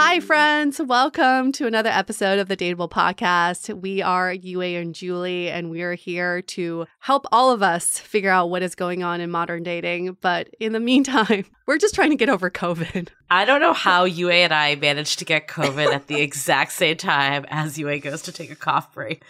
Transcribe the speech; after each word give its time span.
Hi, 0.00 0.20
friends. 0.20 0.80
Welcome 0.80 1.50
to 1.52 1.66
another 1.66 1.90
episode 1.90 2.38
of 2.38 2.46
the 2.46 2.56
Dateable 2.56 2.88
Podcast. 2.88 3.74
We 3.80 4.00
are 4.00 4.32
Yue 4.32 4.60
and 4.60 4.94
Julie, 4.94 5.50
and 5.50 5.70
we 5.70 5.82
are 5.82 5.94
here 5.94 6.40
to 6.42 6.86
help 7.00 7.26
all 7.32 7.50
of 7.50 7.64
us 7.64 7.98
figure 7.98 8.30
out 8.30 8.48
what 8.48 8.62
is 8.62 8.76
going 8.76 9.02
on 9.02 9.20
in 9.20 9.28
modern 9.28 9.64
dating. 9.64 10.16
But 10.20 10.50
in 10.60 10.72
the 10.72 10.78
meantime, 10.88 11.46
we're 11.66 11.78
just 11.78 11.96
trying 11.96 12.10
to 12.10 12.16
get 12.16 12.28
over 12.28 12.48
COVID. 12.48 13.08
I 13.28 13.44
don't 13.44 13.60
know 13.60 13.72
how 13.72 14.04
Yue 14.04 14.30
and 14.30 14.54
I 14.54 14.76
managed 14.76 15.18
to 15.18 15.24
get 15.24 15.48
COVID 15.48 15.92
at 15.92 16.06
the 16.06 16.20
exact 16.20 16.72
same 16.72 16.96
time 16.96 17.44
as 17.48 17.76
Yue 17.76 17.98
goes 17.98 18.22
to 18.22 18.32
take 18.32 18.52
a 18.52 18.56
cough 18.56 18.92
break. 18.94 19.22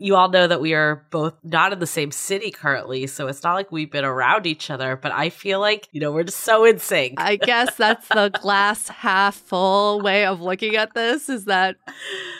You 0.00 0.16
all 0.16 0.30
know 0.30 0.46
that 0.46 0.60
we 0.60 0.72
are 0.74 1.04
both 1.10 1.34
not 1.44 1.72
in 1.72 1.78
the 1.78 1.86
same 1.86 2.10
city 2.10 2.50
currently, 2.50 3.06
so 3.06 3.28
it's 3.28 3.42
not 3.42 3.54
like 3.54 3.70
we've 3.70 3.90
been 3.90 4.04
around 4.04 4.46
each 4.46 4.70
other, 4.70 4.96
but 4.96 5.12
I 5.12 5.28
feel 5.28 5.60
like, 5.60 5.88
you 5.92 6.00
know, 6.00 6.10
we're 6.10 6.24
just 6.24 6.40
so 6.40 6.64
in 6.64 6.78
sync. 6.78 7.20
I 7.20 7.36
guess 7.36 7.74
that's 7.76 8.08
the 8.08 8.30
glass 8.40 8.88
half 8.88 9.36
full 9.36 10.00
way 10.00 10.24
of 10.24 10.40
looking 10.40 10.74
at 10.76 10.94
this 10.94 11.28
is 11.28 11.44
that 11.44 11.76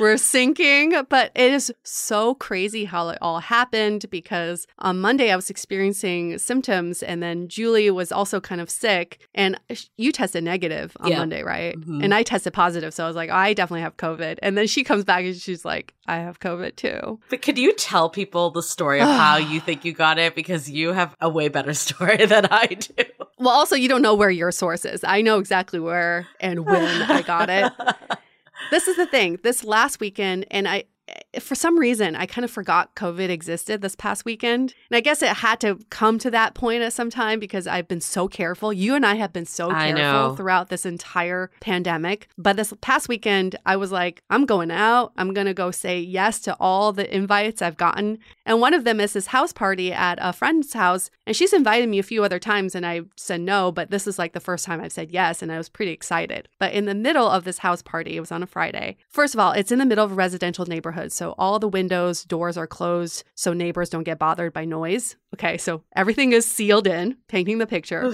we're 0.01 0.15
syncing, 0.15 1.07
but 1.11 1.33
it 1.35 1.53
is 1.53 1.73
so 1.83 2.35
crazy 2.35 2.87
how 2.87 3.11
it 3.11 3.19
all 3.21 3.41
happened 3.41 4.07
because 4.11 4.67
on 4.79 4.99
Monday 4.99 5.31
I 5.31 5.37
was 5.37 5.51
experiencing 5.51 6.39
symptoms 6.39 7.03
and 7.03 7.23
then 7.23 7.49
Julie 7.49 7.91
was 7.91 8.11
also 8.11 8.41
kind 8.41 8.61
of 8.61 8.71
sick 8.71 9.29
and 9.35 9.61
you 9.99 10.13
tested 10.13 10.45
negative 10.45 10.97
on 11.01 11.11
yeah. 11.11 11.19
Monday, 11.19 11.43
right? 11.43 11.79
Mm-hmm. 11.79 12.03
And 12.03 12.15
I 12.15 12.23
tested 12.23 12.53
positive. 12.53 12.95
So 12.95 13.05
I 13.05 13.07
was 13.07 13.17
like, 13.17 13.31
I 13.31 13.53
definitely 13.53 13.83
have 13.83 13.97
COVID. 13.97 14.39
And 14.43 14.57
then 14.57 14.67
she 14.67 14.83
comes 14.85 15.05
back 15.05 15.25
and 15.25 15.37
she's 15.37 15.65
like, 15.65 15.95
I 16.11 16.17
have 16.17 16.41
COVID 16.41 16.75
too. 16.75 17.21
But 17.29 17.41
could 17.41 17.57
you 17.57 17.73
tell 17.73 18.11
people 18.11 18.51
the 18.51 18.65
story 18.65 19.01
of 19.01 19.09
how 19.09 19.37
you 19.53 19.61
think 19.61 19.85
you 19.85 19.93
got 19.93 20.19
it? 20.19 20.35
Because 20.35 20.69
you 20.69 20.93
have 20.93 21.15
a 21.21 21.29
way 21.29 21.49
better 21.49 21.73
story 21.87 22.27
than 22.27 22.47
I 22.51 22.67
do. 22.67 23.05
Well, 23.39 23.51
also, 23.51 23.77
you 23.77 23.89
don't 23.89 24.03
know 24.03 24.15
where 24.15 24.31
your 24.31 24.51
source 24.51 24.85
is. 24.85 25.05
I 25.05 25.23
know 25.23 25.39
exactly 25.39 25.79
where 25.79 26.27
and 26.41 26.67
when 26.67 27.03
I 27.03 27.23
got 27.23 27.49
it. 27.49 27.73
this 28.71 28.89
is 28.89 28.97
the 28.97 29.07
thing. 29.07 29.39
This 29.45 29.63
last 29.63 30.01
weekend, 30.01 30.47
and 30.51 30.67
I, 30.67 30.85
Eh, 31.11 31.41
for 31.41 31.55
some 31.55 31.79
reason, 31.79 32.17
I 32.17 32.27
kind 32.27 32.45
of 32.45 32.51
forgot 32.51 32.95
COVID 32.95 33.29
existed 33.29 33.83
this 33.83 33.95
past 33.95 34.25
weekend. 34.25 34.75
And 34.91 34.97
I 34.97 35.01
guess 35.01 35.23
it 35.23 35.29
had 35.29 35.61
to 35.61 35.79
come 35.91 36.19
to 36.19 36.31
that 36.31 36.55
point 36.55 36.83
at 36.83 36.93
some 36.93 37.11
time 37.11 37.39
because 37.39 37.67
I've 37.67 37.89
been 37.89 38.01
so 38.01 38.29
careful. 38.29 38.73
You 38.73 38.95
and 38.95 39.07
I 39.07 39.15
have 39.15 39.33
been 39.33 39.47
so 39.47 39.71
careful 39.71 40.37
throughout 40.37 40.69
this 40.69 40.85
entire 40.87 41.51
pandemic. 41.61 42.29
But 42.37 42.57
this 42.57 42.73
past 42.81 43.09
weekend, 43.09 43.57
I 43.67 43.77
was 43.77 43.93
like, 43.93 44.23
I'm 44.31 44.47
going 44.47 44.71
out. 44.71 45.13
I'm 45.17 45.33
going 45.33 45.47
to 45.47 45.55
go 45.55 45.71
say 45.71 46.01
yes 46.01 46.41
to 46.41 46.57
all 46.59 46.93
the 46.93 47.13
invites 47.15 47.63
I've 47.63 47.77
gotten. 47.77 48.19
And 48.45 48.61
one 48.61 48.75
of 48.75 48.85
them 48.85 49.01
is 49.01 49.13
this 49.13 49.29
house 49.29 49.53
party 49.53 49.93
at 49.93 50.19
a 50.21 50.33
friend's 50.33 50.73
house. 50.73 51.11
And 51.31 51.37
she's 51.37 51.53
invited 51.53 51.89
me 51.89 52.01
a 52.01 52.03
few 52.03 52.25
other 52.25 52.41
times 52.41 52.75
and 52.75 52.85
I 52.85 53.03
said 53.17 53.41
no, 53.41 53.71
but 53.71 53.93
this 53.93 54.09
is 54.09 54.19
like 54.19 54.33
the 54.33 54.41
first 54.41 54.65
time 54.65 54.81
I've 54.81 54.91
said 54.91 55.13
yes. 55.13 55.43
And 55.43 55.53
I 55.53 55.59
was 55.59 55.69
pretty 55.69 55.93
excited. 55.93 56.49
But 56.59 56.73
in 56.73 56.87
the 56.87 56.95
middle 56.95 57.29
of 57.29 57.45
this 57.45 57.59
house 57.59 57.83
party, 57.83 58.17
it 58.17 58.21
was 58.21 58.33
on 58.33 58.43
a 58.43 58.49
Friday. 58.49 58.97
First 59.09 59.35
of 59.35 59.39
all, 59.39 59.53
it's 59.53 59.71
in 59.71 59.79
the 59.79 59.87
middle 59.87 60.05
of 60.05 60.11
a 60.11 60.17
residential 60.17 60.67
neighborhood. 60.67 61.13
So 61.13 61.37
all 61.39 61.61
the 61.61 61.69
windows, 61.69 62.25
doors 62.25 62.57
are 62.57 62.67
closed 62.67 63.23
so 63.37 63.53
neighbors 63.53 63.91
don't 63.91 64.03
get 64.03 64.19
bothered 64.19 64.53
by 64.53 64.65
noise. 64.65 65.15
Okay, 65.33 65.57
so 65.57 65.85
everything 65.95 66.33
is 66.33 66.45
sealed 66.45 66.89
in, 66.89 67.17
painting 67.29 67.59
the 67.59 67.67
picture. 67.69 68.13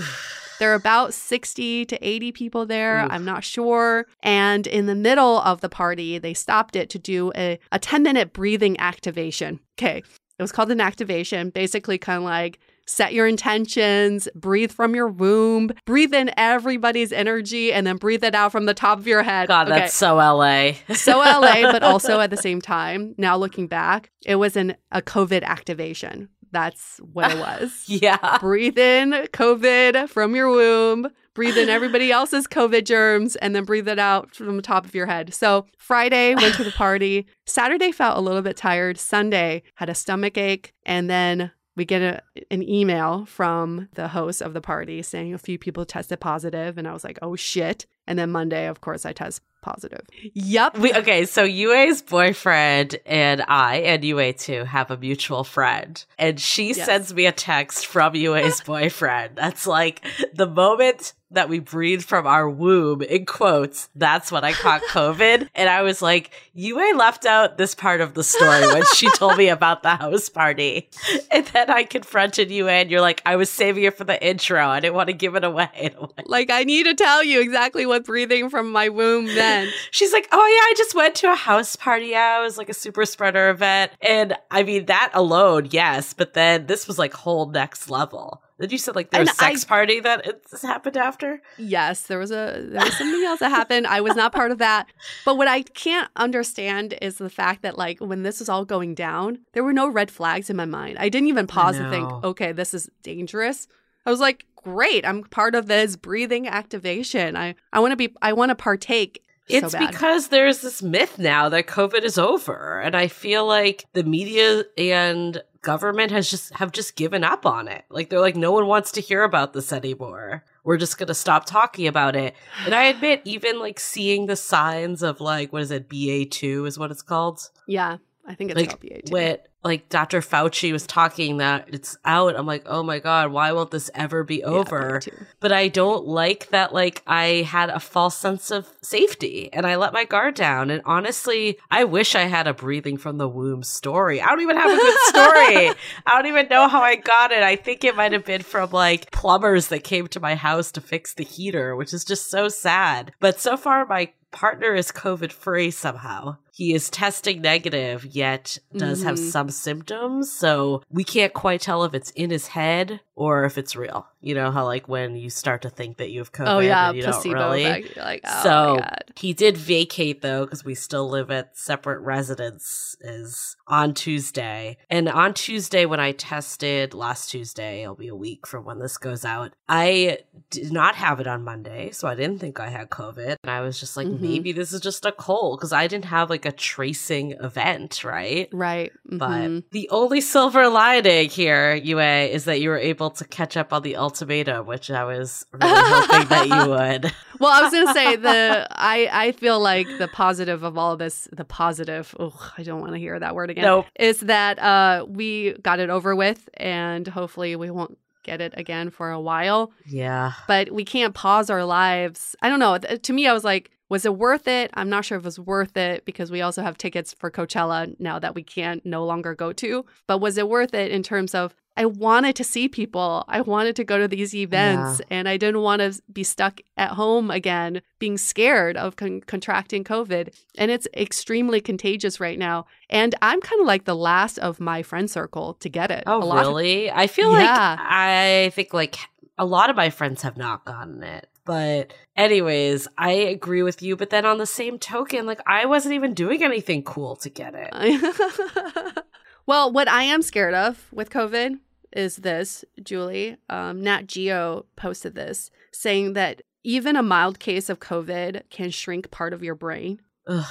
There 0.59 0.71
are 0.73 0.75
about 0.75 1.15
60 1.15 1.87
to 1.87 2.07
80 2.07 2.33
people 2.33 2.67
there. 2.67 3.03
Oof. 3.03 3.13
I'm 3.13 3.25
not 3.25 3.45
sure. 3.45 4.07
And 4.23 4.67
in 4.67 4.85
the 4.85 4.95
middle 4.95 5.41
of 5.41 5.63
the 5.63 5.71
party, 5.71 6.19
they 6.19 6.35
stopped 6.35 6.77
it 6.77 6.91
to 6.91 6.99
do 6.99 7.33
a, 7.35 7.59
a 7.73 7.79
10 7.79 8.03
minute 8.03 8.35
breathing 8.35 8.79
activation. 8.79 9.61
Okay. 9.79 10.03
It 10.39 10.43
was 10.43 10.53
called 10.53 10.71
an 10.71 10.83
activation, 10.83 11.49
basically, 11.49 11.97
kind 11.97 12.19
of 12.19 12.25
like 12.25 12.59
set 12.87 13.13
your 13.13 13.27
intentions, 13.27 14.29
breathe 14.35 14.71
from 14.73 14.95
your 14.95 15.09
womb, 15.09 15.71
breathe 15.85 16.15
in 16.15 16.31
everybody's 16.37 17.13
energy, 17.13 17.73
and 17.73 17.87
then 17.87 17.97
breathe 17.97 18.25
it 18.25 18.35
out 18.35 18.53
from 18.53 18.67
the 18.67 18.75
top 18.75 18.99
of 18.99 19.07
your 19.07 19.23
head. 19.23 19.49
God, 19.49 19.69
Okay. 19.69 19.81
that's 19.81 19.95
so 19.95 20.17
LA. 20.17 20.73
so 20.95 21.19
LA, 21.19 21.63
but 21.73 21.83
also 21.83 22.21
at 22.21 22.31
the 22.31 22.37
same 22.37 22.61
time, 22.61 23.15
now 23.19 23.37
looking 23.37 23.67
back, 23.67 24.11
it 24.25 24.37
was 24.37 24.57
an 24.57 24.77
a 24.93 25.03
COVID 25.03 25.43
activation. 25.43 26.29
That's 26.53 26.99
what 27.13 27.33
it 27.33 27.39
was. 27.39 27.85
yeah. 27.87 28.39
breathe 28.39 28.79
in 28.79 29.11
COVID 29.33 30.09
from 30.09 30.35
your 30.37 30.49
womb, 30.49 31.11
breathe 31.35 31.59
in 31.59 31.69
everybody 31.69 32.11
else's 32.13 32.47
COVID 32.47 32.85
germs, 32.85 33.37
and 33.37 33.55
then 33.55 33.65
breathe 33.65 33.89
it 33.89 33.99
out 33.99 34.35
from 34.35 34.57
the 34.57 34.63
top 34.63 34.87
of 34.87 34.95
your 34.95 35.07
head. 35.07 35.35
So 35.35 35.67
Friday 35.77 36.35
went 36.35 36.55
to 36.55 36.65
the 36.65 36.71
party. 36.71 37.27
Saturday 37.47 37.91
felt 37.93 38.17
a 38.17 38.21
little 38.21 38.43
bit 38.43 38.57
tired. 38.57 38.97
Sunday 38.97 39.65
had 39.75 39.89
a 39.91 39.95
stomach 39.95 40.39
ache, 40.39 40.73
and 40.87 41.11
then 41.11 41.51
we 41.77 41.85
get 41.85 42.03
a, 42.03 42.23
an 42.51 42.63
email 42.69 43.27
from 43.27 43.89
the 43.95 44.09
host 44.09 44.41
of 44.43 44.55
the 44.55 44.61
party 44.61 45.03
saying 45.03 45.35
a 45.35 45.39
few 45.39 45.59
people 45.59 45.85
tested 45.85 46.19
positive, 46.21 46.79
and 46.79 46.89
I 46.89 46.93
was 46.93 47.05
like, 47.05 47.19
"Oh 47.23 47.37
shit!" 47.37 47.87
And 48.07 48.19
then 48.19 48.31
Monday, 48.31 48.67
of 48.67 48.81
course, 48.81 49.05
I 49.05 49.13
test 49.13 49.43
positive. 49.63 50.03
Yep. 50.35 50.79
We, 50.79 50.95
okay, 50.95 51.25
so 51.27 51.43
Yue's 51.43 52.01
boyfriend 52.03 52.97
and 53.05 53.43
I 53.49 53.79
and 53.79 54.05
Yue 54.05 54.33
too 54.33 54.63
have 54.65 54.93
a 54.93 54.97
mutual 54.97 55.43
friend. 55.43 56.05
And 56.19 56.41
she 56.41 56.69
Yes. 56.69 56.85
sends 56.87 57.13
me 57.13 57.27
a 57.27 57.33
text 57.33 57.87
from 57.87 58.15
Yue's 58.15 58.61
boyfriend. 58.67 59.35
That's 59.35 59.67
like 59.67 60.05
the 60.35 60.47
moment 60.47 61.15
that 61.31 61.49
we 61.49 61.59
breathe 61.59 62.03
from 62.03 62.27
our 62.27 62.49
womb, 62.49 63.03
in 63.03 63.27
quotes, 63.27 63.89
that's 63.95 64.31
when 64.31 64.45
I 64.45 64.53
caught 64.53 64.83
COVID. 64.91 65.49
and 65.55 65.69
I 65.69 65.83
was 65.83 66.01
like, 66.01 66.31
Yue 66.55 66.97
left 66.97 67.27
out 67.27 67.59
this 67.59 67.75
part 67.75 68.01
of 68.01 68.15
the 68.15 68.23
story 68.25 68.67
when 68.69 68.85
she 68.95 69.11
told 69.17 69.37
me 69.37 69.49
about 69.49 69.83
the 69.83 69.97
house 69.97 70.29
party. 70.29 70.89
And 71.31 71.45
then 71.47 71.71
I 71.71 71.83
confronted 71.85 72.51
Yue 72.51 72.69
and 72.69 72.91
you're 72.91 73.01
like, 73.01 73.23
I 73.27 73.37
was 73.37 73.51
saving 73.51 73.85
it 73.85 73.97
for 73.97 74.05
the 74.05 74.25
intro. 74.25 74.65
I 74.67 74.81
didn't 74.81 74.95
want 74.95 75.09
to 75.09 75.13
give 75.13 75.35
it 75.35 75.45
away. 75.45 75.95
Like, 76.27 76.47
Like 76.47 76.51
I 76.51 76.65
need 76.65 76.85
to 76.85 76.95
tell 76.95 77.25
you 77.25 77.41
exactly 77.41 77.87
what 77.87 78.05
breathing 78.05 78.49
from 78.51 78.71
my 78.71 78.89
womb 78.89 79.27
meant. 79.27 79.71
She's 79.91 80.13
like, 80.13 80.29
oh 80.33 80.37
yeah, 80.37 80.71
I 80.71 80.75
just 80.77 80.95
went 80.95 81.15
to 81.17 81.33
a 81.33 81.35
house 81.35 81.75
party. 81.77 82.13
It 82.15 82.43
was 82.43 82.57
like 82.59 82.69
a 82.69 82.75
super 82.75 83.05
spreader 83.05 83.49
event, 83.51 83.93
and 84.01 84.37
I 84.51 84.63
mean 84.63 84.87
that 84.87 85.11
alone, 85.15 85.69
yes. 85.71 86.13
But 86.13 86.35
then 86.35 86.67
this 86.67 86.87
was 86.87 86.99
like 86.99 87.13
whole 87.15 87.47
next 87.51 87.91
level. 87.91 88.43
Then 88.59 88.71
you 88.71 88.79
said 88.79 88.97
like 88.97 89.11
there 89.11 89.21
was 89.21 89.29
a 89.29 89.33
And 89.33 89.41
I- 89.41 89.49
sex 89.51 89.65
party 89.65 90.01
that 90.01 90.41
happened 90.63 90.97
after. 90.97 91.43
Yes, 91.59 92.03
there 92.03 92.19
was 92.19 92.31
a 92.31 92.67
there 92.71 92.83
was 92.85 92.97
something 92.97 93.23
else 93.25 93.41
that 93.41 93.51
happened. 93.51 93.87
I 93.87 94.01
was 94.01 94.17
not 94.17 94.33
part 94.33 94.51
of 94.51 94.59
that. 94.59 94.87
But 95.25 95.37
what 95.37 95.47
I 95.49 95.63
can't 95.63 96.11
understand 96.17 96.97
is 97.03 97.19
the 97.19 97.29
fact 97.31 97.63
that 97.63 97.77
like 97.77 97.99
when 98.01 98.23
this 98.23 98.39
was 98.41 98.49
all 98.49 98.65
going 98.65 98.95
down, 98.95 99.41
there 99.53 99.63
were 99.65 99.73
no 99.75 99.89
red 99.89 100.11
flags 100.11 100.49
in 100.49 100.57
my 100.57 100.65
mind. 100.65 100.97
I 100.99 101.09
didn't 101.11 101.29
even 101.29 101.47
pause 101.47 101.77
to 101.77 101.91
think, 101.91 102.11
okay, 102.25 102.53
this 102.53 102.73
is 102.73 102.89
dangerous. 103.03 103.69
I 104.07 104.11
was 104.11 104.21
like, 104.21 104.47
great, 104.57 105.05
I'm 105.07 105.23
part 105.25 105.55
of 105.55 105.67
this 105.67 105.97
breathing 105.97 106.49
activation. 106.49 107.37
I 107.37 107.55
I 107.73 107.81
want 107.81 107.93
to 107.93 107.97
be 107.97 108.15
I 108.23 108.33
want 108.33 108.51
to 108.51 108.55
partake. 108.55 109.23
It's 109.49 109.73
so 109.73 109.79
because 109.79 110.29
there's 110.29 110.61
this 110.61 110.83
myth 110.83 111.19
now 111.19 111.49
that 111.51 111.67
COVID 111.67 112.03
is 112.03 112.19
over, 112.19 112.81
and 112.81 112.97
I 112.97 113.09
feel 113.09 113.47
like 113.47 113.85
the 113.93 114.03
media 114.03 114.65
and 114.77 115.41
government 115.63 116.13
has 116.13 116.31
just 116.31 116.55
have 116.55 116.73
just 116.73 116.97
given 116.97 117.25
up 117.25 117.47
on 117.47 117.69
it. 117.69 117.85
Like 117.89 118.09
they're 118.11 118.21
like, 118.21 118.37
no 118.37 118.53
one 118.53 118.67
wants 118.67 118.93
to 118.93 119.01
hear 119.01 119.23
about 119.23 119.53
this 119.53 119.73
anymore. 119.73 120.45
We're 120.65 120.77
just 120.77 120.99
gonna 120.99 121.15
stop 121.15 121.45
talking 121.47 121.87
about 121.87 122.17
it. 122.17 122.35
And 122.65 122.75
I 122.75 122.85
admit, 122.85 123.23
even 123.25 123.61
like 123.61 123.79
seeing 123.79 124.27
the 124.27 124.37
signs 124.37 125.03
of 125.03 125.21
like 125.21 125.53
what 125.53 125.63
is 125.63 125.71
it, 125.71 125.89
BA 125.89 126.27
two 126.27 126.67
is 126.67 126.79
what 126.79 126.91
it's 126.91 127.03
called. 127.03 127.41
yeah, 127.67 127.99
I 128.27 128.35
think 128.35 128.51
it's 128.51 128.61
like 128.61 128.71
called 128.71 128.83
PA2. 128.83 129.11
when 129.11 129.39
like 129.67 129.89
Dr. 129.89 130.21
Fauci 130.21 130.73
was 130.73 130.87
talking 130.87 131.39
that 131.39 131.69
it's 131.73 131.99
out, 132.05 132.37
I'm 132.37 132.47
like, 132.47 132.63
oh 132.67 132.83
my 132.83 132.99
god, 132.99 133.33
why 133.33 133.53
won't 133.53 133.71
this 133.71 133.91
ever 133.95 134.23
be 134.23 134.45
over? 134.45 135.01
PA2. 135.01 135.27
But 135.41 135.53
I 135.53 135.69
don't 135.69 136.07
like 136.07 136.49
that. 136.51 136.73
Like 136.73 137.03
I 137.07 137.47
had 137.49 137.69
a 137.69 137.81
false 137.81 138.17
sense 138.17 138.51
of 138.51 138.69
safety, 138.81 139.51
and 139.53 139.67
I 139.67 139.77
let 139.77 139.93
my 139.93 140.05
guard 140.05 140.35
down. 140.35 140.71
And 140.71 140.83
honestly, 140.85 141.59
I 141.71 141.85
wish 141.85 142.15
I 142.15 142.23
had 142.23 142.47
a 142.47 142.55
breathing 142.55 142.97
from 142.97 143.19
the 143.19 143.29
womb 143.29 143.63
story. 143.63 144.21
I 144.21 144.27
don't 144.27 144.41
even 144.41 144.57
have 144.57 144.71
a 144.71 144.77
good 144.77 144.99
story. 145.07 145.71
I 146.07 146.17
don't 146.17 146.27
even 146.27 146.49
know 146.49 146.69
how 146.69 146.83
I 146.83 146.97
got 146.97 147.33
it. 147.33 147.43
I 147.43 147.57
think 147.57 147.83
it 147.83 147.97
might 147.97 148.13
have 148.13 148.25
been 148.25 148.43
from 148.43 148.71
like 148.71 149.11
plumbers 149.11 149.69
that 149.69 149.85
came 149.85 150.07
to 150.09 150.21
my 150.21 150.37
house 150.37 150.71
to 150.73 150.81
fix 150.81 151.15
the 151.15 151.25
heater, 151.25 151.75
which 151.75 151.93
is 151.93 152.05
just 152.05 152.31
so 152.31 152.49
sad. 152.49 153.13
But 153.19 153.41
so 153.41 153.57
far, 153.57 153.85
my 153.85 154.13
partner 154.31 154.75
is 154.75 154.93
COVID 154.93 155.33
free 155.33 155.71
somehow. 155.71 156.37
He 156.57 156.73
is 156.73 156.89
testing 156.89 157.43
negative, 157.43 158.07
yet 158.07 158.57
does 158.75 159.03
have 159.03 159.17
Mhm. 159.17 159.31
some 159.31 159.51
symptoms. 159.51 160.33
So 160.33 160.83
we 160.91 161.05
can't 161.05 161.35
quite 161.35 161.61
tell 161.61 161.85
if 161.85 161.93
it's 161.93 162.11
in 162.13 162.31
his 162.31 162.47
head 162.47 163.01
or 163.15 163.45
if 163.45 163.59
it's 163.59 163.77
real. 163.77 164.07
You 164.23 164.35
know 164.35 164.51
how 164.51 164.65
like 164.65 164.89
when 164.89 165.17
you 165.17 165.29
start 165.29 165.61
to 165.63 165.71
think 165.71 165.99
that 165.99 166.11
you 166.11 166.21
have 166.21 166.33
COVID 166.33 166.49
Oh 166.49 166.59
yeah, 166.61 166.89
and 166.89 166.97
you 166.97 167.05
placebo 167.05 167.35
don't 167.35 167.51
really. 167.51 167.65
effect. 167.65 167.97
Like, 167.99 168.21
oh 168.27 168.43
so 168.43 168.81
he 169.17 169.35
did 169.35 169.57
vacate 169.59 170.23
though 170.23 170.45
because 170.47 170.65
we 170.65 170.75
still 170.75 171.09
live 171.11 171.31
at 171.31 171.57
separate 171.59 172.01
residences 172.01 173.57
on 173.69 173.95
Tuesday. 173.95 174.79
And 174.91 175.09
on 175.09 175.35
Tuesday 175.35 175.85
when 175.87 176.01
I 176.01 176.13
tested 176.13 176.95
last 176.95 177.31
Tuesday, 177.31 177.83
it'll 177.83 177.95
be 177.95 178.09
a 178.09 178.15
week 178.17 178.47
from 178.47 178.65
when 178.65 178.79
this 178.79 178.97
goes 178.97 179.25
out. 179.25 179.53
I 179.69 180.19
did 180.51 180.73
not 180.73 180.95
have 180.97 181.21
it 181.21 181.27
on 181.27 181.45
Monday, 181.45 181.91
so 181.93 182.09
I 182.09 182.15
didn't 182.15 182.41
think 182.41 182.61
I 182.61 182.69
had 182.71 182.91
COVID. 182.91 183.37
And 183.43 183.51
I 183.51 183.61
was 183.61 183.79
just 183.79 183.97
like, 183.97 184.07
Mhm. 184.07 184.21
maybe 184.21 184.53
this 184.53 184.73
is 184.73 184.81
just 184.81 185.05
a 185.05 185.13
cold 185.13 185.59
because 185.59 185.73
I 185.73 185.87
didn't 185.87 186.07
have 186.07 186.31
like 186.31 186.46
a 186.47 186.53
tracing 186.53 187.33
event, 187.33 188.05
right? 188.05 188.49
Right. 188.53 188.93
But 189.05 189.29
mhm. 189.29 189.65
the 189.71 189.89
only 189.91 190.21
silver 190.21 190.69
lining 190.69 191.29
here, 191.29 191.75
Yue, 191.75 191.99
is 192.01 192.45
that 192.45 192.61
you 192.61 192.71
were 192.71 192.79
able 192.79 193.11
to 193.11 193.25
catch 193.25 193.57
up 193.57 193.73
on 193.73 193.83
the 193.83 193.97
ultimatum, 193.97 194.67
which 194.67 194.91
I 194.91 195.05
was 195.05 195.45
really 195.53 195.73
hoping 195.75 196.29
that 196.29 196.49
you 196.49 196.71
would. 196.71 197.13
Well, 197.39 197.53
I 197.53 197.63
was 197.63 197.73
gonna 197.73 197.93
say 197.93 198.17
the 198.17 198.67
I 198.71 199.09
I 199.13 199.33
feel 199.33 199.61
like 199.61 199.87
the 199.99 200.09
positive 200.09 200.63
of 200.63 200.79
all 200.79 200.93
of 200.93 200.99
this, 200.99 201.29
the 201.33 201.45
positive. 201.45 202.15
Oh, 202.19 202.53
I 202.57 202.63
don't 202.63 202.81
want 202.81 202.93
to 202.93 202.99
hear 202.99 203.19
that 203.19 203.35
word 203.35 203.51
again. 203.51 203.65
Nope. 203.65 203.87
Is 203.99 204.21
that 204.21 204.59
uh 204.59 205.05
we 205.09 205.53
got 205.63 205.81
it 205.81 205.91
over 205.91 206.17
with, 206.17 206.49
and 206.55 207.07
hopefully 207.07 207.57
we 207.57 207.71
won't 207.71 207.99
get 208.27 208.41
it 208.41 208.53
again 208.57 208.91
for 208.91 209.11
a 209.11 209.21
while. 209.21 209.73
Yeah. 209.87 210.33
But 210.47 210.73
we 210.73 210.85
can't 210.85 211.15
pause 211.15 211.49
our 211.49 211.65
lives. 211.65 212.37
I 212.43 212.49
don't 212.49 212.59
know. 212.59 212.77
To 212.79 213.13
me, 213.13 213.27
I 213.27 213.33
was 213.33 213.45
like, 213.45 213.71
was 213.89 214.05
it 214.05 214.17
worth 214.17 214.49
it? 214.49 214.71
I'm 214.75 214.89
not 214.89 215.05
sure 215.05 215.17
if 215.19 215.23
it 215.23 215.25
was 215.25 215.39
worth 215.39 215.77
it 215.77 216.05
because 216.05 216.31
we 216.31 216.41
also 216.43 216.63
have 216.63 216.77
tickets 216.77 217.15
for 217.19 217.31
Coachella 217.31 217.95
now 218.01 218.19
that 218.19 218.35
we 218.35 218.43
can't 218.43 218.85
no 218.85 219.05
longer 219.05 219.35
go 219.35 219.53
to. 219.53 219.85
But 220.07 220.19
was 220.19 220.37
it 220.39 220.49
worth 220.49 220.75
it 220.75 220.91
in 220.91 221.03
terms 221.03 221.35
of 221.35 221.55
I 221.79 221.85
wanted 221.85 222.35
to 222.37 222.45
see 222.45 222.69
people. 222.69 223.25
I 223.29 223.43
wanted 223.43 223.77
to 223.77 223.85
go 223.85 223.99
to 223.99 224.09
these 224.09 224.35
events 224.35 225.03
and 225.11 225.29
I 225.29 225.37
didn't 225.37 225.61
want 225.61 225.81
to 225.83 226.01
be 226.11 226.25
stuck 226.25 226.63
at 226.79 226.93
home 226.93 227.31
again 227.31 227.83
being 227.99 228.17
scared 228.17 228.79
of 228.79 228.97
con- 228.97 229.21
contracting 229.21 229.85
COVID. 229.85 230.35
And 230.57 230.71
it's 230.71 230.89
extremely 230.97 231.61
contagious 231.61 232.19
right 232.19 232.39
now. 232.39 232.65
And 232.89 233.15
I'm 233.21 233.43
kind 233.43 233.61
of 233.61 233.67
like 233.67 233.85
the 233.85 233.95
last 233.95 234.39
of 234.39 234.59
my 234.59 234.83
friend 234.83 235.11
circle 235.11 235.53
to 235.61 235.69
get 235.69 235.91
it. 235.91 236.05
Oh, 236.07 236.19
lot 236.21 236.39
of- 236.47 236.49
really? 236.49 236.91
I 236.91 237.07
feel 237.09 237.31
Yeah. 237.33 237.43
like 237.43 237.79
I 237.81 238.51
think 238.55 238.73
like 238.73 238.97
a 239.37 239.45
lot 239.45 239.69
of 239.69 239.77
my 239.77 239.91
friends 239.91 240.23
have 240.23 240.39
not 240.39 240.65
gotten 240.65 241.03
it. 241.03 241.29
But 241.47 241.95
anyways, 242.17 242.89
I 242.99 243.13
agree 243.13 243.63
with 243.63 243.81
you. 243.81 243.97
But 243.97 244.11
then 244.11 244.27
on 244.27 244.37
the 244.37 244.47
same 244.47 244.79
token, 244.79 245.25
like 245.25 245.41
I 245.47 245.65
wasn't 245.65 245.95
even 245.95 246.13
doing 246.13 246.43
anything 246.43 246.83
cool 246.83 247.17
to 247.17 247.31
get 247.31 247.55
it. 247.57 249.05
well, 249.47 249.73
what 249.73 249.89
I 249.89 250.03
am 250.03 250.21
scared 250.21 250.55
of 250.55 250.89
with 250.93 251.09
COVID 251.09 251.61
is 251.93 252.17
this, 252.17 252.65
Julie. 252.83 253.39
Um, 253.49 253.81
Nat 253.81 254.09
Geo 254.09 254.67
posted 254.77 255.15
this 255.15 255.51
saying 255.73 256.13
that 256.15 256.43
even 256.65 256.97
a 256.97 257.03
mild 257.03 257.39
case 257.39 257.71
of 257.71 257.79
COVID 257.79 258.43
can 258.51 258.71
shrink 258.71 259.11
part 259.13 259.33
of 259.33 259.45
your 259.45 259.55
brain. 259.55 260.01
Ugh. 260.27 260.45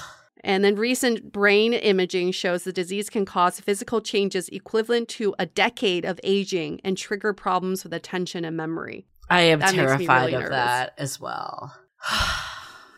And 0.46 0.64
then 0.64 0.76
recent 0.76 1.32
brain 1.32 1.74
imaging 1.74 2.32
shows 2.32 2.64
the 2.64 2.72
disease 2.72 3.10
can 3.10 3.26
cause 3.26 3.60
physical 3.60 4.00
changes 4.00 4.48
equivalent 4.50 5.10
to 5.10 5.34
a 5.40 5.48
decade 5.48 6.06
of 6.06 6.20
aging 6.24 6.80
and 6.84 6.96
trigger 6.96 7.34
problems 7.34 7.84
with 7.84 7.92
attention 7.94 8.46
and 8.46 8.56
memory. 8.56 9.08
I 9.30 9.42
am 9.42 9.60
That 9.60 9.74
terrified 9.74 10.22
really 10.22 10.34
of 10.36 10.42
nervous. 10.42 10.50
that 10.56 10.94
as 10.98 11.20
well. 11.20 11.76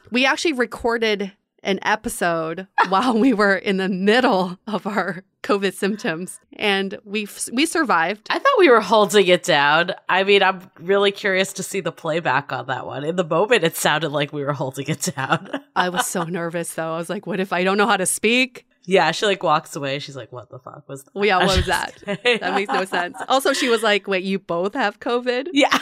We 0.10 0.26
actually 0.26 0.54
recorded 0.54 1.34
an 1.64 1.80
episode 1.82 2.68
while 2.88 3.18
we 3.20 3.34
were 3.34 3.58
in 3.58 3.76
the 3.76 3.90
middle 3.90 4.58
of 4.66 4.88
our 4.88 5.24
COVID 5.44 5.74
symptoms, 5.74 6.40
and 6.54 6.98
we 7.04 7.28
we 7.52 7.66
survived. 7.66 8.28
I 8.30 8.40
thought 8.40 8.58
we 8.58 8.70
were 8.70 8.80
holding 8.80 9.28
it 9.28 9.44
down. 9.44 9.92
I 10.08 10.24
mean, 10.24 10.44
I'm 10.44 10.62
really 10.80 11.12
curious 11.12 11.52
to 11.54 11.64
see 11.64 11.82
the 11.82 11.92
playback 11.92 12.54
on 12.54 12.68
that 12.68 12.86
one. 12.86 13.04
In 13.04 13.18
the 13.18 13.26
moment, 13.26 13.66
it 13.66 13.76
sounded 13.76 14.10
like 14.14 14.32
we 14.32 14.46
were 14.46 14.54
holding 14.54 14.88
it 14.88 15.02
down. 15.14 15.62
I 15.76 15.90
was 15.90 16.08
so 16.08 16.24
nervous 16.24 16.74
though. 16.74 16.94
I 16.94 16.98
was 16.98 17.10
like, 17.10 17.28
"What 17.28 17.42
if 17.42 17.52
I 17.52 17.66
don't 17.66 17.78
know 17.78 17.88
how 17.88 17.98
to 17.98 18.06
speak?" 18.06 18.66
yeah, 18.86 19.12
she 19.12 19.26
like 19.26 19.44
walks 19.44 19.76
away. 19.76 20.00
She's 20.00 20.16
like, 20.16 20.32
"What 20.32 20.50
the 20.50 20.60
fuck 20.60 20.88
was 20.88 21.04
that?" 21.04 21.14
Well, 21.14 21.26
yeah, 21.26 21.40
what 21.46 21.58
was 21.58 21.66
that? 21.66 21.96
That 22.06 22.54
makes 22.56 22.72
no 22.72 22.86
sense. 22.86 23.18
Also, 23.28 23.52
she 23.52 23.68
was 23.68 23.84
like, 23.84 24.08
"Wait, 24.08 24.24
you 24.24 24.40
both 24.40 24.74
have 24.74 25.02
COVID?" 25.02 25.48
Yeah. 25.52 25.78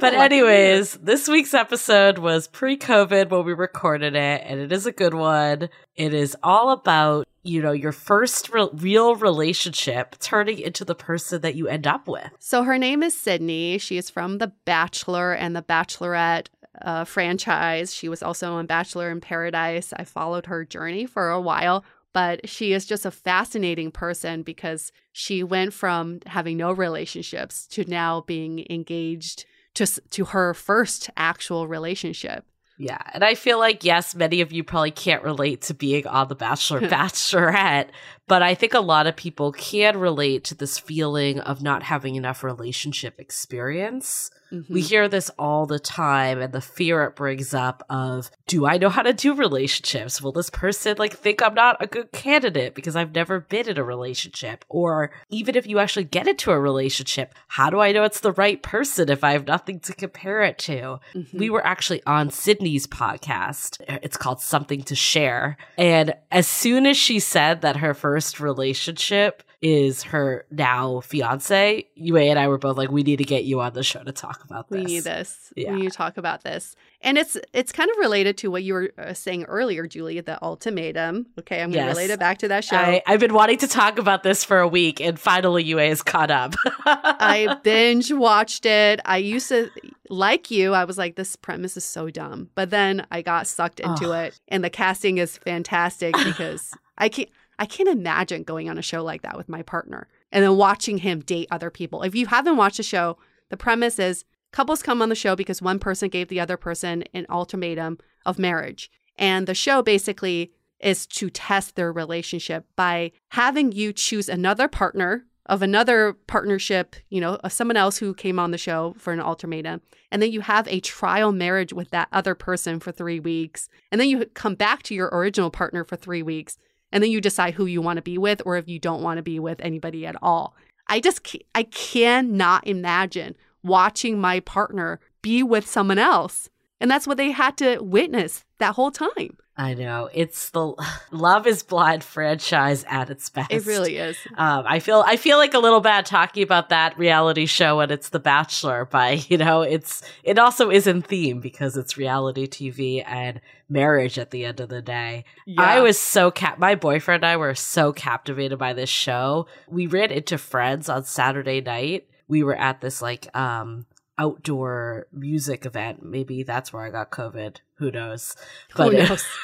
But 0.00 0.14
anyways, 0.14 0.94
this 0.94 1.28
week's 1.28 1.54
episode 1.54 2.18
was 2.18 2.48
pre-COVID 2.48 3.30
when 3.30 3.44
we 3.44 3.52
recorded 3.52 4.14
it, 4.14 4.42
and 4.44 4.60
it 4.60 4.72
is 4.72 4.86
a 4.86 4.92
good 4.92 5.14
one. 5.14 5.68
It 5.96 6.14
is 6.14 6.36
all 6.42 6.70
about 6.70 7.26
you 7.42 7.62
know, 7.62 7.72
your 7.72 7.92
first 7.92 8.50
re- 8.52 8.68
real 8.74 9.14
relationship 9.14 10.16
turning 10.18 10.58
into 10.58 10.84
the 10.84 10.94
person 10.94 11.40
that 11.40 11.54
you 11.54 11.68
end 11.68 11.86
up 11.86 12.06
with. 12.06 12.30
So 12.38 12.64
her 12.64 12.78
name 12.78 13.02
is 13.02 13.18
Sydney. 13.18 13.78
She 13.78 13.96
is 13.96 14.10
from 14.10 14.38
The 14.38 14.52
Bachelor 14.64 15.32
and 15.32 15.56
The 15.56 15.62
Bachelorette 15.62 16.48
uh, 16.82 17.04
franchise. 17.04 17.94
She 17.94 18.08
was 18.08 18.22
also 18.22 18.52
on 18.54 18.66
Bachelor 18.66 19.10
in 19.10 19.20
Paradise. 19.20 19.92
I 19.96 20.04
followed 20.04 20.46
her 20.46 20.64
journey 20.64 21.06
for 21.06 21.30
a 21.30 21.40
while, 21.40 21.84
but 22.12 22.48
she 22.48 22.72
is 22.72 22.84
just 22.84 23.06
a 23.06 23.10
fascinating 23.10 23.90
person 23.90 24.42
because 24.42 24.92
she 25.12 25.42
went 25.42 25.72
from 25.72 26.20
having 26.26 26.56
no 26.56 26.72
relationships 26.72 27.66
to 27.68 27.84
now 27.88 28.22
being 28.22 28.66
engaged 28.68 29.46
to 29.74 29.86
to 29.86 30.24
her 30.26 30.54
first 30.54 31.10
actual 31.16 31.66
relationship. 31.66 32.44
Yeah. 32.80 32.98
And 33.12 33.22
I 33.22 33.34
feel 33.34 33.58
like, 33.58 33.84
yes, 33.84 34.14
many 34.14 34.40
of 34.40 34.52
you 34.52 34.64
probably 34.64 34.90
can't 34.90 35.22
relate 35.22 35.60
to 35.62 35.74
being 35.74 36.06
on 36.06 36.28
The 36.28 36.34
Bachelor 36.34 36.80
Bachelorette, 36.88 37.88
but 38.30 38.42
I 38.42 38.54
think 38.54 38.74
a 38.74 38.80
lot 38.80 39.08
of 39.08 39.16
people 39.16 39.50
can 39.50 39.98
relate 39.98 40.44
to 40.44 40.54
this 40.54 40.78
feeling 40.78 41.40
of 41.40 41.62
not 41.62 41.82
having 41.82 42.14
enough 42.14 42.44
relationship 42.44 43.18
experience. 43.18 44.30
Mm-hmm. 44.52 44.72
We 44.72 44.82
hear 44.82 45.08
this 45.08 45.30
all 45.38 45.66
the 45.66 45.78
time, 45.80 46.40
and 46.40 46.52
the 46.52 46.60
fear 46.60 47.04
it 47.04 47.16
brings 47.16 47.54
up 47.54 47.84
of, 47.90 48.30
do 48.46 48.66
I 48.66 48.78
know 48.78 48.88
how 48.88 49.02
to 49.02 49.12
do 49.12 49.34
relationships? 49.34 50.22
Will 50.22 50.32
this 50.32 50.50
person 50.50 50.96
like 50.96 51.16
think 51.16 51.42
I'm 51.42 51.54
not 51.54 51.76
a 51.80 51.86
good 51.88 52.12
candidate 52.12 52.74
because 52.74 52.94
I've 52.96 53.14
never 53.14 53.40
been 53.40 53.68
in 53.68 53.78
a 53.78 53.84
relationship? 53.84 54.64
Or 54.68 55.10
even 55.28 55.56
if 55.56 55.66
you 55.66 55.80
actually 55.80 56.04
get 56.04 56.28
into 56.28 56.52
a 56.52 56.58
relationship, 56.58 57.34
how 57.48 57.70
do 57.70 57.80
I 57.80 57.90
know 57.92 58.04
it's 58.04 58.20
the 58.20 58.32
right 58.32 58.62
person 58.62 59.08
if 59.08 59.24
I 59.24 59.32
have 59.32 59.46
nothing 59.46 59.80
to 59.80 59.92
compare 59.92 60.42
it 60.42 60.58
to? 60.58 61.00
Mm-hmm. 61.14 61.38
We 61.38 61.50
were 61.50 61.66
actually 61.66 62.02
on 62.04 62.30
Sydney's 62.30 62.86
podcast. 62.86 63.80
It's 64.02 64.16
called 64.16 64.40
Something 64.40 64.82
to 64.84 64.94
Share. 64.94 65.56
And 65.78 66.14
as 66.30 66.46
soon 66.46 66.86
as 66.86 66.96
she 66.96 67.18
said 67.20 67.62
that 67.62 67.76
her 67.76 67.94
first 67.94 68.19
relationship 68.40 69.42
is 69.62 70.02
her 70.04 70.46
now 70.50 71.00
fiance. 71.00 71.86
Yue 71.94 72.16
and 72.16 72.38
I 72.38 72.48
were 72.48 72.58
both 72.58 72.78
like, 72.78 72.90
we 72.90 73.02
need 73.02 73.16
to 73.16 73.24
get 73.24 73.44
you 73.44 73.60
on 73.60 73.74
the 73.74 73.82
show 73.82 74.02
to 74.02 74.12
talk 74.12 74.42
about 74.44 74.68
this. 74.68 74.78
We 74.78 74.84
need 74.84 75.04
this. 75.04 75.52
Yeah. 75.54 75.72
We 75.72 75.82
need 75.82 75.90
to 75.90 75.96
talk 75.96 76.16
about 76.16 76.42
this. 76.42 76.74
And 77.02 77.18
it's 77.18 77.36
it's 77.52 77.72
kind 77.72 77.90
of 77.90 77.96
related 77.98 78.36
to 78.38 78.50
what 78.50 78.62
you 78.62 78.74
were 78.74 78.92
uh, 78.98 79.14
saying 79.14 79.44
earlier, 79.44 79.86
Julie, 79.86 80.20
the 80.20 80.42
ultimatum. 80.42 81.26
Okay, 81.38 81.62
I'm 81.62 81.70
going 81.70 81.84
to 81.84 81.88
yes. 81.88 81.96
relate 81.96 82.10
it 82.10 82.20
back 82.20 82.38
to 82.38 82.48
that 82.48 82.64
show. 82.64 82.76
I, 82.76 83.02
have 83.06 83.20
been 83.20 83.34
wanting 83.34 83.58
to 83.58 83.68
talk 83.68 83.98
about 83.98 84.22
this 84.22 84.44
for 84.44 84.58
a 84.58 84.68
week, 84.68 85.00
and 85.00 85.18
finally, 85.18 85.64
Yue 85.64 85.78
is 85.78 86.02
caught 86.02 86.30
up. 86.30 86.54
I 86.84 87.58
binge 87.62 88.12
watched 88.12 88.66
it. 88.66 89.00
I 89.04 89.16
used 89.16 89.48
to 89.48 89.70
like 90.10 90.50
you. 90.50 90.74
I 90.74 90.84
was 90.84 90.98
like, 90.98 91.16
this 91.16 91.36
premise 91.36 91.76
is 91.76 91.84
so 91.84 92.10
dumb, 92.10 92.50
but 92.54 92.70
then 92.70 93.06
I 93.10 93.22
got 93.22 93.46
sucked 93.46 93.80
into 93.80 94.10
oh. 94.10 94.20
it, 94.20 94.38
and 94.48 94.62
the 94.62 94.70
casting 94.70 95.18
is 95.18 95.38
fantastic 95.38 96.14
because 96.24 96.74
I 96.98 97.08
can't. 97.08 97.30
I 97.60 97.66
can't 97.66 97.90
imagine 97.90 98.42
going 98.42 98.70
on 98.70 98.78
a 98.78 98.82
show 98.82 99.04
like 99.04 99.20
that 99.20 99.36
with 99.36 99.48
my 99.48 99.60
partner 99.60 100.08
and 100.32 100.42
then 100.42 100.56
watching 100.56 100.98
him 100.98 101.20
date 101.20 101.46
other 101.50 101.70
people. 101.70 102.02
If 102.02 102.14
you 102.14 102.26
haven't 102.26 102.56
watched 102.56 102.78
the 102.78 102.82
show, 102.82 103.18
the 103.50 103.58
premise 103.58 103.98
is 103.98 104.24
couples 104.50 104.82
come 104.82 105.02
on 105.02 105.10
the 105.10 105.14
show 105.14 105.36
because 105.36 105.60
one 105.60 105.78
person 105.78 106.08
gave 106.08 106.28
the 106.28 106.40
other 106.40 106.56
person 106.56 107.04
an 107.12 107.26
ultimatum 107.28 107.98
of 108.24 108.38
marriage. 108.38 108.90
And 109.18 109.46
the 109.46 109.54
show 109.54 109.82
basically 109.82 110.52
is 110.80 111.06
to 111.08 111.28
test 111.28 111.76
their 111.76 111.92
relationship 111.92 112.64
by 112.76 113.12
having 113.28 113.72
you 113.72 113.92
choose 113.92 114.30
another 114.30 114.66
partner 114.66 115.26
of 115.44 115.60
another 115.60 116.14
partnership, 116.28 116.96
you 117.10 117.20
know, 117.20 117.34
of 117.44 117.52
someone 117.52 117.76
else 117.76 117.98
who 117.98 118.14
came 118.14 118.38
on 118.38 118.52
the 118.52 118.58
show 118.58 118.94
for 118.96 119.12
an 119.12 119.20
ultimatum. 119.20 119.82
And 120.10 120.22
then 120.22 120.32
you 120.32 120.40
have 120.40 120.66
a 120.68 120.80
trial 120.80 121.32
marriage 121.32 121.74
with 121.74 121.90
that 121.90 122.08
other 122.10 122.34
person 122.34 122.80
for 122.80 122.92
three 122.92 123.20
weeks. 123.20 123.68
And 123.92 124.00
then 124.00 124.08
you 124.08 124.24
come 124.26 124.54
back 124.54 124.82
to 124.84 124.94
your 124.94 125.08
original 125.08 125.50
partner 125.50 125.84
for 125.84 125.96
three 125.96 126.22
weeks 126.22 126.56
and 126.92 127.02
then 127.02 127.10
you 127.10 127.20
decide 127.20 127.54
who 127.54 127.66
you 127.66 127.80
want 127.80 127.96
to 127.96 128.02
be 128.02 128.18
with 128.18 128.42
or 128.44 128.56
if 128.56 128.68
you 128.68 128.78
don't 128.78 129.02
want 129.02 129.18
to 129.18 129.22
be 129.22 129.38
with 129.38 129.60
anybody 129.60 130.06
at 130.06 130.16
all. 130.22 130.54
I 130.88 131.00
just 131.00 131.36
I 131.54 131.62
cannot 131.64 132.66
imagine 132.66 133.36
watching 133.62 134.20
my 134.20 134.40
partner 134.40 135.00
be 135.22 135.42
with 135.42 135.66
someone 135.66 135.98
else. 135.98 136.48
And 136.80 136.90
that's 136.90 137.06
what 137.06 137.18
they 137.18 137.30
had 137.30 137.56
to 137.58 137.78
witness 137.80 138.44
that 138.58 138.74
whole 138.74 138.90
time. 138.90 139.36
I 139.60 139.74
know 139.74 140.08
it's 140.14 140.48
the 140.50 140.72
Love 141.10 141.46
Is 141.46 141.62
Blind 141.62 142.02
franchise 142.02 142.82
at 142.88 143.10
its 143.10 143.28
best. 143.28 143.52
It 143.52 143.66
really 143.66 143.98
is. 143.98 144.16
Um, 144.38 144.64
I 144.66 144.78
feel 144.78 145.04
I 145.06 145.16
feel 145.16 145.36
like 145.36 145.52
a 145.52 145.58
little 145.58 145.82
bad 145.82 146.06
talking 146.06 146.42
about 146.42 146.70
that 146.70 146.98
reality 146.98 147.44
show 147.44 147.76
when 147.76 147.90
it's 147.90 148.08
The 148.08 148.20
Bachelor, 148.20 148.86
but 148.90 149.30
you 149.30 149.36
know 149.36 149.60
it's 149.60 150.02
it 150.22 150.38
also 150.38 150.70
is 150.70 150.86
in 150.86 151.02
theme 151.02 151.40
because 151.40 151.76
it's 151.76 151.98
reality 151.98 152.46
TV 152.46 153.04
and 153.06 153.42
marriage 153.68 154.18
at 154.18 154.30
the 154.30 154.46
end 154.46 154.60
of 154.60 154.70
the 154.70 154.80
day. 154.80 155.26
Yeah. 155.44 155.60
I 155.60 155.80
was 155.80 155.98
so 155.98 156.30
cap. 156.30 156.58
My 156.58 156.74
boyfriend 156.74 157.22
and 157.22 157.30
I 157.30 157.36
were 157.36 157.54
so 157.54 157.92
captivated 157.92 158.58
by 158.58 158.72
this 158.72 158.88
show. 158.88 159.46
We 159.68 159.86
ran 159.86 160.10
into 160.10 160.38
friends 160.38 160.88
on 160.88 161.04
Saturday 161.04 161.60
night. 161.60 162.08
We 162.28 162.42
were 162.42 162.56
at 162.56 162.80
this 162.80 163.02
like 163.02 163.28
um 163.36 163.84
outdoor 164.16 165.06
music 165.12 165.66
event. 165.66 166.02
Maybe 166.02 166.44
that's 166.44 166.72
where 166.72 166.82
I 166.82 166.90
got 166.90 167.10
COVID. 167.10 167.56
Who 167.80 167.90
knows? 167.90 168.36
But 168.76 168.92
who 168.92 168.98
knows? 168.98 169.24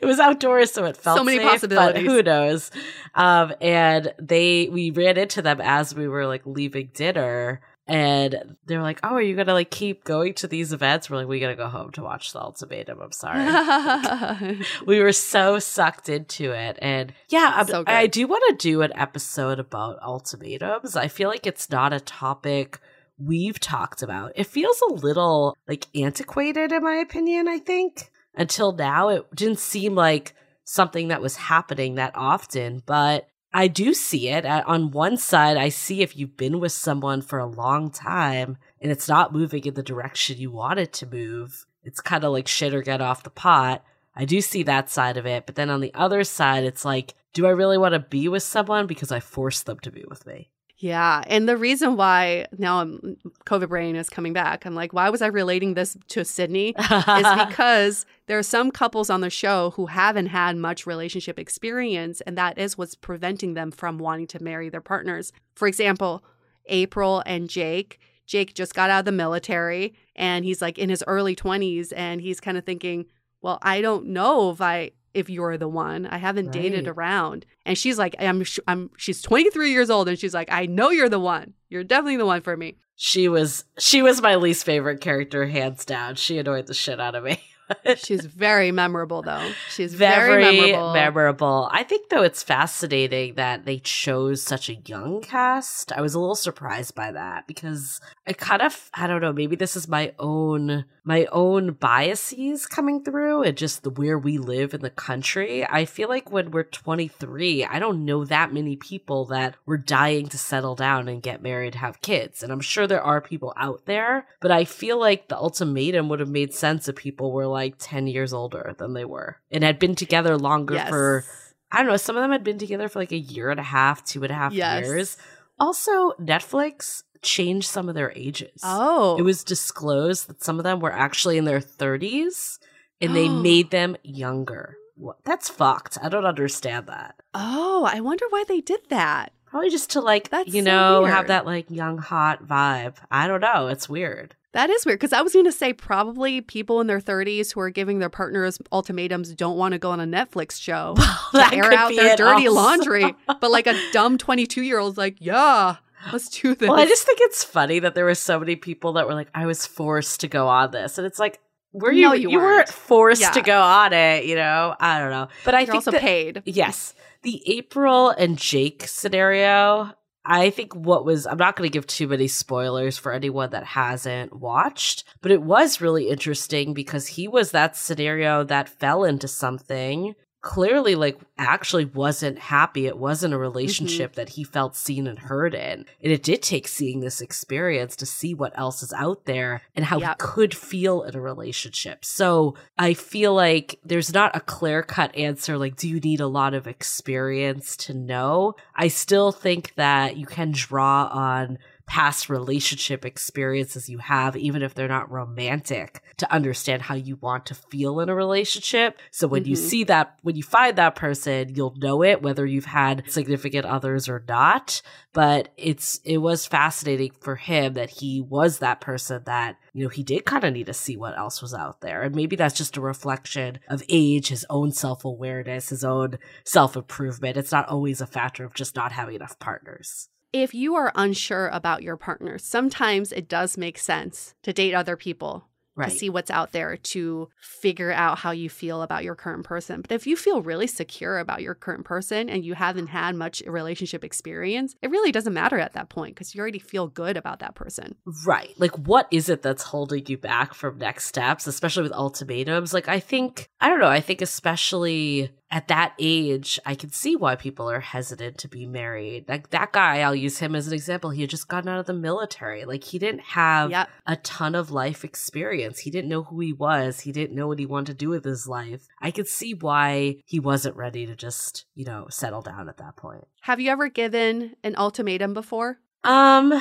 It, 0.00 0.04
was 0.04 0.18
outdoors, 0.18 0.72
so 0.72 0.86
it 0.86 0.96
felt 0.96 1.18
so 1.18 1.24
many 1.24 1.38
safe, 1.38 1.46
possibilities. 1.46 2.04
who 2.04 2.20
knows? 2.20 2.72
Um, 3.14 3.52
and 3.60 4.12
they 4.18 4.68
we 4.72 4.90
ran 4.90 5.16
into 5.16 5.40
them 5.40 5.60
as 5.60 5.94
we 5.94 6.08
were 6.08 6.26
like 6.26 6.44
leaving 6.44 6.90
dinner. 6.92 7.60
And 7.86 8.56
they're 8.66 8.82
like, 8.82 8.98
"Oh, 9.04 9.10
are 9.10 9.22
you 9.22 9.36
gonna 9.36 9.52
like 9.52 9.70
keep 9.70 10.02
going 10.02 10.34
to 10.34 10.48
these 10.48 10.72
events?" 10.72 11.08
We're 11.08 11.18
like, 11.18 11.28
"We 11.28 11.38
gotta 11.38 11.54
go 11.54 11.68
home 11.68 11.92
to 11.92 12.02
watch 12.02 12.32
the 12.32 12.40
ultimatum." 12.40 12.98
I'm 13.00 13.12
sorry. 13.12 14.60
we 14.86 14.98
were 14.98 15.12
so 15.12 15.60
sucked 15.60 16.08
into 16.08 16.50
it, 16.50 16.76
and 16.82 17.12
yeah, 17.28 17.62
so 17.64 17.84
I 17.86 18.08
do 18.08 18.26
want 18.26 18.42
to 18.48 18.56
do 18.68 18.82
an 18.82 18.92
episode 18.96 19.60
about 19.60 20.02
ultimatums. 20.02 20.96
I 20.96 21.06
feel 21.06 21.28
like 21.28 21.46
it's 21.46 21.70
not 21.70 21.92
a 21.92 22.00
topic 22.00 22.80
we've 23.18 23.60
talked 23.60 24.02
about. 24.02 24.32
It 24.34 24.46
feels 24.46 24.80
a 24.82 24.94
little 24.94 25.56
like 25.66 25.86
antiquated, 25.94 26.72
in 26.72 26.82
my 26.82 26.96
opinion, 26.96 27.48
I 27.48 27.58
think. 27.58 28.10
Until 28.34 28.72
now, 28.72 29.08
it 29.08 29.34
didn't 29.34 29.58
seem 29.58 29.94
like 29.94 30.34
something 30.64 31.08
that 31.08 31.22
was 31.22 31.36
happening 31.36 31.94
that 31.94 32.12
often, 32.14 32.82
but 32.84 33.28
I 33.52 33.68
do 33.68 33.94
see 33.94 34.28
it. 34.28 34.44
On 34.44 34.90
one 34.90 35.16
side, 35.16 35.56
I 35.56 35.70
see 35.70 36.02
if 36.02 36.16
you've 36.16 36.36
been 36.36 36.60
with 36.60 36.72
someone 36.72 37.22
for 37.22 37.38
a 37.38 37.46
long 37.46 37.90
time 37.90 38.58
and 38.80 38.92
it's 38.92 39.08
not 39.08 39.32
moving 39.32 39.64
in 39.64 39.74
the 39.74 39.82
direction 39.82 40.36
you 40.38 40.50
want 40.50 40.78
it 40.78 40.92
to 40.94 41.06
move, 41.06 41.64
it's 41.82 42.00
kind 42.00 42.24
of 42.24 42.32
like 42.32 42.48
shit 42.48 42.74
or 42.74 42.82
get 42.82 43.00
off 43.00 43.22
the 43.22 43.30
pot. 43.30 43.82
I 44.14 44.24
do 44.24 44.40
see 44.40 44.62
that 44.64 44.90
side 44.90 45.16
of 45.16 45.24
it. 45.24 45.46
But 45.46 45.54
then 45.54 45.70
on 45.70 45.80
the 45.80 45.94
other 45.94 46.24
side, 46.24 46.64
it's 46.64 46.84
like, 46.84 47.14
do 47.32 47.46
I 47.46 47.50
really 47.50 47.78
want 47.78 47.92
to 47.92 48.00
be 48.00 48.28
with 48.28 48.42
someone 48.42 48.86
because 48.86 49.12
I 49.12 49.20
forced 49.20 49.66
them 49.66 49.78
to 49.80 49.90
be 49.90 50.04
with 50.08 50.26
me? 50.26 50.50
Yeah. 50.78 51.22
And 51.26 51.48
the 51.48 51.56
reason 51.56 51.96
why 51.96 52.46
now 52.58 52.80
I'm, 52.80 53.16
COVID 53.46 53.68
brain 53.68 53.96
is 53.96 54.10
coming 54.10 54.34
back, 54.34 54.66
I'm 54.66 54.74
like, 54.74 54.92
why 54.92 55.08
was 55.08 55.22
I 55.22 55.28
relating 55.28 55.74
this 55.74 55.96
to 56.08 56.24
Sydney? 56.24 56.74
is 56.90 57.46
because 57.46 58.04
there 58.26 58.38
are 58.38 58.42
some 58.42 58.70
couples 58.70 59.08
on 59.08 59.22
the 59.22 59.30
show 59.30 59.70
who 59.70 59.86
haven't 59.86 60.26
had 60.26 60.56
much 60.56 60.86
relationship 60.86 61.38
experience, 61.38 62.20
and 62.22 62.36
that 62.36 62.58
is 62.58 62.76
what's 62.76 62.94
preventing 62.94 63.54
them 63.54 63.70
from 63.70 63.98
wanting 63.98 64.26
to 64.28 64.42
marry 64.42 64.68
their 64.68 64.82
partners. 64.82 65.32
For 65.54 65.66
example, 65.66 66.22
April 66.66 67.22
and 67.24 67.48
Jake. 67.48 67.98
Jake 68.26 68.54
just 68.54 68.74
got 68.74 68.90
out 68.90 69.00
of 69.00 69.04
the 69.04 69.12
military 69.12 69.94
and 70.16 70.44
he's 70.44 70.60
like 70.60 70.78
in 70.78 70.90
his 70.90 71.04
early 71.06 71.36
20s 71.36 71.92
and 71.94 72.20
he's 72.20 72.40
kind 72.40 72.58
of 72.58 72.64
thinking, 72.64 73.06
well, 73.40 73.58
I 73.62 73.80
don't 73.80 74.06
know 74.06 74.50
if 74.50 74.60
I 74.60 74.90
if 75.16 75.30
you're 75.30 75.56
the 75.56 75.68
one. 75.68 76.06
I 76.06 76.18
haven't 76.18 76.46
right. 76.46 76.52
dated 76.52 76.86
around. 76.86 77.46
And 77.64 77.76
she's 77.76 77.98
like, 77.98 78.14
I'm, 78.18 78.44
I'm, 78.68 78.90
she's 78.96 79.22
23 79.22 79.72
years 79.72 79.90
old 79.90 80.08
and 80.08 80.18
she's 80.18 80.34
like, 80.34 80.52
I 80.52 80.66
know 80.66 80.90
you're 80.90 81.08
the 81.08 81.18
one. 81.18 81.54
You're 81.68 81.84
definitely 81.84 82.18
the 82.18 82.26
one 82.26 82.42
for 82.42 82.56
me. 82.56 82.76
She 82.96 83.28
was, 83.28 83.64
she 83.78 84.02
was 84.02 84.22
my 84.22 84.36
least 84.36 84.64
favorite 84.64 85.00
character, 85.00 85.46
hands 85.46 85.84
down. 85.84 86.14
She 86.14 86.38
annoyed 86.38 86.66
the 86.66 86.74
shit 86.74 87.00
out 87.00 87.14
of 87.14 87.24
me. 87.24 87.42
She's 87.96 88.24
very 88.24 88.70
memorable, 88.72 89.22
though. 89.22 89.50
She's 89.68 89.94
very, 89.94 90.42
very 90.42 90.56
memorable. 90.56 90.92
memorable. 90.92 91.68
I 91.72 91.82
think, 91.82 92.08
though, 92.08 92.22
it's 92.22 92.42
fascinating 92.42 93.34
that 93.34 93.64
they 93.64 93.78
chose 93.78 94.42
such 94.42 94.68
a 94.68 94.76
young 94.86 95.20
cast. 95.20 95.92
I 95.92 96.00
was 96.00 96.14
a 96.14 96.20
little 96.20 96.36
surprised 96.36 96.94
by 96.94 97.12
that 97.12 97.46
because 97.46 98.00
I 98.26 98.32
kind 98.32 98.62
of, 98.62 98.90
I 98.94 99.06
don't 99.06 99.20
know, 99.20 99.32
maybe 99.32 99.56
this 99.56 99.76
is 99.76 99.88
my 99.88 100.12
own, 100.18 100.84
my 101.04 101.26
own 101.32 101.72
biases 101.72 102.66
coming 102.66 103.02
through 103.02 103.42
and 103.42 103.56
just 103.56 103.82
the 103.82 103.90
where 103.90 104.18
we 104.18 104.38
live 104.38 104.74
in 104.74 104.82
the 104.82 104.90
country. 104.90 105.66
I 105.66 105.84
feel 105.84 106.08
like 106.08 106.30
when 106.30 106.50
we're 106.50 106.64
23, 106.64 107.64
I 107.64 107.78
don't 107.78 108.04
know 108.04 108.24
that 108.24 108.52
many 108.52 108.76
people 108.76 109.24
that 109.26 109.56
were 109.64 109.78
dying 109.78 110.28
to 110.28 110.38
settle 110.38 110.74
down 110.74 111.08
and 111.08 111.22
get 111.22 111.42
married, 111.42 111.74
have 111.76 112.02
kids. 112.02 112.42
And 112.42 112.52
I'm 112.52 112.60
sure 112.60 112.86
there 112.86 113.02
are 113.02 113.20
people 113.20 113.52
out 113.56 113.86
there, 113.86 114.26
but 114.40 114.50
I 114.50 114.64
feel 114.64 114.98
like 115.00 115.28
the 115.28 115.36
ultimatum 115.36 116.08
would 116.08 116.20
have 116.20 116.28
made 116.28 116.54
sense 116.54 116.88
if 116.88 116.96
people 116.96 117.32
were 117.32 117.46
like 117.46 117.55
10 117.78 118.06
years 118.06 118.32
older 118.32 118.74
than 118.78 118.94
they 118.94 119.04
were 119.04 119.38
and 119.50 119.64
had 119.64 119.78
been 119.78 119.94
together 119.94 120.36
longer 120.36 120.74
yes. 120.74 120.88
for, 120.88 121.24
I 121.70 121.78
don't 121.78 121.86
know, 121.86 121.96
some 121.96 122.16
of 122.16 122.22
them 122.22 122.32
had 122.32 122.44
been 122.44 122.58
together 122.58 122.88
for 122.88 122.98
like 122.98 123.12
a 123.12 123.18
year 123.18 123.50
and 123.50 123.60
a 123.60 123.64
half, 123.64 124.04
two 124.04 124.22
and 124.22 124.30
a 124.30 124.34
half 124.34 124.52
yes. 124.52 124.86
years. 124.86 125.16
Also, 125.58 126.12
Netflix 126.20 127.02
changed 127.22 127.68
some 127.68 127.88
of 127.88 127.94
their 127.94 128.12
ages. 128.14 128.60
Oh. 128.62 129.16
It 129.18 129.22
was 129.22 129.44
disclosed 129.44 130.28
that 130.28 130.42
some 130.42 130.58
of 130.58 130.64
them 130.64 130.80
were 130.80 130.92
actually 130.92 131.38
in 131.38 131.44
their 131.44 131.60
30s 131.60 132.58
and 133.00 133.14
they 133.14 133.28
made 133.28 133.70
them 133.70 133.96
younger. 134.02 134.76
what? 134.94 135.16
That's 135.24 135.48
fucked. 135.48 135.98
I 136.02 136.08
don't 136.08 136.26
understand 136.26 136.86
that. 136.86 137.16
Oh, 137.34 137.88
I 137.90 138.00
wonder 138.00 138.26
why 138.30 138.44
they 138.46 138.60
did 138.60 138.80
that. 138.90 139.32
Probably 139.46 139.70
just 139.70 139.90
to 139.90 140.00
like, 140.00 140.30
That's 140.30 140.52
you 140.52 140.62
so 140.62 140.66
know, 140.66 141.04
have 141.04 141.28
that 141.28 141.46
like 141.46 141.70
young 141.70 141.98
hot 141.98 142.46
vibe. 142.46 142.96
I 143.10 143.28
don't 143.28 143.40
know. 143.40 143.68
It's 143.68 143.88
weird. 143.88 144.34
That 144.56 144.70
is 144.70 144.84
weird 144.86 144.98
because 144.98 145.12
I 145.12 145.20
was 145.22 145.32
going 145.34 145.44
to 145.44 145.52
say 145.52 145.72
probably 145.72 146.40
people 146.40 146.80
in 146.80 146.86
their 146.86 146.98
30s 147.00 147.52
who 147.52 147.60
are 147.60 147.70
giving 147.70 147.98
their 147.98 148.08
partners 148.08 148.58
ultimatums 148.72 149.32
don't 149.34 149.56
want 149.58 149.72
to 149.72 149.78
go 149.78 149.90
on 149.90 150.00
a 150.00 150.06
Netflix 150.06 150.60
show 150.60 150.94
that 151.32 151.50
to 151.50 151.56
air 151.56 151.72
out 151.72 151.94
their 151.94 152.16
dirty 152.16 152.48
also. 152.48 152.52
laundry. 152.60 153.14
But 153.40 153.50
like 153.50 153.66
a 153.66 153.78
dumb 153.92 154.18
22 154.18 154.62
year 154.62 154.78
old's 154.78 154.96
like, 154.98 155.16
yeah, 155.20 155.76
let's 156.12 156.28
do 156.30 156.54
this. 156.54 156.68
Well, 156.68 156.78
I 156.80 156.86
just 156.86 157.04
think 157.04 157.18
it's 157.22 157.44
funny 157.44 157.78
that 157.80 157.94
there 157.94 158.06
were 158.06 158.14
so 158.14 158.40
many 158.40 158.56
people 158.56 158.94
that 158.94 159.06
were 159.06 159.14
like, 159.14 159.28
I 159.34 159.46
was 159.46 159.66
forced 159.66 160.20
to 160.22 160.28
go 160.28 160.48
on 160.48 160.70
this. 160.70 160.96
And 160.98 161.06
it's 161.06 161.18
like, 161.18 161.38
were 161.72 161.92
you, 161.92 162.02
No, 162.02 162.12
you 162.14 162.30
weren't 162.30 162.42
weren't. 162.42 162.68
forced 162.70 163.20
Yeah. 163.20 163.30
to 163.32 163.42
go 163.42 163.60
on 163.60 163.92
it, 163.92 164.24
you 164.24 164.36
know? 164.36 164.74
I 164.80 164.98
don't 164.98 165.10
know. 165.10 165.28
But 165.44 165.54
I 165.54 165.60
You're 165.60 165.66
think 165.66 165.74
also 165.76 165.90
that- 165.90 166.00
paid. 166.00 166.42
Yes. 166.46 166.94
The 167.22 167.42
April 167.58 168.10
and 168.10 168.38
Jake 168.38 168.84
scenario, 168.86 169.92
I 170.28 170.50
think 170.50 170.74
what 170.74 171.04
was, 171.04 171.24
I'm 171.24 171.38
not 171.38 171.54
going 171.54 171.70
to 171.70 171.72
give 171.72 171.86
too 171.86 172.08
many 172.08 172.26
spoilers 172.26 172.98
for 172.98 173.12
anyone 173.12 173.50
that 173.50 173.62
hasn't 173.62 174.34
watched, 174.34 175.04
but 175.22 175.30
it 175.30 175.40
was 175.40 175.80
really 175.80 176.08
interesting 176.08 176.74
because 176.74 177.06
he 177.06 177.28
was 177.28 177.52
that 177.52 177.76
scenario 177.76 178.42
that 178.42 178.68
fell 178.68 179.04
into 179.04 179.28
something 179.28 180.16
clearly 180.46 180.94
like 180.94 181.18
actually 181.38 181.84
wasn't 181.86 182.38
happy. 182.38 182.86
It 182.86 182.96
wasn't 182.96 183.34
a 183.34 183.36
mm-hmm. 183.36 183.42
relationship 183.42 184.14
that 184.14 184.28
he 184.28 184.44
felt 184.44 184.76
seen 184.76 185.08
and 185.08 185.18
heard 185.18 185.54
in. 185.54 185.84
And 186.00 186.12
it 186.12 186.22
did 186.22 186.40
take 186.40 186.68
seeing 186.68 187.00
this 187.00 187.20
experience 187.20 187.96
to 187.96 188.06
see 188.06 188.32
what 188.32 188.56
else 188.56 188.80
is 188.80 188.92
out 188.92 189.24
there 189.24 189.62
and 189.74 189.84
how 189.84 189.98
Yep. 189.98 190.08
he 190.08 190.14
could 190.18 190.54
feel 190.54 191.02
in 191.02 191.16
a 191.16 191.20
relationship. 191.20 192.04
So 192.04 192.54
i 192.78 192.94
feel 192.94 193.34
like 193.34 193.80
there's 193.84 194.14
not 194.14 194.36
a 194.36 194.40
clear 194.40 194.82
cut 194.82 195.14
answer 195.16 195.58
like 195.58 195.74
do 195.76 195.88
you 195.88 195.98
need 195.98 196.20
a 196.20 196.28
lot 196.28 196.54
of 196.54 196.68
experience 196.68 197.76
to 197.78 197.94
know? 197.94 198.54
I 198.76 198.86
still 198.86 199.32
think 199.32 199.74
that 199.74 200.16
you 200.16 200.26
can 200.26 200.52
draw 200.52 201.08
on 201.08 201.58
past 201.86 202.28
relationship 202.28 203.04
experiences 203.04 203.88
you 203.88 203.98
have, 203.98 204.36
even 204.36 204.62
if 204.62 204.74
they're 204.74 204.88
not 204.88 205.10
romantic, 205.10 206.02
to 206.16 206.30
understand 206.32 206.82
how 206.82 206.94
you 206.94 207.16
want 207.16 207.46
to 207.46 207.54
feel 207.54 208.00
in 208.00 208.08
a 208.08 208.14
relationship. 208.14 208.98
So 209.10 209.28
when 209.28 209.44
you 209.44 209.54
Mhm. 209.54 209.68
see 209.68 209.84
that, 209.84 210.18
when 210.22 210.36
you 210.36 210.42
find 210.42 210.76
that 210.76 210.96
person, 210.96 211.54
you'll 211.54 211.76
know 211.76 212.02
it, 212.02 212.22
whether 212.22 212.44
you've 212.44 212.64
had 212.66 213.04
significant 213.08 213.64
others 213.64 214.08
or 214.08 214.24
not. 214.28 214.82
But 215.12 215.52
it's, 215.56 216.00
it 216.04 216.18
was 216.18 216.44
fascinating 216.46 217.12
for 217.20 217.36
him 217.36 217.74
that 217.74 217.88
he 217.88 218.20
was 218.20 218.58
that 218.58 218.80
person 218.80 219.22
that, 219.24 219.56
you 219.72 219.84
know, 219.84 219.88
he 219.88 220.02
did 220.02 220.26
kind 220.26 220.44
of 220.44 220.52
need 220.52 220.66
to 220.66 220.74
see 220.74 220.96
what 220.96 221.16
else 221.16 221.40
was 221.40 221.54
out 221.54 221.80
there. 221.80 222.02
And 222.02 222.14
maybe 222.14 222.36
that's 222.36 222.56
just 222.56 222.76
a 222.76 222.80
reflection 222.82 223.58
of 223.68 223.82
age, 223.88 224.28
his 224.28 224.44
own 224.50 224.72
self 224.72 225.04
awareness, 225.04 225.70
his 225.70 225.84
own 225.84 226.18
self 226.44 226.76
improvement. 226.76 227.36
It's 227.36 227.52
not 227.52 227.68
always 227.68 228.00
a 228.00 228.06
factor 228.06 228.44
of 228.44 228.54
just 228.54 228.76
not 228.76 228.92
having 228.92 229.14
enough 229.14 229.38
partners. 229.38 230.08
If 230.32 230.54
you 230.54 230.74
are 230.74 230.92
unsure 230.94 231.48
about 231.48 231.82
your 231.82 231.96
partner, 231.96 232.38
sometimes 232.38 233.12
it 233.12 233.28
does 233.28 233.56
make 233.56 233.78
sense 233.78 234.34
to 234.42 234.52
date 234.52 234.74
other 234.74 234.96
people 234.96 235.44
Right. 235.78 235.90
to 235.90 235.94
see 235.94 236.08
what's 236.08 236.30
out 236.30 236.52
there 236.52 236.78
to 236.78 237.28
figure 237.38 237.92
out 237.92 238.20
how 238.20 238.30
you 238.30 238.48
feel 238.48 238.80
about 238.80 239.04
your 239.04 239.14
current 239.14 239.44
person. 239.44 239.82
But 239.82 239.92
if 239.92 240.06
you 240.06 240.16
feel 240.16 240.40
really 240.40 240.66
secure 240.66 241.18
about 241.18 241.42
your 241.42 241.54
current 241.54 241.84
person 241.84 242.30
and 242.30 242.42
you 242.42 242.54
haven't 242.54 242.86
had 242.86 243.14
much 243.14 243.42
relationship 243.46 244.02
experience, 244.02 244.74
it 244.80 244.90
really 244.90 245.12
doesn't 245.12 245.34
matter 245.34 245.58
at 245.58 245.74
that 245.74 245.90
point 245.90 246.14
because 246.14 246.34
you 246.34 246.40
already 246.40 246.60
feel 246.60 246.88
good 246.88 247.18
about 247.18 247.40
that 247.40 247.56
person. 247.56 247.94
Right. 248.26 248.54
Like, 248.58 248.74
what 248.78 249.06
is 249.10 249.28
it 249.28 249.42
that's 249.42 249.64
holding 249.64 250.06
you 250.06 250.16
back 250.16 250.54
from 250.54 250.78
next 250.78 251.08
steps, 251.08 251.46
especially 251.46 251.82
with 251.82 251.92
ultimatums? 251.92 252.72
Like, 252.72 252.88
I 252.88 252.98
think, 252.98 253.50
I 253.60 253.68
don't 253.68 253.78
know, 253.80 253.86
I 253.86 254.00
think 254.00 254.22
especially 254.22 255.30
at 255.48 255.68
that 255.68 255.94
age, 256.00 256.58
I 256.66 256.74
can 256.74 256.90
see 256.90 257.14
why 257.14 257.36
people 257.36 257.70
are 257.70 257.78
hesitant 257.78 258.38
to 258.38 258.48
be 258.48 258.66
married. 258.66 259.28
Like, 259.28 259.50
that 259.50 259.72
guy, 259.72 260.00
I'll 260.00 260.14
use 260.14 260.38
him 260.38 260.56
as 260.56 260.66
an 260.66 260.72
example. 260.72 261.10
He 261.10 261.20
had 261.20 261.30
just 261.30 261.46
gotten 261.46 261.68
out 261.68 261.78
of 261.78 261.86
the 261.86 261.92
military. 261.92 262.64
Like, 262.64 262.82
he 262.82 262.98
didn't 262.98 263.20
have 263.20 263.70
Yep. 263.70 263.88
a 264.06 264.16
ton 264.16 264.56
of 264.56 264.72
life 264.72 265.04
experience. 265.04 265.78
He 265.78 265.90
didn't 265.90 266.08
know 266.10 266.24
who 266.24 266.40
he 266.40 266.52
was. 266.52 267.00
He 267.00 267.12
didn't 267.12 267.36
know 267.36 267.46
what 267.46 267.60
he 267.60 267.66
wanted 267.66 267.92
to 267.92 267.94
do 267.94 268.08
with 268.08 268.24
his 268.24 268.48
life. 268.48 268.88
I 269.00 269.12
could 269.12 269.28
see 269.28 269.54
why 269.54 270.16
he 270.24 270.40
wasn't 270.40 270.74
ready 270.74 271.06
to 271.06 271.14
just, 271.14 271.64
you 271.76 271.84
know, 271.84 272.06
settle 272.10 272.42
down 272.42 272.68
at 272.68 272.78
that 272.78 272.96
point. 272.96 273.28
Have 273.42 273.60
you 273.60 273.70
ever 273.70 273.88
given 273.88 274.56
an 274.64 274.74
ultimatum 274.76 275.32
before? 275.32 275.78
Um, 276.02 276.60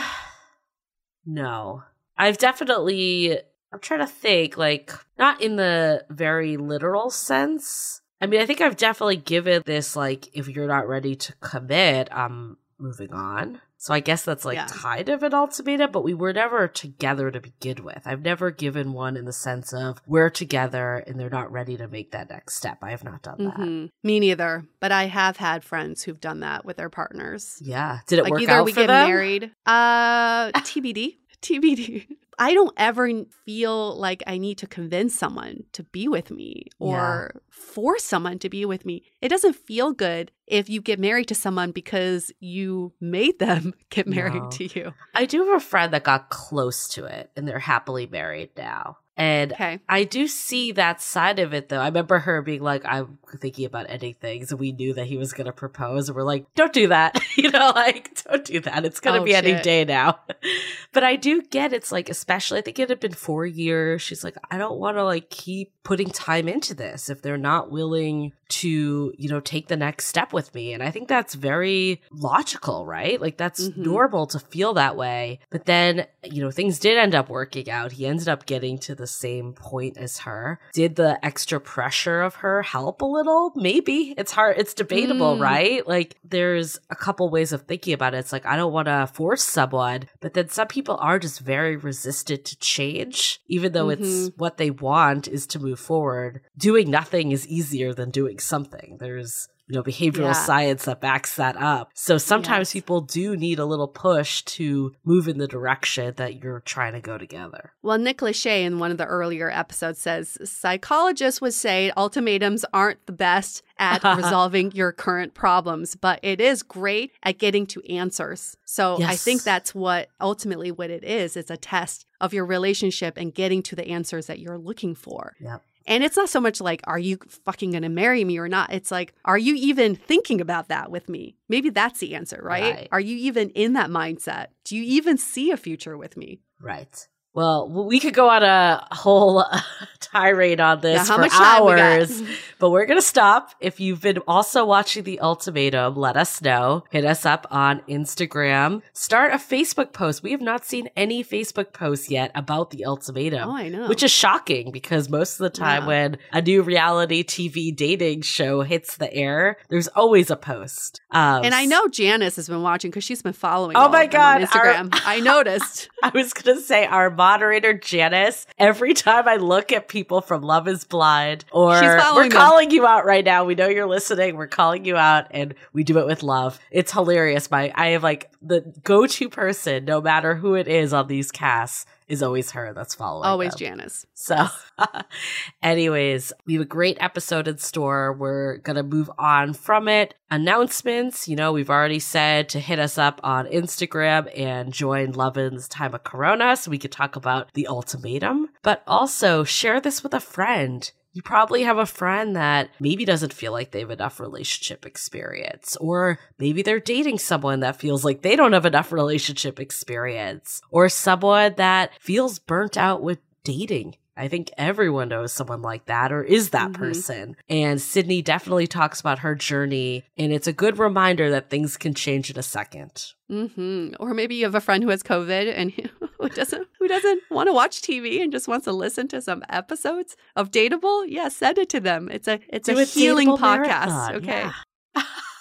no. 1.26 1.84
I've 2.18 2.38
definitely, 2.38 3.38
I'm 3.74 3.80
trying 3.80 4.00
to 4.02 4.08
think, 4.08 4.58
like, 4.58 4.92
not 5.18 5.42
in 5.42 5.56
the 5.56 6.06
very 6.10 6.56
literal 6.58 7.10
sense. 7.10 8.02
I 8.22 8.28
mean, 8.28 8.40
I 8.42 8.46
think 8.46 8.62
I've 8.62 8.78
definitely 8.78 9.18
given 9.18 9.62
this, 9.66 9.96
like, 9.96 10.30
if 10.36 10.48
you're 10.48 10.68
not 10.68 10.88
ready 10.88 11.16
to 11.16 11.34
commit, 11.42 12.08
I'm 12.12 12.58
moving 12.80 13.14
on. 13.14 13.62
So 13.78 13.94
I 13.94 14.00
guess 14.00 14.24
that's 14.24 14.44
like 14.46 14.56
Yeah. 14.56 14.68
kind 14.68 15.10
of 15.10 15.22
an 15.22 15.34
ultimatum, 15.34 15.92
but 15.92 16.04
we 16.04 16.14
were 16.14 16.34
never 16.34 16.68
together 16.68 17.30
to 17.30 17.40
begin 17.40 17.84
with. 17.84 18.02
I've 18.06 18.22
never 18.22 18.50
given 18.52 18.94
one 18.94 19.16
in 19.16 19.26
the 19.26 19.32
sense 19.34 19.74
of 19.74 20.02
we're 20.08 20.30
together 20.30 21.04
and 21.06 21.20
they're 21.20 21.30
not 21.30 21.52
ready 21.52 21.78
to 21.78 21.88
make 21.88 22.12
that 22.12 22.30
next 22.30 22.56
step. 22.56 22.80
I 22.82 22.90
have 22.92 23.04
not 23.04 23.22
done 23.22 23.44
that. 23.46 23.56
Mhm. 23.58 23.90
Me 24.04 24.20
neither. 24.20 24.66
But 24.80 24.92
I 24.92 25.06
have 25.06 25.38
had 25.38 25.64
friends 25.64 26.04
who've 26.04 26.20
done 26.20 26.40
that 26.40 26.66
with 26.66 26.78
their 26.78 26.90
partners. 26.90 27.60
Yeah. 27.62 28.00
Did 28.08 28.20
it 28.20 28.24
like 28.24 28.32
work 28.32 28.42
either 28.42 28.54
out 28.54 28.66
we 28.66 28.74
get 28.74 28.88
them? 28.88 29.08
married 29.10 29.52
uh 29.66 30.52
tbd 30.52 31.18
tbd 31.42 32.08
i 32.40 32.54
don't 32.54 32.74
ever 32.78 33.10
feel 33.46 33.96
like 33.98 34.24
i 34.28 34.38
need 34.38 34.58
to 34.58 34.68
convince 34.68 35.14
someone 35.16 35.64
to 35.72 35.84
be 35.84 36.08
with 36.08 36.32
me 36.32 36.66
or 36.80 37.42
force 37.50 38.04
someone 38.04 38.38
to 38.40 38.50
be 38.50 38.66
with 38.66 38.86
me 38.86 39.04
it 39.22 39.30
doesn't 39.30 39.56
feel 39.56 39.92
good 39.92 40.32
if 40.48 40.70
you 40.70 40.82
get 40.82 41.00
married 41.00 41.28
to 41.28 41.36
someone 41.36 41.72
because 41.72 42.32
you 42.40 42.94
made 43.02 43.40
them 43.40 43.74
get 43.90 44.08
married 44.08 44.44
No. 44.44 44.50
to 44.52 44.80
you 44.80 44.94
I 45.14 45.26
do 45.26 45.46
have 45.46 45.58
a 45.58 45.60
friend 45.60 45.94
that 45.94 46.04
got 46.04 46.30
close 46.30 46.88
to 46.90 47.06
it 47.06 47.32
and 47.36 47.48
they're 47.48 47.60
happily 47.60 48.06
married 48.06 48.50
now. 48.58 48.98
And 49.18 49.54
okay 49.54 49.80
I 49.88 50.04
do 50.04 50.28
see 50.28 50.72
that 50.74 51.02
side 51.02 51.40
of 51.40 51.54
it 51.54 51.70
though. 51.70 51.80
I 51.80 51.86
remember 51.88 52.20
her 52.20 52.42
being 52.42 52.62
like, 52.62 52.84
I'm 52.86 53.18
thinking 53.40 53.66
about 53.66 53.86
ending 53.90 54.16
things. 54.16 54.52
And 54.52 54.60
we 54.60 54.72
knew 54.72 54.94
that 54.94 55.06
he 55.06 55.18
was 55.18 55.32
going 55.34 55.46
to 55.46 55.54
propose. 55.54 56.10
And 56.10 56.16
we're 56.16 56.24
like, 56.24 56.46
don't 56.56 56.74
do 56.74 56.88
that. 56.90 57.20
you 57.38 57.50
know, 57.52 57.72
like, 57.76 58.22
don't 58.24 58.44
do 58.46 58.60
that. 58.62 58.86
It's 58.86 59.00
going 59.00 59.16
to 59.16 59.22
Oh, 59.22 59.26
be 59.26 59.36
any 59.36 59.62
day 59.62 59.86
now. 59.86 60.20
but 60.94 61.04
I 61.04 61.16
do 61.16 61.42
get 61.42 61.74
it's 61.74 61.92
like, 61.92 62.10
especially, 62.10 62.60
I 62.60 62.62
think 62.62 62.80
it 62.80 62.90
had 62.90 63.00
been 63.00 63.14
four 63.14 63.46
years. 63.46 64.02
She's 64.02 64.24
like, 64.24 64.36
I 64.52 64.58
don't 64.58 64.80
want 64.80 64.98
to 64.98 65.04
like 65.04 65.30
keep 65.30 65.72
putting 65.84 66.10
time 66.10 66.48
into 66.48 66.74
this 66.74 67.10
if 67.10 67.22
they're 67.22 67.38
not 67.38 67.72
willing 67.72 68.34
to, 68.48 69.14
you 69.18 69.30
know, 69.30 69.40
take 69.40 69.68
the 69.68 69.78
next 69.78 70.06
step 70.08 70.32
with 70.34 70.54
me. 70.54 70.74
And 70.74 70.84
I 70.84 70.92
think 70.92 71.08
that's 71.08 71.34
very 71.36 72.02
logical, 72.12 72.86
right? 72.86 73.20
Like, 73.20 73.38
that's 73.38 73.70
Mhm. 73.70 73.78
normal 73.78 74.28
to 74.28 74.40
feel 74.40 74.74
that 74.76 74.96
way. 74.96 75.40
But 75.50 75.66
then, 75.66 76.06
you 76.24 76.42
know, 76.44 76.52
things 76.52 76.80
did 76.80 76.98
end 76.98 77.16
up 77.16 77.30
working 77.30 77.70
out. 77.70 77.94
He 77.94 78.06
ended 78.06 78.28
up 78.30 78.46
getting 78.46 78.78
to 78.80 78.94
the 78.96 79.05
same 79.08 79.54
point 79.54 79.98
as 79.98 80.20
her. 80.20 80.60
Did 80.74 80.96
the 80.96 81.24
extra 81.26 81.60
pressure 81.60 82.22
of 82.22 82.36
her 82.36 82.62
help 82.62 83.02
a 83.02 83.06
little? 83.06 83.52
Maybe. 83.56 84.14
It's 84.18 84.32
hard. 84.32 84.58
It's 84.58 84.74
debatable, 84.74 85.38
Mm. 85.38 85.42
right? 85.42 85.88
Like, 85.88 86.18
there's 86.24 86.80
a 86.90 86.96
couple 86.96 87.30
ways 87.30 87.52
of 87.54 87.64
thinking 87.64 87.94
about 87.94 88.14
it. 88.14 88.18
It's 88.18 88.32
like, 88.32 88.46
I 88.46 88.56
don't 88.56 88.74
want 88.74 88.88
to 88.88 89.10
force 89.14 89.44
someone, 89.44 90.04
but 90.22 90.34
then 90.34 90.50
some 90.50 90.68
people 90.68 90.98
are 91.00 91.20
just 91.20 91.40
very 91.40 91.76
resistant 91.76 92.46
to 92.46 92.58
change, 92.58 93.42
even 93.48 93.72
though 93.72 93.90
it's 93.90 94.32
what 94.38 94.58
they 94.58 94.70
want 94.72 95.28
is 95.28 95.48
to 95.48 95.60
move 95.60 95.80
forward. 95.80 96.42
Doing 96.58 96.90
nothing 96.90 97.32
is 97.32 97.48
easier 97.48 97.94
than 97.94 98.10
doing 98.12 98.40
something. 98.40 98.98
There's 99.00 99.48
you 99.68 99.76
know 99.76 99.84
behavioral 99.84 100.26
Yeah. 100.26 100.32
science 100.34 100.86
that 100.86 101.02
backs 101.02 101.36
that 101.38 101.58
up. 101.58 101.90
So 101.94 102.18
sometimes 102.18 102.70
Yes. 102.70 102.74
people 102.74 103.02
do 103.02 103.36
need 103.36 103.58
a 103.60 103.66
little 103.66 103.88
push 103.88 104.42
to 104.44 104.94
move 105.04 105.28
in 105.28 105.38
the 105.38 105.48
direction 105.48 106.14
that 106.18 106.44
you're 106.44 106.60
trying 106.62 106.94
to 106.94 107.02
go 107.02 107.18
together. 107.18 107.74
Well, 107.82 107.98
Nick 107.98 108.20
Lachey 108.20 108.62
in 108.64 108.80
one 108.80 108.92
of 108.92 108.98
the 108.98 109.06
earlier 109.06 109.50
episodes 109.50 110.00
says 110.00 110.38
psychologists 110.44 111.42
would 111.42 111.54
say 111.54 111.92
ultimatums 111.98 112.66
aren't 112.74 113.06
the 113.06 113.12
best 113.14 113.64
at 113.80 114.04
resolving 114.18 114.72
your 114.74 114.92
current 114.92 115.34
problems, 115.34 115.96
but 115.96 116.20
it 116.22 116.40
is 116.40 116.62
great 116.64 117.12
at 117.24 117.38
getting 117.38 117.66
to 117.68 117.82
answers. 117.92 118.58
So 118.66 119.02
I 119.04 119.16
think 119.16 119.44
that's 119.44 119.74
what 119.74 120.10
ultimately 120.22 120.72
what 120.72 120.90
it 120.90 121.04
is. 121.04 121.36
It's 121.36 121.52
a 121.52 121.58
test 121.58 122.06
of 122.22 122.34
your 122.34 122.46
relationship 122.46 123.18
and 123.18 123.34
getting 123.34 123.62
to 123.64 123.76
the 123.76 123.88
answers 123.88 124.28
that 124.28 124.40
you're 124.40 124.58
looking 124.58 124.96
for. 124.96 125.36
Yep. 125.40 125.62
And 125.88 126.04
it's 126.04 126.18
not 126.18 126.30
so 126.30 126.42
much 126.42 126.62
like, 126.62 126.82
are 126.86 127.00
you 127.00 127.18
fucking 127.28 127.72
going 127.72 127.84
to 127.84 127.90
marry 127.90 128.24
me 128.24 128.38
or 128.38 128.48
not? 128.48 128.74
It's 128.74 128.92
like, 128.92 129.14
are 129.24 129.38
you 129.38 129.56
even 129.56 129.96
thinking 129.96 130.42
about 130.42 130.70
that 130.70 130.90
with 130.90 131.10
me? 131.10 131.36
Maybe 131.48 131.70
that's 131.70 132.00
the 132.00 132.16
answer, 132.16 132.42
right? 132.44 132.76
Right. 132.76 132.88
Are 132.92 133.00
you 133.00 133.16
even 133.18 133.50
in 133.52 133.74
that 133.74 133.90
mindset? 133.90 134.48
Do 134.64 134.76
you 134.76 134.84
even 134.84 135.18
see 135.18 135.52
a 135.52 135.58
future 135.58 135.98
with 135.98 136.18
me? 136.18 136.42
Right. 136.60 137.08
Well, 137.36 137.68
we 137.70 138.00
could 138.00 138.14
go 138.14 138.30
on 138.30 138.44
a 138.44 138.88
whole 138.92 139.44
tirade 140.00 140.60
on 140.62 140.80
this 140.82 140.96
Yeah, 141.08 141.18
for 141.18 141.28
time 141.28 141.66
we 141.66 141.72
hours, 141.74 142.24
but 142.60 142.70
we're 142.70 142.86
going 142.86 142.98
to 142.98 143.06
stop. 143.06 143.52
If 143.60 143.80
you've 143.80 144.02
been 144.02 144.20
also 144.28 144.66
watching 144.66 145.04
The 145.04 145.20
Ultimatum, 145.20 145.96
let 145.96 146.16
us 146.16 146.42
know. 146.42 146.84
Hit 146.92 147.04
us 147.06 147.26
up 147.26 147.46
on 147.52 147.82
Instagram. 147.90 148.82
Start 148.94 149.34
a 149.34 149.38
Facebook 149.38 149.92
post. 149.94 150.24
We 150.24 150.32
have 150.32 150.42
not 150.42 150.64
seen 150.66 150.90
any 150.96 151.24
Facebook 151.24 151.74
posts 151.74 152.10
yet 152.10 152.32
about 152.36 152.70
The 152.72 152.86
Ultimatum. 152.86 153.50
Oh, 153.50 153.56
I 153.56 153.68
know. 153.68 153.88
Which 153.90 154.04
is 154.04 154.12
shocking 154.12 154.72
because 154.72 155.10
most 155.10 155.34
of 155.40 155.44
the 155.44 155.50
time 155.50 155.84
Yeah. 155.84 155.88
when 155.88 156.18
a 156.32 156.42
new 156.42 156.62
reality 156.62 157.24
TV 157.24 157.76
dating 157.76 158.22
show 158.22 158.62
hits 158.62 158.96
the 158.98 159.14
air, 159.14 159.58
there's 159.70 159.90
always 159.90 160.32
a 160.32 160.38
post. 160.38 161.02
Um, 161.12 161.44
And 161.44 161.54
I 161.54 161.66
know 161.66 161.88
Janice 161.90 162.38
has 162.38 162.48
been 162.48 162.62
watching 162.62 162.92
because 162.92 163.04
she's 163.04 163.22
been 163.22 163.34
following. 163.34 163.76
Oh 163.76 163.90
my 163.90 164.04
of 164.06 164.12
them 164.12 164.22
on 164.22 164.42
God, 164.42 164.56
our- 164.56 164.74
Instagram. 164.74 165.02
I 165.06 165.20
noticed. 165.20 165.90
I 166.04 166.10
was 166.14 166.34
going 166.34 166.56
to 166.58 166.64
say 166.64 166.86
our 166.86 167.10
moderator 167.26 167.74
Janice, 167.74 168.46
every 168.60 168.94
time 168.94 169.28
I 169.28 169.38
look 169.38 169.72
at 169.72 169.88
people 169.88 170.22
from 170.22 170.44
Love 170.44 170.68
is 170.68 170.84
Blind 170.84 171.44
or 171.52 171.72
we're 171.72 172.24
them. 172.24 172.30
calling 172.30 172.70
you 172.70 172.86
out 172.86 173.04
right 173.04 173.26
now. 173.26 173.46
We 173.46 173.56
know 173.56 173.68
you're 173.68 173.88
listening. 173.88 174.36
We're 174.36 174.46
calling 174.46 174.86
you 174.86 174.96
out 174.96 175.26
and 175.32 175.56
we 175.74 175.84
do 175.84 175.98
it 175.98 176.06
with 176.06 176.22
love. 176.22 176.60
It's 176.70 176.92
hilarious. 176.92 177.50
My 177.50 177.72
I 177.74 177.88
have 177.88 178.04
like 178.04 178.30
the 178.44 178.62
go-to 178.84 179.28
person 179.28 179.86
no 179.86 180.02
matter 180.02 180.36
who 180.36 180.54
it 180.54 180.68
is 180.68 180.94
on 180.94 181.08
these 181.08 181.32
casts 181.32 181.88
is 182.08 182.22
always 182.22 182.52
her 182.52 182.74
that's 182.74 182.96
following. 182.96 183.26
Always 183.26 183.52
them. 183.52 183.60
Janice. 183.60 184.06
So, 184.14 184.48
anyways, 185.64 186.32
we 186.46 186.54
have 186.54 186.62
a 186.62 186.66
great 186.66 186.98
episode 187.00 187.48
in 187.48 187.58
store. 187.58 188.14
We're 188.14 188.58
going 188.58 188.76
to 188.76 188.84
move 188.84 189.10
on 189.18 189.54
from 189.54 189.88
it. 189.88 190.14
Announcements, 190.30 191.28
you 191.28 191.36
know, 191.36 191.52
we've 191.52 191.70
already 191.70 192.00
said 192.00 192.50
to 192.50 192.60
hit 192.60 192.80
us 192.80 192.98
up 192.98 193.22
on 193.24 193.48
Instagram 193.48 194.30
and 194.38 194.74
join 194.74 195.12
Lovin's 195.12 195.68
Time 195.68 195.94
of 195.94 196.04
Corona 196.04 196.56
so 196.56 196.72
we 196.72 196.78
could 196.78 196.92
talk 196.92 197.16
about 197.16 197.54
the 197.54 197.68
ultimatum, 197.68 198.50
but 198.62 198.84
also 198.88 199.44
share 199.44 199.80
this 199.80 200.04
with 200.04 200.14
a 200.14 200.20
friend. 200.20 200.92
You 201.16 201.22
probably 201.22 201.64
have 201.64 201.78
a 201.78 201.86
friend 201.86 202.36
that 202.36 202.72
maybe 202.78 203.06
doesn't 203.06 203.32
feel 203.32 203.54
like 203.54 203.72
they 203.72 203.80
have 203.80 203.90
enough 203.90 204.20
relationship 204.20 204.86
experience, 204.86 205.78
or 205.78 206.20
maybe 206.38 206.62
they're 206.62 206.82
dating 206.82 207.20
someone 207.20 207.62
that 207.62 207.78
feels 207.78 208.04
like 208.04 208.22
they 208.22 208.36
don't 208.36 208.52
have 208.52 208.66
enough 208.66 208.92
relationship 208.92 209.58
experience, 209.58 210.62
or 210.72 210.90
someone 210.90 211.54
that 211.56 211.92
feels 212.02 212.38
burnt 212.38 212.76
out 212.76 213.02
with 213.02 213.20
dating. 213.46 213.96
I 214.18 214.28
think 214.30 214.50
everyone 214.58 215.10
knows 215.10 215.34
someone 215.34 215.62
like 215.62 215.86
that 215.88 216.12
or 216.12 216.24
is 216.24 216.52
that 216.52 216.72
Mhm. 216.72 216.76
person. 216.76 217.36
And 217.50 217.82
Sydney 217.82 218.22
definitely 218.22 218.66
talks 218.68 219.00
about 219.02 219.20
her 219.20 219.36
journey, 219.36 220.06
and 220.18 220.32
it's 220.32 220.48
a 220.48 220.54
good 220.54 220.78
reminder 220.80 221.30
that 221.32 221.50
things 221.50 221.76
can 221.78 221.94
change 221.94 222.30
in 222.30 222.38
a 222.40 222.44
second. 222.44 223.12
hmm 223.30 223.90
Or 224.00 224.14
maybe 224.14 224.36
you 224.36 224.46
have 224.46 224.56
a 224.56 224.62
friend 224.62 224.84
who 224.84 224.90
has 224.90 225.02
COVID 225.04 225.52
and 225.54 225.72
who 226.20 226.30
doesn't 226.30 226.68
who 226.80 226.88
doesn't 226.88 227.22
want 227.30 227.48
to 227.50 227.54
watch 227.54 227.82
TV 227.82 228.22
and 228.22 228.32
just 228.32 228.48
wants 228.48 228.66
to 228.66 228.72
listen 228.72 229.08
to 229.10 229.22
some 229.22 229.44
episodes 229.50 230.16
of 230.36 230.52
Dateable. 230.52 231.06
Yeah, 231.08 231.28
send 231.30 231.58
it 231.58 231.70
to 231.70 231.80
them. 231.80 232.08
It's 232.12 232.28
a 232.28 232.40
it's 232.50 232.68
Do 232.70 232.78
a 232.78 232.84
a 232.84 232.86
healing 232.86 233.30
podcast. 233.30 233.88
marathon, 233.88 234.16
Okay. 234.16 234.50
yeah. 234.96 235.04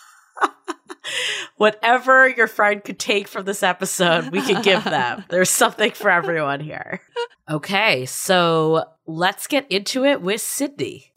Whatever 1.57 2.29
your 2.29 2.47
friend 2.47 2.83
could 2.83 2.99
take 2.99 3.29
from 3.29 3.45
this 3.45 3.63
episode, 3.63 4.29
we 4.31 4.43
can 4.43 4.63
give 4.63 4.85
them. 4.85 5.25
There's 5.31 5.51
something 5.51 5.93
for 5.93 6.11
everyone 6.11 6.61
here. 6.61 7.01
Okay, 7.51 8.07
so 8.07 8.85
let's 9.07 9.47
get 9.47 9.71
into 9.71 10.05
it 10.05 10.21
with 10.21 10.41
Sydney. 10.41 11.14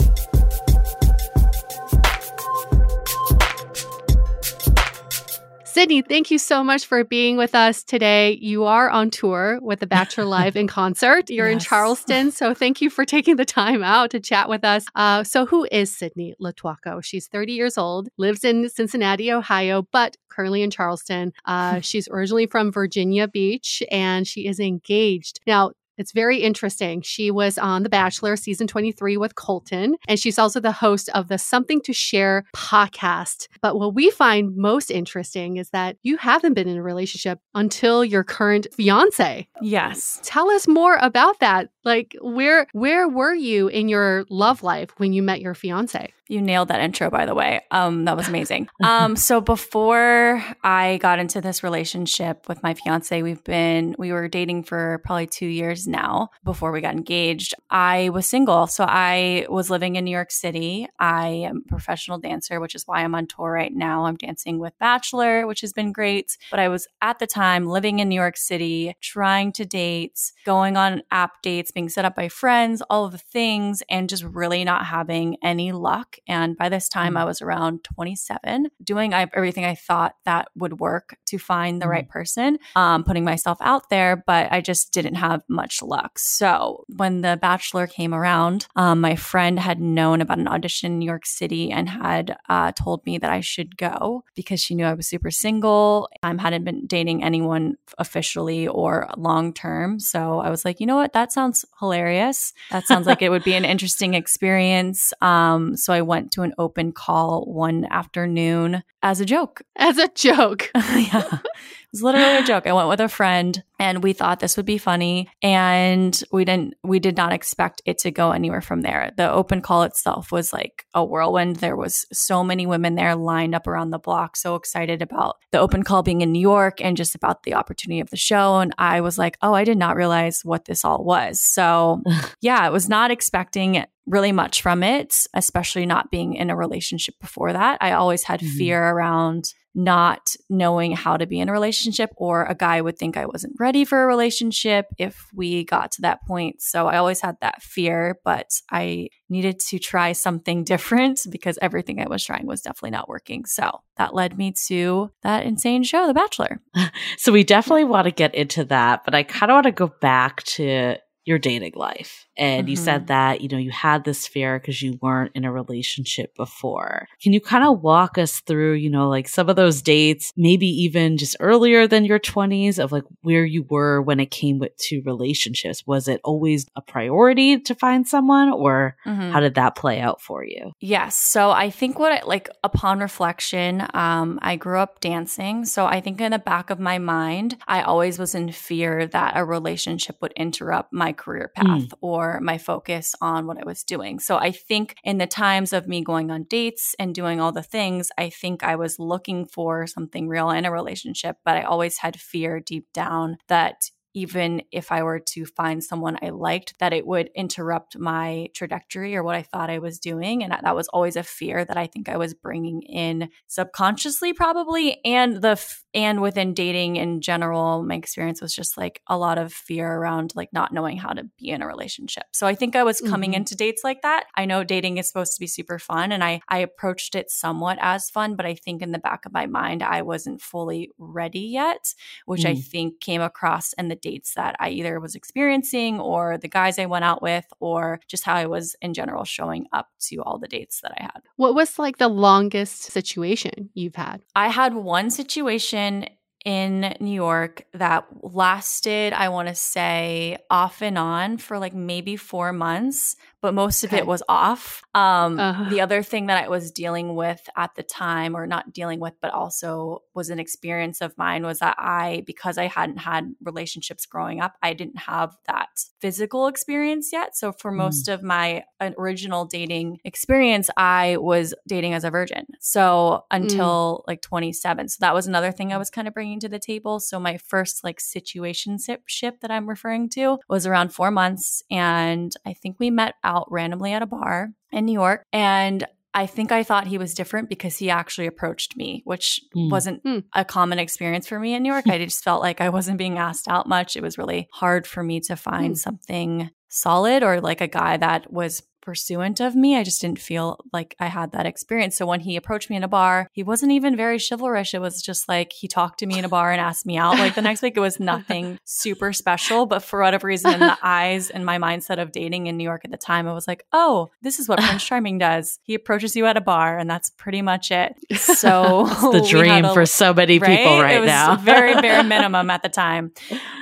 Sydney, 5.78 6.02
thank 6.02 6.32
you 6.32 6.40
so 6.40 6.63
much 6.63 6.88
for 6.88 7.04
being 7.04 7.38
with 7.38 7.54
us 7.54 7.84
today. 7.84 8.32
You 8.42 8.63
are 8.63 8.90
on 8.90 9.12
tour 9.12 9.60
with 9.62 9.80
The 9.80 9.86
Bachelor 9.86 10.26
Live 10.38 10.56
in 10.56 10.66
concert. 10.66 11.30
You're 11.30 11.50
in 11.50 11.60
Charleston, 11.60 12.32
so 12.32 12.56
thank 12.56 12.82
you 12.82 12.90
for 12.90 13.06
taking 13.06 13.36
the 13.36 13.46
time 13.46 13.84
out 13.84 14.10
to 14.10 14.20
chat 14.20 14.50
with 14.50 14.66
us. 14.66 14.86
Uh, 14.96 15.24
so, 15.24 15.46
who 15.46 15.68
is 15.72 15.96
Sydney 15.96 16.34
Lotuaco? 16.42 17.04
She's 17.04 17.28
30 17.28 17.54
years 17.54 17.78
old, 17.78 18.10
lives 18.18 18.44
in 18.44 18.68
Cincinnati, 18.70 19.32
Ohio, 19.32 19.88
but 19.92 20.18
currently 20.30 20.63
in 20.63 20.72
Charleston. 20.72 21.32
Uh, 21.46 21.80
she's 21.82 22.08
originally 22.08 22.48
from 22.48 22.72
Virginia 22.72 23.28
Beach, 23.28 23.84
and 23.92 24.26
she 24.26 24.48
is 24.48 24.60
engaged. 24.60 25.42
Now, 25.46 25.74
it's 25.98 26.12
very 26.12 26.38
interesting. 26.38 27.02
She 27.02 27.32
was 27.32 27.58
on 27.58 27.84
The 27.84 27.90
Bachelor 27.90 28.36
season 28.36 28.68
23 28.68 29.18
with 29.18 29.36
Colton, 29.36 29.96
and 30.08 30.20
she's 30.20 30.40
also 30.40 30.60
the 30.60 30.72
host 30.72 31.10
of 31.14 31.28
the 31.28 31.38
Something 31.38 31.82
to 31.82 31.94
Share 31.94 32.46
podcast. 32.56 33.48
But 33.62 33.78
what 33.78 33.96
we 33.96 34.12
find 34.12 34.56
most 34.56 34.92
interesting 34.92 35.58
is 35.58 35.70
that 35.72 35.98
you 36.04 36.18
haven't 36.18 36.54
been 36.54 36.68
in 36.68 36.78
a 36.78 36.84
relationship 36.84 37.40
until 37.56 38.06
your 38.06 38.24
current 38.24 38.68
fiance. 38.74 39.48
Yes. 39.62 40.20
Tell 40.24 40.50
us 40.52 40.68
more 40.68 40.98
about 41.02 41.40
that. 41.40 41.70
Like 41.88 42.17
where 42.19 42.67
where 42.73 43.08
were 43.08 43.34
you 43.34 43.69
in 43.69 43.88
your 43.88 44.26
love 44.30 44.62
life 44.62 44.89
when 44.97 45.13
you 45.13 45.23
met 45.23 45.39
your 45.39 45.54
fiance? 45.54 46.12
You 46.30 46.41
nailed 46.41 46.67
that 46.67 46.82
intro, 46.82 47.10
by 47.10 47.26
the 47.26 47.34
way. 47.34 47.62
Um, 47.71 48.04
that 48.04 48.17
was 48.17 48.28
amazing. 48.28 48.67
um, 48.84 49.15
so 49.15 49.39
before 49.39 50.43
I 50.62 50.97
got 50.97 51.19
into 51.19 51.39
this 51.39 51.63
relationship 51.63 52.50
with 52.50 52.62
my 52.62 52.73
fiance, 52.73 53.21
we've 53.21 53.43
been 53.43 53.95
we 53.97 54.12
were 54.12 54.28
dating 54.28 54.63
for 54.63 55.02
probably 55.06 55.28
two 55.28 55.47
years 55.47 55.88
now. 55.88 56.30
Before 56.43 56.73
we 56.73 56.82
got 56.82 56.95
engaged, 56.95 57.54
I 57.69 58.10
was 58.10 58.28
single, 58.28 58.67
so 58.67 58.86
I 58.86 59.45
was 59.50 59.69
living 59.69 59.95
in 59.95 60.04
New 60.04 60.12
York 60.12 60.32
City. 60.32 60.88
I 61.00 61.28
am 61.28 61.63
a 61.65 61.69
professional 61.69 62.17
dancer, 62.17 62.60
which 62.60 62.76
is 62.76 62.84
why 62.86 63.04
I'm 63.04 63.15
on 63.15 63.28
tour 63.28 63.50
right 63.50 63.73
now. 63.73 64.06
I'm 64.06 64.17
dancing 64.17 64.60
with 64.60 64.78
Bachelor, 64.80 65.47
which 65.47 65.62
has 65.62 65.71
been 65.71 65.93
great. 65.93 66.38
But 66.52 66.60
I 66.60 66.67
was 66.67 66.88
at 67.02 67.19
the 67.19 67.28
time 67.28 67.67
living 67.67 68.00
in 68.00 68.10
New 68.10 68.19
York 68.19 68.36
City, 68.36 68.93
trying 69.00 69.54
to 69.54 69.65
date, 69.65 70.34
going 70.45 70.76
on 70.76 71.04
app 71.12 71.41
dates, 71.41 71.71
being 71.78 71.90
set 71.90 72.06
up 72.06 72.16
by 72.16 72.28
friends, 72.28 72.82
all 72.90 73.06
of 73.06 73.12
the 73.12 73.20
things, 73.20 73.84
and 73.88 74.10
just 74.10 74.24
really 74.24 74.63
not 74.63 74.84
having 74.88 75.38
any 75.44 75.72
luck. 75.72 76.18
And 76.28 76.58
by 76.58 76.70
this 76.70 76.90
time, 76.90 77.16
I 77.16 77.24
was 77.24 77.40
around 77.40 77.84
27, 77.84 78.70
doing 78.84 79.13
everything 79.13 79.63
I 79.63 79.76
thought 79.76 80.16
that 80.26 80.48
would 80.56 80.80
work 80.80 81.18
to 81.28 81.38
find 81.38 81.80
the 81.80 81.86
Mhm. 81.86 81.90
right 81.92 82.10
person, 82.10 82.58
um, 82.76 83.04
putting 83.04 83.24
myself 83.24 83.60
out 83.62 83.90
there, 83.92 84.16
but 84.26 84.52
I 84.52 84.60
just 84.60 84.92
didn't 84.92 85.16
have 85.16 85.44
much 85.48 85.84
luck. 85.84 86.18
So 86.18 86.84
when 86.88 87.22
The 87.22 87.38
Bachelor 87.40 87.86
came 87.86 88.12
around, 88.12 88.66
um, 88.76 89.00
my 89.00 89.16
friend 89.16 89.60
had 89.60 89.80
known 89.80 90.20
about 90.20 90.40
an 90.40 90.48
audition 90.48 90.94
in 90.94 90.98
New 90.98 91.06
York 91.06 91.28
City 91.28 91.72
and 91.72 91.90
had 91.90 92.38
uh, 92.50 92.72
told 92.72 93.06
me 93.06 93.20
that 93.20 93.30
I 93.32 93.42
should 93.42 93.78
go 93.78 94.24
because 94.36 94.60
she 94.60 94.74
knew 94.74 94.86
I 94.86 94.96
was 94.96 95.08
super 95.08 95.30
single. 95.30 96.10
I 96.24 96.34
hadn't 96.40 96.63
been 96.63 96.88
dating 96.88 97.24
anyone 97.24 97.76
officially 98.00 98.68
or 98.68 99.08
long 99.16 99.54
term. 99.54 100.00
So 100.00 100.40
I 100.40 100.50
was 100.50 100.66
like, 100.66 100.80
you 100.80 100.88
know 100.88 100.96
what? 100.96 101.13
That 101.13 101.32
sounds 101.32 101.66
hilarious. 101.80 102.54
That 102.72 102.88
sounds 102.88 103.06
like 103.08 103.22
it 103.22 103.30
would 103.30 103.44
be 103.44 103.54
an 103.54 103.66
interesting 103.74 104.14
experience. 104.14 105.14
Um, 105.22 105.78
so 105.78 105.94
I 105.94 106.02
went 106.02 106.32
to 106.34 106.42
an 106.42 106.54
open 106.58 106.92
call 106.92 107.46
one 107.46 107.86
afternoon 107.90 108.84
as 109.02 109.22
a 109.22 109.26
joke. 109.26 109.62
As 109.76 109.98
a 109.98 110.08
joke. 110.10 110.72
yeah. 110.76 111.40
It 111.88 111.97
was 111.97 112.04
literally 112.04 112.38
a 112.38 112.43
joke. 112.43 112.67
I 112.67 112.73
went 112.73 112.89
with 112.89 113.00
a 113.00 113.08
friend 113.08 113.63
and 113.80 114.04
we 114.04 114.12
thought 114.12 114.41
this 114.41 114.58
would 114.58 114.65
be 114.65 114.78
funny 114.78 115.30
and 115.41 116.21
we 116.34 116.43
didn't 116.43 116.73
we 116.84 117.00
did 117.00 117.15
not 117.15 117.32
expect 117.32 117.82
it 117.86 117.97
to 118.00 118.12
go 118.12 118.32
anywhere 118.32 118.60
from 118.60 118.82
there. 118.82 119.12
The 119.15 119.32
open 119.32 119.62
call 119.62 119.84
itself 119.84 120.32
was 120.32 120.52
like 120.52 120.86
a 120.93 121.06
whirlwind. 121.06 121.58
There 121.58 121.78
was 121.78 122.06
so 122.12 122.43
many 122.43 122.65
women 122.65 122.95
there 122.95 123.15
lined 123.15 123.56
up 123.56 123.67
around 123.67 123.91
the 123.91 124.00
block 124.00 124.36
so 124.36 124.56
excited 124.56 125.02
about 125.02 125.38
the 125.52 125.60
open 125.60 125.84
call 125.84 126.04
being 126.04 126.19
in 126.19 126.34
New 126.34 126.41
York 126.41 126.82
and 126.82 126.97
just 126.97 127.15
about 127.15 127.43
the 127.43 127.54
opportunity 127.54 128.02
of 128.02 128.10
the 128.10 128.17
show 128.17 128.58
and 128.58 128.76
I 128.78 129.00
was 129.00 129.17
like, 129.17 129.38
"Oh, 129.41 129.54
I 129.54 129.63
did 129.63 129.78
not 129.78 129.95
realize 129.95 130.41
what 130.43 130.65
this 130.65 130.84
all 130.84 131.06
was." 131.06 131.41
So, 131.41 132.02
yeah, 132.41 132.60
I 132.60 132.69
was 132.69 132.89
not 132.89 133.12
expecting 133.12 133.86
really 134.08 134.32
much 134.32 134.62
from 134.62 134.82
it, 134.84 135.13
especially 135.34 135.86
not 135.86 136.10
being 136.10 136.34
in 136.34 136.50
a 136.50 136.56
relationship 136.56 137.15
before 137.20 137.54
that. 137.54 137.78
I 137.82 137.91
always 137.91 138.24
had 138.24 138.39
Mhm. 138.39 138.58
fear 138.58 138.82
around 138.84 139.54
not 139.76 140.36
knowing 140.50 140.93
how 140.93 141.17
to 141.17 141.28
be 141.28 141.39
in 141.39 141.50
a 141.50 141.52
relationship, 141.52 142.10
or 142.15 142.46
a 142.46 142.56
guy 142.56 142.82
would 142.82 142.98
think 142.98 143.15
I 143.15 143.28
wasn't 143.28 143.54
ready 143.60 143.86
for 143.86 144.02
a 144.04 144.08
relationship 144.08 144.88
if 144.98 145.28
we 145.36 145.65
got 145.65 145.91
to 145.91 146.02
that 146.02 146.26
point. 146.26 146.63
So 146.63 146.88
I 146.88 146.98
always 146.98 147.22
had 147.22 147.36
that 147.41 147.62
fear, 147.62 148.17
but 148.26 148.48
I 148.72 149.10
needed 149.30 149.60
to 149.70 149.78
try 149.78 150.13
something 150.13 150.63
different 150.74 151.20
because 151.30 151.60
everything 151.62 152.00
I 152.02 152.08
was 152.08 152.24
trying 152.26 152.48
was 152.48 152.62
definitely 152.62 152.91
not 152.98 153.08
working. 153.08 153.46
So 153.46 153.82
that 153.98 154.15
led 154.15 154.36
me 154.36 154.52
to 154.67 155.12
that 155.22 155.46
insane 155.46 155.84
show, 155.84 156.08
The 156.08 156.13
Bachelor. 156.15 156.60
So 157.17 157.32
we 157.32 157.43
definitely 157.43 157.84
want 157.84 158.06
to 158.06 158.12
get 158.12 158.34
into 158.34 158.63
that, 158.65 159.04
but 159.06 159.13
I 159.13 159.24
kind 159.24 159.52
of 159.52 159.56
want 159.58 159.65
to 159.65 159.72
go 159.72 159.91
back 160.02 160.41
to 160.43 160.96
your 161.28 161.38
dating 161.38 161.74
life. 161.76 162.26
And 162.38 162.70
you 162.70 162.78
Mhm. 162.78 162.80
said 162.80 163.08
that, 163.08 163.42
you 163.42 163.50
know, 163.50 163.58
you 163.58 163.72
had 163.72 164.04
this 164.06 164.28
fear 164.28 164.60
because 164.60 164.82
you 164.82 164.98
weren't 165.02 165.32
in 165.36 165.44
a 165.44 165.52
relationship 165.52 166.36
before. 166.36 167.08
Can 167.22 167.34
you 167.34 167.42
kind 167.42 167.66
of 167.66 167.82
walk 167.82 168.18
us 168.18 168.40
through, 168.42 168.74
you 168.74 168.90
know, 168.90 169.10
like 169.10 169.28
some 169.28 169.50
of 169.50 169.56
those 169.56 169.82
dates, 169.82 170.32
maybe 170.38 170.68
even 170.68 171.18
just 171.18 171.36
earlier 171.40 171.88
than 171.88 172.06
your 172.06 172.20
20s 172.20 172.80
of 172.80 172.92
like 172.92 173.04
where 173.24 173.44
you 173.44 173.66
were 173.70 174.02
when 174.02 174.20
it 174.20 174.32
came 174.32 174.60
with 174.60 174.78
to 174.78 175.02
relationships? 175.06 175.84
Was 175.86 176.08
it 176.08 176.22
always 176.24 176.68
a 176.76 176.82
priority 176.82 177.60
to 177.60 177.76
find 177.76 178.08
someone 178.08 178.52
or 178.52 178.96
Mhm. 179.06 179.32
how 179.32 179.40
did 179.40 179.56
that 179.56 179.76
play 179.76 180.00
out 180.00 180.22
for 180.22 180.46
you? 180.46 180.72
Yes. 180.80 181.16
So 181.16 181.52
I 181.52 181.70
think 181.72 182.00
what 182.00 182.12
I 182.13 182.22
like 182.26 182.50
upon 182.63 183.00
reflection, 183.00 183.86
um, 183.94 184.40
I 184.42 184.56
grew 184.56 184.80
up 184.80 185.00
dancing. 185.02 185.66
So 185.66 185.86
I 185.88 186.00
think 186.00 186.22
in 186.22 186.32
the 186.32 186.40
back 186.40 186.70
of 186.70 186.80
my 186.80 187.00
mind, 187.00 187.58
I 187.68 187.82
always 187.82 188.18
was 188.20 188.34
in 188.36 188.52
fear 188.52 189.08
that 189.08 189.34
a 189.36 189.44
relationship 189.44 190.18
would 190.22 190.34
interrupt 190.38 190.94
my 190.94 191.13
career 191.18 191.52
path 191.56 191.68
mm. 191.68 191.92
or 192.02 192.40
my 192.42 192.58
focus 192.58 193.16
on 193.22 193.48
what 193.48 193.58
I 193.58 193.66
was 193.66 193.84
doing. 193.84 194.20
So 194.20 194.38
I 194.38 194.52
think 194.52 194.96
in 195.04 195.18
the 195.18 195.28
times 195.28 195.74
of 195.74 195.88
me 195.88 196.04
going 196.04 196.32
on 196.32 196.44
dates 196.44 196.96
and 197.00 197.14
doing 197.14 197.40
all 197.42 197.52
the 197.52 197.64
things, 197.64 198.10
I 198.18 198.30
think 198.30 198.64
I 198.64 198.76
was 198.76 199.00
looking 199.00 199.46
for 199.46 199.88
something 199.88 200.28
real 200.28 200.50
in 200.52 200.66
a 200.66 200.72
relationship, 200.72 201.38
but 201.44 201.58
I 201.58 201.64
always 201.64 201.98
had 201.98 202.20
fear 202.20 202.60
deep 202.60 202.88
down 202.94 203.38
that 203.48 203.90
even 204.18 204.64
if 204.72 204.92
I 204.92 205.04
were 205.04 205.20
to 205.20 205.46
find 205.46 205.84
someone 205.84 206.18
I 206.24 206.30
liked, 206.30 206.74
that 206.80 206.92
it 206.92 207.06
would 207.06 207.30
interrupt 207.36 208.00
my 208.00 208.50
trajectory 208.56 209.16
or 209.16 209.22
what 209.22 209.36
I 209.36 209.44
thought 209.44 209.70
I 209.70 209.78
was 209.78 210.00
doing. 210.00 210.44
And 210.44 210.52
that 210.52 210.76
was 210.76 210.88
always 210.88 211.16
a 211.16 211.22
fear 211.22 211.64
that 211.64 211.78
I 211.78 211.86
think 211.86 212.10
I 212.10 212.18
was 212.18 212.34
bringing 212.34 212.82
in 212.82 213.30
subconsciously, 213.46 214.34
probably. 214.34 215.00
And 215.06 215.40
the, 215.44 215.64
and 215.94 216.20
within 216.20 216.56
dating 216.56 216.96
in 216.96 217.22
general, 217.22 217.84
my 217.84 217.94
experience 217.94 218.42
was 218.42 218.56
just 218.56 218.76
like 218.76 219.04
a 219.06 219.16
lot 219.16 219.38
of 219.38 219.54
fear 219.54 219.88
around 219.88 220.34
like 220.34 220.52
not 220.52 220.74
knowing 220.74 220.98
how 220.98 221.14
to 221.14 221.26
be 221.38 221.50
in 221.50 221.62
a 221.62 221.68
relationship. 221.68 222.24
So 222.32 222.48
I 222.48 222.56
think 222.56 222.76
I 222.76 222.84
was 222.84 223.02
coming 223.02 223.32
mm-hmm. 223.32 223.38
into 223.38 223.56
dates 223.56 223.84
like 223.84 224.02
that. 224.02 224.26
I 224.36 224.46
know 224.46 224.64
dating 224.64 224.98
is 224.98 225.08
supposed 225.08 225.36
to 225.36 225.40
be 225.40 225.46
super 225.46 225.78
fun 225.78 226.12
and 226.12 226.24
I, 226.24 226.42
I 226.50 226.58
approached 226.58 227.14
it 227.14 227.30
somewhat 227.30 227.78
as 227.82 228.10
fun, 228.10 228.36
but 228.36 228.48
I 228.48 228.56
think 228.56 228.82
in 228.82 228.94
the 228.94 228.98
back 228.98 229.28
of 229.28 229.32
my 229.32 229.46
mind, 229.46 229.84
I 229.84 230.02
wasn't 230.02 230.42
fully 230.42 230.90
ready 230.98 231.42
yet, 231.42 231.94
which 232.26 232.42
mm. 232.42 232.50
I 232.50 232.56
think 232.56 233.00
came 233.00 233.22
across 233.22 233.74
in 233.74 233.90
the 233.90 234.07
dates 234.10 234.34
that 234.36 234.56
I 234.60 234.70
either 234.70 235.00
was 235.00 235.15
experiencing 235.15 236.00
or 236.00 236.38
the 236.38 236.48
guys 236.48 236.80
I 236.80 236.86
went 236.86 237.06
out 237.06 237.22
with 237.22 237.46
or 237.60 238.00
just 238.08 238.24
how 238.24 238.36
I 238.36 238.46
was 238.46 238.76
in 238.82 238.93
general 238.93 239.26
showing 239.26 239.67
up 239.74 239.89
to 240.08 240.17
all 240.24 240.38
the 240.39 240.48
dates 240.48 240.82
that 240.82 240.93
I 240.98 241.04
had. 241.04 241.22
What 241.36 241.56
was 241.56 241.78
like 241.80 241.98
the 241.98 242.08
longest 242.08 242.84
situation 242.84 243.70
you've 243.74 243.96
had? 243.96 244.22
I 244.36 244.48
had 244.48 244.74
one 244.74 245.10
situation 245.10 246.08
in 246.46 246.96
New 247.02 247.12
York 247.12 247.65
that 247.74 248.06
lasted, 248.22 249.12
I 249.12 249.28
want 249.30 249.50
to 249.50 249.56
say, 249.56 250.38
off 250.50 250.82
and 250.82 250.98
on 250.98 251.38
for 251.38 251.60
like 251.60 251.74
maybe 251.74 252.15
four 252.15 252.54
months 252.54 253.17
but 253.48 253.54
most 253.54 253.86
of 253.86 253.92
okay. 253.92 254.00
it 254.00 254.06
was 254.06 254.22
off. 254.28 254.84
Um, 254.94 255.40
uh-huh. 255.40 255.70
The 255.70 255.80
other 255.80 256.04
thing 256.04 256.26
that 256.26 256.44
I 256.44 256.50
was 256.50 256.70
dealing 256.70 257.16
with 257.16 257.48
at 257.56 257.76
the 257.76 257.84
time, 257.84 258.36
or 258.36 258.46
not 258.46 258.74
dealing 258.74 259.00
with, 259.00 259.14
but 259.22 259.32
also 259.32 260.04
was 260.14 260.30
an 260.30 260.38
experience 260.38 261.00
of 261.00 261.18
mine, 261.18 261.46
was 261.46 261.60
that 261.60 261.78
I, 261.80 262.24
because 262.28 262.58
I 262.58 262.68
hadn't 262.68 262.98
had 262.98 263.34
relationships 263.42 264.06
growing 264.06 264.42
up, 264.42 264.56
I 264.62 264.74
didn't 264.74 264.98
have 264.98 265.38
that 265.48 265.70
physical 266.02 266.48
experience 266.48 267.12
yet. 267.14 267.38
So 267.38 267.54
for 267.54 267.72
mm. 267.72 267.78
most 267.78 268.10
of 268.10 268.22
my 268.22 268.66
original 268.82 269.46
dating 269.46 270.00
experience, 270.04 270.70
I 270.76 271.16
was 271.16 271.54
dating 271.70 271.94
as 271.94 272.04
a 272.04 272.12
virgin. 272.12 272.48
So 272.60 273.24
until 273.32 274.04
mm. 274.04 274.10
like 274.10 274.22
27. 274.22 274.90
So 274.90 274.98
that 275.00 275.14
was 275.14 275.26
another 275.26 275.54
thing 275.54 275.72
I 275.72 275.78
was 275.78 275.90
kind 275.90 276.10
of 276.10 276.14
bringing 276.14 276.42
to 276.42 276.50
the 276.50 276.60
table. 276.60 277.00
So 277.00 277.18
my 277.18 277.38
first 277.38 277.86
like 277.86 278.02
situation 278.02 278.78
ship 279.06 279.40
that 279.40 279.52
I'm 279.52 279.70
referring 279.70 280.10
to 280.10 280.40
was 280.50 280.68
around 280.68 280.90
four 280.90 281.12
months. 281.12 281.64
And 281.72 282.34
I 282.46 282.52
think 282.52 282.76
we 282.78 282.90
met 282.90 283.16
out 283.24 283.37
randomly 283.50 283.93
at 283.93 284.02
a 284.02 284.08
bar 284.08 284.50
in 284.71 284.86
New 284.86 284.93
York. 284.93 285.23
And 285.32 285.86
I 286.13 286.26
think 286.26 286.52
I 286.52 286.63
thought 286.63 286.88
he 286.88 286.97
was 286.97 287.13
different 287.13 287.47
because 287.47 287.78
he 287.78 287.91
actually 287.91 288.26
approached 288.26 288.76
me, 288.76 289.04
which 289.06 289.39
mm. 289.56 289.69
wasn't 289.69 290.04
mm. 290.04 290.23
a 290.34 290.43
common 290.43 290.80
experience 290.80 291.28
for 291.28 291.39
me 291.39 291.54
in 291.54 291.62
New 291.62 291.71
York. 291.71 291.88
I 291.88 291.97
just 292.04 292.23
felt 292.23 292.41
like 292.41 292.60
I 292.60 292.69
wasn't 292.69 292.97
being 292.97 293.19
asked 293.19 293.47
out 293.47 293.67
much. 293.67 293.95
It 293.95 294.02
was 294.02 294.17
really 294.17 294.47
hard 294.52 294.88
for 294.88 295.04
me 295.04 295.19
to 295.21 295.36
find 295.36 295.76
mm. 295.76 295.78
something 295.78 296.50
solid 296.69 297.23
or 297.23 297.39
like 297.39 297.62
a 297.62 297.67
guy 297.67 297.97
that 297.97 298.32
was 298.34 298.63
pursuant 298.88 299.41
of 299.41 299.54
me. 299.54 299.76
I 299.76 299.84
just 299.84 300.00
didn't 300.00 300.17
feel 300.17 300.58
like 300.71 300.95
I 300.97 301.08
had 301.08 301.34
that 301.34 301.45
experience. 301.45 301.97
So 301.97 302.06
when 302.06 302.21
he 302.21 302.38
approached 302.38 302.69
me 302.69 302.78
in 302.78 302.86
a 302.86 302.88
bar, 302.88 303.30
he 303.34 303.43
wasn't 303.43 303.73
even 303.73 303.97
very 303.97 304.17
chivalrous. 304.17 304.73
It 304.73 304.80
was 304.80 305.02
just 305.02 305.28
like 305.28 305.52
he 305.52 305.67
talked 305.67 306.00
to 306.00 306.06
me 306.06 306.17
in 306.17 306.23
a 306.23 306.30
bar 306.30 306.54
and 306.54 306.62
asked 306.62 306.86
me 306.86 306.95
out. 306.97 307.17
Like 307.17 307.36
the 307.36 307.41
next 307.41 307.62
week, 307.62 307.76
it 307.76 307.82
was 307.82 308.00
nothing 308.00 308.60
super 308.63 309.12
special. 309.12 309.65
But 309.65 309.84
for 309.84 310.00
whatever 310.00 310.26
reason, 310.26 310.54
in 310.54 310.62
the 310.62 310.78
eyes 310.84 311.30
and 311.30 311.45
my 311.45 311.58
mindset 311.58 312.02
of 312.02 312.13
dating 312.13 312.47
in 312.47 312.56
New 312.56 312.63
York 312.63 312.86
at 312.86 312.91
the 312.91 312.97
time, 312.97 313.28
I 313.28 313.34
was 313.34 313.45
like, 313.45 313.65
oh, 313.73 314.10
this 314.21 314.39
is 314.39 314.47
what 314.47 314.60
Prince 314.60 314.86
Charming 314.88 315.17
does. 315.17 315.60
He 315.63 315.73
approaches 315.73 316.15
you 316.15 316.26
at 316.26 316.38
a 316.38 316.41
bar, 316.41 316.78
and 316.78 316.89
that's 316.89 317.10
pretty 317.10 317.41
much 317.41 317.71
it. 317.71 317.93
So 318.15 318.86
the 319.12 319.28
dream 319.30 319.65
a, 319.65 319.73
for 319.73 319.86
so 319.86 320.13
many 320.13 320.39
right? 320.39 320.60
people 320.60 320.80
right 320.80 320.95
it 320.95 321.02
was 321.02 321.08
now. 321.08 321.36
very 321.36 321.73
bare 321.82 322.06
minimum 322.06 322.50
at 322.50 322.63
the 322.63 322.69
time. 322.69 323.12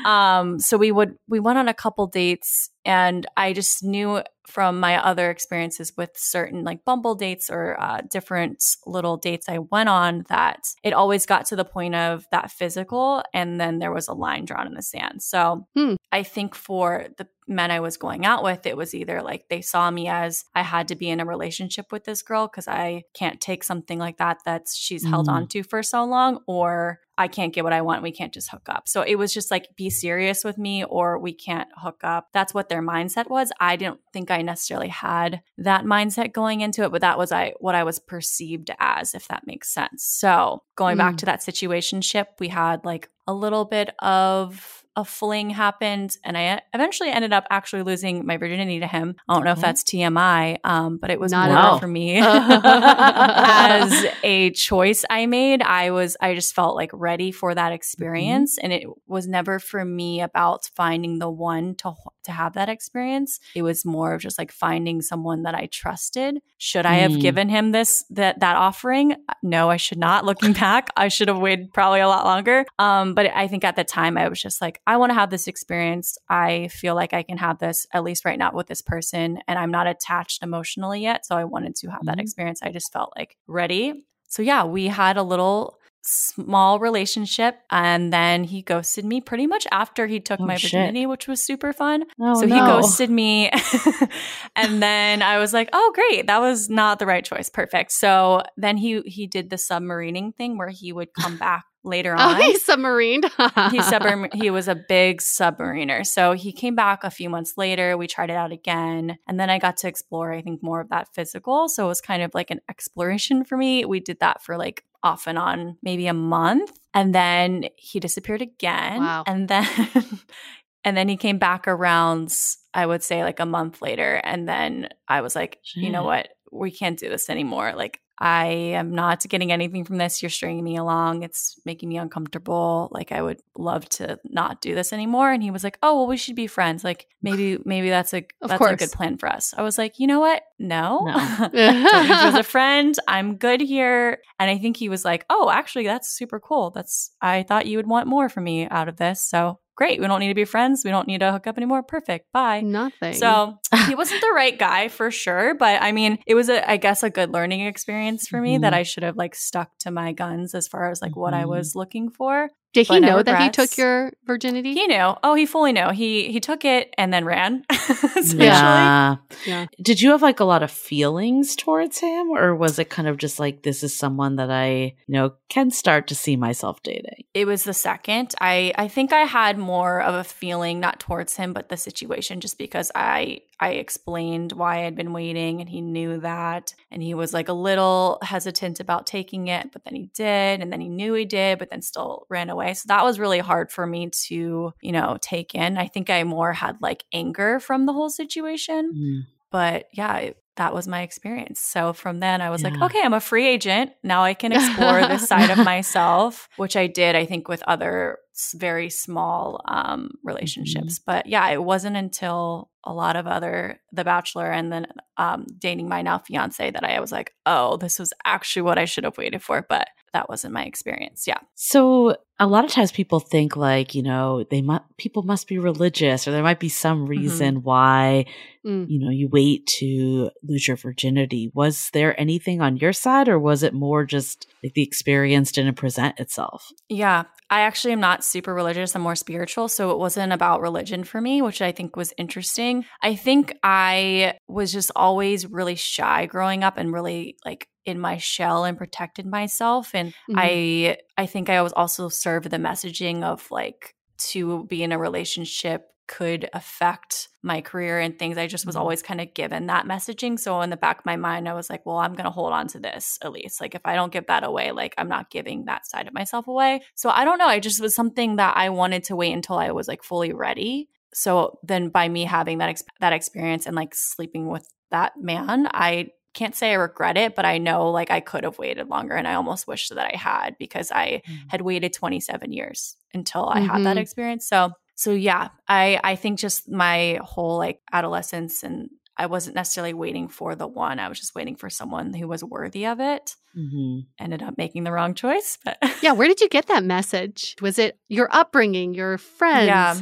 Um, 0.06 0.60
so 0.60 0.78
we 0.78 0.92
would 0.92 1.18
we 1.28 1.40
went 1.40 1.58
on 1.58 1.68
a 1.68 1.74
couple 1.74 2.06
dates, 2.06 2.70
and 2.86 3.26
I 3.36 3.54
just 3.54 3.84
knew 3.84 4.22
from 4.48 4.80
my 4.80 5.04
other 5.04 5.32
experiences 5.32 5.94
with 5.98 6.12
certain 6.16 6.64
like 6.64 6.86
Bumble 6.86 7.16
dates 7.16 7.50
or 7.50 7.80
uh, 7.82 8.02
different 8.10 8.64
little 8.86 9.18
dates 9.18 9.50
I 9.50 9.60
went 9.60 9.90
on 9.90 10.24
that 10.30 10.60
it 10.84 10.94
always 10.94 11.26
got 11.26 11.46
to 11.48 11.56
the 11.56 11.66
point 11.66 11.96
of 11.96 12.26
that 12.32 12.52
physical 12.52 13.24
and 13.34 13.60
then 13.60 13.80
there 13.80 13.92
was 13.92 14.08
a 14.08 14.14
line 14.14 14.46
drawn 14.46 14.68
in 14.68 14.76
the 14.76 14.84
sand. 14.84 15.24
So 15.24 15.68
hmm. 15.76 15.96
I 16.12 16.24
think 16.24 16.54
for 16.56 17.08
the 17.18 17.28
men 17.48 17.72
I 17.72 17.80
was 17.80 17.98
going 17.98 18.26
out 18.26 18.44
with, 18.44 18.66
it 18.66 18.78
was 18.78 18.94
either 18.94 19.22
like 19.22 19.46
they 19.50 19.62
saw 19.62 19.90
me 19.92 20.08
as 20.08 20.46
I 20.54 20.62
had 20.62 20.88
to 20.90 20.96
be 20.96 21.10
in 21.10 21.20
a 21.20 21.26
relationship 21.26 21.92
with 21.92 22.04
this 22.04 22.22
girl 22.22 22.48
because 22.48 22.68
I 22.68 23.04
can't 23.14 23.42
take 23.42 23.64
something 23.64 24.00
like 24.00 24.18
that 24.18 24.38
that 24.46 24.68
she's 24.74 25.06
mm. 25.06 25.10
held 25.10 25.28
on 25.28 25.48
to 25.50 25.64
for 25.64 25.84
so 25.84 26.06
long, 26.06 26.40
or 26.48 27.00
I 27.18 27.28
can't 27.28 27.54
get 27.54 27.64
what 27.64 27.74
I 27.74 27.82
want. 27.82 28.04
We 28.04 28.12
can't 28.12 28.34
just 28.34 28.50
hook 28.50 28.68
up. 28.68 28.88
So 28.88 29.02
it 29.02 29.16
was 29.16 29.34
just 29.34 29.52
like, 29.52 29.70
be 29.76 29.90
serious 29.90 30.44
with 30.44 30.58
me 30.58 30.84
or 30.84 31.18
we 31.18 31.34
can't 31.34 31.70
hook 31.76 32.02
up. 32.04 32.28
That's 32.34 32.54
what 32.54 32.70
their 32.70 32.82
mindset 32.82 33.30
was. 33.30 33.52
I 33.60 33.76
didn't 33.76 34.00
think 34.12 34.32
I 34.32 34.42
necessarily 34.42 34.90
had 34.90 35.42
that 35.58 35.86
mindset 35.86 36.34
going 36.34 36.62
into 36.62 36.84
it, 36.84 36.92
but 36.92 37.02
that 37.02 37.18
was 37.18 37.32
I 37.32 37.54
what 37.60 37.76
I 37.76 37.84
was 37.84 38.00
perceived 38.00 38.72
as, 38.80 39.16
if 39.16 39.28
that 39.30 39.48
makes 39.48 39.74
sense. 39.74 40.04
So 40.04 40.64
going 40.76 40.96
mm. 40.96 41.00
back 41.00 41.18
to 41.18 41.26
that 41.26 41.44
situation 41.44 42.02
ship, 42.02 42.30
we 42.40 42.50
had 42.50 42.84
like 42.84 43.10
a 43.28 43.34
little 43.34 43.66
bit 43.66 43.96
of 44.00 44.85
a 44.96 45.04
fling 45.04 45.50
happened 45.50 46.18
and 46.24 46.38
I 46.38 46.62
eventually 46.74 47.10
ended 47.10 47.34
up 47.34 47.46
actually 47.50 47.84
losing 47.84 48.26
my 48.26 48.38
virginity 48.38 48.80
to 48.80 48.88
him. 48.88 49.16
I 49.28 49.34
don't 49.34 49.44
know 49.44 49.52
if 49.52 49.60
that's 49.60 49.84
TMI, 49.84 50.58
um, 50.64 50.98
but 50.98 51.10
it 51.10 51.20
was 51.20 51.32
Not 51.32 51.72
more 51.72 51.80
for 51.80 51.88
me 51.88 52.18
as 52.22 54.06
a 54.24 54.52
choice 54.52 55.04
I 55.10 55.26
made. 55.26 55.62
I 55.62 55.92
was, 55.92 56.16
I 56.22 56.34
just 56.34 56.56
felt 56.56 56.76
like 56.76 56.92
ready 56.94 57.32
for 57.32 57.54
that 57.54 57.68
mm-hmm. 57.68 57.74
experience. 57.74 58.56
Mm-hmm. 58.58 58.66
And 58.66 58.74
it 58.74 58.88
was 59.08 59.28
never 59.28 59.60
for 59.60 59.84
me 59.84 60.22
about 60.22 60.66
finding 60.76 61.20
the 61.20 61.30
one 61.30 61.76
to, 61.76 61.94
to 62.26 62.32
have 62.32 62.54
that 62.54 62.70
experience. 62.70 63.40
It 63.56 63.62
was 63.62 63.86
more 63.86 64.14
of 64.14 64.22
just 64.22 64.38
like 64.38 64.52
finding 64.52 65.02
someone 65.02 65.44
that 65.44 65.56
I 65.56 65.68
trusted. 65.68 66.40
Should 66.58 66.86
I 66.86 66.96
have 66.96 67.12
mm. 67.12 67.22
given 67.22 67.50
him 67.50 67.72
this, 67.72 68.04
that, 68.12 68.40
that 68.40 68.56
offering? 68.56 69.16
No, 69.42 69.70
I 69.70 69.78
should 69.78 69.98
not. 69.98 70.26
Looking 70.26 70.54
back, 70.66 70.90
I 70.98 71.08
should 71.08 71.28
have 71.28 71.40
waited 71.40 71.74
probably 71.74 72.00
a 72.02 72.08
lot 72.08 72.26
longer. 72.26 72.66
Um, 72.80 73.14
but 73.14 73.32
I 73.34 73.48
think 73.48 73.64
at 73.64 73.76
the 73.76 73.84
time 73.84 74.18
I 74.18 74.28
was 74.28 74.42
just 74.42 74.62
like, 74.62 74.82
I 74.86 74.98
want 74.98 75.12
to 75.12 75.16
have 75.16 75.30
this 75.30 75.48
experience. 75.48 76.18
I 76.30 76.68
feel 76.70 76.96
like 76.96 77.14
I 77.14 77.24
can 77.24 77.38
have 77.38 77.60
this 77.60 77.88
at 77.94 78.04
least 78.04 78.26
right 78.26 78.38
now 78.38 78.52
with 78.54 78.68
this 78.68 78.82
person, 78.82 79.40
and 79.48 79.58
I'm 79.58 79.72
not 79.72 79.88
attached 79.88 80.44
emotionally 80.44 81.02
yet. 81.02 81.26
So 81.26 81.36
I 81.36 81.44
wanted 81.46 81.76
to 81.78 81.88
have 81.88 82.02
mm-hmm. 82.02 82.08
that 82.08 82.20
experience. 82.20 82.62
I 82.62 82.72
just 82.72 82.92
felt 82.92 83.14
like 83.18 83.38
ready. 83.48 84.06
So 84.28 84.42
yeah, 84.42 84.66
we 84.66 84.88
had 84.88 85.18
a 85.18 85.24
little 85.24 85.80
small 86.08 86.80
relationship 86.80 87.58
and 87.72 88.14
then 88.14 88.44
he 88.44 88.62
ghosted 88.62 89.04
me 89.04 89.20
pretty 89.20 89.48
much 89.48 89.66
after 89.72 90.06
he 90.06 90.20
took 90.20 90.40
oh, 90.40 90.46
my 90.46 90.56
virginity 90.56 91.02
shit. 91.02 91.10
which 91.10 91.28
was 91.28 91.42
super 91.42 91.74
fun 91.74 92.04
oh, 92.22 92.40
so 92.40 92.46
no. 92.46 92.56
he 92.56 92.62
ghosted 92.62 93.10
me 93.10 93.50
and 94.56 94.84
then 94.84 95.24
i 95.24 95.40
was 95.40 95.52
like 95.52 95.68
oh 95.74 95.92
great 95.96 96.28
that 96.28 96.40
was 96.40 96.70
not 96.70 97.00
the 97.00 97.06
right 97.06 97.26
choice 97.26 97.50
perfect 97.50 97.92
so 97.92 98.42
then 98.56 98.78
he 98.78 99.02
he 99.02 99.26
did 99.26 99.50
the 99.50 99.56
submarining 99.56 100.36
thing 100.36 100.58
where 100.58 100.70
he 100.70 100.94
would 100.94 101.12
come 101.14 101.38
back 101.38 101.66
later 101.86 102.14
on. 102.14 102.26
Oh, 102.26 102.34
he 102.42 102.58
submarined. 102.58 103.24
he 103.72 103.80
submar- 103.80 104.34
he 104.34 104.50
was 104.50 104.68
a 104.68 104.76
big 104.76 105.22
submariner. 105.22 106.06
So 106.06 106.34
he 106.34 106.52
came 106.52 106.76
back 106.76 107.04
a 107.04 107.12
few 107.12 107.30
months 107.30 107.54
later. 107.56 107.98
We 107.98 108.08
tried 108.08 108.32
it 108.32 108.36
out 108.36 108.52
again. 108.52 109.18
And 109.28 109.40
then 109.40 109.50
I 109.50 109.60
got 109.60 109.78
to 109.78 109.88
explore, 109.88 110.34
I 110.34 110.42
think, 110.42 110.64
more 110.64 110.82
of 110.82 110.90
that 110.90 111.14
physical. 111.14 111.70
So 111.70 111.86
it 111.86 111.88
was 111.88 112.02
kind 112.02 112.24
of 112.24 112.34
like 112.34 112.50
an 112.50 112.62
exploration 112.70 113.46
for 113.46 113.58
me. 113.58 113.86
We 113.86 114.00
did 114.00 114.20
that 114.20 114.42
for 114.42 114.58
like 114.58 114.84
off 115.06 115.28
and 115.28 115.38
on 115.38 115.78
maybe 115.84 116.08
a 116.08 116.14
month. 116.14 116.72
And 116.94 117.14
then 117.14 117.70
he 117.78 118.00
disappeared 118.00 118.42
again. 118.42 119.00
Wow. 119.00 119.24
And 119.28 119.48
then 119.48 119.68
and 120.84 120.98
then 120.98 121.08
he 121.08 121.16
came 121.16 121.38
back 121.38 121.68
around, 121.68 122.34
I 122.74 122.86
would 122.86 123.04
say 123.04 123.24
like 123.24 123.40
a 123.40 123.46
month 123.46 123.82
later. 123.82 124.16
And 124.24 124.50
then 124.50 124.90
I 125.08 125.22
was 125.22 125.36
like, 125.36 125.60
Shit. 125.64 125.84
you 125.84 125.92
know 125.92 126.04
what? 126.04 126.30
We 126.52 126.72
can't 126.72 127.00
do 127.00 127.08
this 127.08 127.30
anymore. 127.30 127.74
Like 127.76 128.02
I 128.20 128.46
am 128.46 128.92
not 128.96 129.24
getting 129.28 129.52
anything 129.52 129.84
from 129.84 129.98
this. 129.98 130.24
You're 130.24 130.30
stringing 130.30 130.64
me 130.64 130.78
along. 130.78 131.24
It's 131.24 131.60
making 131.66 131.90
me 131.90 131.98
uncomfortable. 131.98 132.88
Like 132.92 133.12
I 133.12 133.22
would 133.22 133.42
love 133.58 133.88
to 133.90 134.20
not 134.24 134.62
do 134.62 134.74
this 134.74 134.94
anymore. 134.94 135.32
And 135.32 135.44
he 135.44 135.52
was 135.52 135.64
like, 135.64 135.78
"Oh, 135.84 135.98
well, 135.98 136.08
we 136.08 136.18
should 136.18 136.36
be 136.36 136.48
friends. 136.48 136.84
Like 136.84 137.08
maybe 137.22 137.58
maybe 137.66 137.90
that's 137.90 138.14
a 138.14 138.26
of 138.42 138.50
that's 138.50 138.58
course. 138.58 138.72
a 138.74 138.78
good 138.78 138.92
plan 138.92 139.18
for 139.18 139.28
us." 139.28 139.54
I 139.58 139.62
was 139.64 139.78
like, 139.78 140.00
"You 140.00 140.08
know 140.08 140.20
what? 140.22 140.44
No, 140.60 141.02
no. 141.06 141.50
as 141.54 142.36
a 142.36 142.44
friend. 142.56 142.96
I'm 143.08 143.36
good 143.36 143.60
here." 143.62 144.20
And 144.40 144.50
I 144.50 144.58
think 144.58 144.78
he 144.78 144.88
was 144.90 145.04
like, 145.04 145.26
"Oh, 145.30 145.50
actually, 145.50 145.86
that's 145.86 146.10
super 146.10 146.40
cool. 146.40 146.72
That's 146.72 147.12
I 147.22 147.44
thought 147.44 147.66
you 147.68 147.78
would 147.78 147.88
want 147.88 148.08
more 148.08 148.30
from 148.30 148.46
me 148.46 148.68
out 148.70 148.88
of 148.88 148.96
this. 148.98 149.22
So 149.22 149.60
great. 149.76 150.00
We 150.00 150.08
don't 150.08 150.20
need 150.20 150.30
to 150.30 150.36
be 150.36 150.46
friends. 150.46 150.84
We 150.84 150.92
don't 150.92 151.08
need 151.08 151.20
to 151.20 151.32
hook 151.32 151.48
up 151.48 151.58
anymore. 151.58 151.84
Perfect. 151.84 152.32
Bye. 152.32 152.62
Nothing. 152.62 153.14
So 153.14 153.60
he 153.88 153.96
wasn't 153.96 154.22
the 154.22 154.34
right 154.36 154.58
guy 154.58 154.88
for 154.88 155.12
sure. 155.12 155.56
But 155.56 155.82
I 155.82 155.92
mean, 155.92 156.20
it 156.26 156.36
was, 156.36 156.50
a, 156.50 156.70
I 156.70 156.78
guess, 156.78 157.04
a 157.04 157.10
good 157.10 157.32
learning 157.32 157.62
experience 157.62 158.28
for 158.28 158.42
me 158.42 158.54
mm-hmm. 158.54 158.62
that 158.62 158.74
I 158.74 158.84
should 158.84 159.04
have 159.04 159.18
like 159.18 159.36
stuck 159.36 159.70
to 159.80 159.92
my 159.92 160.12
guns 160.12 160.56
as 160.56 160.68
far 160.68 160.90
as 160.90 161.02
like 161.02 161.12
mm-hmm. 161.12 161.20
what 161.20 161.34
I 161.34 161.42
mm-hmm. 161.42 161.52
was 161.52 161.76
looking 161.76 162.10
for. 162.10 162.50
Did 162.76 162.88
he 162.88 162.96
but 162.96 163.00
no 163.00 163.08
know 163.08 163.24
that 163.24 163.42
he 163.42 163.50
took 163.52 163.78
your 163.78 164.12
virginity? 164.26 164.74
He 164.74 164.86
knew. 164.86 165.14
Oh, 165.24 165.34
he 165.34 165.46
fully 165.46 165.72
knew. 165.72 165.92
He 165.92 166.30
he 166.30 166.42
took 166.42 166.66
it 166.66 166.94
and 166.98 167.14
then 167.14 167.24
ran. 167.24 167.64
essentially. 167.72 168.48
Yeah. 168.48 169.16
Yeah. 169.46 169.68
Did 169.82 170.02
you 170.02 170.12
have 170.12 170.22
like 170.22 170.42
a 170.42 170.44
lot 170.44 170.62
of 170.62 170.70
feelings 170.70 171.56
towards 171.56 172.00
him, 172.00 172.32
or 172.32 172.54
was 172.54 172.78
it 172.78 172.90
kind 172.90 173.08
of 173.08 173.16
just 173.16 173.40
like 173.40 173.64
this 173.64 173.82
is 173.82 173.98
someone 173.98 174.36
that 174.36 174.52
I, 174.52 174.96
you 175.08 175.14
know, 175.14 175.36
can 175.48 175.72
start 175.72 176.08
to 176.08 176.16
see 176.16 176.36
myself 176.36 176.84
dating? 176.84 177.24
It 177.34 177.48
was 177.48 177.64
the 177.64 177.74
second. 177.74 178.36
I 178.42 178.74
I 178.78 178.90
think 178.90 179.14
I 179.14 179.22
had 179.22 179.58
more 179.58 180.02
of 180.02 180.14
a 180.14 180.26
feeling 180.26 180.82
not 180.82 181.00
towards 181.00 181.38
him, 181.38 181.54
but 181.54 181.70
the 181.70 181.78
situation, 181.78 182.42
just 182.42 182.58
because 182.58 182.92
I 182.94 183.40
I 183.60 183.70
explained 183.72 184.52
why 184.52 184.86
I'd 184.86 184.96
been 184.96 185.14
waiting, 185.14 185.62
and 185.62 185.70
he 185.70 185.82
knew 185.82 186.20
that, 186.20 186.74
and 186.92 187.02
he 187.02 187.14
was 187.14 187.34
like 187.34 187.48
a 187.50 187.54
little 187.54 188.20
hesitant 188.22 188.80
about 188.80 189.06
taking 189.08 189.48
it, 189.48 189.72
but 189.72 189.84
then 189.86 189.96
he 189.96 190.10
did, 190.14 190.62
and 190.62 190.72
then 190.74 190.82
he 190.82 190.90
knew 190.90 191.14
he 191.14 191.26
did, 191.26 191.60
but 191.60 191.70
then 191.70 191.82
still 191.82 192.26
ran 192.30 192.50
away. 192.50 192.74
So 192.74 192.86
that 192.88 193.04
was 193.04 193.20
really 193.20 193.40
hard 193.40 193.72
for 193.72 193.86
me 193.88 194.10
to 194.28 194.74
you 194.82 194.92
know 194.92 195.18
take 195.22 195.56
in. 195.56 195.78
I 195.78 195.88
think 195.88 196.10
I 196.10 196.24
more 196.24 196.54
had 196.54 196.78
like 196.82 197.06
anger 197.14 197.60
from 197.60 197.86
the 197.86 197.94
whole 197.94 198.10
situation, 198.10 198.92
Mm. 198.96 199.22
but 199.52 199.86
yeah. 199.94 200.18
It, 200.18 200.38
that 200.58 200.74
was 200.74 200.88
my 200.88 201.02
experience. 201.02 201.60
So 201.60 201.92
from 201.92 202.22
then 202.22 202.40
I 202.40 202.50
was 202.50 202.64
like, 202.64 202.82
okay, 202.82 203.02
I'm 203.04 203.12
a 203.14 203.20
free 203.20 203.46
agent. 203.46 203.92
Now 204.04 204.24
I 204.24 204.34
can 204.34 204.52
explore 204.54 205.02
this 205.06 205.28
side 205.28 205.50
of 205.50 205.58
myself, 205.66 206.48
which 206.56 206.78
I 206.78 206.88
did, 206.88 207.14
I 207.14 207.26
think, 207.26 207.50
with 207.50 207.62
other 207.68 208.20
very 208.58 208.90
small 208.90 209.62
um, 209.66 210.12
relationships. 210.24 211.00
But 211.00 211.26
yeah, 211.28 211.48
it 211.50 211.64
wasn't 211.64 211.96
until 211.98 212.70
a 212.84 212.94
lot 212.94 213.16
of 213.16 213.26
other 213.26 213.80
The 213.92 214.04
Bachelor 214.04 214.52
and 214.52 214.72
then 214.72 214.88
um, 215.18 215.46
dating 215.58 215.90
my 215.90 216.02
now 216.02 216.20
fiance 216.20 216.70
that 216.70 216.84
I 216.84 217.00
was 217.00 217.12
like, 217.12 217.34
oh, 217.46 217.78
this 217.78 217.98
was 217.98 218.14
actually 218.26 218.62
what 218.64 218.78
I 218.78 218.86
should 218.86 219.06
have 219.06 219.18
waited 219.18 219.42
for. 219.42 219.66
But 219.68 219.88
that 220.14 220.30
wasn't 220.30 220.54
my 220.54 220.64
experience. 220.64 221.26
Yeah. 221.28 221.40
So 221.56 222.16
a 222.40 222.48
lot 222.48 222.64
of 222.64 222.72
times 222.72 222.92
people 222.92 223.20
think 223.20 223.56
like, 223.58 223.96
you 223.96 224.04
know, 224.04 224.46
they 224.50 224.62
mu- 224.62 224.80
people 224.98 225.24
must 225.24 225.48
be 225.48 225.58
religious 225.58 226.28
or 226.28 226.32
there 226.32 226.44
might 226.44 226.60
be 226.60 226.70
some 226.70 227.06
reason 227.06 227.64
why, 227.64 228.26
Mm. 228.66 228.88
you 228.90 229.00
know, 229.00 229.12
you 229.12 229.30
wait 229.32 229.68
to 229.68 230.32
lose 230.42 230.68
your 230.68 230.76
virginity. 230.78 231.52
Was 231.54 231.92
there 231.94 232.20
anything 232.20 232.62
on 232.62 232.78
your 232.78 232.94
side 232.94 233.28
or 233.30 233.38
was 233.38 233.62
it 233.62 233.76
more 233.76 234.06
just 234.06 234.48
like 234.64 234.74
the 234.74 234.82
experience 234.82 235.52
didn't 235.52 235.76
present 235.76 236.20
itself? 236.20 236.72
Yeah. 236.90 237.26
I 237.50 237.62
actually 237.62 237.94
am 237.94 238.00
not 238.00 238.24
super 238.24 238.54
religious. 238.54 238.96
I'm 238.96 239.04
more 239.04 239.16
spiritual. 239.16 239.68
So 239.68 239.92
it 239.92 239.98
wasn't 240.00 240.34
about 240.34 240.62
religion 240.62 241.04
for 241.04 241.22
me, 241.22 241.42
which 241.42 241.62
I 241.62 241.72
think 241.72 241.96
was 241.96 242.14
interesting. 242.18 242.86
I 243.02 243.16
think 243.16 243.58
I 243.64 244.34
was 244.48 244.72
just 244.72 244.92
always 244.96 245.46
really 245.46 245.76
shy 245.76 246.26
growing 246.26 246.64
up 246.64 246.78
and 246.78 246.92
really 246.92 247.38
like 247.46 247.68
in 247.86 248.00
my 248.00 248.18
shell 248.18 248.66
and 248.66 248.78
protected 248.78 249.26
myself. 249.28 249.94
And 249.94 250.14
Mhm. 250.30 250.36
I 250.38 250.98
I 251.18 251.26
think 251.28 251.50
I 251.50 251.62
was 251.62 251.74
also 251.74 252.10
served 252.10 252.50
the 252.50 252.58
messaging 252.58 253.24
of 253.24 253.50
like 253.52 253.94
to 254.18 254.64
be 254.66 254.82
in 254.82 254.92
a 254.92 254.98
relationship 254.98 255.88
could 256.08 256.50
affect 256.54 257.30
my 257.42 257.62
career 257.62 258.00
and 258.00 258.18
things. 258.18 258.38
I 258.38 258.48
just 258.48 258.66
was 258.66 258.76
Mhm. 258.76 258.80
always 258.80 259.02
kind 259.02 259.22
of 259.22 259.34
given 259.34 259.68
that 259.68 259.86
messaging. 259.86 260.40
So 260.40 260.62
in 260.62 260.70
the 260.70 260.78
back 260.78 261.00
of 261.00 261.06
my 261.06 261.16
mind, 261.16 261.48
I 261.50 261.54
was 261.54 261.70
like, 261.70 261.86
well, 261.86 261.98
I'm 261.98 262.14
going 262.14 262.26
to 262.26 262.32
hold 262.32 262.54
on 262.54 262.68
to 262.70 262.80
this 262.80 263.18
at 263.24 263.32
least. 263.32 263.60
Like 263.62 263.76
if 263.76 263.82
I 263.86 263.96
don't 263.96 264.12
give 264.12 264.28
that 264.28 264.44
away, 264.44 264.72
like 264.72 264.94
I'm 264.98 265.10
not 265.10 265.30
giving 265.32 265.66
that 265.66 265.86
side 265.88 266.08
of 266.08 266.14
myself 266.14 266.48
away. 266.48 266.82
So 266.96 267.10
I 267.10 267.26
don't 267.26 267.38
know. 267.40 267.48
I 267.48 267.60
just 267.60 267.82
was 267.82 267.96
something 267.96 268.36
that 268.36 268.56
I 268.58 268.70
wanted 268.70 269.04
to 269.06 269.16
wait 269.16 269.34
until 269.34 269.58
I 269.58 269.72
was 269.72 269.88
like 269.88 270.04
fully 270.04 270.34
ready. 270.34 270.90
So 271.14 271.60
then 271.64 271.90
by 271.90 272.10
me 272.10 272.26
having 272.26 272.58
that 272.60 272.70
ex- 272.70 272.84
that 273.00 273.14
experience 273.14 273.66
and 273.66 273.76
like 273.76 273.96
sleeping 273.96 274.48
with 274.48 274.68
that 274.92 275.14
man, 275.18 275.68
I 275.74 276.10
can't 276.34 276.54
say 276.56 276.72
I 276.72 276.76
regret 276.76 277.16
it, 277.18 277.34
but 277.34 277.46
I 277.46 277.58
know 277.58 277.90
like 277.90 278.12
I 278.12 278.20
could 278.20 278.44
have 278.44 278.58
waited 278.60 278.90
longer 278.90 279.16
and 279.16 279.26
I 279.28 279.36
almost 279.36 279.68
wish 279.68 279.88
that 279.90 280.14
I 280.14 280.18
had 280.18 280.58
because 280.60 280.92
I 280.92 281.22
had 281.48 281.62
waited 281.62 281.94
27 281.94 282.52
years 282.52 282.98
until 283.14 283.48
I 283.48 283.62
had 283.62 283.86
that 283.86 283.96
Mhm. 283.96 284.02
experience. 284.02 284.46
So 284.48 284.72
so 284.96 285.12
yeah, 285.12 285.50
I 285.68 286.00
I 286.04 286.16
think 286.16 286.40
just 286.40 286.70
my 286.70 287.20
whole 287.24 287.58
like 287.58 287.82
adolescence 287.92 288.64
and 288.64 288.90
I 289.18 289.28
wasn't 289.28 289.56
necessarily 289.56 289.94
waiting 289.94 290.28
for 290.28 290.56
the 290.56 290.68
one. 290.68 291.00
I 291.00 291.08
was 291.08 291.20
just 291.20 291.36
waiting 291.36 291.56
for 291.56 291.70
someone 291.70 292.14
who 292.14 292.28
was 292.28 292.44
worthy 292.44 292.86
of 292.86 293.00
it. 293.00 293.36
hmm 293.54 294.00
Ended 294.20 294.42
up 294.44 294.58
making 294.58 294.84
the 294.84 294.92
wrong 294.92 295.14
choice, 295.14 295.58
but 295.64 295.78
Yeah, 296.02 296.12
where 296.14 296.28
did 296.28 296.42
you 296.42 296.50
get 296.50 296.68
that 296.68 296.84
message? 296.84 297.56
Was 297.62 297.80
it 297.80 297.98
your 298.10 298.28
upbringing, 298.32 298.94
your 298.94 299.18
friends? 299.18 299.68
Yeah. 299.68 299.96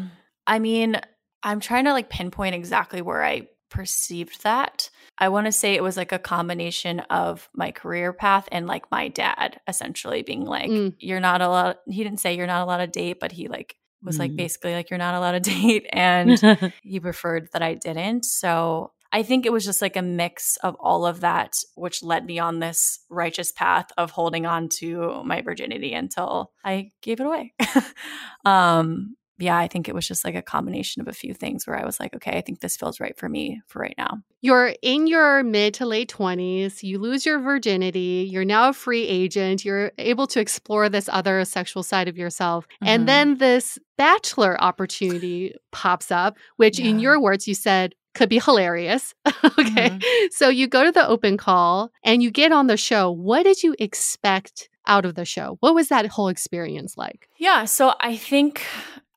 I 0.47 0.57
mean, 0.59 0.99
I'm 1.43 1.59
trying 1.59 1.85
to 1.85 1.91
like 1.93 2.09
pinpoint 2.09 2.55
exactly 2.55 3.01
where 3.03 3.23
I 3.23 3.47
perceived 3.69 4.43
that. 4.43 4.89
I 5.19 5.29
want 5.29 5.45
to 5.45 5.51
say 5.51 5.73
it 5.75 5.83
was 5.83 5.97
like 5.97 6.11
a 6.11 6.19
combination 6.19 6.99
of 7.09 7.49
my 7.53 7.71
career 7.71 8.13
path 8.13 8.47
and 8.51 8.65
like 8.67 8.89
my 8.91 9.09
dad 9.09 9.59
essentially 9.67 10.21
being 10.23 10.45
like, 10.45 10.69
Mm. 10.69 10.95
you're 10.99 11.19
not 11.19 11.41
allowed, 11.41 11.77
he 11.87 12.03
didn't 12.03 12.19
say 12.19 12.35
you're 12.35 12.47
not 12.47 12.63
allowed 12.63 12.77
to 12.77 12.87
date, 12.87 13.19
but 13.19 13.31
he 13.31 13.47
like 13.47 13.75
was 14.03 14.19
like 14.19 14.31
Mm. 14.31 14.37
basically 14.37 14.73
like, 14.73 14.89
you're 14.89 14.97
not 14.97 15.15
allowed 15.15 15.31
to 15.31 15.39
date. 15.51 15.87
And 15.93 16.71
he 16.83 16.99
preferred 16.99 17.49
that 17.53 17.61
I 17.61 17.73
didn't. 17.75 18.25
So 18.25 18.91
I 19.11 19.21
think 19.21 19.45
it 19.45 19.51
was 19.51 19.63
just 19.63 19.81
like 19.81 19.95
a 19.95 20.01
mix 20.01 20.57
of 20.63 20.75
all 20.79 21.05
of 21.05 21.19
that, 21.21 21.53
which 21.75 22.01
led 22.01 22.25
me 22.25 22.39
on 22.39 22.59
this 22.59 22.99
righteous 23.09 23.51
path 23.51 23.85
of 23.95 24.09
holding 24.11 24.45
on 24.47 24.69
to 24.79 25.23
my 25.23 25.41
virginity 25.41 25.93
until 25.93 26.51
I 26.65 26.91
gave 27.03 27.19
it 27.19 27.25
away. 27.27 27.53
um, 28.45 29.15
yeah, 29.39 29.57
I 29.57 29.67
think 29.67 29.89
it 29.89 29.95
was 29.95 30.07
just 30.07 30.23
like 30.23 30.35
a 30.35 30.41
combination 30.41 31.01
of 31.01 31.07
a 31.07 31.13
few 31.13 31.33
things 31.33 31.65
where 31.65 31.77
I 31.77 31.85
was 31.85 31.99
like, 31.99 32.13
okay, 32.15 32.37
I 32.37 32.41
think 32.41 32.59
this 32.59 32.77
feels 32.77 32.99
right 32.99 33.17
for 33.17 33.27
me 33.27 33.61
for 33.67 33.79
right 33.79 33.95
now. 33.97 34.19
You're 34.41 34.75
in 34.81 35.07
your 35.07 35.43
mid 35.43 35.73
to 35.75 35.85
late 35.85 36.13
20s, 36.13 36.83
you 36.83 36.99
lose 36.99 37.25
your 37.25 37.39
virginity, 37.39 38.27
you're 38.29 38.45
now 38.45 38.69
a 38.69 38.73
free 38.73 39.07
agent, 39.07 39.65
you're 39.65 39.91
able 39.97 40.27
to 40.27 40.39
explore 40.39 40.87
this 40.89 41.09
other 41.11 41.43
sexual 41.45 41.83
side 41.83 42.07
of 42.07 42.17
yourself. 42.17 42.67
Mhm. 42.81 42.87
And 42.87 43.07
then 43.07 43.37
this 43.37 43.79
bachelor 43.97 44.61
opportunity 44.61 45.55
pops 45.71 46.11
up, 46.11 46.37
which 46.57 46.79
in 46.79 46.99
your 46.99 47.19
words 47.19 47.47
you 47.47 47.55
said 47.55 47.95
could 48.13 48.29
be 48.29 48.39
hilarious. 48.39 49.15
okay. 49.59 49.99
So 50.31 50.49
you 50.49 50.67
go 50.67 50.83
to 50.83 50.91
the 50.91 51.07
open 51.07 51.37
call 51.37 51.91
and 52.03 52.21
you 52.21 52.29
get 52.29 52.51
on 52.51 52.67
the 52.67 52.77
show. 52.77 53.09
What 53.09 53.43
did 53.43 53.63
you 53.63 53.75
expect 53.79 54.69
out 54.85 55.05
of 55.05 55.15
the 55.15 55.25
show? 55.25 55.57
What 55.61 55.73
was 55.73 55.87
that 55.87 56.05
whole 56.07 56.27
experience 56.27 56.97
like? 56.97 57.27
Yeah, 57.37 57.65
so 57.65 57.95
I 57.99 58.17
think 58.17 58.63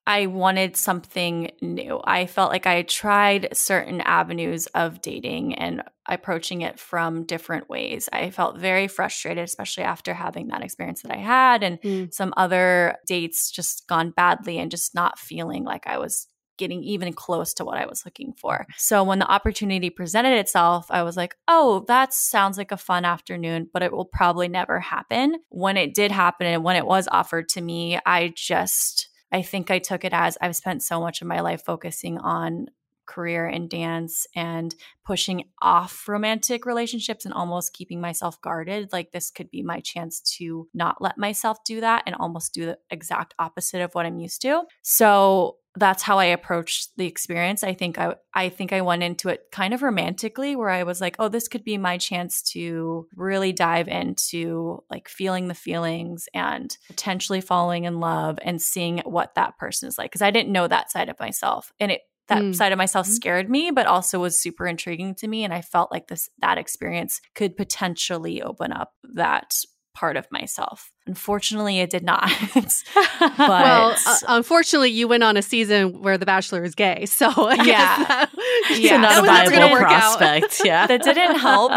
I 0.07 0.27
wanted 0.27 0.77
something 0.77 1.51
new. 1.61 2.01
I 2.05 2.27
felt 2.27 2.51
like 2.53 2.67
I 2.67 2.75
had 2.75 2.89
tried 2.89 3.49
certain 3.57 4.01
avenues 4.03 4.67
of 4.69 5.03
dating 5.03 5.55
and 5.55 5.83
approaching 6.09 6.61
it 6.61 6.79
from 6.79 7.25
different 7.25 7.69
ways. 7.69 8.09
I 8.13 8.31
felt 8.31 8.59
very 8.59 8.87
frustrated, 8.87 9.43
especially 9.45 9.83
after 9.85 10.15
having 10.15 10.49
that 10.49 10.63
experience 10.63 11.03
that 11.03 11.13
I 11.13 11.19
had 11.19 11.63
and 11.65 11.81
Mm. 11.81 12.15
some 12.15 12.33
other 12.37 12.97
dates 13.07 13.51
just 13.51 13.87
gone 13.89 14.11
badly 14.11 14.59
and 14.59 14.71
just 14.71 14.95
not 14.95 15.19
feeling 15.19 15.65
like 15.65 15.87
I 15.87 15.99
was 15.99 16.29
getting 16.59 16.83
even 16.83 17.13
close 17.13 17.53
to 17.53 17.65
what 17.67 17.77
I 17.77 17.85
was 17.87 18.05
looking 18.07 18.33
for. 18.33 18.67
So 18.79 19.05
when 19.05 19.19
the 19.19 19.31
opportunity 19.31 19.91
presented 19.91 20.39
itself, 20.39 20.87
I 20.89 21.03
was 21.03 21.15
like, 21.15 21.37
oh, 21.49 21.85
that 21.89 22.15
sounds 22.15 22.57
like 22.57 22.73
a 22.73 22.79
fun 22.79 23.05
afternoon, 23.05 23.69
but 23.75 23.83
it 23.83 23.93
will 23.93 24.07
probably 24.07 24.49
never 24.49 24.81
happen. 24.81 25.37
When 25.51 25.77
it 25.77 25.93
did 25.93 26.13
happen 26.13 26.47
and 26.47 26.65
when 26.65 26.77
it 26.77 26.87
was 26.87 27.09
offered 27.13 27.51
to 27.51 27.61
me, 27.61 27.99
I 28.07 28.33
just, 28.35 29.09
I 29.33 29.43
think 29.43 29.71
I 29.71 29.79
took 29.79 30.05
it 30.05 30.13
as 30.13 30.39
I've 30.41 30.57
spent 30.57 30.83
so 30.83 31.01
much 31.01 31.21
of 31.21 31.29
my 31.29 31.41
life 31.41 31.65
focusing 31.65 32.19
on 32.19 32.67
career 33.07 33.47
and 33.47 33.71
dance 33.71 34.27
and 34.35 34.75
pushing 35.05 35.45
off 35.63 36.09
romantic 36.09 36.67
relationships 36.67 37.25
and 37.25 37.33
almost 37.33 37.73
keeping 37.73 38.01
myself 38.01 38.41
guarded. 38.41 38.93
Like 38.93 39.13
this 39.13 39.31
could 39.31 39.51
be 39.51 39.63
my 39.63 39.81
chance 39.81 40.21
to 40.39 40.69
not 40.75 41.01
let 41.01 41.17
myself 41.17 41.59
do 41.65 41.81
that 41.81 42.03
and 42.07 42.17
almost 42.17 42.53
do 42.53 42.67
the 42.67 42.79
exact 42.91 43.35
opposite 43.39 43.81
of 43.81 43.95
what 43.95 44.07
I'm 44.07 44.19
used 44.19 44.43
to. 44.43 44.65
So 44.83 45.59
that's 45.77 46.03
how 46.03 46.19
I 46.19 46.27
approached 46.27 46.91
the 46.97 47.07
experience. 47.07 47.63
I 47.63 47.75
think 47.75 47.99
I 47.99 48.15
I 48.35 48.49
think 48.49 48.73
I 48.73 48.81
went 48.81 49.03
into 49.03 49.29
it 49.29 49.47
kind 49.53 49.75
of 49.75 49.83
romantically 49.83 50.57
where 50.57 50.71
I 50.71 50.83
was 50.83 51.01
like, 51.01 51.17
oh, 51.19 51.29
this 51.29 51.49
could 51.49 51.65
be 51.65 51.79
my 51.79 51.99
chance 51.99 52.43
to 52.53 53.07
really 53.17 53.53
dive 53.53 53.89
into 53.89 54.83
like 54.91 55.09
feeling 55.09 55.49
the 55.49 55.55
feelings 55.55 56.29
and 56.35 56.77
potentially 56.89 57.41
falling 57.41 57.85
in 57.85 58.01
love 58.01 58.39
and 58.43 58.61
seeing 58.61 58.99
what 59.05 59.35
that 59.35 59.59
person 59.59 59.89
is 59.89 59.99
like 59.99 60.11
because 60.11 60.23
I 60.23 60.31
didn't 60.31 60.53
know 60.53 60.67
that 60.69 60.91
side 60.91 61.09
of 61.09 61.19
myself. 61.21 61.73
And 61.81 61.93
it 61.93 62.03
that 62.29 62.43
Mm. 62.43 62.57
side 62.57 62.73
of 62.73 62.79
myself 62.79 63.07
Mhm. 63.07 63.11
scared 63.13 63.49
me 63.49 63.71
but 63.71 63.87
also 63.87 64.19
was 64.19 64.37
super 64.37 64.67
intriguing 64.67 65.15
to 65.17 65.29
me 65.29 65.45
and 65.45 65.55
I 65.55 65.61
felt 65.63 65.93
like 65.93 66.09
this 66.09 66.29
that 66.41 66.59
experience 66.59 67.21
could 67.37 67.57
potentially 67.57 68.43
open 68.43 68.73
up 68.73 68.95
that 69.15 69.55
part 69.95 70.17
of 70.17 70.27
myself. 70.33 70.91
Unfortunately, 71.07 71.79
it 71.79 71.91
did 71.91 72.03
not. 72.03 72.29
but 72.55 73.39
well, 73.39 73.97
uh, 74.07 74.19
unfortunately, 74.29 74.91
you 74.91 75.07
went 75.07 75.23
on 75.23 75.37
a 75.37 75.43
season 75.43 76.01
where 76.03 76.19
The 76.19 76.27
Bachelor 76.27 76.65
is 76.65 76.75
gay. 76.75 77.07
So 77.07 77.29
I 77.29 77.55
Yeah. 77.55 77.65
that, 78.05 78.31
Yeah. 78.77 79.01
that 79.03 79.19
a 79.19 79.23
was 79.23 79.31
never 79.31 79.51
gonna 79.51 79.61
viable 79.67 79.73
work 79.83 79.91
out. 79.93 80.19
prospect. 80.19 80.63
Yeah. 80.65 80.87
that 80.89 81.03
didn't 81.03 81.39
help. 81.39 81.73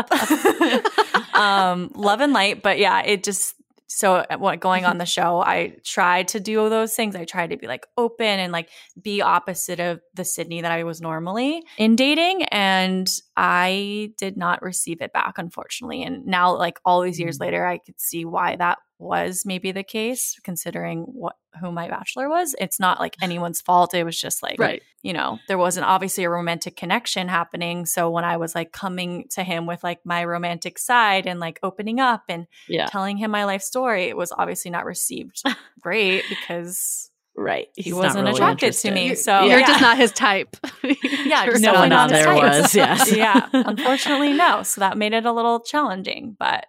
um, 1.35 1.91
love 1.95 2.21
and 2.21 2.33
light, 2.33 2.61
but 2.63 2.79
yeah, 2.79 3.01
it 3.03 3.23
just 3.23 3.55
so 3.91 4.17
uh, 4.17 4.37
what 4.37 4.59
going 4.59 4.85
on 4.85 4.99
the 4.99 5.05
show, 5.05 5.41
I 5.41 5.75
tried 5.83 6.27
to 6.29 6.39
do 6.39 6.69
those 6.69 6.95
things. 6.95 7.15
I 7.15 7.25
tried 7.25 7.49
to 7.49 7.57
be 7.57 7.65
like 7.67 7.87
open 7.97 8.25
and 8.39 8.51
like 8.51 8.69
be 9.01 9.21
opposite 9.21 9.79
of 9.79 9.99
the 10.13 10.23
Sydney 10.23 10.61
that 10.61 10.71
I 10.71 10.83
was 10.83 11.01
normally 11.01 11.63
in 11.77 11.95
dating, 11.95 12.43
and 12.45 13.09
I 13.35 14.11
did 14.17 14.37
not 14.37 14.61
receive 14.61 15.01
it 15.01 15.11
back, 15.11 15.37
unfortunately. 15.39 16.03
And 16.03 16.25
now, 16.27 16.55
like 16.55 16.79
all 16.85 17.01
these 17.01 17.19
years 17.19 17.37
Mm. 17.37 17.41
later, 17.41 17.65
I 17.65 17.77
could 17.79 17.99
see 17.99 18.25
why 18.25 18.55
that 18.57 18.77
was 18.99 19.43
maybe 19.45 19.71
the 19.71 19.83
case 19.83 20.37
considering 20.43 21.03
what 21.03 21.35
who 21.61 21.71
my 21.71 21.87
bachelor 21.89 22.29
was. 22.29 22.53
It's 22.59 22.79
not 22.79 22.99
like 22.99 23.15
anyone's 23.21 23.61
fault. 23.61 23.93
It 23.93 24.03
was 24.03 24.19
just 24.19 24.43
like 24.43 24.59
Right. 24.59 24.81
you 25.01 25.13
know, 25.13 25.39
there 25.47 25.57
wasn't 25.57 25.85
obviously 25.87 26.25
a 26.25 26.29
romantic 26.29 26.75
connection 26.75 27.27
happening. 27.29 27.85
So 27.85 28.09
when 28.09 28.23
I 28.25 28.37
was 28.37 28.53
like 28.55 28.71
coming 28.71 29.25
to 29.31 29.43
him 29.43 29.65
with 29.65 29.83
like 29.83 29.99
my 30.05 30.23
romantic 30.25 30.77
side 30.77 31.25
and 31.25 31.39
like 31.39 31.59
opening 31.63 31.99
up 31.99 32.23
and 32.29 32.45
Yeah. 32.67 32.85
telling 32.87 33.17
him 33.17 33.31
my 33.31 33.45
life 33.45 33.61
story, 33.63 34.03
it 34.05 34.17
was 34.17 34.31
obviously 34.31 34.69
not 34.69 34.85
received 34.85 35.41
great 35.81 36.23
because 36.29 37.09
Right. 37.35 37.67
he 37.75 37.83
He's 37.83 37.93
not 37.93 37.99
wasn't 38.03 38.25
really 38.25 38.35
attracted 38.35 38.73
to 38.73 38.91
me. 38.91 39.15
So 39.15 39.45
you're 39.45 39.59
yeah. 39.59 39.67
just 39.67 39.81
not 39.81 39.97
his 39.97 40.11
type. 40.11 40.57
Yeah, 40.83 41.45
just 41.45 41.61
No 41.61 41.73
not 41.73 41.79
one 41.79 41.91
out 41.93 42.09
there 42.09 42.25
type. 42.25 42.41
was, 42.41 42.75
yes. 42.75 43.11
yeah, 43.15 43.47
unfortunately, 43.53 44.33
no. 44.33 44.63
So 44.63 44.81
that 44.81 44.97
made 44.97 45.13
it 45.13 45.25
a 45.25 45.31
little 45.31 45.59
challenging. 45.59 46.35
But 46.39 46.65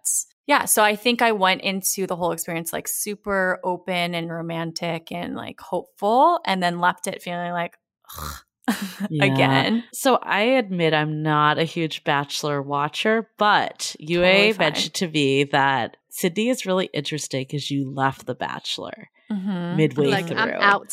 yeah, 0.51 0.65
so 0.65 0.83
I 0.83 0.97
think 0.97 1.23
I 1.23 1.31
went 1.31 1.61
into 1.61 2.09
the 2.09 2.17
whole 2.17 2.33
experience 2.33 2.73
like 2.73 2.89
super 2.89 3.61
open 3.63 4.17
and 4.17 4.29
romantic 4.29 5.13
and 5.13 5.37
like 5.37 5.61
hopeful, 5.61 6.41
and 6.45 6.61
then 6.61 6.81
left 6.81 7.07
it 7.07 7.23
feeling 7.23 7.53
like, 7.53 7.77
Yeah. 9.11 9.25
again. 9.27 9.85
So 9.93 10.17
I 10.17 10.41
admit 10.41 10.93
I'm 10.93 11.23
not 11.23 11.59
a 11.59 11.65
huge 11.65 12.03
Bachelor 12.03 12.61
watcher, 12.63 13.29
but 13.39 13.95
Yue 14.01 14.23
Totally 14.23 14.53
mentioned 14.59 14.95
to 14.95 15.09
me 15.09 15.45
that 15.45 15.97
Sydney 16.09 16.49
is 16.49 16.67
really 16.67 16.91
interesting 16.93 17.43
because 17.43 17.71
you 17.71 17.89
left 17.89 18.27
The 18.27 18.35
Bachelor 18.35 19.09
Mhm. 19.31 19.77
midway 19.77 20.07
like 20.09 20.27
through. 20.29 20.37
I'm 20.37 20.51
out. 20.61 20.91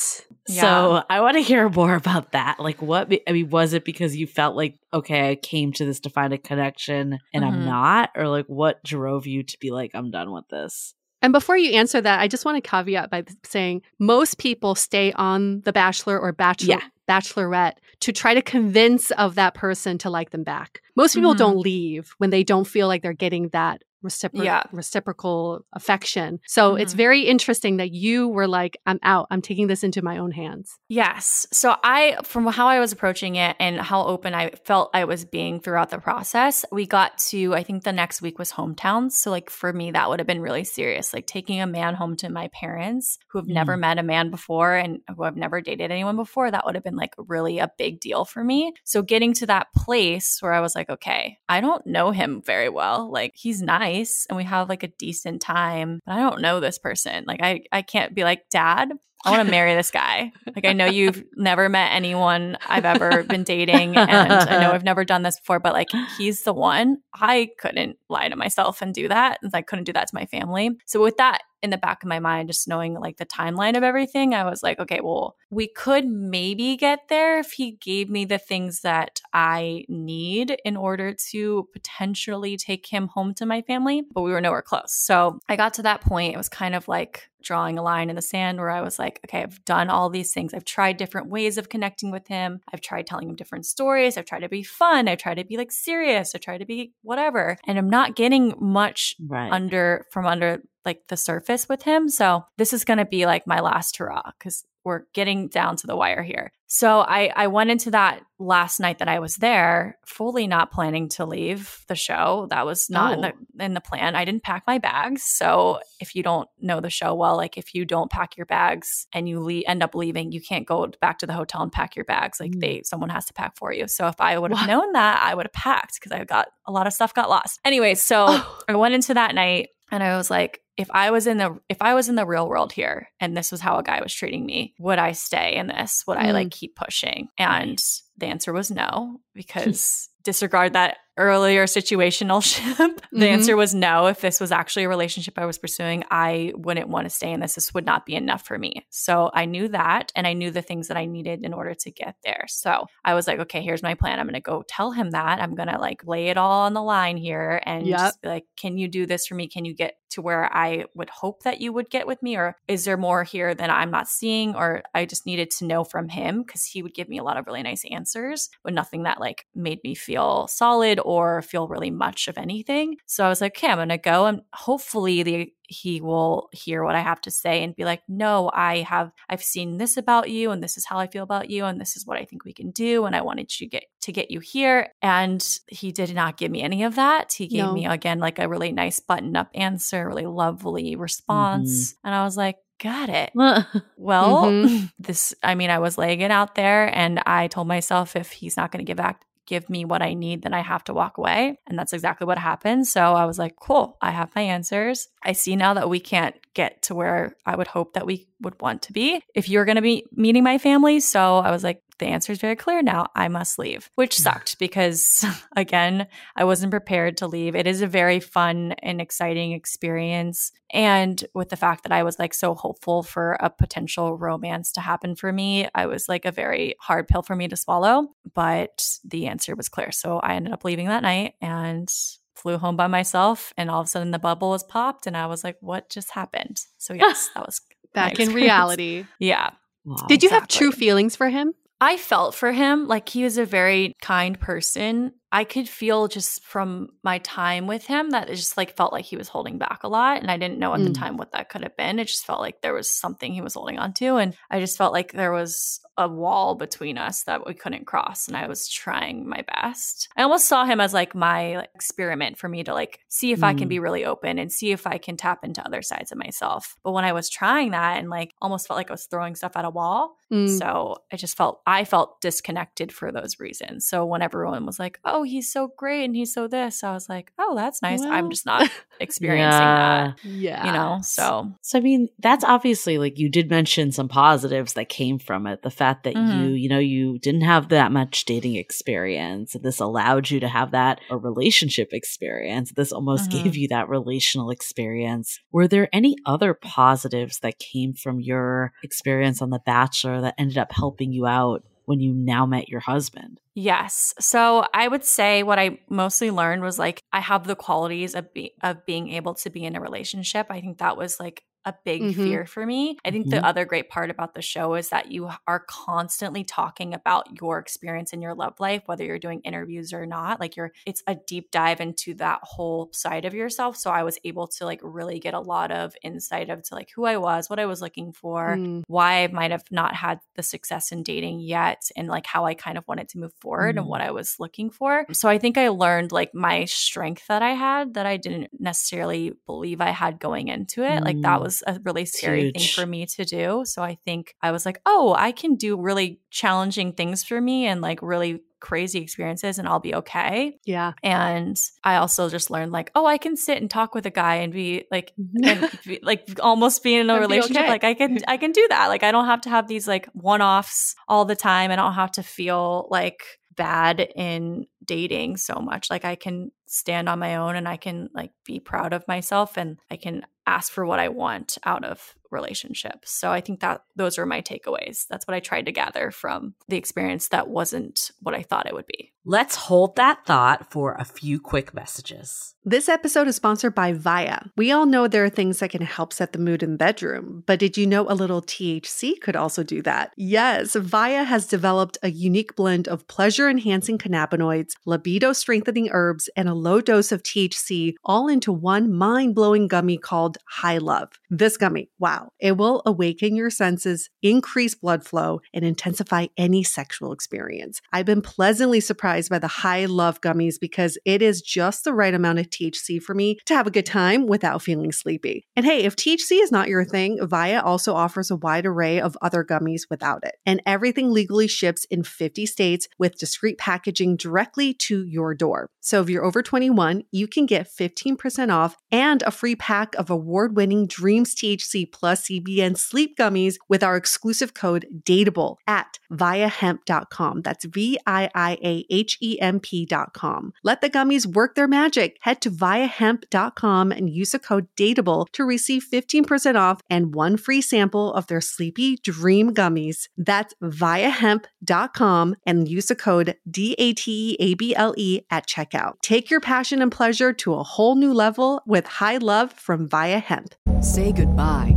So 0.48 1.04
I 1.10 1.22
want 1.22 1.36
to 1.38 1.42
hear 1.44 1.68
more 1.70 1.96
about 1.96 2.32
that. 2.34 2.60
Like, 2.60 2.82
what? 2.82 3.12
I 3.28 3.32
mean, 3.32 3.50
was 3.50 3.74
it 3.74 3.84
because 3.84 4.16
you 4.16 4.28
felt 4.28 4.56
like, 4.56 4.76
okay, 4.94 5.32
I 5.32 5.36
came 5.36 5.74
to 5.74 5.86
this 5.86 6.00
to 6.02 6.10
find 6.10 6.34
a 6.34 6.38
connection 6.38 7.20
and 7.34 7.44
I'm 7.46 7.62
Mhm. 7.62 7.66
not, 7.66 8.12
or 8.16 8.28
like, 8.28 8.46
what 8.46 8.84
drove 8.84 9.26
you 9.28 9.44
to 9.44 9.58
be 9.60 9.72
like, 9.72 9.92
I'm 9.94 10.12
done 10.12 10.32
with 10.32 10.48
this? 10.50 10.94
And 11.22 11.34
before 11.34 11.58
you 11.58 11.72
answer 11.74 12.00
that, 12.00 12.20
I 12.20 12.28
just 12.28 12.46
want 12.46 12.64
to 12.64 12.70
caveat 12.70 13.10
by 13.10 13.24
saying 13.44 13.82
most 14.00 14.38
people 14.38 14.76
stay 14.76 15.12
on 15.14 15.62
The 15.62 15.74
Bachelor 15.74 16.18
or 16.20 16.32
Bachelor 16.32 16.76
Yeah. 16.76 16.82
Bachelorette 17.10 17.74
to 18.02 18.12
try 18.12 18.36
to 18.36 18.42
convince 18.42 19.10
of 19.12 19.34
that 19.36 19.56
person 19.56 19.98
to 20.00 20.10
like 20.12 20.30
them 20.30 20.44
back. 20.44 20.82
Most 20.96 21.16
people 21.16 21.34
Mhm. 21.34 21.38
don't 21.38 21.58
leave 21.58 22.14
when 22.20 22.30
they 22.30 22.44
don't 22.44 22.68
feel 22.68 22.88
like 22.88 23.02
they're 23.02 23.14
getting 23.14 23.50
that 23.50 23.82
recipro- 24.06 24.43
Yeah. 24.43 24.64
reciprocal 24.72 25.66
affection. 25.74 26.39
So 26.48 26.76
it's 26.76 26.93
Mhm. 26.93 26.98
very 26.98 27.22
interesting 27.22 27.78
that 27.78 27.91
you 27.91 28.28
were 28.28 28.48
like, 28.48 28.78
I'm 28.86 29.00
out. 29.04 29.28
I'm 29.32 29.41
taking 29.41 29.68
this 29.68 29.84
into 29.84 30.02
my 30.04 30.18
own 30.18 30.32
hands. 30.32 30.78
Yes. 30.89 31.48
So 31.52 31.76
I, 31.84 32.18
from 32.24 32.45
how 32.48 32.68
I 32.68 32.80
was 32.80 32.91
approaching 32.91 33.36
it 33.36 33.56
and 33.60 33.80
how 33.80 34.04
open 34.06 34.34
I 34.34 34.52
felt 34.66 34.91
I 34.93 35.06
was 35.06 35.26
being 35.26 35.60
throughout 35.60 35.89
the 35.89 35.98
process, 36.00 36.64
we 36.72 36.86
got 36.86 37.18
to, 37.30 37.54
I 37.56 37.64
think 37.64 37.84
the 37.84 37.91
next 37.93 38.22
week 38.22 38.39
was 38.39 38.52
hometowns. 38.52 39.14
So, 39.14 39.32
like, 39.32 39.50
for 39.50 39.74
me, 39.74 39.91
that 39.91 40.10
would 40.10 40.20
have 40.20 40.28
been 40.28 40.41
really 40.41 40.64
serious. 40.64 41.14
Like, 41.14 41.28
taking 41.28 41.62
a 41.62 41.68
man 41.68 41.95
home 41.95 42.16
to 42.18 42.30
my 42.30 42.50
parents 42.50 43.18
who 43.30 43.39
have 43.39 43.48
never 43.48 43.78
met 43.78 43.98
a 43.98 44.04
man 44.04 44.30
before 44.32 44.76
and 44.76 45.00
who 45.16 45.24
have 45.24 45.36
never 45.36 45.62
dated 45.62 45.91
anyone 45.91 46.16
before, 46.16 46.50
that 46.52 46.66
would 46.66 46.76
have 46.76 46.84
been 46.84 46.95
like 46.95 47.14
really 47.18 47.60
a 47.60 47.72
big 47.78 48.00
deal 48.00 48.26
for 48.26 48.43
me. 48.43 48.74
So, 48.84 49.02
getting 49.02 49.34
to 49.34 49.45
that 49.48 49.68
place 49.76 50.38
where 50.41 50.54
I 50.54 50.60
was 50.62 50.76
like, 50.76 50.89
okay, 50.89 51.38
I 51.50 51.62
don't 51.62 51.86
know 51.86 52.12
him 52.12 52.41
very 52.45 52.70
well. 52.70 53.12
Like, 53.12 53.34
he's 53.36 53.62
nice 53.88 54.26
and 54.30 54.38
we 54.38 54.44
have 54.44 54.70
like 54.70 54.84
a 54.84 54.88
decent 54.88 55.42
time, 55.42 56.00
but 56.06 56.14
I 56.14 56.20
don't 56.20 56.42
know 56.42 56.60
this 56.60 56.78
person. 56.78 57.26
Like, 57.28 57.42
I, 57.42 57.62
I 57.72 57.82
can't 57.82 58.14
be 58.14 58.24
like, 58.24 58.50
Dad, 58.50 58.92
I 59.26 59.32
want 59.32 59.46
to 59.46 59.52
marry 59.52 59.74
this 59.76 59.92
guy. 59.92 60.32
Like, 60.56 60.66
I 60.66 60.74
know 60.74 60.86
you've 61.00 61.24
never 61.36 61.70
met 61.70 61.92
anyone 61.92 62.58
I've 62.68 62.86
ever 62.86 63.24
been 63.24 63.44
dating, 63.44 63.98
and 63.98 64.32
I 64.32 64.62
know 64.62 64.72
I've 64.72 64.84
never 64.84 65.04
done 65.04 65.24
this 65.24 65.40
before, 65.40 65.60
but 65.60 65.74
like, 65.74 65.90
he's 66.18 66.44
the 66.44 66.54
one. 66.54 66.98
I 67.14 67.50
couldn't 67.60 67.98
lie 68.10 68.30
to 68.30 68.36
myself 68.36 68.82
and 68.82 68.94
do 68.94 69.08
that. 69.08 69.40
And 69.42 69.52
I 69.54 69.62
couldn't 69.64 69.86
do 69.86 69.94
that 69.94 70.08
to 70.08 70.16
my 70.16 70.26
family. 70.26 70.72
So, 70.86 71.02
with 71.02 71.18
that 71.18 71.42
in 71.68 71.72
the 71.72 71.78
back 71.78 72.01
of 72.01 72.07
my 72.07 72.20
mind, 72.20 72.47
just 72.47 72.65
knowing 72.68 72.93
like 72.93 73.18
the 73.18 73.26
timeline 73.26 73.76
of 73.76 73.84
everything, 73.84 74.34
I 74.34 74.45
was 74.49 74.63
like, 74.63 74.80
okay, 74.80 75.01
well, 75.03 75.36
we 75.49 75.68
could 75.68 76.05
maybe 76.07 76.78
get 76.78 77.09
there 77.09 77.39
if 77.39 77.51
he 77.51 77.72
gave 77.74 78.09
me 78.09 78.24
the 78.24 78.38
things 78.38 78.82
that 78.82 79.20
I 79.34 79.84
need 79.89 80.57
in 80.63 80.78
order 80.78 81.13
to 81.32 81.68
potentially 81.74 82.55
take 82.55 82.86
him 82.88 83.07
home 83.07 83.34
to 83.36 83.45
my 83.45 83.61
family, 83.63 84.03
but 84.13 84.22
we 84.22 84.32
were 84.32 84.41
nowhere 84.41 84.61
close. 84.61 84.93
So 84.93 85.39
I 85.49 85.57
got 85.57 85.74
to 85.76 85.82
that 85.84 86.01
point. 86.01 86.34
It 86.34 86.38
was 86.38 86.49
kind 86.49 86.74
of 86.74 86.88
like 86.88 87.30
drawing 87.43 87.78
a 87.78 87.84
line 87.84 88.09
in 88.09 88.15
the 88.15 88.22
sand 88.22 88.57
where 88.57 88.70
I 88.70 88.82
was 88.82 88.97
like, 88.99 89.20
okay, 89.26 89.41
I've 89.43 89.63
done 89.63 89.89
all 89.89 90.09
these 90.09 90.34
things. 90.34 90.53
I've 90.53 90.65
tried 90.65 90.97
different 90.97 91.30
ways 91.30 91.57
of 91.57 91.70
connecting 91.70 92.11
with 92.11 92.28
him. 92.28 92.59
I've 92.74 92.82
tried 92.82 93.07
telling 93.07 93.30
him 93.30 93.36
different 93.36 93.65
stories. 93.65 94.18
I've 94.18 94.26
tried 94.26 94.41
to 94.41 94.49
be 94.49 94.63
fun. 94.63 95.07
I've 95.07 95.20
tried 95.20 95.36
to 95.36 95.45
be 95.45 95.55
like 95.55 95.72
serious. 95.72 96.34
I've 96.36 96.41
tried 96.41 96.57
to 96.59 96.65
be 96.65 96.93
whatever. 97.03 97.57
And 97.65 97.78
I'm 97.78 97.89
not 97.89 98.15
getting 98.15 98.53
much 98.59 99.15
Right. 99.26 99.51
under 99.51 100.05
from 100.11 100.26
under 100.26 100.61
like 100.88 101.08
the 101.08 101.18
surface 101.18 101.70
with 101.70 101.84
him. 101.84 102.10
So 102.10 102.46
this 102.58 102.74
is 102.74 102.84
going 102.86 102.98
to 102.98 103.06
be 103.06 103.28
like 103.28 103.46
my 103.46 103.60
last 103.60 103.98
hurrah 103.98 104.32
because 104.40 104.66
we're 104.84 105.04
getting 105.14 105.50
down 105.50 105.76
to 105.76 105.86
the 105.86 105.98
wire 105.98 106.24
here. 106.24 106.50
So 106.68 107.00
I 107.02 107.30
I 107.36 107.48
went 107.48 107.72
into 107.72 107.92
that 107.92 108.22
last 108.40 108.80
night 108.80 109.00
that 109.00 109.10
I 109.10 109.20
was 109.20 109.36
there 109.36 109.98
fully 110.06 110.48
not 110.48 110.72
planning 110.72 111.10
to 111.10 111.26
leave 111.26 111.80
the 111.90 111.96
show. 111.96 112.48
That 112.52 112.66
was 112.66 112.90
not 112.90 113.12
in 113.18 113.26
Oh. 113.26 113.32
the 113.58 113.66
in 113.66 113.74
the 113.74 113.82
plan. 113.82 114.16
I 114.16 114.24
didn't 114.24 114.44
pack 114.44 114.64
my 114.66 114.78
bags. 114.78 115.24
So 115.24 115.82
if 116.00 116.16
you 116.16 116.24
don't 116.24 116.48
know 116.62 116.80
the 116.80 116.90
show 116.90 117.14
well, 117.16 117.36
like 117.36 117.58
if 117.58 117.76
you 117.76 117.84
don't 117.84 118.10
pack 118.10 118.38
your 118.38 118.46
bags 118.46 119.08
and 119.14 119.28
you 119.28 119.42
le- 119.44 119.64
end 119.68 119.84
up 119.84 119.94
leaving, 119.94 120.32
you 120.32 120.40
can't 120.42 120.66
go 120.66 120.88
back 121.02 121.20
to 121.20 121.28
the 121.28 121.34
hotel 121.34 121.62
and 121.64 121.72
pack 121.72 121.98
your 121.98 122.06
bags. 122.06 122.40
Like 122.40 122.52
Mm. 122.52 122.62
they 122.62 122.82
someone 122.86 123.10
has 123.10 123.26
to 123.26 123.34
pack 123.34 123.58
for 123.58 123.74
you. 123.74 123.90
So 123.90 124.08
if 124.08 124.22
I 124.22 124.38
would 124.38 124.54
have 124.54 124.68
known 124.70 124.94
that, 124.94 125.22
I 125.22 125.36
would 125.36 125.48
have 125.48 125.54
packed 125.54 125.96
because 125.96 126.14
I 126.14 126.24
got 126.24 126.48
a 126.66 126.72
lot 126.72 126.88
of 126.88 126.94
stuff 126.94 127.14
got 127.14 127.30
lost. 127.30 127.60
Anyway, 127.66 127.96
so 127.96 128.26
Oh. 128.30 128.60
I 128.70 128.76
went 128.76 128.96
into 128.96 129.14
that 129.16 129.36
night 129.36 129.70
and 129.92 130.02
I 130.02 130.16
was 130.16 130.30
like, 130.30 130.62
if 130.78 130.89
I 130.91 131.09
was 131.11 131.25
in 131.28 131.38
the 131.38 131.59
if 131.69 131.82
I 131.82 131.93
was 131.95 132.07
in 132.07 132.15
the 132.15 132.25
real 132.25 132.47
world 132.47 132.71
here 132.71 133.09
and 133.19 133.36
this 133.36 133.51
was 133.51 133.61
how 133.61 133.78
a 133.78 133.84
guy 133.84 133.99
was 134.01 134.13
treating 134.13 134.45
me, 134.45 134.75
would 134.80 134.99
I 134.99 135.11
stay 135.13 135.55
in 135.55 135.67
this? 135.67 136.03
Would 136.07 136.17
I 136.17 136.28
Mm. 136.28 136.34
like 136.34 136.51
keep 136.51 136.75
pushing? 136.75 137.30
And 137.38 137.82
the 138.17 138.28
answer 138.28 138.53
was 138.53 138.69
no, 138.71 139.19
because 139.34 140.09
disregard 140.23 140.73
that 140.73 140.97
earlier 141.18 141.65
situational 141.65 142.43
ship. 142.78 143.01
the 143.11 143.26
Mhm. 143.26 143.32
answer 143.32 143.55
was 143.57 143.74
no. 143.74 144.07
If 144.07 144.22
this 144.22 144.39
was 144.39 144.51
actually 144.51 144.84
a 144.84 144.89
relationship 144.89 145.38
I 145.38 145.45
was 145.45 145.57
pursuing, 145.57 146.03
I 146.11 146.53
wouldn't 146.55 146.89
want 146.89 147.05
to 147.05 147.09
stay 147.09 147.32
in 147.32 147.39
this. 147.39 147.55
This 147.55 147.74
would 147.74 147.86
not 147.86 148.05
be 148.05 148.15
enough 148.15 148.45
for 148.45 148.57
me. 148.57 148.86
So 148.89 149.32
I 149.34 149.45
knew 149.45 149.68
that 149.70 150.11
and 150.15 150.28
I 150.28 150.34
knew 150.34 150.51
the 150.51 150.61
things 150.61 150.88
that 150.88 150.97
I 150.97 151.05
needed 151.05 151.43
in 151.43 151.53
order 151.53 151.74
to 151.74 151.91
get 151.91 152.15
there. 152.24 152.45
So 152.47 152.86
I 153.03 153.13
was 153.13 153.28
like, 153.28 153.39
okay, 153.39 153.61
here's 153.61 153.84
my 153.84 153.93
plan. 153.95 154.20
I'm 154.20 154.26
going 154.28 154.34
to 154.36 154.39
go 154.41 154.63
tell 154.68 154.91
him 154.91 155.11
that. 155.11 155.41
I'm 155.41 155.55
going 155.55 155.70
to 155.70 155.80
like 155.80 156.01
lay 156.05 156.28
it 156.28 156.38
all 156.38 156.61
on 156.61 156.74
the 156.74 156.84
line 156.84 157.18
here 157.18 157.61
and 157.65 157.86
Yep. 157.88 157.97
just 157.99 158.20
like, 158.24 158.43
can 158.55 158.78
you 158.78 158.88
do 158.88 159.05
this 159.05 159.26
for 159.28 159.36
me? 159.36 159.47
Can 159.47 159.65
you 159.65 159.74
get 159.74 159.95
to 160.09 160.22
where 160.22 160.49
I 160.55 160.86
would 160.95 161.09
hope 161.09 161.43
that 161.43 161.59
you 161.59 161.74
would 161.74 161.89
get 161.89 162.07
with 162.07 162.24
me? 162.24 162.38
Or 162.38 162.55
is 162.68 162.86
there 162.86 162.95
more 162.95 163.24
here 163.26 163.53
than 163.53 163.70
I'm 163.70 163.91
not 163.91 164.07
seeing? 164.07 164.55
Or 164.55 164.84
I 164.93 165.05
just 165.05 165.26
needed 165.26 165.51
to 165.57 165.65
know 165.65 165.84
from 165.84 166.07
him 166.07 166.43
because 166.43 166.63
he 166.63 166.82
would 166.82 166.93
give 166.93 167.09
me 167.09 167.18
a 167.18 167.24
lot 167.24 167.36
of 167.38 167.45
really 167.45 167.61
nice 167.63 167.84
answers, 167.91 168.49
but 168.63 168.74
nothing 168.74 169.03
that 169.03 169.20
like 169.20 169.45
made 169.53 169.80
me 169.84 169.95
feel 169.95 170.47
solid 170.47 170.99
or 171.08 171.41
feel 171.41 171.68
really 171.68 171.91
much 171.91 172.28
of 172.28 172.38
anything. 172.38 172.97
So 173.05 173.26
I 173.26 173.30
was 173.30 173.41
like, 173.41 173.58
okay, 173.58 173.68
I'm 173.72 173.78
going 173.78 173.89
to 173.89 173.97
go 173.97 174.26
and 174.28 174.41
hopefully 174.53 175.24
the 175.24 175.53
he 175.70 175.99
will 175.99 176.47
hear 176.53 176.82
what 176.86 176.95
I 176.95 177.01
have 177.01 177.20
to 177.22 177.32
say 177.32 177.62
and 177.62 177.76
be 177.76 177.84
like, 177.84 178.01
"No, 178.08 178.49
I 178.53 178.78
have 178.93 179.12
I've 179.30 179.43
seen 179.43 179.78
this 179.78 179.97
about 179.97 180.30
you 180.30 180.51
and 180.51 180.64
this 180.64 180.78
is 180.78 180.86
how 180.86 180.97
I 180.97 181.08
feel 181.08 181.24
about 181.24 181.49
you 181.49 181.66
and 181.66 181.78
this 181.82 181.97
is 181.97 182.05
what 182.08 182.18
I 182.18 182.24
think 182.24 182.45
we 182.45 182.53
can 182.53 182.72
do 182.72 183.03
and 183.05 183.14
I 183.14 183.20
wanted 183.22 183.49
to 183.49 183.66
get 183.68 183.84
to 184.03 184.14
get 184.14 184.32
you 184.32 184.39
here." 184.39 184.88
And 185.01 185.45
he 185.68 185.91
did 185.91 186.16
not 186.16 186.38
give 186.38 186.51
me 186.51 186.62
any 186.62 186.84
of 186.84 186.95
that. 186.95 187.34
He 187.34 187.47
gave 187.47 187.66
No. 187.66 187.74
me 187.74 187.86
again 187.86 188.20
like 188.20 188.39
a 188.39 188.47
really 188.47 188.72
nice 188.72 189.01
button-up 189.01 189.49
answer, 189.53 190.08
really 190.08 190.26
lovely 190.26 190.95
response. 190.95 191.95
And 192.03 192.16
I 192.16 192.24
was 192.24 192.38
like, 192.38 192.58
"Got 192.82 193.10
it." 193.10 193.32
Well, 193.99 194.43
Mhm. 194.51 194.91
this, 194.99 195.34
I 195.43 195.55
mean, 195.55 195.70
I 195.70 195.80
was 195.80 195.97
laying 195.97 196.22
it 196.22 196.32
out 196.32 196.55
there 196.55 196.86
and 196.95 197.20
I 197.26 197.47
told 197.47 197.68
myself 197.68 198.16
if 198.16 198.32
he's 198.32 198.55
not 198.55 198.72
going 198.72 198.86
to 198.86 198.89
give 198.89 198.95
back, 198.97 199.22
give 199.48 199.70
me 199.70 199.86
what 199.86 200.02
I 200.02 200.14
need, 200.14 200.43
then 200.43 200.54
I 200.54 200.62
have 200.62 200.84
to 200.84 200.93
walk 200.93 201.18
away. 201.18 201.58
And 201.66 201.80
that's 201.80 201.93
exactly 201.93 202.28
what 202.28 202.38
happened. 202.38 202.88
So 202.88 203.02
I 203.02 203.26
was 203.26 203.39
like, 203.39 203.56
cool, 203.56 203.98
I 204.02 204.12
have 204.12 204.36
my 204.36 204.41
answers. 204.43 205.08
I 205.24 205.32
see 205.32 205.56
now 205.56 205.74
that 205.74 205.89
we 205.89 206.00
can't 206.00 206.36
get 206.54 206.84
to 206.84 206.95
where 206.95 207.36
I 207.45 207.56
would 207.56 207.68
hope 207.68 207.93
that 207.93 208.06
we 208.06 208.28
would 208.41 208.60
want 208.62 208.84
to 208.84 208.93
be 208.93 209.24
if 209.34 209.50
you're 209.50 209.66
going 209.66 209.78
to 209.78 209.82
be 209.82 210.06
meeting 210.12 210.43
my 210.43 210.58
family. 210.58 211.00
So 211.00 211.38
I 211.38 211.52
was 211.52 211.64
like, 211.64 211.82
the 212.00 212.08
answer 212.08 212.32
is 212.32 212.39
very 212.39 212.56
clear 212.56 212.82
now. 212.82 213.08
I 213.16 213.28
must 213.28 213.60
leave, 213.60 213.89
which 213.95 214.16
mm. 214.18 214.22
sucked 214.22 214.60
because, 214.60 215.26
again, 215.56 216.08
I 216.36 216.43
wasn't 216.43 216.72
prepared 216.72 217.18
to 217.18 217.28
leave. 217.28 217.56
It 217.56 217.68
is 217.68 217.82
a 217.82 217.88
very 217.88 218.20
fun 218.20 218.74
and 218.84 219.02
exciting 219.02 219.52
experience. 219.52 220.52
And 220.72 221.24
with 221.34 221.50
the 221.50 221.56
fact 221.56 221.84
that 221.84 221.91
I 221.91 222.04
was 222.04 222.20
like 222.20 222.34
so 222.34 222.56
hopeful 222.56 223.04
for 223.04 223.34
a 223.39 223.50
potential 223.50 224.18
romance 224.18 224.72
to 224.74 224.82
happen 224.82 225.16
for 225.16 225.32
me, 225.32 225.68
I 225.74 225.86
was 225.86 226.10
like 226.10 226.26
a 226.26 226.32
very 226.32 226.76
hard 226.80 227.08
pill 227.08 227.22
for 227.22 227.36
me 227.36 227.48
to 227.48 227.56
swallow. 227.56 228.10
But 228.34 228.88
the 229.04 229.28
answer 229.28 229.56
was 229.56 229.70
clear. 229.70 229.91
So 229.91 230.20
I 230.20 230.36
ended 230.36 230.54
up 230.54 230.66
leaving 230.66 230.88
that 230.88 231.04
night 231.04 231.36
and 231.41 231.89
flew 232.36 232.58
home 232.58 232.76
by 232.76 232.88
myself. 232.88 233.54
And 233.58 233.70
all 233.70 233.82
of 233.82 233.88
a 233.88 233.89
sudden 233.89 234.12
the 234.12 234.20
bubble 234.20 234.52
was 234.52 234.64
popped. 234.64 235.08
And 235.08 235.18
I 235.18 235.26
was 235.26 235.43
like, 235.43 235.58
what 235.62 235.89
just 235.89 236.12
happened? 236.12 236.62
So, 236.78 236.93
yes, 236.93 237.30
that 237.36 237.45
was 237.45 237.62
Back 237.93 238.20
in 238.20 238.34
reality. 238.34 239.06
Yeah. 239.20 239.52
Wow. 239.86 240.06
Did 240.08 240.22
you 240.22 240.30
have 240.30 240.48
true 240.48 240.72
feelings 240.72 241.16
for 241.16 241.30
him? 241.30 241.54
I 241.80 241.97
felt 241.97 242.34
for 242.34 242.51
him 242.51 242.88
like 242.88 243.09
he 243.09 243.23
was 243.23 243.38
a 243.38 243.45
very 243.45 243.93
kind 244.01 244.39
person 244.39 245.11
I 245.32 245.43
could 245.43 245.67
feel 245.67 246.07
just 246.07 246.43
from 246.45 246.88
my 247.03 247.17
time 247.19 247.67
with 247.67 247.86
him 247.86 248.11
that 248.11 248.30
it 248.30 248.36
just 248.36 248.55
like 248.55 248.78
felt 248.78 248.93
like 248.93 249.03
he 249.03 249.17
was 249.17 249.28
holding 249.28 249.57
back 249.57 249.84
a 249.84 249.89
lot. 249.89 250.21
And 250.21 250.32
I 250.32 250.38
didn't 250.38 250.57
know 250.57 250.73
at 250.73 250.84
the 250.84 250.89
Mm. 250.91 250.97
time 250.97 251.17
what 251.17 251.34
that 251.34 251.49
could 251.49 251.63
have 251.63 251.75
been. 251.75 251.99
It 251.99 252.07
just 252.07 252.25
felt 252.25 252.39
like 252.39 252.61
there 252.61 252.73
was 252.73 252.89
something 252.89 253.34
he 253.34 253.41
was 253.41 253.55
holding 253.55 253.78
on 253.78 253.93
to. 253.95 254.15
And 254.15 254.36
I 254.49 254.61
just 254.61 254.78
felt 254.78 254.93
like 254.93 255.11
there 255.11 255.34
was 255.34 255.82
a 255.98 256.08
wall 256.08 256.56
between 256.56 256.98
us 256.98 257.24
that 257.24 257.45
we 257.45 257.54
couldn't 257.54 257.86
cross. 257.88 258.28
And 258.28 258.38
I 258.38 258.48
was 258.48 258.68
trying 258.70 259.28
my 259.28 259.43
best. 259.56 260.10
I 260.16 260.24
almost 260.24 260.45
saw 260.48 260.64
him 260.66 260.80
as 260.80 260.93
like 260.93 261.16
my 261.16 261.66
experiment 261.74 262.38
for 262.38 262.48
me 262.48 262.64
to 262.64 262.74
like 262.74 263.00
see 263.08 263.32
if 263.32 263.43
I 263.43 263.54
can 263.54 263.66
Mm. 263.68 263.70
be 263.70 263.80
really 263.80 264.06
open 264.06 264.38
and 264.39 264.52
see 264.52 264.72
if 264.72 264.86
I 264.86 264.98
can 264.98 265.18
tap 265.18 265.43
into 265.43 265.66
other 265.66 265.82
sides 265.82 266.12
of 266.12 266.18
myself. 266.18 266.76
But 266.84 266.91
when 266.91 267.06
I 267.06 267.14
was 267.14 267.30
trying 267.30 267.72
that 267.72 267.98
and 267.98 268.10
like 268.10 268.34
almost 268.41 268.68
felt 268.68 268.78
like 268.78 268.89
I 268.89 268.93
was 268.93 269.06
throwing 269.06 269.36
stuff 269.36 269.56
at 269.56 269.66
a 269.66 269.70
wall, 269.70 270.16
Mm. 270.32 270.58
so 270.60 270.98
I 271.12 271.16
just 271.16 271.38
felt 271.38 271.62
I 271.66 271.86
felt 271.86 272.20
disconnected 272.20 272.91
for 272.91 273.12
those 273.14 273.39
reasons. 273.39 273.88
So 273.88 274.06
when 274.06 274.22
everyone 274.22 274.66
was 274.66 274.78
like, 274.78 275.00
"Oh, 275.06 275.24
he's 275.24 275.50
so 275.52 275.72
great 275.78 276.04
and 276.04 276.16
he's 276.18 276.34
so 276.34 276.50
this," 276.50 276.84
I 276.84 276.91
was 276.91 277.08
like, 277.08 277.32
"Oh, 277.39 277.56
that's 277.56 277.82
nice." 277.82 278.02
I'm 278.02 278.30
just 278.30 278.45
not 278.45 278.70
experiencing 279.00 279.62
Yeah. 279.62 280.14
that, 280.14 280.26
yeah. 280.26 280.66
you 280.66 280.72
know. 280.74 281.00
So 281.02 281.54
So 281.62 281.78
I 281.78 281.82
mean, 281.82 282.10
that's 282.20 282.43
obviously 282.43 282.98
like 282.98 283.18
you 283.18 283.30
did 283.30 283.50
mention 283.50 283.93
some 283.93 284.10
positives 284.10 284.74
that 284.74 284.89
came 284.89 285.18
from 285.18 285.48
it. 285.48 285.62
The 285.62 285.72
fact 285.72 285.87
that 286.04 286.16
you, 286.16 286.22
Mhm. 286.22 286.60
you 286.62 286.70
know, 286.70 286.80
you 286.80 287.18
didn't 287.20 287.42
have 287.42 287.70
that 287.70 287.92
much 287.92 288.26
dating 288.26 288.56
experience. 288.56 289.56
and 289.56 289.64
This 289.64 289.80
allowed 289.80 290.30
you 290.30 290.40
to 290.40 290.48
have 290.48 290.72
that 290.72 291.00
a 291.10 291.18
relationship 291.18 291.90
experience. 291.92 292.72
This 292.74 292.92
almost 292.92 293.30
Mhm. 293.30 293.44
gave 293.44 293.56
you 293.58 293.68
that 293.70 293.90
relational 293.90 294.50
experience. 294.50 295.40
Were 295.52 295.68
there 295.68 295.90
any 295.94 296.16
other 296.26 296.54
positives 296.54 297.40
that 297.40 297.60
came 297.60 297.94
from 297.94 298.20
your 298.20 298.74
experience 298.84 299.42
on 299.42 299.50
The 299.50 299.62
Bachelor 299.66 300.22
that 300.22 300.36
ended 300.38 300.58
up 300.58 300.72
helping 300.72 301.12
you 301.12 301.26
out 301.26 301.64
when 301.86 302.00
you 302.00 302.14
now 302.14 302.46
met 302.46 302.68
your 302.68 302.82
husband? 302.82 303.40
Yes. 303.56 304.14
So 304.20 304.66
I 304.74 304.88
would 304.88 305.04
say 305.04 305.42
what 305.42 305.58
I 305.58 305.80
mostly 305.90 306.30
learned 306.30 306.62
was 306.62 306.78
like 306.78 307.02
I 307.12 307.22
have 307.22 307.48
the 307.48 307.56
qualities 307.56 308.14
of 308.14 308.32
be- 308.34 308.54
of 308.62 308.86
being 308.86 309.10
able 309.10 309.34
to 309.36 309.50
be 309.50 309.64
in 309.64 309.76
a 309.76 309.82
relationship. 309.82 310.48
I 310.50 310.62
think 310.62 310.78
that 310.78 310.98
was 310.98 311.20
like 311.20 311.44
a 311.68 311.76
big 311.84 312.01
Mhm. 312.01 312.15
fear 312.15 312.45
for 312.45 312.65
me. 312.65 312.97
I 313.05 313.11
think 313.11 313.28
Mhm. 313.28 313.32
the 313.32 313.45
other 313.45 313.65
great 313.65 313.89
part 313.89 314.09
about 314.09 314.34
the 314.34 314.41
show 314.41 314.74
is 314.76 314.89
that 314.89 315.11
you 315.11 315.30
are 315.47 315.59
constantly 315.68 316.43
talking 316.43 316.93
about 316.93 317.39
your 317.41 317.59
experience 317.59 318.13
in 318.13 318.22
your 318.22 318.34
love 318.34 318.53
life 318.59 318.84
whether 318.86 319.03
you're 319.03 319.20
doing 319.20 319.41
interviews 319.41 319.91
or 319.93 320.05
not. 320.05 320.39
Like 320.39 320.55
you're 320.55 320.72
it's 320.86 321.03
a 321.07 321.15
deep 321.15 321.51
dive 321.51 321.82
into 321.82 322.13
that 322.15 322.39
whole 322.43 322.89
side 322.93 323.26
of 323.26 323.34
yourself. 323.34 323.76
So 323.76 323.91
I 323.91 324.03
was 324.03 324.18
able 324.24 324.47
to 324.47 324.65
like 324.65 324.80
really 324.82 325.20
get 325.20 325.34
a 325.34 325.39
lot 325.39 325.72
of 325.72 325.93
insight 326.01 326.49
of 326.49 326.63
to 326.63 326.76
like 326.76 326.89
who 326.95 327.05
I 327.05 327.18
was, 327.18 327.49
what 327.49 327.59
I 327.59 327.65
was 327.65 327.82
looking 327.82 328.13
for, 328.13 328.55
Mm. 328.55 328.84
why 328.88 329.24
I 329.24 329.28
might 329.28 329.51
have 329.51 329.65
not 329.72 329.93
had 329.95 330.20
the 330.36 330.43
success 330.43 330.91
in 330.91 331.03
dating 331.03 331.41
yet 331.41 331.91
and 331.97 332.07
like 332.07 332.26
how 332.26 332.45
I 332.45 332.53
kind 332.53 332.78
of 332.78 332.88
wanted 332.88 333.09
to 333.09 333.20
move 333.20 333.34
forward 333.41 333.76
Mm. 333.76 333.80
and 333.80 333.88
what 333.88 334.01
I 334.01 334.11
was 334.11 334.39
looking 334.39 334.70
for. 334.70 335.05
So 335.11 335.28
I 335.28 335.38
think 335.38 335.57
I 335.57 335.68
learned 335.68 336.11
like 336.13 336.34
my 336.34 336.63
strength 336.65 337.28
that 337.28 337.41
I 337.41 337.51
had 337.53 337.95
that 337.95 338.05
I 338.05 338.15
didn't 338.18 338.49
necessarily 338.59 339.34
believe 339.45 339.82
I 339.82 339.89
had 339.89 340.20
going 340.20 340.47
into 340.47 340.84
it. 340.84 341.03
Like 341.03 341.20
that 341.22 341.39
Mm. 341.39 341.43
Was 341.66 341.76
a 341.76 341.80
really 341.82 342.05
scary 342.05 342.51
thing 342.51 342.68
for 342.68 342.86
me 342.86 343.05
to 343.05 343.26
do. 343.26 343.64
So 343.66 343.82
I 343.82 343.97
think 344.05 344.36
I 344.41 344.51
was 344.51 344.66
like, 344.66 344.80
"Oh, 344.86 345.14
I 345.18 345.32
can 345.32 345.55
do 345.55 345.80
really 345.80 346.20
challenging 346.30 346.93
things 346.93 347.24
for 347.24 347.39
me 347.39 347.68
and 347.68 347.82
like 347.82 347.99
really 348.01 348.43
crazy 348.60 348.99
experiences 348.99 349.60
and 349.60 349.68
I'll 349.68 349.80
be 349.80 349.95
okay." 349.95 350.58
Yeah. 350.66 350.93
And 351.03 351.58
I 351.84 351.97
also 351.97 352.30
just 352.30 352.49
learned 352.49 352.72
like, 352.72 352.91
"Oh, 352.95 353.05
I 353.05 353.18
can 353.18 353.36
sit 353.36 353.60
and 353.60 353.70
talk 353.70 353.95
with 353.95 354.05
a 354.05 354.12
guy 354.12 354.36
and 354.36 354.53
be 354.53 354.86
like 354.91 355.14
and 355.43 355.70
be, 355.86 355.99
like 356.01 356.39
almost 356.41 356.84
be 356.84 356.95
in 356.95 357.10
a 357.10 357.20
relationship 357.20 357.64
okay. 357.64 357.70
like 357.70 357.84
i 357.84 357.93
can 357.93 358.18
i 358.28 358.38
can 358.38 358.51
do 358.51 358.66
that 358.70 358.88
like 358.88 359.03
i 359.03 359.12
don't 359.12 359.26
have 359.26 359.41
to 359.41 359.49
have 359.49 359.68
these 359.68 359.88
like 359.88 360.08
one-offs 360.14 360.95
all 361.08 361.26
the 361.26 361.36
time 361.36 361.72
i 361.72 361.76
don't 361.76 361.93
have 361.93 362.12
to 362.12 362.24
feel 362.24 362.88
like 362.89 363.24
bad 363.55 363.99
in 364.16 364.66
dating 364.86 365.38
so 365.38 365.55
much 365.55 365.89
like 365.89 366.05
i 366.05 366.16
can 366.16 366.51
stand 366.68 367.09
on 367.09 367.20
my 367.20 367.36
own 367.36 367.55
and 367.55 367.68
i 367.68 367.78
can 367.78 368.09
like 368.13 368.32
be 368.45 368.59
proud 368.59 368.93
of 368.93 369.07
myself 369.07 369.57
and 369.57 369.80
i 369.89 369.95
can 369.95 370.26
ask 370.45 370.72
for 370.72 370.86
what 370.86 370.99
i 370.99 371.09
want 371.09 371.57
out 371.65 371.84
of 371.84 372.15
relationships 372.32 373.11
so 373.11 373.32
i 373.32 373.41
think 373.41 373.59
that 373.61 373.82
those 373.95 374.18
are 374.18 374.26
my 374.26 374.41
takeaways 374.41 375.05
that's 375.09 375.28
what 375.28 375.36
i 375.36 375.39
tried 375.39 375.65
to 375.65 375.72
gather 375.72 376.11
from 376.11 376.53
the 376.68 376.78
experience 376.78 377.30
that 377.30 377.47
wasn't 377.47 378.11
what 378.22 378.36
i 378.36 378.43
thought 378.43 378.68
it 378.68 378.74
would 378.74 378.88
be 378.88 379.13
Let's 379.30 379.57
hold 379.57 379.97
that 379.97 380.26
thought 380.26 380.72
for 380.72 380.93
a 380.93 381.03
few 381.03 381.38
quick 381.38 381.74
messages. 381.74 382.55
This 382.63 382.88
episode 382.88 383.28
is 383.28 383.36
sponsored 383.36 383.76
by 383.76 383.91
VIIA. 383.91 384.51
We 384.55 384.72
all 384.72 384.86
know 384.86 385.05
there 385.05 385.26
are 385.26 385.30
things 385.30 385.59
that 385.59 385.72
can 385.72 385.82
help 385.82 386.13
set 386.13 386.32
the 386.32 386.39
mood 386.39 386.63
in 386.63 386.72
the 386.72 386.78
bedroom, 386.78 387.43
but 387.45 387.59
did 387.59 387.76
you 387.76 387.86
know 387.86 388.09
a 388.09 388.15
little 388.15 388.41
THC 388.41 389.20
could 389.20 389.36
also 389.36 389.63
do 389.63 389.82
that? 389.82 390.13
Yes, 390.15 390.78
VIIA 390.78 391.26
has 391.26 391.45
developed 391.45 391.97
a 392.01 392.09
unique 392.09 392.55
blend 392.55 392.88
of 392.88 393.05
pleasure 393.09 393.49
enhancing 393.49 393.97
cannabinoids, 393.97 394.76
libido 394.86 395.34
strengthening 395.34 395.89
herbs, 395.91 396.30
and 396.38 396.47
a 396.47 396.53
low 396.58 396.82
dose 396.82 397.12
of 397.12 397.24
THC 397.24 397.93
all 398.03 398.28
into 398.28 398.51
one 398.51 398.91
mind 398.91 399.36
blowing 399.36 399.68
gummy 399.68 399.97
called 399.97 400.38
High 400.49 400.78
Love. 400.78 401.10
This 401.30 401.58
gummy, 401.58 401.89
wow, 401.99 402.30
it 402.39 402.58
will 402.58 402.82
awaken 402.86 403.36
your 403.36 403.49
senses, 403.49 404.10
increase 404.22 404.76
blood 404.76 405.05
flow, 405.05 405.41
and 405.53 405.64
intensify 405.64 406.28
any 406.38 406.64
sexual 406.64 407.12
experience. 407.12 407.82
I've 407.93 408.05
been 408.05 408.22
pleasantly 408.22 408.80
surprised 408.80 409.30
by 409.30 409.39
the 409.39 409.47
High 409.47 409.86
Love 409.86 410.22
gummies 410.22 410.55
because 410.60 410.97
it 411.05 411.22
is 411.22 411.41
just 411.41 411.84
the 411.84 411.93
right 411.93 412.14
amount 412.14 412.39
of 412.39 412.49
THC 412.49 413.01
for 413.01 413.14
me 413.14 413.38
to 413.45 413.55
have 413.55 413.68
a 413.68 413.72
good 413.72 413.86
time 413.86 414.28
without 414.28 414.62
feeling 414.62 414.91
sleepy. 414.91 415.45
And 415.55 415.66
hey, 415.66 415.84
if 415.84 415.95
THC 415.95 416.41
is 416.41 416.51
not 416.51 416.68
your 416.68 416.86
thing, 416.86 417.20
VIIA 417.22 417.62
also 417.64 417.93
offers 417.93 418.32
a 418.32 418.36
wide 418.36 418.66
array 418.66 418.99
of 418.99 419.18
other 419.22 419.43
gummies 419.43 419.82
without 419.89 420.24
it. 420.24 420.36
And 420.45 420.62
everything 420.66 421.12
legally 421.12 421.47
ships 421.47 421.86
in 421.86 422.03
50 422.03 422.45
states 422.45 422.88
with 422.97 423.18
discreet 423.18 423.58
packaging 423.58 424.18
directly 424.18 424.74
to 424.74 425.05
your 425.05 425.34
door. 425.34 425.70
So 425.80 426.01
if 426.01 426.10
you're 426.10 426.26
over 426.26 426.41
21, 426.48 427.04
you 427.12 427.28
can 427.28 427.45
get 427.45 427.68
15% 427.68 428.54
off 428.54 428.78
and 428.89 429.22
a 429.24 429.32
free 429.32 429.56
pack 429.56 429.93
of 429.95 430.10
award 430.10 430.56
winning 430.56 430.88
Dreams 430.88 431.36
THC 431.36 431.91
plus 431.91 432.24
CBN 432.28 432.78
sleep 432.78 433.18
gummies 433.18 433.56
with 433.68 433.84
our 433.84 433.98
exclusive 433.98 434.54
code 434.54 434.86
DATEABLE 435.04 435.58
at 435.68 436.00
viiahemp.com. 436.12 437.41
That's 437.41 437.66
V 437.66 438.00
I 438.08 438.30
I 438.34 438.58
A 438.64 438.86
H 438.89 439.18
E 439.22 439.38
M 439.41 439.60
P.com. 439.60 440.54
Let 440.64 440.80
the 440.80 440.89
gummies 440.89 441.26
work 441.26 441.56
their 441.56 441.68
magic. 441.68 442.18
Head 442.22 442.39
to 442.41 442.50
viiahemp.com 442.50 443.91
and 443.91 444.10
use 444.10 444.32
the 444.32 444.39
code 444.39 444.68
DATEABLE 444.78 445.28
to 445.34 445.43
receive 445.43 445.86
15% 445.91 446.56
off 446.56 446.80
and 446.89 447.14
one 447.14 447.36
free 447.36 447.62
sample 447.62 448.14
of 448.14 448.28
their 448.28 448.39
Sleepy 448.41 448.95
Dream 449.04 449.54
gummies. 449.54 450.08
That's 450.18 450.54
viiahemp.com 450.64 452.36
and 452.45 452.70
use 452.70 452.86
the 452.86 452.95
code 452.95 453.36
D 453.50 453.76
A 453.78 453.91
T 453.91 454.08
E 454.18 454.38
A 454.39 454.54
B 454.54 454.74
L 454.76 454.93
E 454.98 455.22
at 455.30 455.45
checkout. 455.45 455.95
Take 456.02 456.32
your 456.32 456.37
passion 456.40 456.82
and 456.82 456.92
pleasure 456.92 457.32
to 457.34 457.54
a 457.54 457.64
whole 457.64 457.96
new 457.96 458.14
level 458.14 458.62
with 458.66 458.86
high 458.86 459.18
love 459.18 459.54
from 459.54 459.88
VIIA 459.88 460.20
Hemp. 460.20 460.56
Say 460.82 461.12
goodbye 461.12 461.76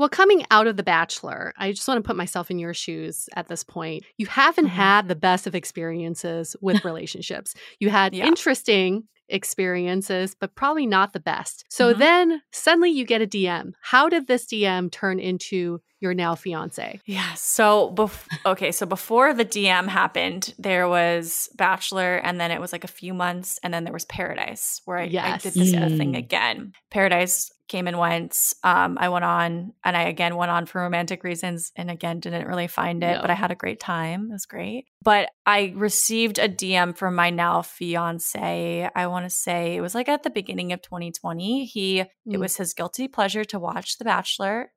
Well, 0.00 0.08
coming 0.08 0.46
out 0.50 0.66
of 0.66 0.78
The 0.78 0.82
Bachelor, 0.82 1.52
I 1.58 1.72
just 1.72 1.86
want 1.86 2.02
to 2.02 2.08
put 2.08 2.16
myself 2.16 2.50
in 2.50 2.58
your 2.58 2.72
shoes 2.72 3.28
at 3.36 3.48
this 3.48 3.62
point. 3.62 4.02
You 4.16 4.24
haven't 4.24 4.68
Mhm. 4.68 4.70
had 4.70 5.08
the 5.08 5.14
best 5.14 5.46
of 5.46 5.54
experiences 5.54 6.56
with 6.62 6.86
relationships. 6.86 7.52
You 7.80 7.90
had 7.90 8.14
Yeah. 8.14 8.24
interesting 8.24 9.04
experiences, 9.28 10.34
but 10.40 10.54
probably 10.54 10.86
not 10.86 11.12
the 11.12 11.20
best. 11.20 11.64
So 11.68 11.92
Mhm. 11.92 11.98
then 11.98 12.42
suddenly 12.50 12.88
you 12.90 13.04
get 13.04 13.20
a 13.20 13.26
DM. 13.26 13.74
How 13.82 14.08
did 14.08 14.26
this 14.26 14.46
DM 14.46 14.88
turn 14.88 15.20
into 15.20 15.82
your 16.00 16.14
now 16.14 16.34
fiance? 16.34 16.98
Yeah. 17.04 17.34
So, 17.34 17.92
bef- 17.94 18.26
okay. 18.46 18.72
So 18.72 18.86
before 18.86 19.34
the 19.34 19.44
DM 19.44 19.86
happened, 19.88 20.54
there 20.58 20.88
was 20.88 21.50
Bachelor, 21.56 22.16
and 22.16 22.40
then 22.40 22.50
it 22.50 22.58
was 22.58 22.72
like 22.72 22.84
a 22.84 22.88
few 22.88 23.12
months, 23.12 23.58
and 23.62 23.72
then 23.74 23.84
there 23.84 23.92
was 23.92 24.06
Paradise, 24.06 24.80
where 24.86 24.96
I, 24.96 25.02
I 25.02 25.36
did 25.36 25.52
this 25.52 25.74
whole 25.74 25.90
thing 25.90 26.14
Mm. 26.14 26.18
again. 26.18 26.72
Paradise 26.90 27.52
came 27.70 27.86
and 27.86 27.98
went. 27.98 28.36
Um, 28.62 28.98
I 29.00 29.08
went 29.08 29.24
on, 29.24 29.72
and 29.82 29.96
I 29.96 30.02
again 30.02 30.36
went 30.36 30.50
on 30.50 30.66
for 30.66 30.82
romantic 30.82 31.24
reasons, 31.24 31.72
and 31.76 31.90
again 31.90 32.20
didn't 32.20 32.46
really 32.46 32.66
find 32.66 33.02
it, 33.02 33.14
No. 33.14 33.20
but 33.22 33.30
I 33.30 33.34
had 33.34 33.50
a 33.50 33.54
great 33.54 33.80
time. 33.80 34.28
It 34.28 34.32
was 34.32 34.44
great. 34.44 34.84
But 35.02 35.30
I 35.46 35.72
received 35.74 36.38
a 36.38 36.48
DM 36.48 36.94
from 36.94 37.14
my 37.14 37.30
now 37.30 37.62
fiance. 37.62 38.88
I 38.94 39.06
want 39.06 39.24
to 39.24 39.30
say 39.30 39.76
it 39.76 39.80
was 39.80 39.94
like 39.94 40.08
at 40.08 40.22
the 40.22 40.30
beginning 40.30 40.72
of 40.72 40.82
2020. 40.82 41.64
He 41.64 42.00
it 42.00 42.08
Mm. 42.28 42.38
was 42.40 42.56
his 42.58 42.74
guilty 42.74 43.08
pleasure 43.08 43.44
to 43.44 43.58
watch 43.58 43.96
The 43.98 44.04
Bachelor. 44.04 44.72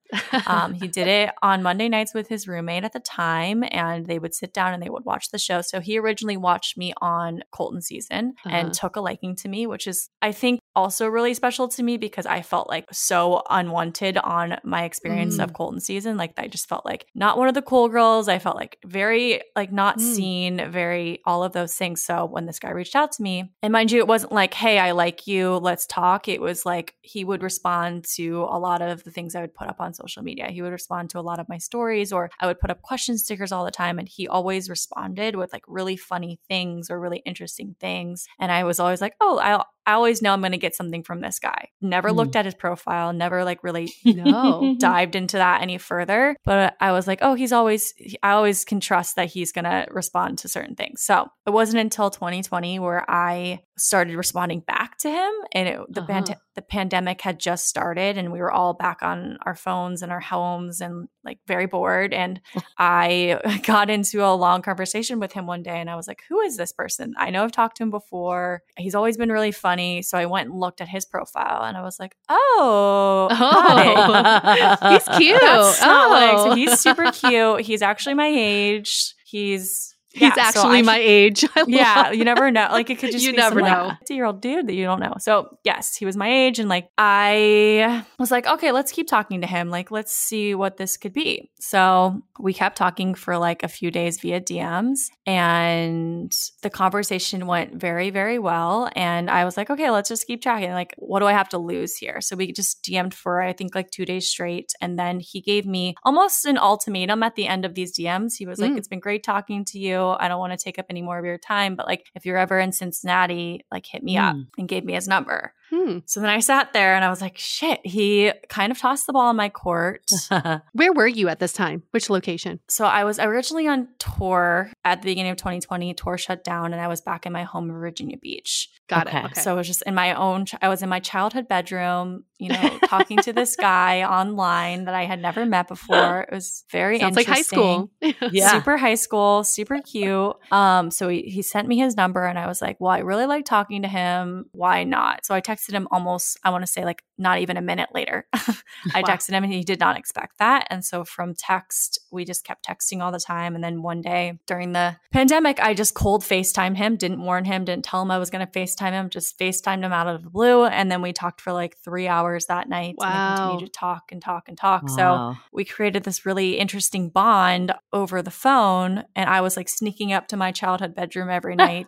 Um, 0.48 0.74
he 0.74 0.88
did 0.88 1.08
it 1.08 1.30
on 1.42 1.64
Monday 1.64 1.90
nights 1.90 2.14
with 2.14 2.28
his 2.28 2.48
roommate 2.48 2.84
at 2.84 2.94
the 2.94 3.00
time, 3.00 3.64
and 3.72 4.06
they 4.06 4.20
would 4.20 4.34
sit 4.34 4.54
down 4.54 4.74
and 4.74 4.82
they 4.84 4.90
would 4.90 5.06
watch 5.06 5.30
the 5.30 5.40
show. 5.40 5.62
So 5.62 5.80
he 5.80 5.98
originally 5.98 6.38
watched 6.38 6.78
me 6.78 6.94
on 7.02 7.44
Colton 7.52 7.82
season 7.82 8.34
Uh-huh. 8.46 8.56
and 8.56 8.74
took 8.74 8.96
a 8.96 9.02
liking 9.02 9.36
to 9.38 9.48
me, 9.50 9.68
which 9.68 9.88
is, 9.88 10.10
I 10.22 10.32
think, 10.32 10.60
also 10.76 11.08
really 11.08 11.34
special 11.36 11.68
to 11.68 11.84
me 11.84 11.98
because 11.98 12.26
I 12.26 12.42
felt 12.42 12.68
like 12.68 12.86
so 12.92 13.44
unwanted 13.50 14.18
on 14.18 14.58
my 14.64 14.84
experience 14.86 15.38
Mm. 15.38 15.44
of 15.44 15.54
Colton 15.54 15.80
season. 15.80 16.18
Like 16.18 16.34
I 16.38 16.48
just 16.48 16.68
felt 16.68 16.84
like 16.86 17.06
not 17.14 17.38
one 17.38 17.48
of 17.48 17.54
the 17.54 17.62
cool 17.62 17.90
girls. 17.90 18.28
I 18.28 18.40
felt 18.40 18.56
like 18.56 18.78
very 18.86 19.42
like 19.56 19.72
not 19.72 19.98
Mm. 20.00 20.16
seen, 20.16 20.72
very 20.72 21.20
all 21.26 21.44
of 21.44 21.54
those 21.54 21.76
things. 21.76 22.04
So 22.04 22.26
when 22.26 22.46
this 22.48 22.58
guy 22.60 22.72
reached 22.72 22.96
out 22.96 23.12
to 23.14 23.22
me, 23.24 23.52
and 23.62 23.72
mind 23.72 23.92
you, 23.92 24.00
it 24.00 24.08
wasn't 24.08 24.32
like, 24.32 24.54
"Hey, 24.56 24.80
I 24.80 24.92
like 24.92 25.28
you, 25.28 25.58
let's 25.58 25.86
talk." 25.86 26.28
It 26.28 26.42
was 26.42 26.66
like 26.66 26.96
he 27.02 27.24
would 27.24 27.44
respond 27.44 28.06
to 28.16 28.42
a 28.50 28.58
lot 28.58 28.82
of 28.82 29.04
the 29.04 29.12
things 29.12 29.36
I 29.36 29.42
would 29.42 29.54
put 29.54 29.68
up 29.70 29.80
on 29.80 29.94
social 29.94 30.03
media. 30.24 30.50
He 30.50 30.62
would 30.62 30.72
respond 30.72 31.10
to 31.12 31.20
a 31.20 31.22
lot 31.22 31.40
of 31.40 31.50
my 31.50 31.58
stories, 31.58 32.12
or 32.12 32.30
I 32.40 32.48
would 32.48 32.60
put 32.60 32.70
up 32.70 32.82
question 32.82 33.18
stickers 33.18 33.52
all 33.52 33.66
the 33.66 33.72
time, 33.72 34.00
and 34.00 34.08
he 34.08 34.28
always 34.28 34.70
responded 34.70 35.36
with 35.36 35.54
like 35.54 35.64
really 35.68 35.98
funny 35.98 36.40
things 36.48 36.90
or 36.90 37.00
really 37.00 37.22
interesting 37.26 37.76
things. 37.80 38.26
And 38.40 38.52
I 38.52 38.64
was 38.64 38.80
always 38.80 39.02
like, 39.02 39.16
"Oh, 39.22 39.40
I 39.40 39.64
I 39.86 39.94
always 39.94 40.22
know 40.22 40.34
I'm 40.34 40.40
going 40.42 40.52
to 40.54 40.58
get 40.58 40.76
something 40.76 41.04
from 41.04 41.22
this 41.22 41.40
guy." 41.40 41.70
Never 41.82 42.10
Mm. 42.10 42.16
looked 42.16 42.36
at 42.36 42.46
his 42.46 42.54
profile, 42.56 43.14
never 43.14 43.44
like 43.44 43.64
really 43.64 43.94
no. 44.06 44.76
dived 44.80 45.16
into 45.16 45.38
that 45.38 45.62
any 45.62 45.78
further. 45.78 46.36
But 46.46 46.76
I 46.80 46.92
was 46.92 47.08
like, 47.08 47.20
oh, 47.22 47.34
he's 47.34 47.52
always, 47.52 47.94
I 48.22 48.32
always 48.32 48.66
can 48.66 48.80
trust 48.80 49.16
that 49.16 49.28
he's 49.30 49.52
going 49.52 49.66
to 49.66 49.86
respond 49.92 50.38
to 50.40 50.48
certain 50.48 50.76
things. 50.76 51.02
So 51.02 51.28
it 51.46 51.52
wasn't 51.52 51.82
until 51.82 52.10
2020 52.10 52.80
where 52.80 53.04
I 53.10 53.62
started 53.78 54.16
responding 54.16 54.62
back 54.62 54.98
to 55.00 55.10
him. 55.10 55.32
And 55.54 55.68
it, 55.68 55.80
the, 55.90 56.02
Uh-huh. 56.02 56.08
pand- 56.08 56.36
the 56.56 56.62
pandemic 56.62 57.22
had 57.22 57.40
just 57.40 57.68
started 57.68 58.18
and 58.18 58.32
we 58.32 58.40
were 58.40 58.52
all 58.52 58.74
back 58.74 59.02
on 59.02 59.38
our 59.46 59.56
phones 59.56 60.02
and 60.04 60.12
our 60.12 60.20
homes 60.20 60.80
and 60.82 61.08
like 61.26 61.40
very 61.48 61.66
bored. 61.66 62.14
And 62.14 62.42
I 62.78 63.40
got 63.66 63.90
into 63.90 64.24
a 64.24 64.34
long 64.36 64.62
conversation 64.62 65.20
with 65.20 65.32
him 65.34 65.46
one 65.48 65.64
day 65.64 65.80
and 65.80 65.90
I 65.90 65.96
was 65.96 66.08
like, 66.08 66.22
who 66.30 66.40
is 66.42 66.58
this 66.58 66.72
person? 66.72 67.14
I 67.18 67.30
know 67.30 67.44
I've 67.44 67.52
talked 67.52 67.78
to 67.78 67.84
him 67.84 67.92
before. 67.92 68.62
He's 68.78 68.96
always 68.96 69.18
been 69.18 69.32
really 69.32 69.52
funny. 69.52 70.02
So 70.02 70.18
I 70.18 70.26
went 70.26 70.50
and 70.50 70.60
looked 70.60 70.82
at 70.82 70.88
his 70.90 71.06
profile 71.06 71.64
and 71.64 71.78
I 71.78 71.82
was 71.82 72.00
like, 72.00 72.16
oh. 72.30 73.28
Oh, 73.32 74.90
he's 74.92 75.18
cute. 75.18 75.40
That's 75.42 75.82
not 75.82 76.10
what 76.10 76.24
I- 76.24 76.34
Oh. 76.34 76.50
so 76.50 76.56
he's 76.56 76.80
super 76.80 77.12
cute. 77.12 77.62
He's 77.62 77.82
actually 77.82 78.16
my 78.16 78.28
age. 78.34 79.14
He's 79.26 79.93
He's 80.14 80.22
yeah, 80.22 80.52
so 80.52 80.60
actually 80.62 80.80
I 80.80 80.82
my 80.84 80.96
should- 80.98 81.02
age. 81.10 81.46
Yeah, 81.68 82.12
you 82.12 82.24
never 82.24 82.52
know. 82.52 82.68
Like 82.72 82.90
it 82.92 83.00
could 83.00 83.12
just 83.16 83.26
You 83.26 83.32
be 83.32 83.38
never 83.38 83.60
some, 83.62 83.68
know. 83.70 83.86
like, 83.88 84.00
50 84.00 84.14
year 84.16 84.26
old 84.26 84.42
dude 84.42 84.68
that 84.68 84.74
you 84.76 84.84
don't 84.86 85.00
know. 85.00 85.16
So 85.20 85.58
yes, 85.64 85.96
he 85.96 86.06
was 86.06 86.16
my 86.16 86.32
age, 86.32 86.60
and 86.60 86.70
like 86.70 86.88
I 86.98 88.06
was 88.20 88.30
like, 88.32 88.46
okay, 88.48 88.72
let's 88.72 88.92
keep 88.92 89.08
talking 89.08 89.42
to 89.42 89.48
him. 89.48 89.70
Like 89.70 89.90
let's 89.92 90.12
see 90.14 90.54
what 90.56 90.78
this 90.78 90.98
could 90.98 91.14
be. 91.14 91.50
So 91.60 92.22
we 92.40 92.54
kept 92.54 92.78
talking 92.78 93.16
for 93.16 93.38
like 93.38 93.64
a 93.64 93.68
few 93.68 93.90
days 93.92 94.20
via 94.22 94.40
DMs, 94.40 95.10
and 95.26 96.32
the 96.62 96.70
conversation 96.70 97.48
went 97.48 97.74
very 97.76 98.10
very 98.10 98.38
well. 98.40 98.90
And 98.96 99.30
I 99.30 99.46
was 99.46 99.58
like, 99.58 99.70
okay, 99.70 99.90
let's 99.90 100.10
just 100.10 100.28
keep 100.28 100.42
chatting. 100.44 100.72
Like, 100.72 100.94
what 100.98 101.20
do 101.20 101.26
I 101.26 101.34
have 101.34 101.50
to 101.50 101.58
lose 101.58 101.96
here? 101.96 102.22
So 102.22 102.36
we 102.36 102.52
just 102.52 102.84
DM'd 102.84 103.14
for 103.14 103.42
I 103.42 103.54
think 103.54 103.74
like 103.74 103.90
two 103.92 104.06
days 104.06 104.28
straight, 104.28 104.74
and 104.80 104.98
then 105.00 105.20
he 105.20 105.42
gave 105.42 105.66
me 105.66 105.96
almost 106.04 106.46
an 106.46 106.58
ultimatum 106.58 107.24
at 107.24 107.36
the 107.36 107.48
end 107.48 107.66
of 107.66 107.74
these 107.76 107.98
DMs. 107.98 108.36
He 108.38 108.46
was 108.46 108.60
like, 108.60 108.72
Mm. 108.74 108.78
it's 108.78 108.88
been 108.88 109.00
great 109.00 109.24
talking 109.24 109.66
to 109.66 109.80
you. 109.80 110.03
I 110.12 110.28
don't 110.28 110.40
want 110.40 110.52
to 110.58 110.64
take 110.64 110.78
up 110.80 110.86
any 110.90 111.02
more 111.02 111.18
of 111.20 111.26
your 111.26 111.38
time, 111.38 111.76
but 111.76 111.88
like 111.88 112.06
if 112.16 112.26
you're 112.26 112.38
ever 112.38 112.60
in 112.60 112.72
Cincinnati, 112.72 113.66
like 113.72 113.86
hit 113.86 114.04
me 114.04 114.18
up 114.18 114.36
Mm. 114.36 114.48
and 114.58 114.68
gave 114.68 114.84
me 114.86 114.94
his 114.94 115.08
number. 115.08 115.54
Hmm. 115.70 116.00
So 116.06 116.20
then 116.20 116.30
I 116.30 116.40
sat 116.40 116.74
there 116.74 116.94
and 116.96 117.04
I 117.04 117.10
was 117.10 117.22
like, 117.22 117.38
shit, 117.38 117.80
he 117.84 118.32
kind 118.50 118.72
of 118.72 118.78
tossed 118.78 119.08
the 119.08 119.14
ball 119.14 119.30
in 119.32 119.36
my 119.36 119.50
court. 119.50 120.04
Where 120.74 120.94
were 120.94 121.08
you 121.08 121.30
at 121.30 121.40
this 121.40 121.54
time? 121.54 121.84
Which 121.92 122.10
location? 122.10 122.60
so 122.70 122.86
I 122.86 123.04
was 123.04 123.18
originally 123.20 123.68
on 123.68 123.88
tour 124.00 124.72
at 124.86 125.02
the 125.02 125.06
beginning 125.06 125.32
of 125.32 125.38
2020. 125.38 125.94
Tour 125.96 126.18
shut 126.18 126.44
down 126.44 126.74
and 126.74 126.82
I 126.82 126.88
was 126.88 127.02
back 127.02 127.26
in 127.26 127.34
my 127.34 127.44
home 127.44 127.70
in 127.70 127.76
Virginia 127.76 128.18
Beach. 128.18 128.70
Got 128.88 129.08
Okay. 129.08 129.20
it. 129.20 129.26
Okay. 129.26 129.42
So 129.42 129.52
I 129.52 129.56
was 129.56 129.68
just 129.68 129.82
in 129.84 129.96
my 129.96 130.14
own, 130.14 130.46
I 130.62 130.70
was 130.70 130.82
in 130.84 130.90
my 130.90 131.00
childhood 131.00 131.48
bedroom, 131.48 132.26
you 132.38 132.50
know, 132.50 132.80
talking 132.88 133.18
to 133.20 133.34
this 133.34 133.56
guy 133.56 134.04
online 134.20 134.86
that 134.86 134.94
I 134.94 135.06
had 135.06 135.22
never 135.22 135.46
met 135.46 135.68
before. 135.68 136.22
It 136.30 136.34
was 136.34 136.66
very 136.72 137.00
Sounds 137.00 137.16
like 137.16 137.26
high 137.28 137.42
school. 137.42 137.90
Yeah. 138.32 138.52
super 138.52 138.78
high 138.78 138.96
school, 138.96 139.44
super 139.44 139.80
cute. 139.82 140.36
Um, 140.52 140.92
so 140.92 141.08
he, 141.10 141.22
he 141.24 141.42
sent 141.42 141.68
me 141.68 141.78
his 141.80 141.96
number 141.96 142.26
and 142.26 142.38
I 142.38 142.48
was 142.48 142.62
like, 142.62 142.78
well, 142.80 142.92
I 142.92 143.00
really 143.00 143.26
like 143.26 143.46
talking 143.46 143.82
to 143.84 143.88
him. 143.88 144.46
Why 144.52 144.84
not? 144.84 145.26
So 145.26 145.34
I 145.36 145.42
texted 145.42 145.63
him 145.72 145.88
almost, 145.92 146.38
I 146.44 146.50
want 146.50 146.64
to 146.64 146.68
say 146.68 146.84
like 146.84 147.04
not 147.18 147.40
even 147.40 147.58
a 147.58 147.62
minute 147.62 147.90
later. 147.94 148.28
I 148.34 149.02
Wow. 149.02 149.10
texted 149.10 149.30
him 149.32 149.44
and 149.44 149.54
he 149.54 149.64
did 149.64 149.80
not 149.80 149.98
expect 149.98 150.40
that. 150.40 150.68
And 150.70 150.84
so 150.84 151.04
from 151.06 151.36
text, 151.36 152.00
we 152.12 152.26
just 152.26 152.44
kept 152.44 152.66
texting 152.68 153.02
all 153.02 153.12
the 153.12 153.20
time. 153.20 153.56
And 153.56 153.64
then 153.64 153.82
one 153.84 154.02
day 154.02 154.40
during 154.48 154.74
the 154.74 154.98
pandemic, 155.12 155.60
I 155.62 155.74
just 155.74 155.94
cold 155.94 156.24
FaceTimed 156.24 156.76
him, 156.78 156.96
didn't 156.98 157.22
warn 157.22 157.46
him, 157.46 157.66
didn't 157.66 157.86
tell 157.86 158.02
him 158.02 158.12
I 158.12 158.18
was 158.18 158.30
going 158.30 158.46
to 158.46 158.52
FaceTime 158.52 158.92
him, 158.92 159.10
just 159.10 159.38
FaceTimed 159.40 159.84
him 159.84 159.94
out 159.94 160.08
of 160.08 160.24
the 160.24 160.30
blue. 160.30 160.66
And 160.66 160.92
then 160.92 161.02
we 161.02 161.14
talked 161.14 161.40
for 161.40 161.54
like 161.54 161.78
three 161.78 162.08
hours 162.08 162.48
that 162.48 162.68
night. 162.68 162.96
And 163.02 163.14
we 163.14 163.20
Wow. 163.20 163.36
continued 163.36 163.66
to 163.68 163.72
talk 163.72 164.12
and 164.12 164.22
talk 164.22 164.50
and 164.50 164.58
talk. 164.58 164.90
So 164.90 165.36
we 165.54 165.64
created 165.66 166.04
this 166.04 166.26
really 166.26 166.58
interesting 166.58 167.10
bond 167.10 167.72
over 167.94 168.22
the 168.22 168.32
phone. 168.32 169.04
And 169.16 169.30
I 169.30 169.42
was 169.42 169.56
like 169.56 169.70
sneaking 169.70 170.14
up 170.14 170.28
to 170.30 170.38
my 170.38 170.52
childhood 170.52 170.96
bedroom 170.96 171.30
every 171.30 171.56
night 171.68 171.88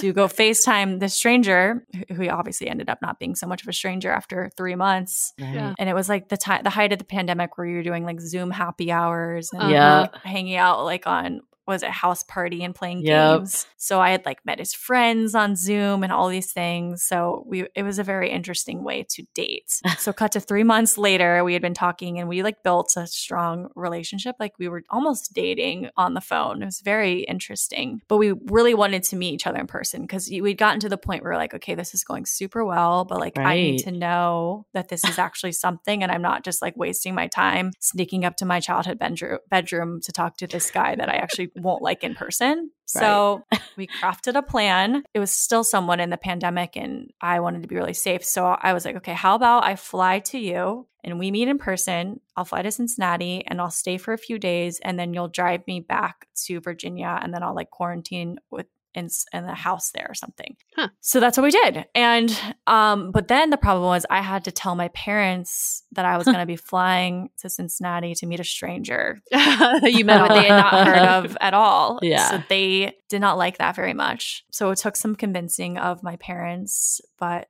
to 0.00 0.12
go 0.12 0.26
FaceTime 0.26 0.98
this 1.00 1.14
stranger 1.14 1.86
who- 2.08 2.14
who 2.14 2.28
obviously 2.28 2.68
ended 2.68 2.79
up 2.88 2.98
not 3.02 3.18
being 3.18 3.34
so 3.34 3.46
much 3.46 3.62
of 3.62 3.68
a 3.68 3.72
stranger 3.72 4.10
after 4.10 4.50
three 4.56 4.74
months. 4.74 5.32
Right. 5.40 5.54
Yeah. 5.54 5.74
And 5.78 5.88
it 5.88 5.94
was 5.94 6.08
like 6.08 6.28
the 6.28 6.36
time, 6.36 6.62
the 6.64 6.70
height 6.70 6.92
of 6.92 6.98
the 6.98 7.04
pandemic 7.04 7.58
where 7.58 7.66
you're 7.66 7.82
doing 7.82 8.04
like 8.04 8.20
Zoom 8.20 8.50
happy 8.50 8.90
hours 8.90 9.50
and 9.52 9.62
Uh-huh. 9.62 9.70
Yeah. 9.70 10.06
hanging 10.22 10.56
out 10.56 10.84
like 10.84 11.06
on 11.06 11.40
was 11.70 11.82
it 11.82 11.90
house 11.90 12.22
party 12.22 12.62
and 12.62 12.74
playing 12.74 13.00
Yep. 13.02 13.38
games. 13.40 13.66
So 13.78 14.00
I 14.00 14.10
had 14.10 14.26
like 14.26 14.44
met 14.44 14.58
his 14.58 14.74
friends 14.74 15.34
on 15.34 15.56
Zoom 15.56 16.02
and 16.02 16.12
all 16.12 16.28
these 16.28 16.52
things. 16.52 17.02
So 17.02 17.44
we 17.46 17.66
it 17.74 17.82
was 17.82 17.98
a 17.98 18.04
very 18.04 18.30
interesting 18.30 18.84
way 18.84 19.06
to 19.10 19.22
date. 19.34 19.80
so 19.98 20.12
cut 20.12 20.32
to 20.32 20.40
3 20.40 20.64
months 20.64 20.98
later, 20.98 21.42
we 21.44 21.54
had 21.54 21.62
been 21.62 21.74
talking 21.74 22.18
and 22.18 22.28
we 22.28 22.42
like 22.42 22.62
built 22.62 22.94
a 22.96 23.06
strong 23.06 23.68
relationship. 23.74 24.36
Like 24.38 24.58
we 24.58 24.68
were 24.68 24.82
almost 24.90 25.32
dating 25.32 25.88
on 25.96 26.14
the 26.14 26.20
phone. 26.20 26.62
It 26.62 26.66
was 26.66 26.80
very 26.80 27.20
interesting. 27.22 28.02
But 28.08 28.18
we 28.18 28.32
really 28.46 28.74
wanted 28.74 29.02
to 29.04 29.16
meet 29.16 29.32
each 29.34 29.46
other 29.46 29.58
in 29.60 29.66
person 29.66 30.06
cuz 30.06 30.28
we'd 30.30 30.58
gotten 30.58 30.80
to 30.80 30.88
the 30.88 30.98
point 30.98 31.24
where 31.24 31.36
like 31.36 31.54
okay, 31.54 31.74
this 31.74 31.94
is 31.94 32.04
going 32.04 32.26
super 32.26 32.64
well, 32.64 33.04
but 33.04 33.18
like 33.18 33.38
I 33.38 33.54
need 33.56 33.78
to 33.84 33.92
know 33.92 34.66
that 34.74 34.88
this 34.88 35.04
is 35.04 35.18
actually 35.18 35.52
something 35.52 36.02
and 36.02 36.10
I'm 36.12 36.22
not 36.22 36.44
just 36.44 36.60
like 36.60 36.76
wasting 36.76 37.14
my 37.14 37.28
time 37.28 37.72
sneaking 37.80 38.24
up 38.24 38.36
to 38.38 38.44
my 38.44 38.60
childhood 38.60 38.98
bedroom 38.98 39.38
bedroom 39.48 40.00
to 40.02 40.12
talk 40.12 40.36
to 40.38 40.46
this 40.46 40.70
guy 40.70 40.94
that 40.94 41.08
I 41.08 41.16
actually 41.16 41.50
won't 41.62 41.82
like 41.82 42.02
in 42.02 42.14
person. 42.14 42.70
So 42.86 43.44
we 43.76 43.86
crafted 43.86 44.36
a 44.36 44.42
plan. 44.42 45.04
It 45.14 45.20
was 45.20 45.30
still 45.30 45.64
someone 45.64 46.00
in 46.00 46.10
the 46.10 46.16
pandemic 46.16 46.76
and 46.76 47.10
I 47.20 47.40
wanted 47.40 47.62
to 47.62 47.68
be 47.68 47.76
really 47.76 47.94
safe. 47.94 48.24
So 48.24 48.46
I 48.46 48.72
was 48.72 48.84
like, 48.84 48.96
okay, 48.96 49.14
how 49.14 49.34
about 49.34 49.64
I 49.64 49.76
fly 49.76 50.20
to 50.20 50.38
you 50.38 50.86
and 51.04 51.18
we 51.18 51.30
meet 51.30 51.48
in 51.48 51.58
person? 51.58 52.20
I'll 52.36 52.44
fly 52.44 52.62
to 52.62 52.70
Cincinnati 52.70 53.44
and 53.46 53.60
I'll 53.60 53.70
stay 53.70 53.96
for 53.96 54.12
a 54.12 54.18
few 54.18 54.38
days 54.38 54.80
and 54.82 54.98
then 54.98 55.14
you'll 55.14 55.28
drive 55.28 55.66
me 55.66 55.80
back 55.80 56.26
to 56.46 56.60
Virginia 56.60 57.18
and 57.22 57.32
then 57.32 57.42
I'll 57.42 57.54
like 57.54 57.70
quarantine 57.70 58.38
with 58.50 58.66
in, 58.94 59.08
in 59.32 59.46
the 59.46 59.54
house 59.54 59.90
there 59.92 60.06
or 60.08 60.14
something. 60.14 60.56
Huh. 60.76 60.88
So 61.00 61.20
that's 61.20 61.36
what 61.36 61.44
we 61.44 61.50
did. 61.50 61.86
And 61.94 62.38
um 62.66 63.12
but 63.12 63.28
then 63.28 63.50
the 63.50 63.56
problem 63.56 63.86
was 63.86 64.04
I 64.10 64.20
had 64.20 64.44
to 64.44 64.52
tell 64.52 64.74
my 64.74 64.88
parents 64.88 65.84
that 65.92 66.04
I 66.04 66.16
was 66.16 66.26
going 66.26 66.38
to 66.38 66.46
be 66.46 66.56
flying 66.56 67.30
to 67.38 67.48
Cincinnati 67.48 68.14
to 68.16 68.26
meet 68.26 68.40
a 68.40 68.44
stranger 68.44 69.18
you 69.30 69.38
that 69.40 70.04
met 70.04 70.28
they 70.28 70.48
had 70.48 70.48
not 70.48 70.86
heard 70.86 70.98
of 70.98 71.36
at 71.40 71.54
all. 71.54 71.98
Yeah. 72.10 72.30
So 72.30 72.42
they 72.48 72.94
did 73.08 73.20
not 73.20 73.38
like 73.38 73.58
that 73.58 73.76
very 73.76 73.94
much. 73.94 74.44
So 74.50 74.70
it 74.70 74.78
took 74.78 74.96
some 74.96 75.14
convincing 75.14 75.78
of 75.78 76.02
my 76.02 76.16
parents, 76.16 77.00
but 77.18 77.48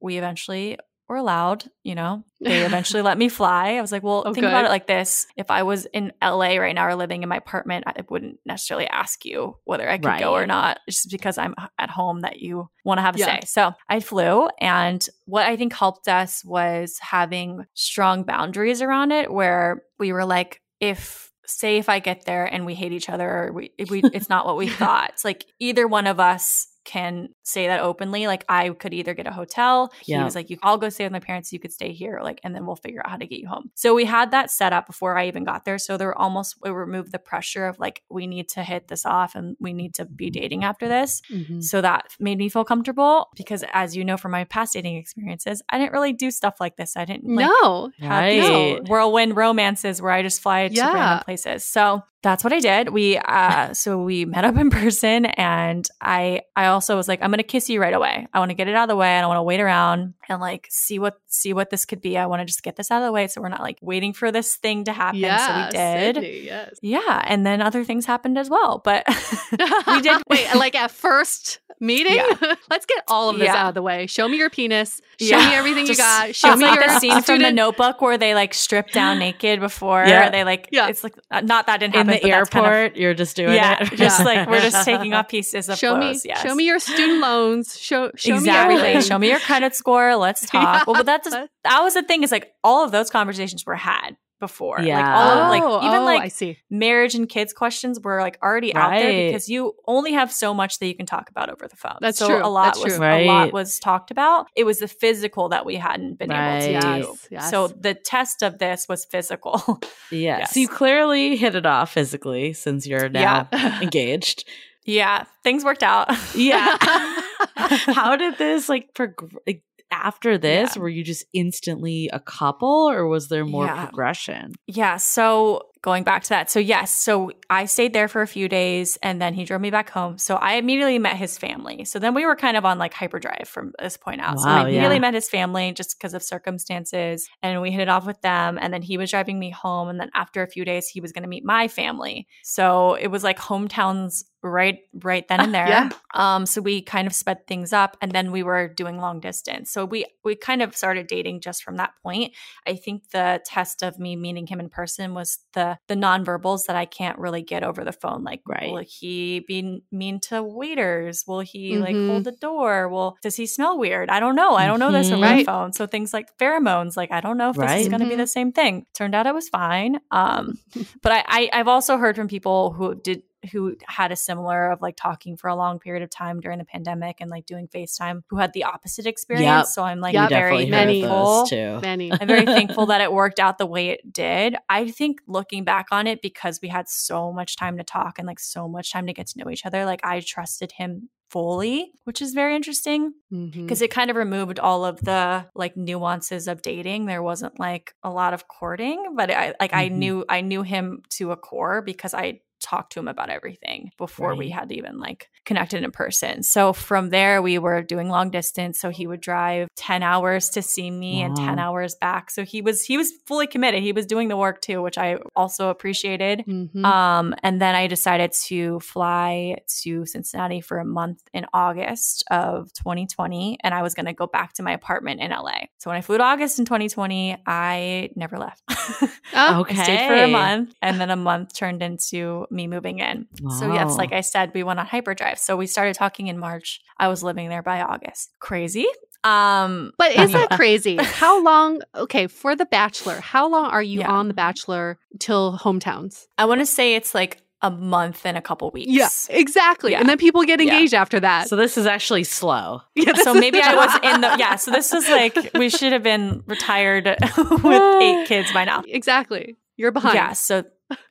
we 0.00 0.16
eventually 0.16 0.78
were 1.10 1.16
allowed, 1.16 1.64
you 1.82 1.94
know. 1.94 2.24
They 2.42 2.64
eventually 2.64 3.02
let 3.02 3.18
me 3.18 3.28
fly. 3.28 3.74
I 3.74 3.82
was 3.82 3.92
like, 3.92 4.02
well, 4.02 4.22
Oh, 4.24 4.32
think 4.32 4.46
about 4.46 4.64
it 4.64 4.70
like 4.70 4.86
this. 4.86 5.26
If 5.36 5.50
I 5.50 5.62
was 5.62 5.84
in 5.92 6.10
LA 6.22 6.56
right 6.56 6.74
now 6.74 6.86
or 6.86 6.94
living 6.94 7.22
in 7.22 7.28
my 7.28 7.36
apartment, 7.36 7.84
I 7.86 7.92
wouldn't 8.08 8.38
necessarily 8.46 8.86
ask 8.86 9.26
you 9.26 9.58
whether 9.64 9.86
I 9.86 9.98
could 9.98 10.18
go 10.18 10.32
or 10.32 10.38
Right. 10.40 10.48
not, 10.48 10.78
just 10.88 11.10
because 11.10 11.36
I'm 11.36 11.54
at 11.78 11.90
home 11.90 12.20
that 12.22 12.40
you 12.40 12.70
want 12.82 12.96
to 12.96 13.02
have 13.02 13.16
a 13.16 13.18
Yeah. 13.18 13.26
say. 13.26 13.40
So 13.44 13.74
I 13.90 14.00
flew. 14.00 14.48
And 14.58 15.06
what 15.26 15.44
I 15.44 15.56
think 15.56 15.74
helped 15.74 16.08
us 16.08 16.42
was 16.42 16.96
having 17.02 17.66
strong 17.74 18.22
boundaries 18.22 18.80
around 18.80 19.12
it 19.12 19.30
where 19.30 19.82
we 19.98 20.10
were 20.14 20.24
like, 20.24 20.62
if 20.80 21.30
say 21.46 21.76
if 21.76 21.88
I 21.90 21.98
get 21.98 22.24
there 22.24 22.46
and 22.46 22.64
we 22.64 22.74
hate 22.74 22.92
each 22.92 23.10
other 23.10 23.28
or 23.28 23.52
we, 23.52 23.72
we 23.90 24.00
it's 24.14 24.28
not 24.30 24.46
what 24.46 24.56
we 24.56 24.68
thought. 24.82 25.10
It's 25.10 25.24
like 25.26 25.44
either 25.58 25.86
one 25.86 26.06
of 26.06 26.18
us 26.20 26.68
can 26.84 27.28
say 27.42 27.66
that 27.66 27.80
openly. 27.80 28.26
Like 28.26 28.44
I 28.48 28.70
could 28.70 28.94
either 28.94 29.14
get 29.14 29.26
a 29.26 29.32
hotel. 29.32 29.90
Yeah. 29.92 29.98
He 30.04 30.12
Yeah. 30.12 30.24
was 30.24 30.34
like, 30.34 30.50
"You, 30.50 30.58
I'll 30.62 30.78
go 30.78 30.88
stay 30.88 31.04
with 31.04 31.12
my 31.12 31.20
parents. 31.20 31.52
You 31.52 31.58
could 31.60 31.72
stay 31.72 31.92
here." 31.92 32.20
Like, 32.22 32.40
and 32.44 32.54
then 32.54 32.66
we'll 32.66 32.76
figure 32.76 33.00
out 33.04 33.10
how 33.10 33.16
to 33.16 33.26
get 33.26 33.38
you 33.38 33.48
home. 33.48 33.70
So 33.74 33.94
we 33.94 34.04
had 34.04 34.30
that 34.30 34.50
set 34.50 34.72
up 34.72 34.86
before 34.86 35.16
I 35.18 35.26
even 35.28 35.44
got 35.44 35.64
there. 35.64 35.78
So 35.78 35.96
there 35.96 36.08
were 36.08 36.18
almost 36.18 36.56
it 36.64 36.70
removed 36.70 37.12
the 37.12 37.18
pressure 37.18 37.66
of 37.66 37.78
like 37.78 38.02
we 38.10 38.26
need 38.26 38.48
to 38.50 38.62
hit 38.62 38.88
this 38.88 39.04
off 39.06 39.34
and 39.34 39.56
we 39.60 39.72
need 39.72 39.94
to 39.94 40.04
be 40.06 40.30
dating 40.30 40.64
after 40.64 40.88
this. 40.88 41.20
Mhm. 41.30 41.62
So 41.62 41.80
that 41.80 42.06
made 42.18 42.38
me 42.38 42.48
feel 42.48 42.64
comfortable 42.64 43.28
because, 43.36 43.64
as 43.72 43.96
you 43.96 44.04
know 44.04 44.16
from 44.16 44.32
my 44.32 44.44
past 44.44 44.72
dating 44.72 44.96
experiences, 44.96 45.62
I 45.70 45.78
didn't 45.78 45.92
really 45.92 46.12
do 46.12 46.30
stuff 46.30 46.60
like 46.60 46.76
this. 46.76 46.96
I 46.96 47.04
didn't 47.04 47.34
like 47.34 47.46
no. 47.48 47.90
have 48.00 48.30
these 48.30 48.48
Right. 48.48 48.88
whirlwind 48.88 49.36
romances 49.36 50.00
where 50.00 50.12
I 50.12 50.22
just 50.22 50.40
fly 50.40 50.68
to 50.68 50.80
random 50.80 51.24
places. 51.24 51.64
So 51.64 52.02
that's 52.22 52.44
what 52.44 52.52
I 52.52 52.60
did. 52.60 52.90
We 52.90 53.16
uh 53.16 53.72
so 53.72 54.02
we 54.02 54.24
met 54.26 54.44
up 54.44 54.56
in 54.56 54.68
person 54.70 55.24
and 55.24 55.88
I 56.00 56.42
I 56.54 56.66
also 56.66 56.96
was 56.96 57.08
like, 57.08 57.22
I'm 57.22 57.30
gonna 57.30 57.42
kiss 57.42 57.68
you 57.70 57.80
right 57.80 57.94
away. 57.94 58.26
I 58.34 58.38
want 58.40 58.50
to 58.50 58.54
get 58.54 58.68
it 58.68 58.74
out 58.74 58.84
of 58.84 58.88
the 58.88 58.96
way. 58.96 59.16
I 59.16 59.20
don't 59.20 59.28
want 59.28 59.38
to 59.38 59.42
wait 59.42 59.60
around 59.60 60.14
and 60.28 60.40
like 60.40 60.66
see 60.70 60.98
what 60.98 61.18
see 61.28 61.52
what 61.52 61.70
this 61.70 61.84
could 61.86 62.00
be. 62.00 62.18
I 62.18 62.26
want 62.26 62.40
to 62.40 62.44
just 62.46 62.62
get 62.62 62.76
this 62.76 62.90
out 62.90 63.02
of 63.02 63.06
the 63.06 63.12
way 63.12 63.26
so 63.26 63.40
we're 63.40 63.48
not 63.48 63.62
like 63.62 63.78
waiting 63.80 64.12
for 64.12 64.30
this 64.30 64.56
thing 64.56 64.84
to 64.84 64.92
happen. 64.92 65.20
Yeah. 65.20 65.46
so 65.46 65.64
we 65.66 65.78
did. 65.78 66.14
Sydney, 66.16 66.44
yes. 66.44 66.74
Yeah. 66.82 67.22
And 67.26 67.46
then 67.46 67.62
other 67.62 67.84
things 67.84 68.04
happened 68.06 68.36
as 68.38 68.50
well. 68.50 68.80
But 68.84 69.04
we 69.86 70.00
did 70.02 70.20
Wait, 70.28 70.46
like 70.54 70.74
at 70.74 70.90
first 70.90 71.60
meeting? 71.80 72.16
Yeah. 72.16 72.26
Let's 72.70 72.84
get 72.84 73.02
all 73.08 73.30
of 73.30 73.38
this 73.38 73.46
Yeah. 73.46 73.56
out 73.56 73.68
of 73.70 73.74
the 73.74 73.80
way. 73.82 74.06
Show 74.06 74.28
me 74.28 74.36
your 74.36 74.50
penis. 74.50 75.00
Show 75.18 75.38
Yeah. 75.38 75.48
me 75.48 75.54
everything 75.54 75.86
Just- 75.86 75.98
you 75.98 76.04
got. 76.04 76.34
Show 76.34 76.54
me 76.56 76.64
like 76.66 76.78
your 76.80 76.88
the 76.88 77.00
scene 77.00 77.22
from 77.22 77.40
the 77.40 77.50
notebook 77.52 78.02
where 78.02 78.18
they 78.18 78.34
like 78.34 78.52
strip 78.52 78.90
down 78.90 79.18
naked 79.20 79.60
before 79.60 80.04
Yeah. 80.06 80.28
they 80.30 80.44
like 80.44 80.68
Yeah. 80.70 80.88
it's 80.88 81.02
like 81.02 81.14
not 81.42 81.66
that 81.66 81.80
didn't 81.80 81.94
In 81.94 81.98
happen 82.00 82.09
the 82.10 82.18
but 82.22 82.28
that's 82.30 82.50
kind 82.50 82.66
of- 82.66 82.72
airport, 82.72 82.96
you're 82.96 83.14
just 83.14 83.36
doing 83.36 83.54
yeah, 83.54 83.82
it. 83.82 83.96
just 83.96 84.24
like 84.24 84.48
we're 84.48 84.60
just 84.70 84.84
taking 84.84 85.14
off 85.14 85.28
pieces 85.28 85.68
of 85.68 85.78
Show 85.78 85.96
clothes. 85.96 86.24
me, 86.24 86.30
yes. 86.30 86.42
show 86.42 86.54
me 86.54 86.64
your 86.64 86.78
student 86.78 87.20
loans. 87.20 87.78
Show, 87.78 88.10
show 88.16 88.32
me 88.32 88.38
exactly. 88.38 88.76
everything. 88.76 89.00
Show 89.02 89.18
me 89.18 89.28
your 89.30 89.40
credit 89.40 89.74
score. 89.74 90.16
Let's 90.16 90.40
talk. 90.46 90.62
Yeah. 90.62 90.84
Well, 90.86 90.96
but 90.96 91.06
that's 91.06 91.30
that 91.30 91.80
was 91.82 91.94
the 91.94 92.02
thing 92.02 92.22
is 92.22 92.30
like 92.32 92.52
all 92.64 92.84
of 92.84 92.92
those 92.92 93.10
conversations 93.10 93.64
were 93.66 93.76
had 93.76 94.16
before. 94.40 94.78
Like 94.78 94.86
Yeah. 94.88 95.14
all 95.16 95.30
of, 95.38 95.48
like 95.50 95.62
Oh, 95.62 95.86
even 95.86 96.00
oh, 96.00 96.04
like 96.04 96.22
I 96.22 96.28
see. 96.28 96.58
marriage 96.70 97.14
and 97.14 97.28
kids 97.28 97.52
questions 97.52 98.00
were 98.00 98.20
like 98.20 98.38
already 98.42 98.74
out 98.74 98.90
there 98.90 99.28
because 99.28 99.48
you 99.48 99.74
only 99.86 100.12
have 100.12 100.32
so 100.32 100.52
much 100.52 100.78
that 100.80 100.86
you 100.86 100.96
can 100.96 101.06
talk 101.06 101.30
about 101.30 101.50
over 101.50 101.68
the 101.68 101.76
phone. 101.76 101.98
That's 102.00 102.18
so 102.18 102.26
true. 102.26 102.44
a 102.44 102.48
lot 102.48 102.64
That's 102.74 102.84
was 102.84 102.96
true. 102.96 103.06
a 103.06 103.26
lot 103.26 103.52
was 103.52 103.78
talked 103.78 104.10
about. 104.10 104.46
It 104.56 104.64
was 104.64 104.78
the 104.80 104.88
physical 104.88 105.50
that 105.50 105.64
we 105.64 105.76
hadn't 105.76 106.18
been 106.18 106.32
able 106.32 106.66
to 106.66 106.74
Right. 106.74 107.02
do. 107.02 107.08
Yes, 107.10 107.28
yes. 107.30 107.50
So 107.50 107.68
the 107.68 107.94
test 107.94 108.42
of 108.42 108.58
this 108.58 108.86
was 108.88 109.04
physical. 109.04 109.80
Yeah. 110.10 110.38
Yes. 110.40 110.54
So 110.54 110.60
you 110.60 110.66
clearly 110.66 111.36
hit 111.36 111.54
it 111.54 111.66
off 111.66 111.92
physically 111.92 112.52
since 112.52 112.84
you're 112.86 113.08
now 113.08 113.48
engaged. 113.80 114.44
yeah, 114.84 115.24
things 115.44 115.64
worked 115.64 115.84
out. 115.84 116.08
Yeah. 116.34 116.76
How 117.56 118.16
did 118.16 118.38
this 118.38 118.68
like 118.68 118.92
prog- 118.94 119.32
like, 119.46 119.62
after 119.90 120.38
this? 120.38 120.76
Yeah. 120.76 120.82
Were 120.82 120.88
you 120.88 121.04
just 121.04 121.24
instantly 121.32 122.08
a 122.12 122.20
couple, 122.20 122.88
or 122.90 123.06
was 123.06 123.28
there 123.28 123.44
more 123.44 123.66
Yeah. 123.66 123.86
progression? 123.86 124.52
Yeah. 124.66 124.96
So 124.96 125.66
going 125.82 126.04
back 126.04 126.22
to 126.24 126.28
that. 126.30 126.50
So 126.50 126.60
yes. 126.60 126.92
So 126.92 127.32
I 127.48 127.64
stayed 127.64 127.94
there 127.94 128.08
for 128.08 128.20
a 128.20 128.26
few 128.26 128.48
days 128.48 128.98
and 129.02 129.20
then 129.20 129.32
he 129.32 129.44
drove 129.44 129.62
me 129.62 129.70
back 129.70 129.88
home. 129.88 130.18
So 130.18 130.36
I 130.36 130.54
immediately 130.54 130.98
met 130.98 131.16
his 131.16 131.38
family. 131.38 131.84
So 131.86 131.98
then 131.98 132.12
we 132.12 132.26
were 132.26 132.36
kind 132.36 132.56
of 132.56 132.66
on 132.66 132.78
like 132.78 132.92
hyperdrive 132.92 133.48
from 133.48 133.72
this 133.78 133.96
point 133.96 134.20
out. 134.20 134.38
so 134.40 134.48
I 134.48 134.62
immediately 134.62 134.96
yeah. 134.96 135.00
met 135.00 135.14
his 135.14 135.28
family 135.28 135.72
just 135.72 135.96
because 135.98 136.12
of 136.12 136.22
circumstances 136.22 137.26
and 137.42 137.62
we 137.62 137.70
hit 137.70 137.80
it 137.80 137.88
off 137.88 138.06
with 138.06 138.20
them. 138.20 138.58
And 138.60 138.74
then 138.74 138.82
he 138.82 138.98
was 138.98 139.10
driving 139.10 139.38
me 139.38 139.50
home. 139.50 139.88
And 139.88 139.98
then 139.98 140.10
after 140.14 140.42
a 140.42 140.46
few 140.46 140.66
days, 140.66 140.86
he 140.86 141.00
was 141.00 141.12
going 141.12 141.22
to 141.22 141.28
meet 141.28 141.44
my 141.46 141.66
family. 141.66 142.26
So 142.42 142.94
it 142.94 143.08
was 143.08 143.24
like 143.24 143.38
hometowns 143.38 144.24
right 144.42 144.78
right 145.02 145.26
then 145.28 145.40
and 145.40 145.54
there. 145.58 145.68
Yeah. 145.68 145.90
Um 146.14 146.46
so 146.46 146.60
we 146.60 146.80
kind 146.82 147.06
of 147.06 147.14
sped 147.14 147.46
things 147.46 147.72
up 147.72 147.96
and 148.00 148.12
then 148.12 148.32
we 148.32 148.42
were 148.42 148.68
doing 148.68 148.98
long 148.98 149.20
distance. 149.20 149.70
So 149.70 149.84
we 149.84 150.06
we 150.24 150.34
kind 150.34 150.62
of 150.62 150.74
started 150.74 151.06
dating 151.06 151.40
just 151.40 151.62
from 151.62 151.76
that 151.76 151.92
point. 152.02 152.32
I 152.66 152.76
think 152.76 153.10
the 153.10 153.40
test 153.44 153.82
of 153.82 153.98
me 153.98 154.16
meeting 154.16 154.46
him 154.46 154.60
in 154.60 154.68
person 154.70 155.14
was 155.14 155.38
the 155.52 155.78
the 155.88 155.94
nonverbals 155.94 156.66
that 156.66 156.76
I 156.76 156.84
can't 156.86 157.18
really 157.18 157.42
get 157.42 157.62
over 157.62 157.84
the 157.84 157.92
phone. 157.92 158.24
Like, 158.24 158.40
Right. 158.46 158.70
will 158.72 158.84
he 158.86 159.40
be 159.40 159.82
mean 159.92 160.20
to 160.28 160.42
waiters? 160.42 161.24
Will 161.26 161.40
he 161.40 161.78
like 161.78 161.94
Mhm. 161.96 162.06
hold 162.08 162.24
the 162.24 162.32
door? 162.32 162.88
Well, 162.88 163.16
does 163.22 163.36
he 163.36 163.46
smell 163.46 163.78
weird? 163.78 164.08
I 164.10 164.20
don't 164.20 164.36
know. 164.36 164.54
I 164.54 164.66
don't 164.66 164.78
know 164.80 164.92
this 164.92 165.12
over 165.12 165.24
Mhm. 165.24 165.38
the 165.38 165.44
phone. 165.44 165.72
So 165.72 165.86
things 165.86 166.12
like 166.14 166.36
pheromones, 166.38 166.96
like 166.96 167.12
I 167.12 167.20
don't 167.20 167.36
know 167.36 167.50
if 167.50 167.56
this 167.56 167.82
is 167.82 167.88
going 167.88 168.00
to 168.00 168.06
be 168.06 168.14
Mhm. 168.14 168.18
the 168.18 168.26
same 168.26 168.52
thing. 168.52 168.86
Turned 168.94 169.14
out 169.14 169.26
it 169.26 169.34
was 169.34 169.48
fine. 169.48 170.00
Um, 170.10 170.58
but 171.02 171.12
I, 171.12 171.24
I 171.28 171.50
I've 171.52 171.68
also 171.68 171.96
heard 171.98 172.16
from 172.16 172.28
people 172.28 172.72
who 172.72 172.94
did 172.94 173.22
who 173.52 173.76
had 173.86 174.12
a 174.12 174.16
similar 174.16 174.70
of 174.70 174.82
like 174.82 174.96
talking 174.96 175.36
for 175.36 175.48
a 175.48 175.54
long 175.54 175.78
period 175.78 176.02
of 176.02 176.10
time 176.10 176.40
during 176.40 176.58
the 176.58 176.64
pandemic 176.64 177.16
and 177.20 177.30
like 177.30 177.46
doing 177.46 177.68
FaceTime 177.68 178.22
who 178.28 178.36
had 178.36 178.52
the 178.52 178.64
opposite 178.64 179.06
experience. 179.06 179.44
Yep. 179.46 179.66
So 179.66 179.82
I'm 179.82 180.00
like 180.00 180.14
Yep. 180.14 180.28
Very 180.30 180.66
many. 180.66 181.00
heard 181.02 181.08
thankful. 181.10 181.46
too. 181.46 181.78
Many. 181.80 182.12
I'm 182.12 182.26
very 182.28 182.44
thankful 182.46 182.86
that 182.92 183.00
it 183.00 183.12
worked 183.12 183.40
out 183.40 183.58
the 183.58 183.66
way 183.66 183.88
it 183.88 184.12
did. 184.12 184.56
I 184.68 184.90
think 184.90 185.20
looking 185.26 185.64
back 185.64 185.86
on 185.90 186.06
it, 186.06 186.20
because 186.22 186.60
we 186.62 186.68
had 186.68 186.88
so 186.88 187.32
much 187.32 187.56
time 187.56 187.76
to 187.78 187.84
talk 187.84 188.18
and 188.18 188.26
like 188.26 188.40
so 188.40 188.68
much 188.68 188.92
time 188.92 189.06
to 189.06 189.12
get 189.12 189.26
to 189.28 189.38
know 189.38 189.50
each 189.50 189.64
other, 189.64 189.84
like 189.84 190.00
I 190.04 190.20
trusted 190.20 190.72
him 190.72 191.08
fully, 191.30 191.92
which 192.04 192.20
is 192.20 192.34
very 192.34 192.56
interesting 192.56 193.12
because 193.30 193.80
it 193.82 193.90
kind 193.90 194.10
of 194.10 194.16
removed 194.16 194.58
all 194.58 194.84
of 194.84 195.00
the 195.00 195.46
like 195.54 195.76
nuances 195.76 196.48
of 196.48 196.60
dating. 196.60 197.06
There 197.06 197.22
wasn't 197.22 197.58
like 197.60 197.94
a 198.02 198.10
lot 198.10 198.34
of 198.34 198.48
courting, 198.48 199.14
but 199.16 199.30
I 199.30 199.54
like 199.60 199.72
I 199.72 199.88
Mhm. 199.88 199.92
knew 199.92 200.24
I 200.28 200.40
knew 200.40 200.62
him 200.62 201.02
to 201.10 201.30
a 201.30 201.36
core 201.36 201.82
because 201.82 202.14
I 202.14 202.40
talked 202.60 202.92
to 202.92 203.00
him 203.00 203.08
about 203.08 203.30
everything 203.30 203.90
before 203.98 204.34
we 204.34 204.46
Right. 204.46 204.54
had 204.60 204.72
even 204.72 204.98
like 204.98 205.28
connected 205.44 205.82
in 205.82 205.90
person. 205.90 206.42
So 206.42 206.72
from 206.72 207.10
there 207.10 207.40
we 207.42 207.58
were 207.58 207.82
doing 207.82 208.08
long 208.08 208.30
distance. 208.30 208.78
So 208.80 208.90
he 208.90 209.06
would 209.06 209.20
drive 209.20 209.68
10 209.76 210.02
hours 210.02 210.50
to 210.50 210.62
see 210.62 210.90
me 210.90 211.22
and 211.22 211.34
10 211.36 211.58
hours 211.58 211.94
back. 211.96 212.30
So 212.30 212.44
he 212.44 212.60
was 212.62 212.84
he 212.84 212.96
was 212.96 213.12
fully 213.26 213.46
committed. 213.46 213.82
He 213.82 213.92
was 213.92 214.06
doing 214.06 214.28
the 214.28 214.36
work 214.36 214.60
too, 214.60 214.82
which 214.82 214.98
I 214.98 215.16
also 215.34 215.68
appreciated. 215.70 216.44
Mhm. 216.46 216.84
Um, 216.84 217.34
and 217.42 217.60
then 217.60 217.74
I 217.74 217.86
decided 217.86 218.32
to 218.46 218.78
fly 218.80 219.56
to 219.82 220.04
Cincinnati 220.06 220.60
for 220.60 220.78
a 220.78 220.84
month 220.84 221.20
in 221.32 221.46
August 221.54 222.24
of 222.30 222.72
2020, 222.74 223.58
and 223.62 223.72
I 223.74 223.82
was 223.82 223.94
going 223.94 224.06
to 224.06 224.12
go 224.12 224.26
back 224.26 224.52
to 224.54 224.62
my 224.62 224.72
apartment 224.72 225.20
in 225.20 225.30
LA. 225.32 225.68
So 225.78 225.90
when 225.90 225.96
I 225.96 226.00
flew 226.02 226.18
to 226.18 226.24
August 226.24 226.58
in 226.58 226.64
2020, 226.64 227.36
I 227.46 228.10
never 228.16 228.36
left. 228.38 228.62
okay. 228.70 229.80
I 229.80 229.82
stayed 229.82 230.06
for 230.06 230.14
a 230.14 230.28
month, 230.28 230.74
and 230.82 231.00
then 231.00 231.10
a 231.10 231.16
month 231.16 231.54
turned 231.54 231.82
into 231.82 232.46
me 232.50 232.66
moving 232.66 232.98
in. 232.98 233.26
So 233.58 233.72
yes, 233.72 233.96
like 233.96 234.12
I 234.12 234.20
said, 234.22 234.52
we 234.54 234.62
went 234.62 234.80
on 234.80 234.86
hyperdrive. 234.86 235.38
So 235.38 235.56
we 235.56 235.66
started 235.66 235.94
talking 235.94 236.26
in 236.28 236.38
March. 236.38 236.80
I 236.98 237.08
was 237.08 237.22
living 237.22 237.48
there 237.48 237.62
by 237.62 237.80
August. 237.80 238.30
Crazy. 238.40 238.86
Um, 239.22 239.92
But 239.98 240.12
is 240.16 240.32
that 240.32 240.50
crazy? 240.56 240.96
How 241.00 241.42
long? 241.44 241.82
Okay, 241.94 242.26
for 242.26 242.56
The 242.56 242.66
Bachelor, 242.66 243.20
how 243.20 243.48
long 243.48 243.66
are 243.66 243.82
you 243.82 244.00
Yeah. 244.00 244.10
on 244.10 244.28
The 244.28 244.34
Bachelor 244.34 244.98
till 245.18 245.58
hometowns? 245.58 246.26
I 246.38 246.46
want 246.46 246.60
to 246.60 246.66
say 246.66 246.94
it's 246.94 247.14
like 247.14 247.42
a 247.62 247.70
month 247.70 248.24
and 248.24 248.38
a 248.38 248.40
couple 248.40 248.70
weeks. 248.70 248.88
Yeah, 248.90 249.10
exactly. 249.28 249.92
Yeah. 249.92 250.00
And 250.00 250.08
then 250.08 250.16
people 250.16 250.42
get 250.44 250.60
Yeah. 250.62 250.72
engaged 250.72 250.94
after 250.94 251.20
that. 251.20 251.48
So 251.48 251.56
this 251.56 251.76
is 251.76 251.84
actually 251.84 252.24
slow. 252.24 252.80
yeah, 252.94 253.12
so 253.12 253.34
maybe 253.34 253.60
I 253.60 253.74
was 253.74 253.94
in 254.02 254.22
the 254.22 254.34
yeah. 254.38 254.56
So 254.56 254.70
this 254.70 254.94
is 254.94 255.06
like 255.10 255.36
we 255.54 255.68
should 255.68 255.92
have 255.92 256.02
been 256.02 256.42
retired 256.46 257.04
with 257.04 258.02
eight 258.02 258.26
kids 258.28 258.50
by 258.52 258.64
now. 258.64 258.82
exactly. 258.88 259.58
You're 259.76 259.92
behind. 259.92 260.14
Yeah, 260.14 260.32
so 260.32 260.64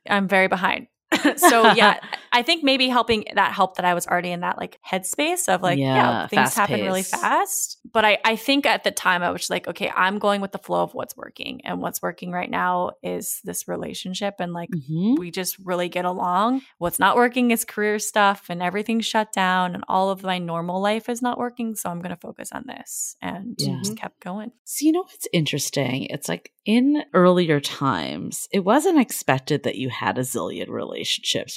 I'm 0.10 0.28
very 0.28 0.48
behind. 0.48 0.88
so 1.38 1.74
yeah, 1.74 2.00
I 2.32 2.44
think 2.44 2.64
maybe 2.64 2.88
helping 2.88 3.26
that 3.34 3.54
helped 3.54 3.78
that 3.78 3.86
I 3.86 3.94
was 3.94 4.06
already 4.06 4.32
in 4.32 4.42
that 4.42 4.58
like 4.58 4.80
headspace 4.88 5.54
of 5.54 5.62
like, 5.64 5.80
yeah, 5.80 5.96
Yeah, 5.96 6.28
things 6.28 6.54
happen 6.54 6.82
really 6.82 7.02
fast-paced. 7.04 7.80
But 7.92 8.06
I, 8.06 8.20
I 8.24 8.36
think 8.36 8.66
at 8.68 8.84
the 8.84 8.92
time 8.92 9.24
I 9.24 9.32
was 9.32 9.50
like, 9.50 9.68
okay, 9.68 9.92
I'm 9.96 10.20
going 10.20 10.42
with 10.42 10.52
the 10.52 10.60
flow 10.60 10.84
of 10.84 10.94
what's 10.94 11.18
working. 11.18 11.62
And 11.66 11.82
what's 11.82 12.02
working 12.04 12.32
right 12.32 12.50
now 12.50 12.92
is 13.02 13.42
this 13.44 13.68
relationship. 13.68 14.36
And 14.40 14.54
like, 14.54 14.70
Mhm. 14.70 15.18
we 15.18 15.32
just 15.32 15.58
really 15.60 15.90
get 15.90 16.06
along. 16.06 16.62
What's 16.78 17.00
not 17.00 17.16
working 17.16 17.50
is 17.50 17.66
career 17.66 17.98
stuff 17.98 18.46
and 18.50 18.62
everything's 18.62 19.08
shut 19.08 19.34
down 19.34 19.74
and 19.74 19.84
all 19.88 20.12
of 20.12 20.22
my 20.24 20.38
normal 20.38 20.80
life 20.82 21.10
is 21.10 21.22
not 21.22 21.40
working. 21.40 21.74
So 21.76 21.90
I'm 21.90 22.00
going 22.02 22.12
to 22.16 22.22
focus 22.22 22.50
on 22.52 22.66
this 22.68 23.16
and 23.22 23.56
Yeah. 23.58 23.80
just 23.80 23.98
kept 23.98 24.20
going. 24.20 24.52
So, 24.66 24.86
you 24.86 24.92
know 24.92 25.02
what's 25.02 25.28
interesting? 25.34 26.04
It's 26.06 26.30
like 26.30 26.52
in 26.66 27.04
earlier 27.16 27.60
times, 27.60 28.48
it 28.52 28.60
wasn't 28.64 29.00
expected 29.00 29.64
that 29.64 29.76
you 29.78 29.90
had 29.90 30.20
a 30.20 30.22
zillion 30.22 30.70
relationships 30.70 30.99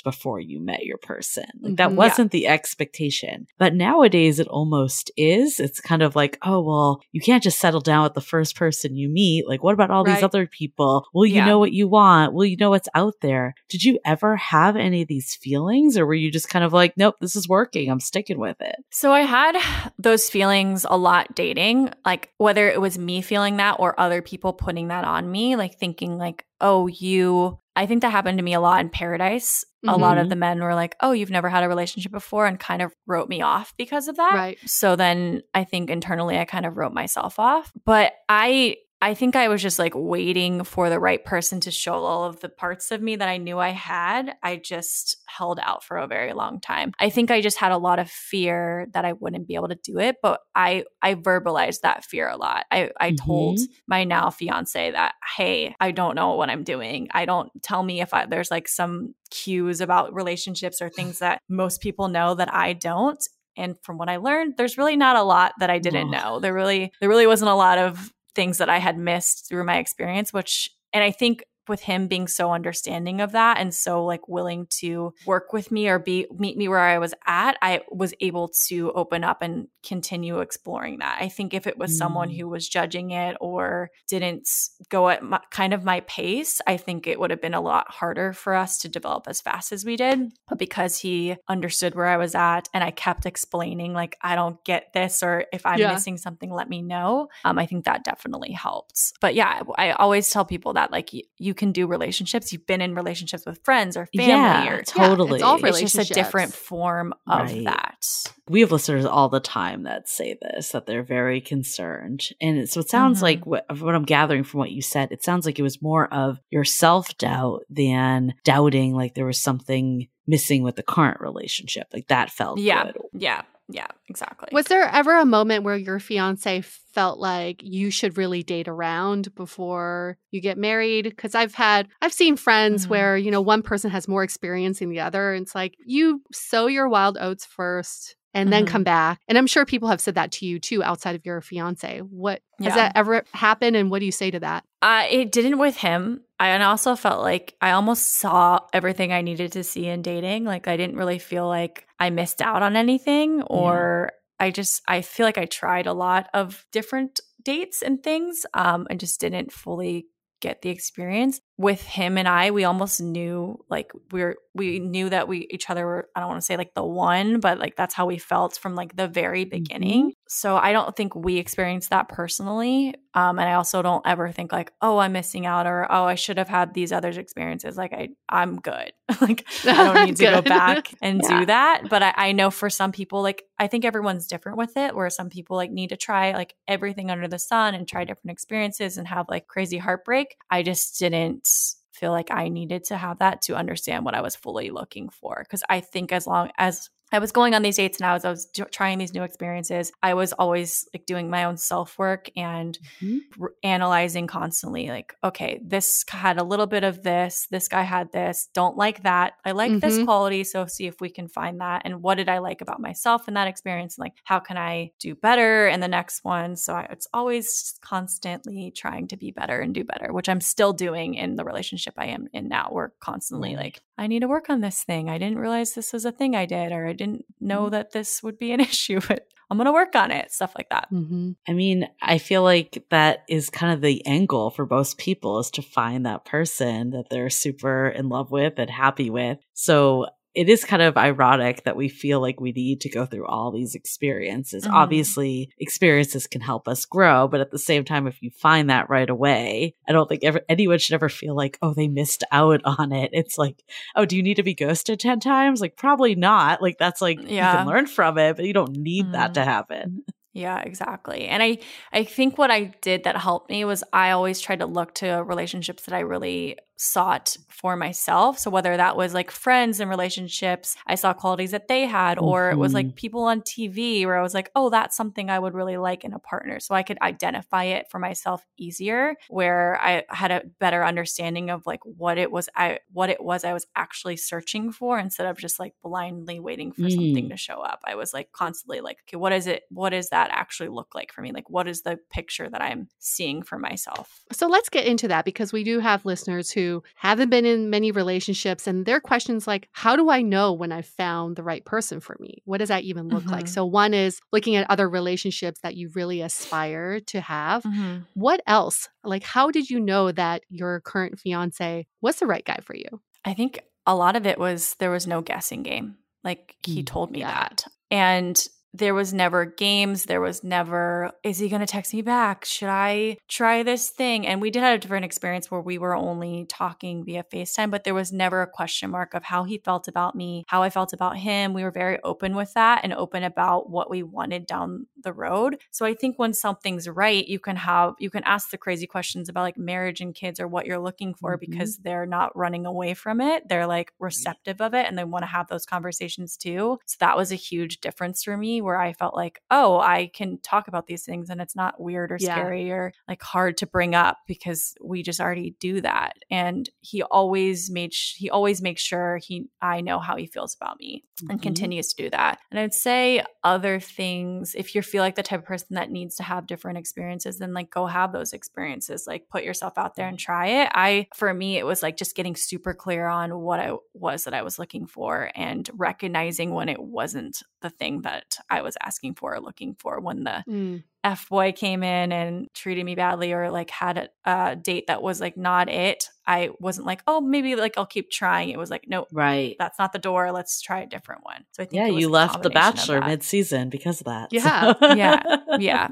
before 0.05 0.41
you 0.41 0.61
met 0.61 0.85
your 0.85 0.99
person. 0.99 1.45
Like 1.61 1.77
that 1.77 1.91
Mhm. 1.91 1.97
Wasn't 1.97 2.31
the 2.33 2.47
expectation. 2.47 3.47
But 3.59 3.75
nowadays, 3.75 4.39
it 4.41 4.49
almost 4.49 5.11
is. 5.17 5.61
It's 5.61 5.81
kind 5.81 6.03
of 6.03 6.17
like, 6.17 6.39
oh, 6.43 6.61
well, 6.61 7.01
you 7.13 7.21
can't 7.21 7.43
just 7.43 7.59
settle 7.59 7.81
down 7.81 8.03
with 8.03 8.15
the 8.15 8.21
first 8.21 8.57
person 8.57 8.97
you 8.97 9.09
meet. 9.09 9.47
Like, 9.49 9.63
what 9.63 9.75
about 9.75 9.91
all 9.91 10.05
these 10.05 10.23
other 10.23 10.47
people? 10.47 11.07
Will 11.15 11.27
you 11.27 11.37
Yeah. 11.37 11.47
know 11.47 11.59
what 11.59 11.73
you 11.73 11.89
want? 11.89 12.33
Will 12.35 12.45
you 12.45 12.57
know 12.57 12.71
what's 12.71 12.89
out 12.95 13.15
there? 13.21 13.55
Did 13.69 13.85
you 13.85 13.99
ever 14.05 14.37
have 14.37 14.77
any 14.77 15.03
of 15.03 15.09
these 15.09 15.35
feelings, 15.37 15.97
or 15.97 16.07
were 16.07 16.15
you 16.15 16.31
just 16.31 16.49
kind 16.49 16.65
of 16.65 16.73
like, 16.73 16.95
nope, 16.97 17.17
this 17.21 17.37
is 17.37 17.49
working. 17.49 17.91
I'm 17.91 18.01
sticking 18.01 18.39
with 18.39 18.61
it? 18.61 18.77
So 18.91 19.13
I 19.13 19.21
had 19.21 19.57
those 19.99 20.29
feelings 20.29 20.85
a 20.89 20.97
lot 20.97 21.35
dating, 21.35 21.91
like 22.05 22.31
whether 22.39 22.69
it 22.69 22.81
was 22.81 22.99
me 22.99 23.23
feeling 23.23 23.57
that 23.59 23.77
or 23.79 23.99
other 23.99 24.23
people 24.23 24.53
putting 24.53 24.89
that 24.89 25.05
on 25.05 25.31
me, 25.31 25.57
like 25.57 25.79
thinking 25.79 26.19
like, 26.19 26.45
"Oh, 26.61 26.87
you 26.87 27.59
I 27.75 27.87
think 27.87 28.03
that 28.03 28.11
happened 28.11 28.39
to 28.39 28.45
me 28.45 28.55
a 28.55 28.61
lot 28.61 28.81
in 28.81 28.91
Paradise. 28.91 29.65
A 29.89 29.97
lot 29.97 30.19
of 30.19 30.27
Mhm. 30.27 30.31
the 30.31 30.37
men 30.37 30.63
were 30.63 30.75
like, 30.75 30.95
"Oh, 31.01 31.13
you've 31.13 31.31
never 31.31 31.49
had 31.49 31.65
a 31.65 31.69
relationship 31.69 32.13
before," 32.13 32.47
and 32.47 32.61
kind 32.61 32.83
of 32.83 32.93
wrote 33.07 33.29
me 33.29 33.41
off 33.43 33.73
because 33.77 34.09
of 34.09 34.17
that. 34.17 34.35
Right. 34.35 34.59
So 34.67 34.95
then 34.95 35.43
I 35.55 35.65
think 35.65 35.91
internally 35.91 36.39
I 36.39 36.45
kind 36.45 36.67
of 36.67 36.77
wrote 36.77 36.93
myself 36.93 37.39
off. 37.39 37.73
But 37.85 38.13
I 38.29 38.77
I 39.03 39.15
think 39.15 39.35
I 39.35 39.49
was 39.49 39.61
just 39.61 39.81
like 39.81 39.95
waiting 39.97 40.63
for 40.63 40.89
the 40.89 41.01
right 41.01 41.23
person 41.25 41.59
to 41.63 41.73
show 41.73 41.95
all 41.95 42.23
of 42.23 42.39
the 42.39 42.49
parts 42.49 42.93
of 42.93 43.03
me 43.03 43.17
that 43.17 43.29
I 43.29 43.37
knew 43.37 43.59
I 43.59 43.71
had. 43.71 44.37
I 44.45 44.59
just 44.59 45.17
held 45.27 45.59
out 45.61 45.83
for 45.83 45.97
a 45.97 46.07
very 46.07 46.33
long 46.35 46.61
time. 46.61 46.93
I 47.01 47.11
think 47.11 47.33
I 47.33 47.41
just 47.41 47.59
had 47.59 47.73
a 47.73 47.79
lot 47.79 47.99
of 47.99 48.09
fear 48.09 48.87
that 48.93 49.05
I 49.05 49.15
wouldn't 49.15 49.49
be 49.49 49.57
able 49.57 49.71
to 49.71 49.75
do 49.83 49.99
it, 49.99 50.19
but 50.23 50.41
I 50.55 50.85
I 51.03 51.17
verbalized 51.17 51.81
that 51.81 52.05
fear 52.05 52.29
a 52.29 52.37
lot. 52.37 52.67
I 52.71 52.93
I 53.01 53.11
mm-hmm. 53.11 53.27
told 53.27 53.59
my 53.89 54.05
now 54.05 54.31
fiance 54.31 54.93
that, 54.93 55.15
"Hey, 55.37 55.75
I 55.81 55.91
don't 55.91 56.15
know 56.15 56.35
what 56.37 56.49
I'm 56.49 56.63
doing. 56.63 57.09
I 57.11 57.25
don't 57.25 57.51
tell 57.61 57.83
me 57.83 58.03
if 58.03 58.15
I, 58.15 58.27
there's 58.27 58.53
like 58.53 58.69
some 58.69 59.17
cues 59.31 59.81
about 59.81 60.15
relationships 60.15 60.81
or 60.81 60.89
things 60.89 61.19
that 61.19 61.43
most 61.49 61.81
people 61.81 62.07
know 62.07 62.37
that 62.37 62.55
I 62.55 62.73
don't." 62.75 63.23
And 63.57 63.75
from 63.83 63.99
what 63.99 64.09
I 64.09 64.19
learned, 64.19 64.55
there's 64.57 64.79
really 64.79 64.97
not 64.97 65.17
a 65.17 65.23
lot 65.25 65.55
that 65.59 65.71
I 65.71 65.81
didn't 65.81 66.15
Ugh. 66.15 66.23
know. 66.23 66.39
There 66.39 66.55
really 66.55 66.93
there 67.01 67.09
really 67.09 67.27
wasn't 67.27 67.51
a 67.51 67.55
lot 67.55 67.79
of 67.79 68.13
things 68.35 68.59
that 68.59 68.69
I 68.69 68.79
had 68.79 68.99
missed 68.99 69.49
through 69.49 69.65
my 69.65 69.79
experience, 69.79 70.33
which 70.33 70.71
and 70.93 71.03
I 71.03 71.11
think 71.11 71.45
with 71.69 71.83
him 71.83 72.09
being 72.09 72.27
so 72.29 72.53
understanding 72.53 73.21
of 73.21 73.33
that 73.33 73.59
and 73.59 73.75
so 73.75 74.05
like 74.05 74.27
willing 74.29 74.67
to 74.81 75.13
work 75.27 75.53
with 75.53 75.71
me 75.71 75.89
or 75.89 75.99
be 75.99 76.27
meet 76.37 76.57
me 76.57 76.69
where 76.69 76.79
I 76.81 76.99
was 76.99 77.15
at, 77.27 77.57
I 77.63 77.83
was 77.91 78.13
able 78.21 78.49
to 78.69 78.93
open 78.93 79.25
up 79.25 79.43
and 79.43 79.69
continue 79.87 80.41
exploring 80.41 80.99
that. 80.99 81.19
I 81.21 81.29
think 81.29 81.55
if 81.55 81.67
it 81.67 81.79
was 81.79 81.97
someone 81.97 82.31
Mm. 82.31 82.37
who 82.39 82.49
was 82.49 82.69
judging 82.69 83.11
it 83.13 83.37
or 83.41 83.91
didn't 84.09 84.49
go 84.89 85.09
at 85.09 85.23
my, 85.23 85.41
kind 85.51 85.73
of 85.75 85.85
my 85.85 86.01
pace, 86.01 86.61
I 86.67 86.77
think 86.77 87.07
it 87.07 87.19
would 87.19 87.31
have 87.31 87.41
been 87.41 87.55
a 87.55 87.61
lot 87.61 87.91
harder 87.91 88.33
for 88.33 88.55
us 88.55 88.79
to 88.79 88.89
develop 88.89 89.25
as 89.29 89.41
fast 89.41 89.73
as 89.73 89.85
we 89.85 89.97
did. 89.97 90.33
But 90.49 90.59
because 90.59 90.99
he 90.99 91.37
understood 91.49 91.95
where 91.95 92.07
I 92.07 92.17
was 92.17 92.35
at 92.35 92.69
and 92.75 92.83
I 92.85 92.91
kept 92.91 93.27
explaining 93.27 93.93
like 93.93 94.17
I 94.23 94.35
don't 94.35 94.63
get 94.65 94.93
this 94.95 95.23
or 95.23 95.47
if 95.53 95.65
I'm 95.67 95.79
Yeah. 95.79 95.93
missing 95.93 96.17
something, 96.17 96.51
let 96.53 96.69
me 96.69 96.83
know. 96.83 97.29
Um, 97.45 97.59
I 97.59 97.67
think 97.67 97.85
that 97.85 98.05
definitely 98.05 98.53
helped. 98.53 99.13
But 99.21 99.35
yeah, 99.35 99.63
I 99.77 99.91
always 99.93 100.31
tell 100.31 100.45
people 100.45 100.75
that 100.75 100.91
like 100.93 101.11
y- 101.13 101.23
you 101.53 101.55
can 101.55 101.71
do 101.73 101.87
relationships. 101.87 102.51
You've 102.53 102.67
been 102.67 102.81
in 102.81 102.95
relationships 102.95 103.45
with 103.47 103.61
friends 103.63 103.95
or 103.97 104.07
family 104.17 104.29
Yeah, 104.31 104.63
or 104.71 104.77
Yeah, 104.77 104.83
totally. 104.87 105.35
it's 105.35 105.43
all 105.43 105.59
relationships. 105.59 105.95
it's 105.97 106.09
just 106.09 106.11
a 106.11 106.15
different 106.15 106.55
form 106.55 107.13
of 107.29 107.51
Right. 107.53 107.65
that. 107.65 108.07
we 108.49 108.61
have 108.61 108.73
listeners 108.73 109.05
all 109.05 109.29
the 109.29 109.39
time 109.41 109.85
that 109.85 110.09
say 110.09 110.37
this 110.43 110.71
that 110.71 110.85
they're 110.87 111.05
very 111.05 111.41
concerned 111.41 112.21
and 112.41 112.69
so 112.69 112.81
it 112.81 112.89
sounds 112.91 113.19
Mhm. 113.21 113.23
like 113.23 113.47
what, 113.47 113.65
what 113.81 113.95
i'm 113.95 114.05
gathering 114.05 114.43
from 114.45 114.59
what 114.59 114.73
you 114.73 114.83
said 114.83 115.11
it 115.13 115.23
sounds 115.23 115.47
like 115.47 115.59
it 115.59 115.63
was 115.63 115.81
more 115.81 116.13
of 116.13 116.39
your 116.51 116.65
self-doubt 116.65 117.61
than 117.71 118.35
doubting 118.45 118.95
like 118.95 119.15
there 119.15 119.25
was 119.27 119.41
something 119.41 120.09
missing 120.27 120.63
with 120.63 120.77
the 120.77 120.83
current 120.83 121.21
relationship 121.21 121.87
like 121.93 122.09
that 122.09 122.31
felt 122.31 122.59
Yeah. 122.59 122.87
good 122.93 122.97
Yeah. 123.13 123.43
Yeah. 123.69 123.87
Exactly. 124.09 124.49
Was 124.53 124.67
there 124.67 124.83
ever 124.93 125.17
a 125.17 125.25
moment 125.25 125.65
where 125.65 125.77
your 125.77 125.99
fiance 125.99 126.61
felt 126.61 127.19
like 127.19 127.63
you 127.63 127.91
should 127.91 128.19
really 128.19 128.43
date 128.43 128.69
around 128.69 129.35
before 129.35 130.19
you 130.31 130.41
get 130.41 130.59
married? 130.59 131.05
Because 131.05 131.35
I've 131.35 131.55
had, 131.55 131.89
I've 132.03 132.13
seen 132.13 132.37
friends 132.37 132.87
Mhm. 132.87 132.91
where, 132.91 133.17
you 133.17 133.31
know, 133.31 133.41
one 133.41 133.63
person 133.63 133.91
has 133.91 134.09
more 134.09 134.23
experience 134.25 134.81
than 134.81 134.91
the 134.91 135.01
other. 135.01 135.33
And 135.33 135.43
it's 135.45 135.55
like, 135.55 135.75
you 135.87 136.23
sow 136.33 136.67
your 136.67 136.89
wild 136.89 137.17
oats 137.19 137.47
first 137.47 138.17
and 138.35 138.53
then 138.53 138.65
Mhm. 138.65 138.69
come 138.69 138.85
back. 138.85 139.21
And 139.29 139.39
I'm 139.39 139.47
sure 139.47 139.65
people 139.65 139.89
have 139.89 140.01
said 140.01 140.15
that 140.17 140.33
to 140.33 140.47
you 140.47 140.59
too 140.59 140.83
outside 140.83 141.15
of 141.15 141.25
your 141.25 141.41
fiance. 141.41 142.01
What 142.01 142.43
has 142.61 142.75
that 142.75 142.93
ever 142.95 143.25
happened? 143.33 143.77
And 143.77 143.91
what 143.91 144.01
do 144.01 144.07
you 144.07 144.13
say 144.13 144.31
to 144.31 144.41
that? 144.41 144.65
Uh, 144.83 145.07
it 145.11 145.31
didn't 145.33 145.59
with 145.59 145.77
him. 145.79 146.25
I 146.51 146.65
also 146.65 146.97
felt 146.97 147.23
like 147.23 147.55
I 147.61 147.73
almost 147.73 148.15
saw 148.15 148.61
everything 148.73 149.13
I 149.13 149.23
needed 149.23 149.53
to 149.53 149.65
see 149.65 149.87
in 149.87 150.03
dating. 150.03 150.45
Like 150.45 150.67
I 150.67 150.77
didn't 150.77 150.97
really 150.97 151.19
feel 151.19 151.47
like 151.47 151.87
I 152.01 152.11
missed 152.11 152.43
out 152.43 152.63
on 152.63 152.77
anything 152.77 153.43
or 153.43 154.13
I 154.41 154.51
just 154.51 154.83
I 154.89 155.03
feel 155.03 155.25
like 155.25 155.39
I 155.39 155.45
tried 155.45 155.87
a 155.87 155.93
lot 155.93 156.29
of 156.35 156.67
different 156.73 157.21
dates 157.45 157.83
and 157.83 158.03
things 158.03 158.45
um 158.55 158.87
and 158.91 158.99
just 158.99 159.21
didn't 159.21 159.53
fully 159.53 160.07
get 160.41 160.63
the 160.63 160.71
experience. 160.71 161.41
With 161.57 161.83
him 161.83 162.19
and 162.19 162.27
I 162.27 162.51
we 162.51 162.65
almost 162.65 163.01
knew 163.01 163.65
like 163.71 163.93
we're 164.11 164.37
we 164.55 164.81
knew 164.81 165.09
that 165.11 165.29
we 165.29 165.47
each 165.51 165.71
other 165.71 165.87
were 165.87 166.09
I 166.17 166.21
don't 166.21 166.31
want 166.31 166.41
to 166.41 166.47
say 166.47 166.57
like 166.57 166.75
the 166.75 166.85
one 166.85 167.39
but 167.39 167.59
like 167.59 167.77
that's 167.77 167.95
how 167.95 168.07
we 168.07 168.19
felt 168.19 168.57
from 168.57 168.75
like 168.75 168.97
the 168.97 169.07
very 169.07 169.45
beginning 169.45 170.15
so 170.33 170.57
I 170.57 170.73
don't 170.73 170.97
think 170.97 171.15
we 171.15 171.37
experienced 171.37 171.91
that 171.91 172.09
personally 172.09 172.95
um 173.15 173.39
and 173.39 173.49
I 173.49 173.55
also 173.55 173.83
don't 173.83 174.07
ever 174.07 174.33
think 174.33 174.51
like 174.53 174.73
oh 174.81 174.99
I'm 174.99 175.13
missing 175.13 175.45
out 175.47 175.67
or 175.67 175.87
oh 175.91 176.05
I 176.05 176.15
should 176.15 176.39
have 176.39 176.49
had 176.49 176.73
these 176.73 176.91
other 176.93 177.11
experiences 177.11 177.77
like 177.77 177.93
I 177.93 178.11
I'm 178.29 178.57
good 178.61 178.93
like 179.21 179.45
I 179.67 179.85
don't 179.85 180.07
need 180.07 180.17
to 180.17 180.25
go 180.25 180.43
back 180.59 180.95
and 181.03 181.21
Yeah. 181.23 181.41
do 181.41 181.47
that 181.47 181.83
but 181.91 182.03
I, 182.03 182.15
I 182.17 182.33
know 182.33 182.51
for 182.51 182.71
some 182.71 182.93
people 182.93 183.23
like 183.23 183.43
I 183.59 183.67
think 183.67 183.85
everyone's 183.85 184.27
different 184.27 184.59
with 184.59 184.77
it 184.77 184.95
where 184.95 185.11
some 185.11 185.29
people 185.29 185.57
like 185.57 185.71
need 185.71 185.89
to 185.91 185.97
try 185.97 186.33
like 186.33 186.55
everything 186.67 187.11
under 187.11 187.29
the 187.29 187.39
sun 187.39 187.75
and 187.75 187.87
try 187.87 188.05
different 188.05 188.33
experiences 188.33 188.97
and 188.99 189.07
have 189.09 189.27
like 189.29 189.47
crazy 189.47 189.79
heartbreak 189.79 190.37
I 190.51 190.63
just 190.63 190.99
didn't 190.99 191.47
feel 191.93 192.11
like 192.11 192.31
I 192.31 192.49
needed 192.49 192.85
to 192.85 192.97
have 192.97 193.19
that 193.19 193.43
to 193.43 193.55
understand 193.55 194.05
what 194.05 194.15
I 194.15 194.23
was 194.23 194.35
fully 194.35 194.71
looking 194.71 195.09
for. 195.11 195.45
Because 195.45 195.63
I 195.69 195.81
think 195.81 196.11
as 196.11 196.27
long 196.27 196.51
as 196.59 196.89
I 197.13 197.19
was 197.19 197.33
going 197.33 197.55
on 197.55 197.63
these 197.63 197.77
dates 197.77 197.99
and 197.99 198.07
I 198.07 198.15
was, 198.15 198.25
I 198.25 198.31
was 198.31 198.51
trying 198.71 198.99
these 198.99 199.15
new 199.15 199.23
experiences, 199.23 199.93
I 200.03 200.15
was 200.15 200.33
always 200.33 200.89
like 200.95 201.07
doing 201.07 201.29
my 201.31 201.45
own 201.45 201.57
self 201.57 201.99
work 201.99 202.31
and 202.37 202.79
Mhm. 203.03 203.19
r- 203.41 203.53
analyzing 203.63 204.27
constantly 204.27 204.89
like, 204.89 205.15
okay, 205.23 205.61
this 205.65 206.05
had 206.09 206.39
a 206.39 206.45
little 206.45 206.67
bit 206.67 206.85
of 206.85 207.03
this, 207.03 207.47
this 207.51 207.69
guy 207.69 207.83
had 207.83 208.13
this, 208.13 208.49
don't 208.55 208.77
like 208.77 209.03
that. 209.03 209.35
I 209.45 209.53
like 209.53 209.81
this 209.81 209.99
Mhm. 209.99 210.05
quality. 210.05 210.45
So 210.45 210.67
see 210.67 210.87
if 210.87 211.01
we 211.01 211.11
can 211.11 211.29
find 211.29 211.61
that. 211.61 211.83
And 211.85 212.03
what 212.03 212.17
did 212.17 212.29
I 212.29 212.39
like 212.39 212.61
about 212.61 212.81
myself 212.81 213.29
in 213.29 213.35
that 213.35 213.49
experience? 213.49 213.97
And 213.99 214.05
like, 214.05 214.15
how 214.25 214.39
can 214.41 214.57
I 214.57 214.93
do 214.99 215.15
better 215.15 215.69
in 215.69 215.81
the 215.81 215.89
next 215.89 216.25
one? 216.25 216.57
So 216.57 216.75
I, 216.75 216.89
it's 216.91 217.07
always 217.13 217.75
constantly 217.81 218.73
trying 218.75 219.09
to 219.09 219.17
be 219.17 219.31
better 219.31 219.61
and 219.61 219.75
do 219.75 219.85
better, 219.85 220.13
which 220.13 220.29
I'm 220.29 220.41
still 220.41 220.73
doing 220.73 221.15
in 221.15 221.37
the 221.37 221.45
relationship 221.45 221.95
I 221.99 222.07
am 222.07 222.29
in 222.33 222.49
now. 222.49 222.69
We're 222.73 222.91
constantly 223.01 223.57
like, 223.57 223.81
I 223.99 224.07
need 224.07 224.21
to 224.21 224.29
work 224.29 224.49
on 224.51 224.61
this 224.61 224.83
thing. 224.83 225.09
I 225.09 225.19
didn't 225.19 225.39
realize 225.39 225.75
this 225.75 225.93
was 225.93 226.05
a 226.05 226.13
thing 226.13 226.35
I 226.35 226.47
did, 226.47 226.73
or 226.73 226.87
I 226.87 226.93
didn't 227.03 227.25
know 227.41 227.67
Mhm. 227.67 227.71
that 227.73 227.93
this 227.93 228.23
would 228.23 228.39
be 228.39 228.53
an 228.53 228.61
issue, 228.73 229.01
but 229.09 229.27
I'm 229.51 229.59
going 229.59 229.67
to 229.67 229.73
work 229.73 229.95
on 229.95 230.11
it. 230.11 230.31
Stuff 230.33 230.53
like 230.57 230.69
that. 230.71 230.89
Mm-hmm. 230.91 231.33
I 231.47 231.53
mean, 231.53 231.87
I 232.01 232.17
feel 232.19 232.43
like 232.43 232.85
that 232.91 233.25
is 233.29 233.51
kind 233.51 233.73
of 233.75 233.81
the 233.83 234.05
angle 234.07 234.51
for 234.51 234.65
most 234.65 234.97
people 234.97 235.39
is 235.41 235.51
to 235.53 235.63
find 235.63 236.07
that 236.07 236.25
person 236.25 236.91
that 236.91 237.11
they're 237.11 237.29
super 237.29 237.89
in 237.89 238.09
love 238.09 238.31
with 238.31 238.59
and 238.59 238.71
happy 238.71 239.11
with. 239.11 239.39
So 239.53 240.07
it 240.35 240.49
is 240.49 240.65
kind 240.65 240.81
of 240.83 240.97
ironic 240.97 241.65
that 241.65 241.77
we 241.77 241.89
feel 241.89 242.21
like 242.21 242.41
we 242.41 242.53
need 242.53 242.81
to 242.83 242.89
go 242.89 243.05
through 243.07 243.27
all 243.27 243.51
these 243.51 243.75
experiences. 243.75 244.65
Mhm. 244.67 244.73
Obviously, 244.73 245.51
experiences 245.59 246.27
can 246.27 246.41
help 246.41 246.67
us 246.69 246.85
grow, 246.85 247.29
but 247.29 247.41
at 247.41 247.51
the 247.51 247.59
same 247.59 247.85
time, 247.85 248.07
if 248.07 248.23
you 248.23 248.31
find 248.31 248.71
that 248.71 248.89
right 248.91 249.11
away, 249.11 249.75
I 249.89 249.93
don't 249.93 250.09
think 250.09 250.25
ever, 250.25 250.41
anyone 250.49 250.79
should 250.79 250.95
ever 250.95 251.09
feel 251.09 251.35
like, 251.37 251.59
oh, 251.63 251.75
they 251.75 251.89
missed 251.89 252.25
out 252.33 252.61
on 252.65 252.93
it. 252.93 253.11
It's 253.13 253.37
like, 253.39 253.63
oh, 253.95 254.05
do 254.05 254.17
you 254.17 254.23
need 254.23 254.37
to 254.37 254.43
be 254.43 254.55
ghosted 254.55 255.01
10 255.01 255.21
times? 255.21 255.61
Like, 255.61 255.77
probably 255.77 256.15
not. 256.15 256.63
Like, 256.63 256.79
that's 256.79 257.01
like, 257.01 257.19
you 257.21 257.27
can 257.27 257.67
learn 257.67 257.87
from 257.87 258.17
it, 258.19 258.37
but 258.37 258.45
you 258.45 258.53
don't 258.53 258.77
need 258.77 259.13
that 259.13 259.31
Mhm. 259.31 259.35
to 259.35 259.45
happen. 259.45 260.05
Yeah, 260.35 260.61
exactly. 260.61 261.27
And 261.27 261.43
I 261.43 261.59
I 261.93 262.05
think 262.05 262.39
what 262.39 262.51
I 262.51 262.73
did 262.81 263.05
that 263.05 263.19
helped 263.19 263.51
me 263.51 263.67
was 263.67 263.85
I 263.93 264.13
always 264.13 264.41
tried 264.41 264.61
to 264.61 264.67
look 264.67 264.95
to 264.95 265.23
relationships 265.23 265.83
that 265.85 265.95
I 265.95 266.01
really 266.01 266.57
sought 266.77 267.37
for 267.49 267.77
myself. 267.77 268.39
So 268.39 268.51
whether 268.51 268.77
that 268.77 268.97
was 268.97 269.15
like 269.15 269.31
friends 269.31 269.79
and 269.81 269.89
relationships, 269.89 270.77
I 270.87 270.97
saw 270.97 271.13
qualities 271.13 271.53
that 271.53 271.69
they 271.69 271.87
had, 271.87 272.19
or 272.19 272.51
it 272.51 272.59
was 272.59 272.75
like 272.75 272.97
people 272.97 273.23
on 273.23 273.43
TV 273.43 274.05
where 274.05 274.19
I 274.19 274.23
was 274.23 274.35
like, 274.35 274.51
oh, 274.57 274.69
that's 274.71 274.97
something 274.97 275.31
I 275.31 275.39
would 275.39 275.55
really 275.55 275.77
like 275.77 276.05
in 276.05 276.13
a 276.13 276.19
partner. 276.19 276.59
So 276.61 276.75
I 276.75 276.83
could 276.83 276.99
identify 277.01 277.65
it 277.65 277.89
for 277.91 277.99
myself 277.99 278.45
easier, 278.57 279.15
where 279.29 279.79
I 279.81 280.05
had 280.09 280.31
a 280.31 280.43
better 280.59 280.85
understanding 280.85 281.51
of 281.51 281.67
like 281.67 281.81
what 281.85 282.19
it 282.19 282.31
was 282.33 282.49
I 282.57 282.79
what 282.93 283.11
it 283.11 283.23
was 283.23 283.45
I 283.45 283.53
was 283.53 283.67
actually 283.77 284.17
searching 284.17 284.73
for 284.73 284.99
instead 284.99 285.27
of 285.27 285.39
just 285.39 285.61
like 285.61 285.75
blindly 285.83 286.41
waiting 286.41 286.73
for 286.73 286.89
something 286.91 287.27
Mm. 287.27 287.31
to 287.31 287.37
show 287.37 287.61
up. 287.61 287.81
I 287.85 287.95
was 287.95 288.13
like 288.15 288.33
constantly 288.33 288.81
like, 288.81 288.99
okay, 289.07 289.17
what 289.17 289.33
is 289.33 289.47
it? 289.47 289.65
What 289.71 289.91
does 289.91 290.09
that 290.11 290.31
actually 290.33 290.71
look 290.71 290.95
like 290.95 291.13
for 291.13 291.21
me? 291.21 291.31
Like 291.33 291.51
what 291.51 291.69
is 291.69 291.83
the 291.83 291.99
picture 292.11 292.49
that 292.49 292.63
I'm 292.63 292.89
seeing 292.99 293.43
for 293.43 293.59
myself? 293.59 294.25
So 294.33 294.47
let's 294.47 294.69
get 294.69 294.87
into 294.87 295.09
that 295.09 295.25
because 295.25 295.53
we 295.53 295.63
do 295.63 295.79
have 295.79 296.05
listeners 296.05 296.51
who 296.51 296.72
haven't 296.95 297.29
been 297.31 297.45
in 297.45 297.69
many 297.69 297.91
relationships 297.93 298.67
and 298.67 298.87
their 298.87 299.01
questions 299.01 299.47
like, 299.47 299.69
how 299.73 299.97
do 299.97 300.09
I 300.11 300.23
know 300.23 300.53
when 300.53 300.73
I've 300.73 300.87
found 300.87 301.37
the 301.37 301.43
right 301.43 301.65
person 301.65 302.01
for 302.01 302.17
me? 302.21 302.43
What 302.45 302.59
does 302.59 302.69
that 302.69 302.85
even 302.85 303.09
look 303.09 303.27
like? 303.31 303.45
Mhm. 303.47 303.49
So 303.49 303.65
one 303.67 303.93
is 303.95 304.21
looking 304.33 304.57
at 304.57 304.71
other 304.71 304.89
relationships 304.89 305.61
that 305.63 305.77
you 305.77 305.91
really 305.95 306.21
aspire 306.23 307.01
to 307.01 307.21
have. 307.21 307.63
Mm-hmm. 307.65 308.03
What 308.15 308.41
else? 308.47 308.89
Like, 309.05 309.25
how 309.25 309.51
did 309.51 309.69
you 309.69 309.81
know 309.81 310.13
that 310.13 310.43
your 310.49 310.81
current 310.81 311.19
fiance 311.19 311.87
was 312.01 312.17
the 312.17 312.27
right 312.27 312.45
guy 312.45 312.59
for 312.63 312.75
you? 312.77 313.01
I 313.25 313.35
think 313.35 313.61
a 313.87 313.95
lot 313.97 314.17
of 314.17 314.27
it 314.27 314.39
was 314.39 314.75
there 314.79 314.91
was 314.91 315.07
no 315.07 315.21
guessing 315.21 315.63
game. 315.63 315.97
Like 316.25 316.55
he 316.65 316.83
Mm, 316.83 316.87
told 316.87 317.11
me 317.11 317.21
yeah. 317.21 317.33
that. 317.35 317.65
And 317.91 318.49
there 318.75 318.95
was 318.95 319.13
never 319.13 319.45
games. 319.45 320.07
There 320.07 320.21
was 320.21 320.43
never, 320.43 321.13
is 321.23 321.39
he 321.39 321.49
going 321.51 321.61
to 321.61 321.67
text 321.67 321.93
me 321.93 322.01
back? 322.01 322.45
Should 322.47 322.71
I 322.71 323.19
try 323.29 323.63
this 323.63 323.91
thing? 323.91 324.27
And 324.27 324.41
we 324.41 324.51
did 324.51 324.63
have 324.63 324.77
a 324.77 324.79
different 324.79 325.05
experience 325.05 325.51
where 325.51 325.61
we 325.61 325.77
were 325.77 325.95
only 325.95 326.47
talking 326.49 327.05
via 327.05 327.23
FaceTime, 327.25 327.71
but 327.71 327.85
there 327.85 327.93
was 327.93 328.13
never 328.13 328.41
a 328.41 328.47
question 328.47 328.91
mark 328.91 329.13
of 329.13 329.25
how 329.25 329.45
he 329.45 329.59
felt 329.59 329.89
about 329.89 330.15
me, 330.15 330.45
how 330.49 330.63
I 330.63 330.71
felt 330.71 330.95
about 330.95 331.19
him. 331.19 331.53
We 331.53 331.65
were 331.65 331.71
very 331.71 331.99
open 332.03 332.35
with 332.35 332.55
that 332.55 332.81
and 332.83 332.95
open 332.95 333.23
about 333.25 333.69
what 333.69 333.91
we 333.91 334.03
wanted 334.03 334.47
down 334.47 334.87
the 335.03 335.13
road. 335.13 335.59
So 335.71 335.85
I 335.85 335.93
think 335.93 336.19
when 336.19 336.33
something's 336.33 336.89
right, 336.89 337.27
you 337.29 337.39
can 337.39 337.57
have, 337.57 337.95
you 337.99 338.09
can 338.09 338.25
ask 338.25 338.49
the 338.51 338.57
crazy 338.59 338.87
questions 338.87 339.29
about 339.29 339.43
like 339.43 339.59
marriage 339.59 340.01
and 340.01 340.15
kids 340.15 340.41
or 340.41 340.49
what 340.49 340.65
you're 340.65 340.79
looking 340.79 341.13
for 341.13 341.37
Mhm. 341.37 341.41
because 341.41 341.77
they're 341.79 342.07
not 342.07 342.35
running 342.35 342.65
away 342.65 342.95
from 342.95 343.21
it. 343.21 343.49
They're 343.49 343.67
like 343.67 343.93
receptive 343.99 344.63
of 344.63 344.73
it 344.73 344.87
and 344.87 344.97
they 344.97 345.05
want 345.05 345.25
to 345.25 345.27
have 345.27 345.49
those 345.49 345.67
conversations 345.67 346.39
too. 346.39 346.79
So 346.87 346.97
that 347.01 347.19
was 347.19 347.33
a 347.33 347.35
huge 347.37 347.81
difference 347.81 348.25
for 348.25 348.37
me 348.39 348.62
where 348.63 348.81
I 348.81 348.93
felt 348.93 349.15
like, 349.15 349.41
oh, 349.51 349.79
I 349.81 350.11
can 350.15 350.39
talk 350.43 350.69
about 350.69 350.87
these 350.87 351.05
things 351.05 351.29
and 351.31 351.41
it's 351.41 351.57
not 351.57 351.81
weird 351.81 352.13
or 352.13 352.19
Yeah. 352.21 352.35
scary 352.35 352.71
or 352.71 352.93
like 353.09 353.23
hard 353.23 353.57
to 353.59 353.67
bring 353.67 353.95
up 353.95 354.19
because 354.27 354.75
we 354.83 355.03
just 355.03 355.21
already 355.21 355.57
do 355.61 355.81
that. 355.81 356.15
And 356.31 356.69
he 356.81 357.03
always 357.03 357.71
made 357.71 357.93
sh- 357.93 358.15
he 358.17 358.31
always 358.31 358.63
makes 358.63 358.83
sure 358.83 359.19
he 359.23 359.49
I 359.61 359.81
know 359.81 359.99
how 359.99 360.17
he 360.17 360.27
feels 360.27 360.55
about 360.55 360.79
me 360.79 361.05
and 361.29 361.39
Mhm. 361.39 361.43
continues 361.43 361.93
to 361.93 362.03
do 362.05 362.11
that. 362.11 362.39
And 362.51 362.59
I'd 362.59 362.75
say 362.75 363.25
other 363.45 363.79
things 363.81 364.55
if 364.57 364.75
you 364.75 364.83
feel 364.83 365.03
like 365.03 365.15
the 365.17 365.23
type 365.23 365.41
of 365.41 365.47
person 365.47 365.69
that 365.75 365.91
needs 365.91 366.17
to 366.17 366.23
have 366.23 366.47
different 366.47 366.79
experiences 366.79 367.39
then 367.39 367.53
like 367.55 367.71
go 367.71 367.87
have 367.87 368.13
those 368.13 368.33
experiences 368.33 369.05
like 369.07 369.29
put 369.29 369.45
yourself 369.45 369.75
out 369.77 369.95
there 369.97 370.09
and 370.09 370.19
try 370.19 370.47
it. 370.63 370.69
I 370.75 371.09
for 371.15 371.33
me 371.35 371.59
it 371.59 371.67
was 371.67 371.83
like 371.83 371.97
just 371.97 372.15
getting 372.17 372.37
super 372.37 372.75
clear 372.75 373.07
on 373.07 373.39
what 373.41 373.61
I 373.61 373.73
was 373.95 374.25
that 374.25 374.35
I 374.35 374.43
was 374.43 374.59
looking 374.59 374.87
for 374.87 375.31
and 375.35 375.69
recognizing 375.75 376.53
when 376.55 376.69
it 376.69 376.83
wasn't 376.83 377.43
the 377.61 377.71
thing 377.71 378.03
that 378.03 378.37
I 378.53 378.63
was 378.63 378.77
asking 378.83 379.15
for 379.15 379.35
or 379.35 379.41
looking 379.41 379.75
for 379.75 380.01
when 380.01 380.25
the 380.25 380.45
Mm. 380.49 380.85
F 381.05 381.29
boy 381.29 381.53
came 381.53 381.83
in 381.83 382.13
and 382.13 382.49
treated 382.55 382.85
me 382.85 382.95
badly 382.95 383.33
or 383.33 383.51
like 383.51 383.71
had 383.71 383.99
a, 383.99 384.09
a 384.25 384.57
date 384.57 384.87
that 384.87 385.03
was 385.03 385.21
like 385.21 385.37
not 385.37 385.69
it. 385.69 386.05
I 386.27 386.51
wasn't 386.61 386.87
like, 386.87 387.03
oh, 387.07 387.21
maybe 387.21 387.57
like 387.57 387.77
I'll 387.77 387.87
keep 387.87 388.11
trying. 388.11 388.51
It 388.51 388.59
was 388.59 388.71
like, 388.71 388.85
no, 388.89 389.07
Right. 389.13 389.57
that's 389.59 389.79
not 389.79 389.93
the 389.93 389.99
door. 389.99 390.31
Let's 390.33 390.61
try 390.61 390.81
a 390.81 390.87
different 390.87 391.25
one. 391.25 391.45
So 391.53 391.63
I 391.63 391.67
think 391.67 391.75
Yeah, 391.81 391.87
you 391.87 392.09
left 392.09 392.43
The 392.43 392.51
Bachelor 392.51 393.01
mid 393.01 393.23
season 393.23 393.71
because 393.71 394.01
of 394.01 394.05
that. 394.07 394.33
Yeah. 394.33 394.75
So- 394.81 394.95
Yeah. 394.95 395.23
yeah, 395.59 395.89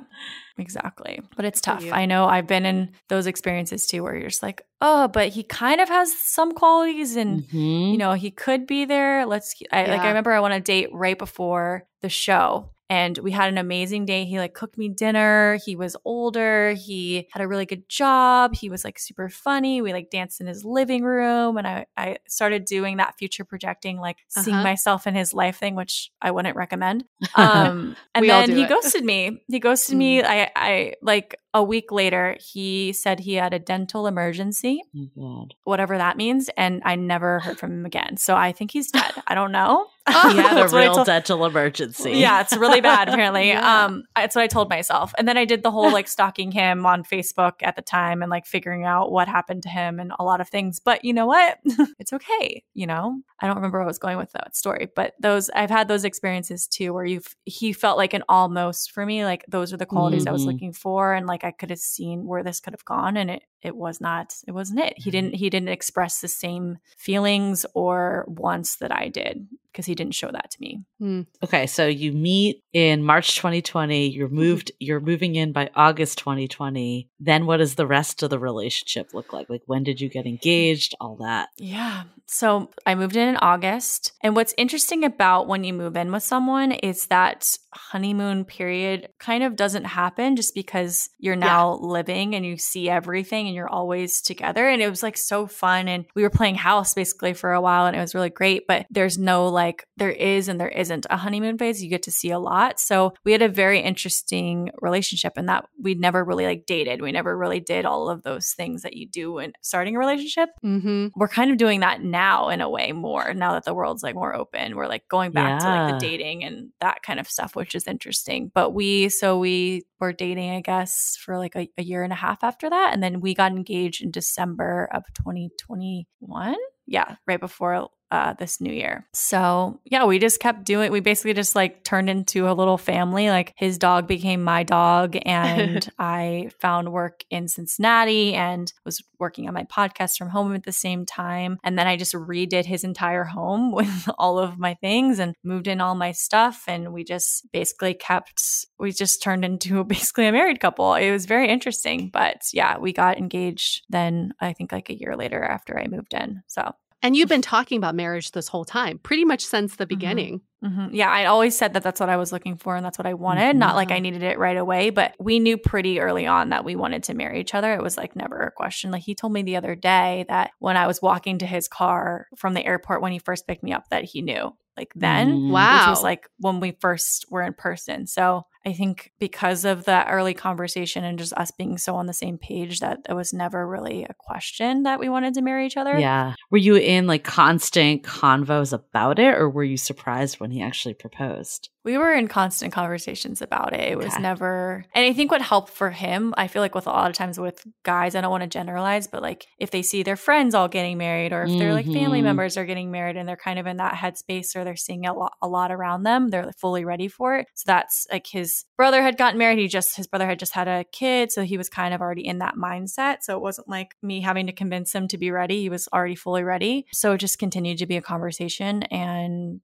exactly. 0.58 1.20
But 1.36 1.44
it's 1.44 1.60
tough. 1.60 1.84
I 1.90 2.06
know 2.06 2.26
I've 2.26 2.46
been 2.46 2.66
in 2.66 2.90
those 3.08 3.26
experiences 3.26 3.86
too 3.86 4.02
where 4.02 4.16
you're 4.16 4.28
just 4.28 4.42
like, 4.42 4.62
oh, 4.80 5.08
but 5.08 5.28
he 5.30 5.42
kind 5.42 5.80
of 5.80 5.88
has 5.88 6.16
some 6.16 6.52
qualities 6.52 7.16
and 7.16 7.42
Mhm. 7.44 7.92
you 7.92 7.98
know, 7.98 8.12
he 8.12 8.30
could 8.30 8.66
be 8.66 8.84
there. 8.84 9.26
Let's 9.26 9.54
I 9.72 9.84
like 9.86 10.00
I 10.00 10.08
remember 10.08 10.32
I 10.32 10.40
went 10.40 10.54
on 10.54 10.60
a 10.60 10.64
date 10.64 10.88
right 10.92 11.18
before 11.18 11.86
the 12.02 12.08
show 12.08 12.70
and 12.91 13.16
we 13.18 13.30
had 13.30 13.49
an 13.49 13.57
amazing 13.57 14.05
day. 14.05 14.24
He 14.26 14.38
like 14.38 14.53
cooked 14.53 14.76
me 14.76 14.88
dinner. 14.88 15.59
He 15.64 15.76
was 15.76 15.97
older. 16.05 16.72
He 16.74 17.28
had 17.32 17.41
a 17.41 17.49
really 17.49 17.64
good 17.64 17.88
job. 17.88 18.55
He 18.55 18.68
was 18.68 18.84
like 18.84 18.99
super 18.99 19.28
funny. 19.30 19.80
We 19.80 19.93
like 19.93 20.11
danced 20.11 20.41
in 20.43 20.49
his 20.49 20.64
living 20.64 21.05
room 21.05 21.57
and 21.57 21.66
I 21.66 21.86
I 21.97 22.16
started 22.28 22.64
doing 22.66 22.99
that 22.99 23.16
future 23.16 23.45
projecting 23.45 23.99
like 23.99 24.18
seeing 24.28 24.57
Uh-huh. 24.57 24.64
myself 24.64 25.07
in 25.07 25.14
his 25.14 25.32
life 25.32 25.57
thing 25.59 25.76
which 25.76 26.11
I 26.20 26.32
wouldn't 26.32 26.57
recommend. 26.57 27.05
Um 27.36 27.97
and 28.14 28.28
then 28.28 28.51
he 28.51 28.62
it. 28.64 28.68
ghosted 28.68 29.05
me. 29.05 29.41
He 29.49 29.61
ghosted 29.61 29.97
me. 29.97 30.22
I 30.22 30.51
I 30.57 30.95
like 31.01 31.36
a 31.53 31.62
week 31.62 31.90
later 31.90 32.36
he 32.40 32.92
said 32.92 33.20
he 33.20 33.34
had 33.34 33.53
a 33.53 33.59
dental 33.59 34.07
emergency 34.07 34.82
Oh, 35.18 35.46
whatever 35.64 35.98
that 35.98 36.16
means. 36.16 36.48
And 36.57 36.82
I 36.84 36.96
never 36.96 37.40
heard 37.40 37.59
from 37.59 37.72
him 37.72 37.86
again. 37.86 38.16
So 38.16 38.36
I 38.36 38.53
think 38.53 38.70
he's 38.70 38.90
dead. 38.90 39.12
I 39.26 39.34
don't 39.34 39.53
know. 39.53 39.86
He 40.11 40.38
had 40.38 40.57
a 40.57 40.62
what 40.62 40.72
real 40.72 41.05
dental 41.05 41.44
emergency. 41.44 42.12
Yeah, 42.12 42.40
it's 42.40 42.57
really 42.57 42.80
bad 42.92 43.09
apparently. 43.09 43.48
Yeah. 43.48 43.84
Um, 43.84 44.03
that's 44.16 44.34
what 44.34 44.42
I 44.42 44.48
told 44.48 44.68
myself. 44.68 45.12
And 45.18 45.28
then 45.28 45.36
I 45.36 45.44
did 45.44 45.62
the 45.62 45.70
whole 45.70 45.92
like 45.92 46.09
stalking 46.09 46.51
him 46.51 46.84
on 46.84 47.05
Facebook 47.05 47.55
at 47.62 47.76
the 47.76 47.82
time 47.82 48.20
and 48.22 48.28
like 48.30 48.44
figuring 48.46 48.84
out 48.84 49.12
what 49.12 49.28
happened 49.28 49.62
to 49.64 49.68
him 49.68 50.01
and 50.01 50.12
a 50.18 50.24
lot 50.24 50.40
of 50.40 50.48
things. 50.48 50.80
But 50.80 51.05
you 51.05 51.12
know 51.12 51.26
what? 51.26 51.59
it's 52.01 52.12
okay. 52.12 52.64
You 52.74 52.86
know, 52.88 53.20
I 53.40 53.46
don't 53.46 53.57
remember 53.57 53.78
where 53.78 53.84
I 53.84 53.86
was 53.86 53.98
going 54.01 54.16
with 54.18 54.32
that 54.32 54.57
story, 54.57 54.88
but 54.96 55.14
those 55.20 55.48
I've 55.51 55.70
had 55.70 55.86
those 55.86 56.05
experiences 56.05 56.66
too 56.66 56.92
where 56.92 57.05
you've, 57.05 57.36
he 57.44 57.72
felt 57.72 57.96
like 57.96 58.12
an 58.14 58.24
almost 58.28 58.90
for 58.90 59.07
me. 59.07 59.24
Like 59.24 59.44
those 59.48 59.72
are 59.72 59.76
the 59.76 59.86
qualities 59.86 60.26
I 60.26 60.32
was 60.32 60.42
Mhm. 60.42 60.46
looking 60.46 60.72
for, 60.72 61.12
and 61.14 61.26
like 61.26 61.39
I 61.45 61.53
could 61.53 61.70
have 61.70 61.78
seen 61.80 62.26
where 62.26 62.43
this 62.43 62.61
could 62.61 62.74
have 62.74 62.84
gone, 62.84 63.16
and 63.16 63.30
it 63.30 63.43
it 63.62 63.76
was 63.76 64.00
not 64.00 64.34
it 64.46 64.52
wasn't 64.52 64.80
it. 64.80 64.94
He 64.96 65.02
mm-hmm. 65.02 65.11
didn't 65.11 65.34
he 65.34 65.50
didn't 65.50 65.68
express 65.68 66.20
the 66.20 66.28
same 66.28 66.78
feelings 66.96 67.66
or 67.74 68.24
wants 68.28 68.76
that 68.76 68.92
I 68.92 69.08
did 69.08 69.46
because 69.72 69.86
he 69.86 69.94
didn't 69.94 70.14
show 70.14 70.30
that 70.30 70.50
to 70.50 70.61
me. 70.61 70.84
Hmm. 70.98 71.22
Okay, 71.44 71.66
so 71.66 71.86
you 71.86 72.12
meet 72.12 72.62
in 72.72 73.04
March 73.04 73.36
2020. 73.36 74.08
You're 74.08 74.26
mm-hmm. 74.26 74.36
moved. 74.36 74.72
You're 74.78 75.00
moving 75.00 75.36
in 75.36 75.52
by 75.52 75.70
August 75.74 76.18
2020. 76.18 77.08
Then, 77.18 77.46
what 77.46 77.58
does 77.58 77.76
the 77.76 77.86
rest 77.86 78.22
of 78.22 78.30
the 78.30 78.38
relationship 78.38 79.14
look 79.14 79.32
like? 79.32 79.48
Like, 79.48 79.62
when 79.66 79.84
did 79.84 80.00
you 80.00 80.08
get 80.08 80.26
engaged? 80.26 80.94
All 81.00 81.16
that. 81.16 81.50
Yeah. 81.56 82.04
So 82.26 82.70
I 82.86 82.94
moved 82.94 83.16
in 83.16 83.28
in 83.28 83.36
August. 83.38 84.12
And 84.22 84.36
what's 84.36 84.54
interesting 84.56 85.04
about 85.04 85.48
when 85.48 85.64
you 85.64 85.72
move 85.72 85.96
in 85.96 86.12
with 86.12 86.22
someone 86.22 86.72
is 86.72 87.06
that 87.06 87.56
honeymoon 87.72 88.44
period 88.44 89.08
kind 89.18 89.42
of 89.42 89.56
doesn't 89.56 89.84
happen 89.84 90.36
just 90.36 90.54
because 90.54 91.08
you're 91.18 91.36
now 91.36 91.74
living 91.74 92.34
and 92.34 92.46
you 92.46 92.56
see 92.56 92.88
everything 92.88 93.48
and 93.51 93.57
you're 93.57 93.68
always 93.68 94.22
together. 94.22 94.68
And 94.68 94.80
it 94.80 94.88
was 94.88 95.03
like 95.03 95.16
so 95.16 95.46
fun. 95.46 95.88
And 95.88 96.07
we 96.14 96.22
were 96.22 96.30
playing 96.30 96.55
house 96.55 96.94
basically 96.94 97.34
for 97.34 97.53
a 97.53 97.61
while 97.61 97.86
and 97.86 97.96
it 97.96 98.01
was 98.01 98.14
really 98.14 98.30
great. 98.30 98.66
But 98.66 98.86
there's 98.90 99.18
no 99.18 99.48
like, 99.48 99.84
there 99.96 100.11
is 100.11 100.48
and 100.48 100.61
there 100.61 100.68
isn't 100.68 101.07
a 101.11 101.16
honeymoon 101.16 101.59
phase. 101.59 101.82
You 101.82 101.90
get 101.90 102.05
to 102.05 102.11
see 102.11 102.30
a 102.30 102.38
lot. 102.38 102.80
So 102.80 103.12
we 103.24 103.32
had 103.32 103.42
a 103.42 103.48
very 103.48 103.80
interesting 103.80 104.70
relationship 104.80 105.36
in 105.36 105.46
that 105.46 105.66
we 105.78 105.94
never 105.94 106.24
really 106.24 106.46
like 106.46 106.64
dated. 106.66 107.03
We 107.03 107.12
never 107.12 107.36
really 107.36 107.61
did 107.61 107.84
all 107.84 108.09
of 108.09 108.22
those 108.22 108.53
things 108.53 108.82
that 108.82 108.94
you 108.94 109.09
do 109.09 109.32
when 109.32 109.53
starting 109.61 109.96
a 109.96 109.98
relationship 109.98 110.51
Mm-hmm. 110.64 111.09
we're 111.16 111.28
kind 111.28 111.51
of 111.51 111.57
doing 111.57 111.80
that 111.80 112.03
now 112.03 112.48
in 112.51 112.61
a 112.61 112.68
way 112.68 112.92
more 112.92 113.34
now 113.34 113.53
that 113.53 113.64
the 113.64 113.74
world's 113.74 114.03
like 114.03 114.14
more 114.14 114.34
open 114.34 114.76
we're 114.76 114.86
like 114.86 115.09
going 115.09 115.32
back 115.32 115.61
to 115.61 115.66
like 115.66 115.94
the 115.94 116.07
dating 116.07 116.44
and 116.44 116.70
that 116.80 117.03
kind 117.03 117.18
of 117.18 117.28
stuff 117.28 117.57
which 117.57 117.74
is 117.74 117.86
interesting 117.86 118.51
but 118.55 118.70
we 118.70 119.09
so 119.09 119.38
we 119.38 119.82
were 120.01 120.12
dating 120.12 120.51
i 120.51 120.61
guess 120.61 121.16
for 121.20 121.38
like 121.38 121.55
a, 121.57 121.68
a 121.78 121.82
year 121.82 122.03
and 122.03 122.12
a 122.12 122.16
half 122.16 122.42
after 122.42 122.70
that 122.70 122.92
and 122.92 123.03
then 123.03 123.20
we 123.20 123.34
got 123.34 123.53
engaged 123.53 124.03
in 124.03 124.11
december 124.11 124.88
of 124.92 125.05
2021 125.14 126.57
yeah 126.86 127.16
right 127.26 127.40
before 127.40 127.88
uh, 128.11 128.34
this 128.34 128.61
new 128.61 128.72
year. 128.72 129.06
So 129.12 129.80
yeah, 129.84 130.04
we 130.04 130.18
just 130.18 130.40
kept 130.40 130.64
doing. 130.64 130.90
We 130.90 131.00
basically 131.00 131.34
just 131.34 131.54
like 131.54 131.84
turned 131.84 132.11
into 132.11 132.48
a 132.48 132.52
little 132.52 132.78
family. 132.78 133.30
Like 133.30 133.54
his 133.56 133.78
dog 133.78 134.06
became 134.06 134.42
my 134.42 134.62
dog, 134.62 135.16
and 135.24 135.88
I 135.98 136.50
found 136.61 136.92
work 136.92 137.24
in 137.30 137.48
Cincinnati 137.48 138.34
and 138.34 138.72
was 138.84 139.02
working 139.18 139.46
on 139.46 139.54
my 139.54 139.64
podcast 139.64 140.16
from 140.16 140.30
home 140.30 140.54
at 140.54 140.64
the 140.64 140.72
same 140.72 141.06
time. 141.06 141.58
And 141.62 141.78
then 141.78 141.86
I 141.86 141.96
just 141.96 142.14
redid 142.14 142.64
his 142.64 142.84
entire 142.84 143.24
home 143.24 143.72
with 143.80 144.08
all 144.18 144.38
of 144.38 144.58
my 144.58 144.74
things 144.74 145.18
and 145.18 145.34
moved 145.44 145.68
in 145.68 145.80
all 145.80 145.94
my 145.94 146.12
stuff. 146.12 146.64
And 146.66 146.92
we 146.92 147.04
just 147.04 147.46
basically 147.52 147.94
kept. 147.94 148.42
We 148.78 148.92
just 148.92 149.22
turned 149.22 149.44
into 149.44 149.84
basically 149.90 150.26
a 150.26 150.32
married 150.32 150.61
couple. 150.61 150.94
It 150.94 151.11
was 151.12 151.26
very 151.26 151.48
interesting, 151.48 152.11
but 152.12 152.42
yeah, 152.52 152.78
we 152.78 152.92
got 152.92 153.18
engaged 153.18 153.82
then. 153.88 154.32
I 154.40 154.52
think 154.52 154.72
like 154.72 154.90
a 154.90 154.98
year 154.98 155.16
later 155.16 155.42
after 155.42 155.78
I 155.78 155.86
moved 155.86 156.14
in. 156.14 156.42
So 156.46 156.74
And 157.03 157.16
you've 157.16 157.28
been 157.28 157.42
talking 157.42 157.78
about 157.78 157.94
marriage 157.94 158.32
this 158.32 158.48
whole 158.48 158.64
time, 158.64 158.98
pretty 158.98 159.24
much 159.24 159.44
since 159.44 159.76
the 159.76 159.86
beginning. 159.86 160.42
Mm-hmm. 160.62 160.94
Yeah, 160.94 161.09
I 161.09 161.24
always 161.24 161.57
said 161.57 161.72
that 161.72 161.82
that's 161.82 162.01
what 162.01 162.11
I 162.11 162.18
was 162.18 162.32
looking 162.32 162.57
for 162.57 162.76
and 162.76 162.84
that's 162.84 162.98
what 162.98 163.07
I 163.07 163.14
wanted. 163.14 163.57
Not 163.57 163.76
like 163.76 163.90
I 163.90 163.98
needed 163.98 164.22
it 164.22 164.38
right 164.38 164.57
away, 164.57 164.90
but 164.90 165.14
we 165.18 165.38
knew 165.38 165.57
pretty 165.57 166.01
early 166.01 166.26
on 166.26 166.51
that 166.51 166.64
we 166.64 166.76
wanted 166.76 167.05
to 167.05 167.14
marry 167.14 167.40
each 167.40 167.55
other. 167.55 167.72
It 167.72 167.82
was 167.82 167.96
like 167.96 168.14
never 168.14 168.38
a 168.40 168.51
question. 168.51 168.90
Like 168.90 169.03
he 169.03 169.14
told 169.14 169.32
me 169.32 169.42
the 169.42 169.57
other 169.57 169.74
day 169.74 170.26
that 170.28 170.51
when 170.59 170.76
I 170.76 170.86
was 170.86 171.01
walking 171.01 171.38
to 171.38 171.46
his 171.46 171.68
car 171.68 172.26
from 172.36 172.53
the 172.53 172.64
airport 172.64 173.01
when 173.01 173.12
he 173.12 173.18
first 173.18 173.46
picked 173.46 173.62
me 173.62 173.72
up, 173.72 173.88
that 173.88 174.05
he 174.05 174.20
knew 174.20 174.55
like 174.76 174.92
then. 174.94 175.51
Wow. 175.51 175.80
which 175.80 175.88
was 175.90 176.03
like 176.03 176.28
when 176.38 176.61
we 176.61 176.76
first 176.80 177.24
were 177.30 177.42
in 177.42 177.55
person. 177.55 178.07
So 178.07 178.46
I 178.64 178.72
think 178.72 179.12
because 179.18 179.64
of 179.64 179.84
that 179.84 180.08
early 180.11 180.34
conversation 180.34 181.02
and 181.04 181.18
just 181.18 181.32
us 181.34 181.50
being 181.50 181.78
so 181.78 181.94
on 181.96 182.06
the 182.06 182.12
same 182.12 182.36
page, 182.38 182.80
that 182.80 182.98
it 183.08 183.14
was 183.14 183.32
never 183.32 183.66
really 183.66 184.04
a 184.04 184.14
question 184.18 184.82
that 184.82 185.00
we 185.00 185.08
wanted 185.08 185.34
to 185.34 185.42
marry 185.42 185.66
each 185.66 185.76
other. 185.78 185.98
Yeah. 185.98 186.34
Were 186.50 186.58
you 186.58 186.76
in 186.76 187.06
like 187.06 187.24
constant 187.24 188.02
convos 188.02 188.72
about 188.72 189.18
it 189.18 189.34
or 189.34 189.48
were 189.48 189.64
you 189.64 189.76
surprised 189.76 190.40
when 190.40 190.50
he 190.50 190.62
actually 190.62 190.94
proposed? 190.94 191.70
We 191.82 191.96
were 191.96 192.12
in 192.12 192.28
constant 192.28 192.74
conversations 192.74 193.40
about 193.40 193.72
it. 193.72 193.80
It 193.92 193.96
was 193.96 194.18
never, 194.18 194.84
and 194.94 195.06
I 195.06 195.14
think 195.14 195.30
what 195.30 195.40
helped 195.40 195.70
for 195.70 195.90
him, 195.90 196.34
I 196.36 196.46
feel 196.46 196.61
like 196.61 196.74
with 196.74 196.86
a 196.86 196.90
lot 196.90 197.08
of 197.08 197.16
times 197.16 197.40
with 197.40 197.66
guys, 197.84 198.14
I 198.14 198.20
don't 198.20 198.30
want 198.30 198.42
to 198.42 198.48
generalize, 198.48 199.06
but 199.06 199.22
like 199.22 199.46
if 199.58 199.70
they 199.70 199.80
see 199.80 200.02
their 200.02 200.16
friends 200.16 200.54
all 200.54 200.68
getting 200.68 200.98
married 200.98 201.32
or 201.32 201.44
if 201.44 201.58
their 201.58 201.72
like 201.72 201.86
family 201.86 202.20
Mhm. 202.20 202.24
members 202.24 202.58
are 202.58 202.66
getting 202.66 202.90
married 202.90 203.16
and 203.16 203.26
they're 203.26 203.36
kind 203.36 203.58
of 203.58 203.66
in 203.66 203.78
that 203.78 203.94
headspace 203.94 204.54
or 204.54 204.62
they're 204.64 204.76
seeing 204.76 205.06
a 205.06 205.14
lot, 205.14 205.32
a 205.40 205.48
lot 205.48 205.72
around 205.72 206.02
them, 206.02 206.28
they're 206.28 206.52
fully 206.58 206.84
ready 206.84 207.08
for 207.08 207.36
it. 207.38 207.46
So 207.54 207.64
that's 207.66 208.06
like 208.12 208.26
his 208.26 208.49
brother 208.76 209.03
had 209.03 209.16
gotten 209.16 209.38
married. 209.38 209.59
He 209.59 209.68
just, 209.68 209.96
his 209.96 210.07
brother 210.07 210.26
had 210.26 210.38
just 210.38 210.53
had 210.53 210.68
a 210.68 210.84
kid. 210.84 211.32
So 211.32 211.42
he 211.42 211.59
was 211.59 211.68
kind 211.68 211.94
of 211.94 212.01
already 212.01 212.26
in 212.26 212.38
that 212.38 212.57
mindset. 212.57 213.18
So 213.22 213.36
it 213.36 213.42
wasn't 213.42 213.68
like 213.68 213.94
me 214.03 214.20
having 214.20 214.46
to 214.46 214.53
convince 214.53 214.94
him 214.94 215.09
to 215.09 215.18
be 215.18 215.30
ready. 215.30 215.61
He 215.61 215.68
was 215.68 215.88
already 215.92 216.14
fully 216.14 216.42
ready. 216.42 216.86
So 216.92 217.12
it 217.12 217.18
just 217.18 217.38
continued 217.38 217.78
to 217.78 217.86
be 217.86 217.96
a 217.96 218.03
conversation. 218.03 218.82
And 218.84 219.61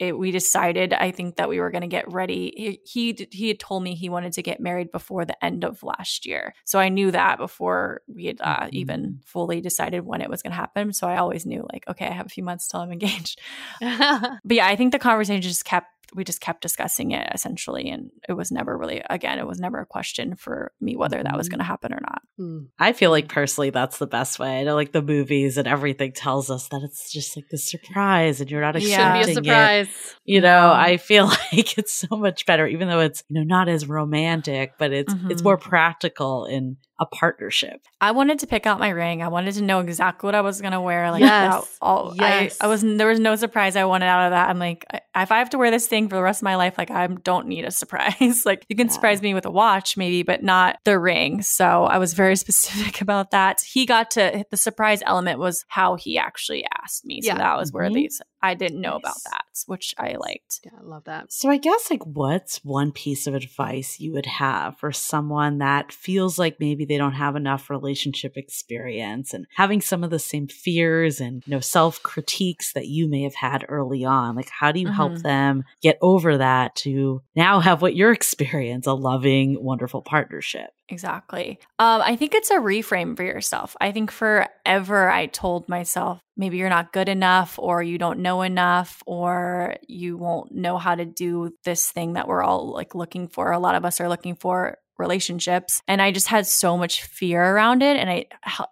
it, 0.00 0.18
we 0.18 0.30
decided, 0.30 0.94
I 0.94 1.10
think, 1.10 1.36
that 1.36 1.48
we 1.48 1.60
were 1.60 1.70
going 1.70 1.82
to 1.82 1.86
get 1.86 2.10
ready. 2.10 2.52
He, 2.56 3.12
he 3.12 3.28
he 3.30 3.48
had 3.48 3.60
told 3.60 3.82
me 3.82 3.94
he 3.94 4.08
wanted 4.08 4.32
to 4.32 4.42
get 4.42 4.58
married 4.58 4.90
before 4.90 5.26
the 5.26 5.44
end 5.44 5.62
of 5.62 5.82
last 5.82 6.26
year, 6.26 6.54
so 6.64 6.78
I 6.78 6.88
knew 6.88 7.10
that 7.10 7.38
before 7.38 8.00
we 8.08 8.26
had 8.26 8.40
uh, 8.40 8.68
even 8.72 9.20
fully 9.26 9.60
decided 9.60 10.06
when 10.06 10.22
it 10.22 10.30
was 10.30 10.42
going 10.42 10.52
to 10.52 10.56
happen. 10.56 10.94
So 10.94 11.06
I 11.06 11.18
always 11.18 11.44
knew, 11.44 11.66
like, 11.70 11.86
okay, 11.86 12.06
I 12.06 12.12
have 12.12 12.26
a 12.26 12.30
few 12.30 12.42
months 12.42 12.66
till 12.66 12.80
I'm 12.80 12.92
engaged. 12.92 13.40
But 13.80 14.56
yeah, 14.56 14.66
I 14.66 14.76
think 14.76 14.92
the 14.92 14.98
conversation 14.98 15.42
just 15.42 15.64
kept. 15.64 15.88
We 16.14 16.24
just 16.24 16.40
kept 16.40 16.62
discussing 16.62 17.12
it 17.12 17.28
essentially, 17.32 17.88
and 17.90 18.10
it 18.28 18.32
was 18.32 18.50
never 18.50 18.76
really. 18.76 19.02
Again, 19.08 19.38
it 19.38 19.46
was 19.46 19.60
never 19.60 19.78
a 19.80 19.86
question 19.86 20.34
for 20.36 20.72
me 20.80 20.96
whether 20.96 21.22
that 21.22 21.36
was 21.36 21.48
going 21.48 21.58
to 21.60 21.64
happen 21.64 21.92
or 21.92 22.00
not. 22.00 22.22
Hmm. 22.36 22.58
I 22.78 22.92
feel 22.92 23.10
like 23.10 23.28
personally 23.28 23.70
that's 23.70 23.98
the 23.98 24.06
best 24.06 24.38
way. 24.38 24.60
I 24.60 24.64
know 24.64 24.74
like 24.74 24.92
the 24.92 25.02
movies 25.02 25.56
and 25.58 25.68
everything 25.68 26.12
tells 26.12 26.50
us 26.50 26.68
that 26.68 26.82
it's 26.82 27.12
just 27.12 27.36
like 27.36 27.48
the 27.50 27.58
surprise 27.58 28.40
and 28.40 28.50
you're 28.50 28.60
not 28.60 28.74
Yeah. 28.80 28.80
expecting 29.18 29.44
Shouldn't 29.44 29.88
it. 29.88 30.16
You 30.24 30.40
know, 30.40 30.68
No. 30.68 30.72
I 30.72 30.96
feel 30.96 31.26
like 31.52 31.78
it's 31.78 31.92
so 31.92 32.16
much 32.16 32.46
better, 32.46 32.66
even 32.66 32.88
though 32.88 33.00
it's 33.00 33.22
you 33.28 33.36
know 33.40 33.44
not 33.44 33.68
as 33.68 33.88
romantic, 33.88 34.72
but 34.78 34.92
it's 34.92 35.14
it's 35.28 35.42
Mhm. 35.42 35.44
more 35.44 35.56
practical 35.58 36.46
in 36.46 36.76
a 37.00 37.06
partnership. 37.06 37.80
I 38.00 38.12
wanted 38.12 38.38
to 38.40 38.46
pick 38.46 38.66
out 38.66 38.78
my 38.78 38.90
ring. 38.90 39.22
I 39.22 39.28
wanted 39.28 39.54
to 39.54 39.62
know 39.62 39.80
exactly 39.80 40.28
what 40.28 40.34
I 40.34 40.42
was 40.42 40.60
gonna 40.60 40.80
wear. 40.82 41.10
Like, 41.10 41.20
Yes. 41.22 41.78
all, 41.80 42.14
Yes. 42.16 42.58
I, 42.60 42.66
I 42.66 42.68
was 42.68 42.82
there 42.82 43.08
was 43.08 43.18
no 43.18 43.34
surprise 43.36 43.74
I 43.74 43.84
wanted 43.86 44.04
out 44.06 44.26
of 44.26 44.30
that. 44.32 44.48
I'm 44.50 44.58
like, 44.58 44.84
I- 44.92 45.00
if 45.22 45.32
I 45.32 45.38
have 45.38 45.50
to 45.50 45.58
wear 45.58 45.70
this 45.72 45.88
thing 45.88 46.08
for 46.08 46.14
the 46.16 46.22
rest 46.22 46.40
of 46.40 46.44
my 46.44 46.56
life, 46.56 46.76
like 46.78 46.90
I 46.90 47.06
don't 47.08 47.46
need 47.48 47.64
a 47.64 47.70
surprise. 47.82 48.44
like 48.46 48.64
you 48.68 48.76
can 48.76 48.86
Yeah. 48.88 48.92
surprise 48.92 49.20
me 49.22 49.34
with 49.34 49.46
a 49.46 49.50
watch, 49.50 49.96
maybe, 49.96 50.22
but 50.22 50.42
not 50.42 50.78
the 50.84 50.98
ring. 50.98 51.42
So 51.42 51.84
I 51.84 51.98
was 51.98 52.12
very 52.14 52.36
specific 52.44 53.00
about 53.00 53.30
that. 53.32 53.60
He 53.62 53.86
got 53.86 54.10
to 54.12 54.44
the 54.50 54.56
surprise 54.56 55.02
element 55.06 55.38
was 55.38 55.64
how 55.68 55.96
he 55.96 56.18
actually 56.18 56.64
asked 56.82 57.04
me. 57.06 57.22
So 57.22 57.28
Yeah. 57.28 57.38
that 57.38 57.56
was 57.56 57.72
where 57.72 57.88
Mhm. 57.88 57.94
these 57.94 58.20
I 58.42 58.54
didn't 58.54 58.80
know 58.80 58.94
about 58.96 59.16
that, 59.30 59.44
which 59.66 59.94
I 59.98 60.14
liked. 60.18 60.60
Yeah, 60.64 60.70
I 60.80 60.82
love 60.82 61.04
that. 61.04 61.30
So 61.30 61.50
I 61.50 61.58
guess 61.58 61.90
like 61.90 62.02
what's 62.06 62.64
one 62.64 62.90
piece 62.90 63.26
of 63.26 63.34
advice 63.34 64.00
you 64.00 64.12
would 64.14 64.24
have 64.24 64.78
for 64.78 64.92
someone 64.92 65.58
that 65.58 65.92
feels 65.92 66.38
like 66.38 66.58
maybe 66.58 66.86
they 66.90 66.98
don't 66.98 67.12
have 67.14 67.36
enough 67.36 67.70
relationship 67.70 68.36
experience 68.36 69.32
and 69.32 69.46
having 69.54 69.80
some 69.80 70.04
of 70.04 70.10
the 70.10 70.18
same 70.18 70.48
fears 70.48 71.20
and 71.20 71.42
you 71.46 71.52
know 71.52 71.60
self 71.60 72.02
critiques 72.02 72.72
that 72.74 72.88
you 72.88 73.08
may 73.08 73.22
have 73.22 73.34
had 73.36 73.64
early 73.68 74.04
on? 74.04 74.34
Like 74.36 74.50
how 74.50 74.72
do 74.72 74.80
you 74.80 74.88
help 74.88 75.12
Mhm. 75.12 75.22
them 75.22 75.64
get 75.80 75.96
over 76.02 76.36
that 76.38 76.74
to 76.76 77.22
now 77.36 77.60
have 77.60 77.80
what 77.80 77.94
your 77.96 78.12
experience 78.18 78.86
a 78.86 78.92
loving 78.92 79.56
wonderful 79.62 80.02
partnership? 80.02 80.70
Exactly. 80.88 81.60
Um, 81.78 82.02
I 82.02 82.16
think 82.16 82.34
it's 82.34 82.50
a 82.50 82.56
reframe 82.56 83.16
for 83.16 83.22
yourself. 83.22 83.76
I 83.80 83.92
think 83.92 84.10
forever 84.10 85.08
I 85.08 85.26
told 85.26 85.68
myself, 85.68 86.18
maybe 86.36 86.56
you're 86.56 86.68
not 86.68 86.92
good 86.92 87.08
enough, 87.08 87.60
or 87.60 87.80
you 87.80 87.96
don't 87.96 88.18
know 88.18 88.42
enough, 88.42 89.00
or 89.06 89.76
you 89.86 90.16
won't 90.16 90.50
know 90.52 90.78
how 90.78 90.96
to 90.96 91.04
do 91.04 91.52
this 91.64 91.92
thing 91.92 92.14
that 92.14 92.26
we're 92.26 92.42
all 92.42 92.72
like 92.72 92.96
looking 92.96 93.28
for. 93.28 93.52
A 93.52 93.60
lot 93.60 93.76
of 93.76 93.84
us 93.84 94.00
are 94.00 94.08
looking 94.08 94.34
for 94.34 94.78
relationships 95.00 95.82
and 95.88 96.00
i 96.00 96.12
just 96.12 96.28
had 96.28 96.46
so 96.46 96.76
much 96.76 97.02
fear 97.04 97.42
around 97.42 97.82
it 97.82 97.96
and 97.96 98.08
i 98.10 98.26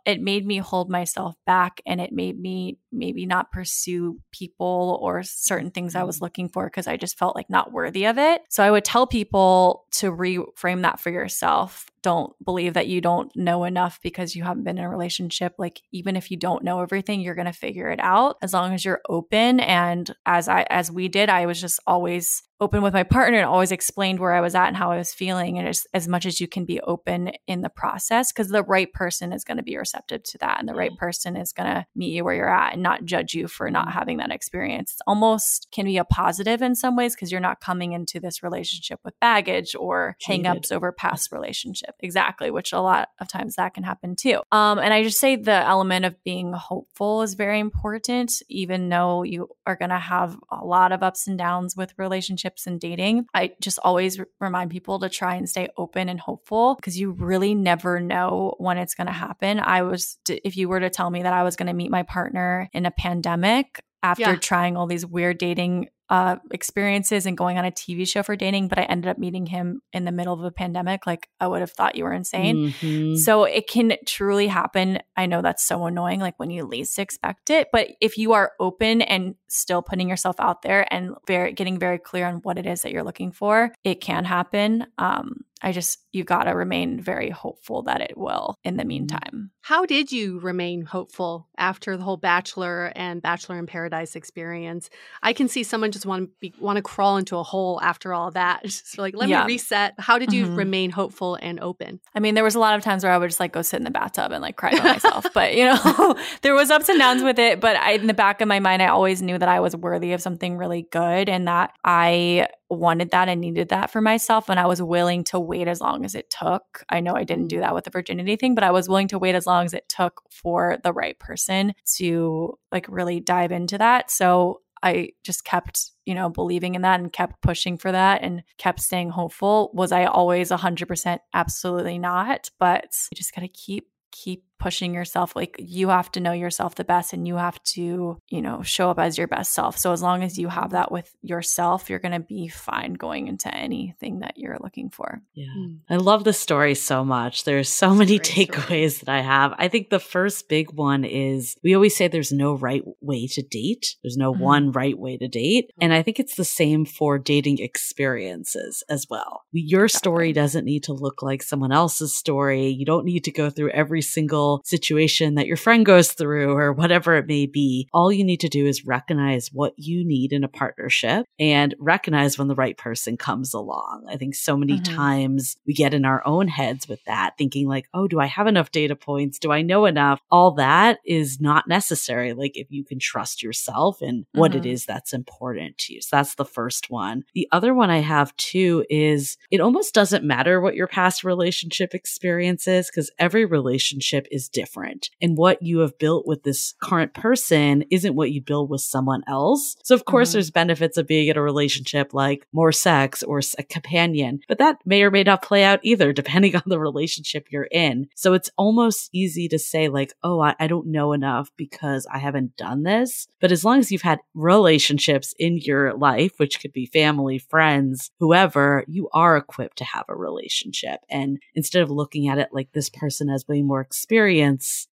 it 0.05 0.20
made 0.20 0.47
me 0.47 0.59
hold 0.59 0.89
myself 0.89 1.35
back 1.47 1.81
and 1.87 2.01
it 2.01 2.12
made 2.12 2.39
me 2.39 2.79
maybe 2.93 3.26
not 3.26 3.51
pursue 3.51 4.18
people 4.31 4.99
or 5.03 5.22
certain 5.22 5.70
things 5.70 5.95
i 5.95 6.05
was 6.05 6.18
mm. 6.18 6.22
looking 6.22 6.49
for 6.49 6.66
because 6.66 6.87
i 6.87 6.97
just 6.97 7.18
felt 7.18 7.35
like 7.35 7.51
not 7.51 7.72
worthy 7.72 8.05
of 8.05 8.18
it. 8.18 8.43
So 8.49 8.62
i 8.62 8.70
would 8.70 8.85
tell 8.85 9.07
people 9.07 9.87
to 9.93 10.12
reframe 10.12 10.83
that 10.83 11.01
for 11.01 11.11
yourself 11.11 11.87
don't 12.03 12.32
believe 12.44 12.74
that 12.74 12.86
you 12.86 13.01
don't 13.01 13.34
know 13.36 13.64
enough 13.64 13.99
because 14.03 14.34
you 14.34 14.42
haven't 14.42 14.64
been 14.64 14.78
in 14.78 14.84
a 14.84 14.90
relationship 14.90 15.55
like 15.59 15.82
even 15.92 16.16
if 16.16 16.30
you 16.30 16.36
don't 16.36 16.64
know 16.64 16.80
everything 16.80 17.20
you're 17.20 17.34
going 17.34 17.46
to 17.46 17.53
figure 17.53 17.90
it 17.90 18.01
out 18.01 18.36
as 18.42 18.53
long 18.53 18.72
as 18.72 18.84
you're 18.84 19.01
open 19.09 19.61
and 19.61 20.14
as 20.26 20.49
i 20.49 20.66
as 20.70 20.90
we 20.90 21.09
did 21.09 21.28
i 21.28 21.46
was 21.46 21.61
just 21.61 21.80
always 21.86 22.42
open 22.61 22.82
with 22.82 22.92
my 22.92 23.05
partner 23.05 23.38
and 23.38 23.46
always 23.46 23.70
explained 23.70 24.18
where 24.18 24.32
I 24.32 24.40
was 24.40 24.55
at 24.55 24.68
and 24.68 24.76
how 24.76 24.90
I 24.90 24.99
was 24.99 25.12
feeling. 25.12 25.59
And 25.59 25.68
as, 25.68 25.86
as 25.94 26.09
much 26.09 26.26
as 26.26 26.40
you 26.40 26.49
can 26.49 26.64
be 26.64 26.80
open 26.80 27.30
in 27.46 27.61
the 27.62 27.68
process, 27.68 28.32
because 28.32 28.49
the 28.49 28.64
right 28.64 28.92
person 28.92 29.32
is 29.32 29.44
going 29.44 29.59
to 29.59 29.62
be 29.62 29.76
receptive 29.76 30.24
to 30.24 30.38
that. 30.38 30.59
And 30.59 30.68
the 30.68 30.74
right 30.74 30.90
mm-hmm. 30.90 30.99
person 30.99 31.36
is 31.36 31.53
going 31.53 31.68
to 31.68 31.86
meet 31.94 32.12
you 32.12 32.24
where 32.24 32.34
you're 32.34 32.53
at 32.53 32.74
and 32.74 32.82
not 32.82 33.05
judge 33.05 33.34
you 33.34 33.46
for 33.46 33.70
not 33.70 33.88
mm-hmm. 33.88 33.99
having 33.99 34.16
that 34.18 34.32
experience. 34.32 34.92
It's 34.92 35.03
almost 35.07 35.68
can 35.70 35.84
be 35.84 35.99
a 35.99 36.05
positive 36.05 36.61
in 36.61 36.74
some 36.74 36.96
ways 36.96 37.14
because 37.14 37.30
you're 37.30 37.40
not 37.40 37.61
coming 37.61 37.92
into 37.92 38.18
this 38.18 38.42
relationship 38.42 39.01
with 39.05 39.18
baggage 39.20 39.76
or 39.78 40.16
hangups 40.26 40.72
over 40.72 40.90
past 40.90 41.30
relationship. 41.30 41.94
Exactly, 42.01 42.51
which 42.51 42.72
a 42.72 42.80
lot 42.80 43.09
of 43.20 43.28
times 43.28 43.57
that 43.57 43.74
can 43.74 43.82
happen 43.82 44.14
too. 44.16 44.40
Um, 44.53 44.78
and 44.78 44.94
I 44.94 45.03
just 45.03 45.18
say 45.18 45.36
the 45.36 45.53
element 45.66 46.05
of 46.05 46.14
being 46.24 46.53
hopeful 46.53 47.22
is 47.22 47.34
very 47.34 47.59
important, 47.59 48.32
even 48.49 48.88
though 48.88 49.22
you 49.22 49.49
are 49.66 49.76
going 49.76 49.90
to 49.90 49.99
have 49.99 50.36
a 50.51 50.64
lot 50.64 50.92
of 50.92 51.03
ups 51.03 51.26
and 51.26 51.36
downs 51.36 51.76
with 51.76 51.94
relationships 51.99 52.66
and 52.66 52.80
dating. 52.80 53.26
I 53.34 53.53
just 53.61 53.78
always 53.82 54.18
r- 54.20 54.26
remind 54.40 54.70
people 54.70 54.99
to 55.01 55.09
try 55.09 55.34
and 55.34 55.49
stay 55.49 55.68
open 55.76 56.09
and 56.09 56.20
hopeful 56.20 56.74
because 56.76 56.99
you 56.99 57.11
really 57.12 57.55
never 57.55 58.01
know 58.01 58.55
when 58.59 58.78
it's 58.78 58.94
going 58.94 59.07
to 59.09 59.12
happen. 59.12 59.59
I 59.61 59.82
was, 59.82 60.18
if 60.28 60.57
you 60.57 60.68
were 60.68 60.80
to 60.80 60.90
tell 60.90 61.11
me 61.11 61.22
that 61.22 61.32
I 61.32 61.42
was 61.42 61.57
going 61.57 61.66
to 61.68 61.72
meet 61.72 61.90
my 61.90 62.03
partner 62.05 62.68
in 62.72 62.86
a 62.86 62.90
pandemic 62.90 63.82
after 64.03 64.22
Yeah. 64.22 64.36
trying 64.36 64.76
all 64.76 64.86
these 64.86 65.05
weird 65.05 65.38
dating 65.38 65.88
uh, 66.11 66.37
experiences 66.51 67.27
and 67.27 67.37
going 67.37 67.59
on 67.59 67.65
a 67.65 67.71
TV 67.71 68.07
show 68.09 68.23
for 68.23 68.37
dating, 68.37 68.69
but 68.69 68.79
I 68.79 68.83
ended 68.83 69.11
up 69.11 69.19
meeting 69.19 69.47
him 69.47 69.83
in 69.93 70.05
the 70.05 70.13
middle 70.13 70.33
of 70.33 70.43
a 70.43 70.51
pandemic, 70.51 71.07
like 71.07 71.29
I 71.41 71.47
would 71.47 71.61
have 71.61 71.71
thought 71.71 71.97
you 71.97 72.05
were 72.05 72.13
insane. 72.13 72.73
Mhm. 72.81 73.17
So 73.19 73.45
it 73.45 73.69
can 73.69 73.95
truly 74.07 74.47
happen. 74.47 75.01
I 75.17 75.27
know 75.27 75.43
that's 75.43 75.65
so 75.65 75.85
annoying, 75.87 76.21
like 76.21 76.39
when 76.39 76.51
you 76.51 76.65
least 76.65 76.99
expect 76.99 77.51
it. 77.51 77.69
But 77.73 77.89
if 78.01 78.17
you 78.17 78.33
are 78.33 78.53
open 78.59 79.03
and 79.03 79.35
still 79.49 79.83
putting 79.83 80.09
yourself 80.09 80.37
out 80.39 80.63
there 80.63 80.87
and 80.93 81.15
very 81.27 81.53
getting 81.53 81.79
very 81.79 81.99
clear 81.99 82.27
on 82.27 82.37
what 82.37 82.59
it 82.59 82.67
is 82.67 82.83
that 82.83 82.93
you're 82.93 83.05
looking 83.05 83.33
for, 83.33 83.73
it 83.85 84.01
can 84.01 84.25
happen. 84.25 84.87
Um, 84.97 85.45
I 85.63 85.73
just 85.73 85.99
you 86.13 86.25
gotta 86.25 86.55
remain 86.55 87.01
very 87.01 87.31
hopeful 87.31 87.83
that 87.83 88.01
it 88.01 88.17
will 88.17 88.55
in 88.65 88.77
the 88.77 88.85
meantime. 88.85 89.51
How 89.61 89.85
did 89.85 90.11
you 90.11 90.39
remain 90.41 90.83
hopeful 90.87 91.47
after 91.59 91.97
the 91.99 92.03
whole 92.03 92.17
Bachelor 92.17 92.91
and 92.97 93.21
Bachelor 93.21 93.59
in 93.59 93.67
Paradise 93.67 94.17
experience? 94.17 94.89
I 95.23 95.35
can 95.35 95.47
see 95.49 95.63
someone 95.63 95.93
just 95.93 96.07
want 96.07 96.25
to 96.25 96.31
be, 96.41 96.55
want 96.59 96.77
to 96.77 96.83
crawl 96.83 97.19
into 97.19 97.37
a 97.37 97.43
hole 97.43 97.79
after 97.83 98.15
all 98.15 98.31
that. 98.31 98.63
Just 98.65 98.97
like 98.97 99.15
let 99.15 99.29
Yeah. 99.29 99.41
me 99.45 99.53
reset. 99.53 99.95
How 99.99 100.19
did 100.19 100.33
you 100.33 100.47
Mhm. 100.47 100.57
remain 100.57 100.91
hopeful 100.91 101.37
and 101.43 101.61
open? 101.61 102.01
I 102.15 102.21
mean, 102.21 102.35
there 102.35 102.45
was 102.45 102.55
a 102.55 102.59
lot 102.61 102.77
of 102.79 102.83
times 102.83 103.05
where 103.05 103.13
I 103.13 103.19
would 103.19 103.29
just 103.29 103.41
like 103.41 103.53
go 103.53 103.61
sit 103.61 103.77
in 103.77 103.85
the 103.85 103.91
bathtub 103.91 104.33
and 104.33 104.41
like 104.41 104.57
cry 104.57 104.71
by 104.71 104.83
myself. 104.95 105.27
but 105.35 105.55
you 105.55 105.65
know, 105.67 106.17
there 106.43 106.55
was 106.55 106.71
ups 106.71 106.89
and 106.89 106.99
downs 106.99 107.23
with 107.23 107.39
it. 107.39 107.61
But 107.61 107.77
I, 107.77 107.93
in 107.93 108.07
the 108.07 108.15
back 108.15 108.41
of 108.41 108.49
my 108.49 108.61
mind, 108.61 108.81
I 108.81 108.87
always 108.87 109.21
knew 109.21 109.37
that 109.37 109.49
I 109.51 109.61
was 109.61 109.77
worthy 109.77 110.13
of 110.13 110.23
something 110.23 110.57
really 110.57 110.87
good 110.91 111.29
and 111.29 111.47
that 111.47 111.75
I 111.85 112.49
wanted 112.71 113.11
that 113.11 113.29
and 113.29 113.41
needed 113.41 113.71
that 113.71 113.91
for 113.91 114.01
myself. 114.01 114.49
And 114.49 114.61
I 114.61 114.66
was 114.66 114.83
willing 114.83 115.25
to 115.25 115.41
wait 115.41 115.69
as 115.69 115.81
long 115.81 116.05
as 116.05 116.14
it 116.14 116.31
took. 116.31 116.85
I 116.89 117.01
know 117.01 117.14
I 117.14 117.25
didn't 117.25 117.49
do 117.49 117.57
mm-hmm. 117.57 117.62
that 117.62 117.75
with 117.75 117.85
the 117.85 117.91
virginity 117.91 118.37
thing, 118.37 118.55
but 118.55 118.64
I 118.64 118.71
was 118.71 118.89
willing 118.89 119.09
to 119.09 119.19
wait 119.19 119.35
as 119.35 119.47
long 119.47 119.64
as 119.64 119.75
it 119.75 119.89
took 119.89 120.23
for 120.31 120.79
the 120.83 120.93
right 120.93 121.19
person 121.19 121.75
to 121.97 122.59
like 122.71 122.87
really 122.89 123.21
dive 123.21 123.53
into 123.53 123.79
that. 123.79 124.11
So 124.11 124.61
I 124.83 125.11
just 125.25 125.45
kept, 125.45 125.91
you 126.07 126.14
know, 126.14 126.29
believing 126.29 126.75
in 126.75 126.83
that 126.83 127.01
and 127.01 127.13
kept 127.13 127.42
pushing 127.42 127.79
for 127.79 127.91
that 127.91 128.22
and 128.22 128.42
kept 128.59 128.80
staying 128.80 129.11
hopeful. 129.11 129.71
Was 129.75 129.92
I 129.92 130.05
always 130.05 130.51
100% 130.51 131.18
absolutely 131.34 131.99
not, 131.99 132.51
but 132.59 132.95
you 133.11 133.17
just 133.17 133.34
got 133.34 133.42
to 133.42 133.49
keep 133.49 133.88
keep 134.11 134.45
pushing 134.59 134.95
yourself. 134.95 135.35
Like 135.37 135.57
you 135.59 135.89
have 135.89 136.11
to 136.13 136.21
know 136.21 136.33
yourself 136.33 136.75
the 136.75 136.85
best 136.85 137.13
and 137.13 137.26
you 137.26 137.37
have 137.37 137.63
to, 137.75 138.18
you 138.29 138.43
know, 138.43 138.63
show 138.63 138.91
up 138.91 138.99
as 138.99 139.17
your 139.17 139.29
best 139.29 139.53
self. 139.53 139.79
So 139.79 139.93
as 139.93 140.03
long 140.03 140.22
as 140.22 140.39
you 140.39 140.49
have 140.49 140.71
that 140.71 140.91
with 140.91 141.11
yourself, 141.22 141.89
you're 141.89 141.99
going 141.99 142.13
to 142.13 142.21
be 142.21 142.49
fine 142.49 142.95
going 142.95 143.29
into 143.29 143.55
anything 143.55 144.21
that 144.21 144.35
you're 144.37 144.59
looking 144.61 144.91
for. 144.91 145.22
Yeah. 145.35 145.47
Mm. 145.57 145.79
I 145.89 145.97
love 145.97 146.25
this 146.25 146.41
story 146.41 146.75
so 146.75 147.05
much. 147.05 147.45
There's 147.45 147.68
so 147.68 147.95
many 147.95 148.18
great 148.18 148.26
story. 148.26 148.47
takeaways 148.47 149.01
that 149.01 149.09
I 149.09 149.21
have. 149.21 149.55
I 149.59 149.68
think 149.68 149.91
the 149.91 150.01
first 150.01 150.49
big 150.49 150.72
one 150.72 151.05
is 151.05 151.57
we 151.63 151.75
always 151.75 151.97
say 151.97 152.09
there's 152.09 152.33
no 152.33 152.55
right 152.55 152.83
way 153.01 153.26
to 153.29 153.43
date. 153.43 153.97
There's 154.03 154.17
no 154.17 154.33
Mhm. 154.33 154.41
one 154.41 154.72
right 154.72 154.99
way 154.99 155.17
to 155.17 155.29
date. 155.29 155.71
And 155.80 155.93
I 155.93 156.03
think 156.03 156.18
it's 156.18 156.35
the 156.37 156.45
same 156.45 156.85
for 156.85 157.18
dating 157.18 157.59
experiences 157.59 158.83
as 158.89 159.07
well. 159.09 159.43
Your 159.53 159.89
story 159.89 160.33
doesn't 160.33 160.64
need 160.64 160.85
to 160.85 160.93
look 160.93 161.22
like 161.22 161.43
someone 161.43 161.72
else's 161.72 162.14
story. 162.17 162.68
You 162.68 162.85
don't 162.85 163.05
need 163.05 163.25
to 163.25 163.30
go 163.33 163.51
through 163.51 163.71
every 163.71 164.03
single 164.03 164.47
situation 164.64 165.34
that 165.34 165.46
your 165.46 165.57
friend 165.57 165.84
goes 165.84 166.12
through 166.12 166.53
or 166.53 166.72
whatever 166.72 167.16
it 167.16 167.26
may 167.26 167.46
be. 167.46 167.88
All 167.92 168.12
you 168.12 168.25
need 168.25 168.41
to 168.41 168.49
do 168.49 168.66
is 168.66 168.87
recognize 168.87 169.49
what 169.53 169.75
you 169.76 170.04
need 170.04 170.33
in 170.33 170.45
a 170.45 170.49
partnership 170.49 171.26
and 171.38 171.75
recognize 171.79 172.38
when 172.38 172.49
the 172.49 172.54
right 172.54 172.76
person 172.76 173.16
comes 173.16 173.54
along. 173.54 174.07
I 174.08 174.16
think 174.16 174.34
so 174.34 174.57
many 174.57 174.79
Mhm. 174.79 174.96
times 174.96 175.57
we 175.66 175.75
get 175.75 175.95
in 175.95 176.04
our 176.04 176.26
own 176.26 176.49
heads 176.49 176.88
with 176.88 177.03
that, 177.04 177.34
thinking 177.38 177.68
like, 177.68 177.87
oh, 177.95 178.07
do 178.08 178.20
I 178.20 178.26
have 178.26 178.46
enough 178.46 178.70
data 178.70 178.96
points? 178.96 179.38
Do 179.38 179.53
I 179.53 179.62
know 179.62 179.84
enough? 179.84 180.20
All 180.30 180.53
that 180.53 180.99
is 181.04 181.41
not 181.41 181.68
necessary. 181.68 182.33
Like 182.34 182.53
if 182.57 182.66
you 182.70 182.84
can 182.84 182.99
trust 182.99 183.42
yourself 183.42 184.00
and 184.00 184.25
what 184.33 184.54
it 184.54 184.62
Mhm. 184.62 184.72
is 184.72 184.87
that's 184.87 185.12
important 185.12 185.79
to 185.79 185.95
you. 185.95 186.00
So 186.00 186.16
that's 186.16 186.34
the 186.34 186.45
first 186.45 186.91
one. 186.91 187.25
The 187.34 187.49
other 187.53 187.75
one 187.75 187.91
I 187.91 187.99
have 187.99 188.34
too 188.37 188.84
is 188.91 189.37
it 189.50 189.61
almost 189.61 189.95
doesn't 189.95 190.25
matter 190.25 190.61
what 190.61 190.75
your 190.75 190.87
past 190.87 191.25
relationship 191.25 191.95
experience 191.95 192.66
is 192.68 192.91
because 192.91 193.11
every 193.18 193.45
relationship 193.45 194.26
is 194.30 194.38
different. 194.47 195.09
And 195.23 195.39
what 195.39 195.63
you 195.63 195.79
have 195.79 195.99
built 195.99 196.27
with 196.27 196.43
this 196.43 196.75
current 196.83 197.15
person 197.15 197.85
isn't 197.91 198.15
what 198.15 198.31
you 198.31 198.43
build 198.43 198.69
with 198.69 198.83
someone 198.83 199.23
else. 199.27 199.75
So 199.85 199.95
of 199.95 200.05
course 200.05 200.29
Mhm. 200.29 200.33
there's 200.35 200.51
benefits 200.51 200.99
of 200.99 201.07
being 201.07 201.29
in 201.29 201.39
a 201.39 201.43
relationship 201.43 202.13
like 202.13 202.47
more 202.53 202.73
sex 202.73 203.23
or 203.23 203.41
a 203.59 203.63
companion, 203.63 204.41
but 204.49 204.59
that 204.59 204.77
may 204.85 205.03
or 205.03 205.11
may 205.11 205.23
not 205.23 205.41
play 205.41 205.65
out 205.65 205.81
either 205.83 206.13
depending 206.19 206.55
on 206.57 206.65
the 206.67 206.79
relationship 206.79 207.47
you're 207.51 207.69
in. 207.73 208.09
So 208.15 208.35
it's 208.35 208.51
almost 208.59 209.09
easy 209.15 209.49
to 209.49 209.59
say 209.59 209.89
like, 209.89 210.13
oh, 210.23 210.41
I, 210.41 210.55
I 210.61 210.67
don't 210.67 210.89
know 210.89 211.13
enough 211.15 211.51
because 211.57 212.07
I 212.13 212.19
haven't 212.19 212.57
done 212.57 212.83
this. 212.83 213.29
But 213.41 213.53
as 213.53 213.65
long 213.65 213.79
as 213.79 213.91
you've 213.91 214.03
had 214.03 214.19
relationships 214.35 215.35
in 215.39 215.57
your 215.59 215.95
life, 215.95 216.33
which 216.39 216.61
could 216.61 216.73
be 216.73 216.85
family, 216.87 217.39
friends, 217.39 218.11
whoever, 218.19 218.85
you 218.89 219.09
are 219.15 219.37
equipped 219.39 219.79
to 219.79 219.85
have 219.85 220.05
a 220.09 220.17
relationship. 220.17 221.01
And 221.09 221.39
instead 221.55 221.81
of 221.83 221.91
looking 221.91 222.29
at 222.29 222.39
it 222.39 222.49
like 222.53 222.73
this 222.73 222.91
person 222.91 223.29
has 223.29 223.47
way 223.49 223.63
more 223.63 223.81
experience 223.81 224.19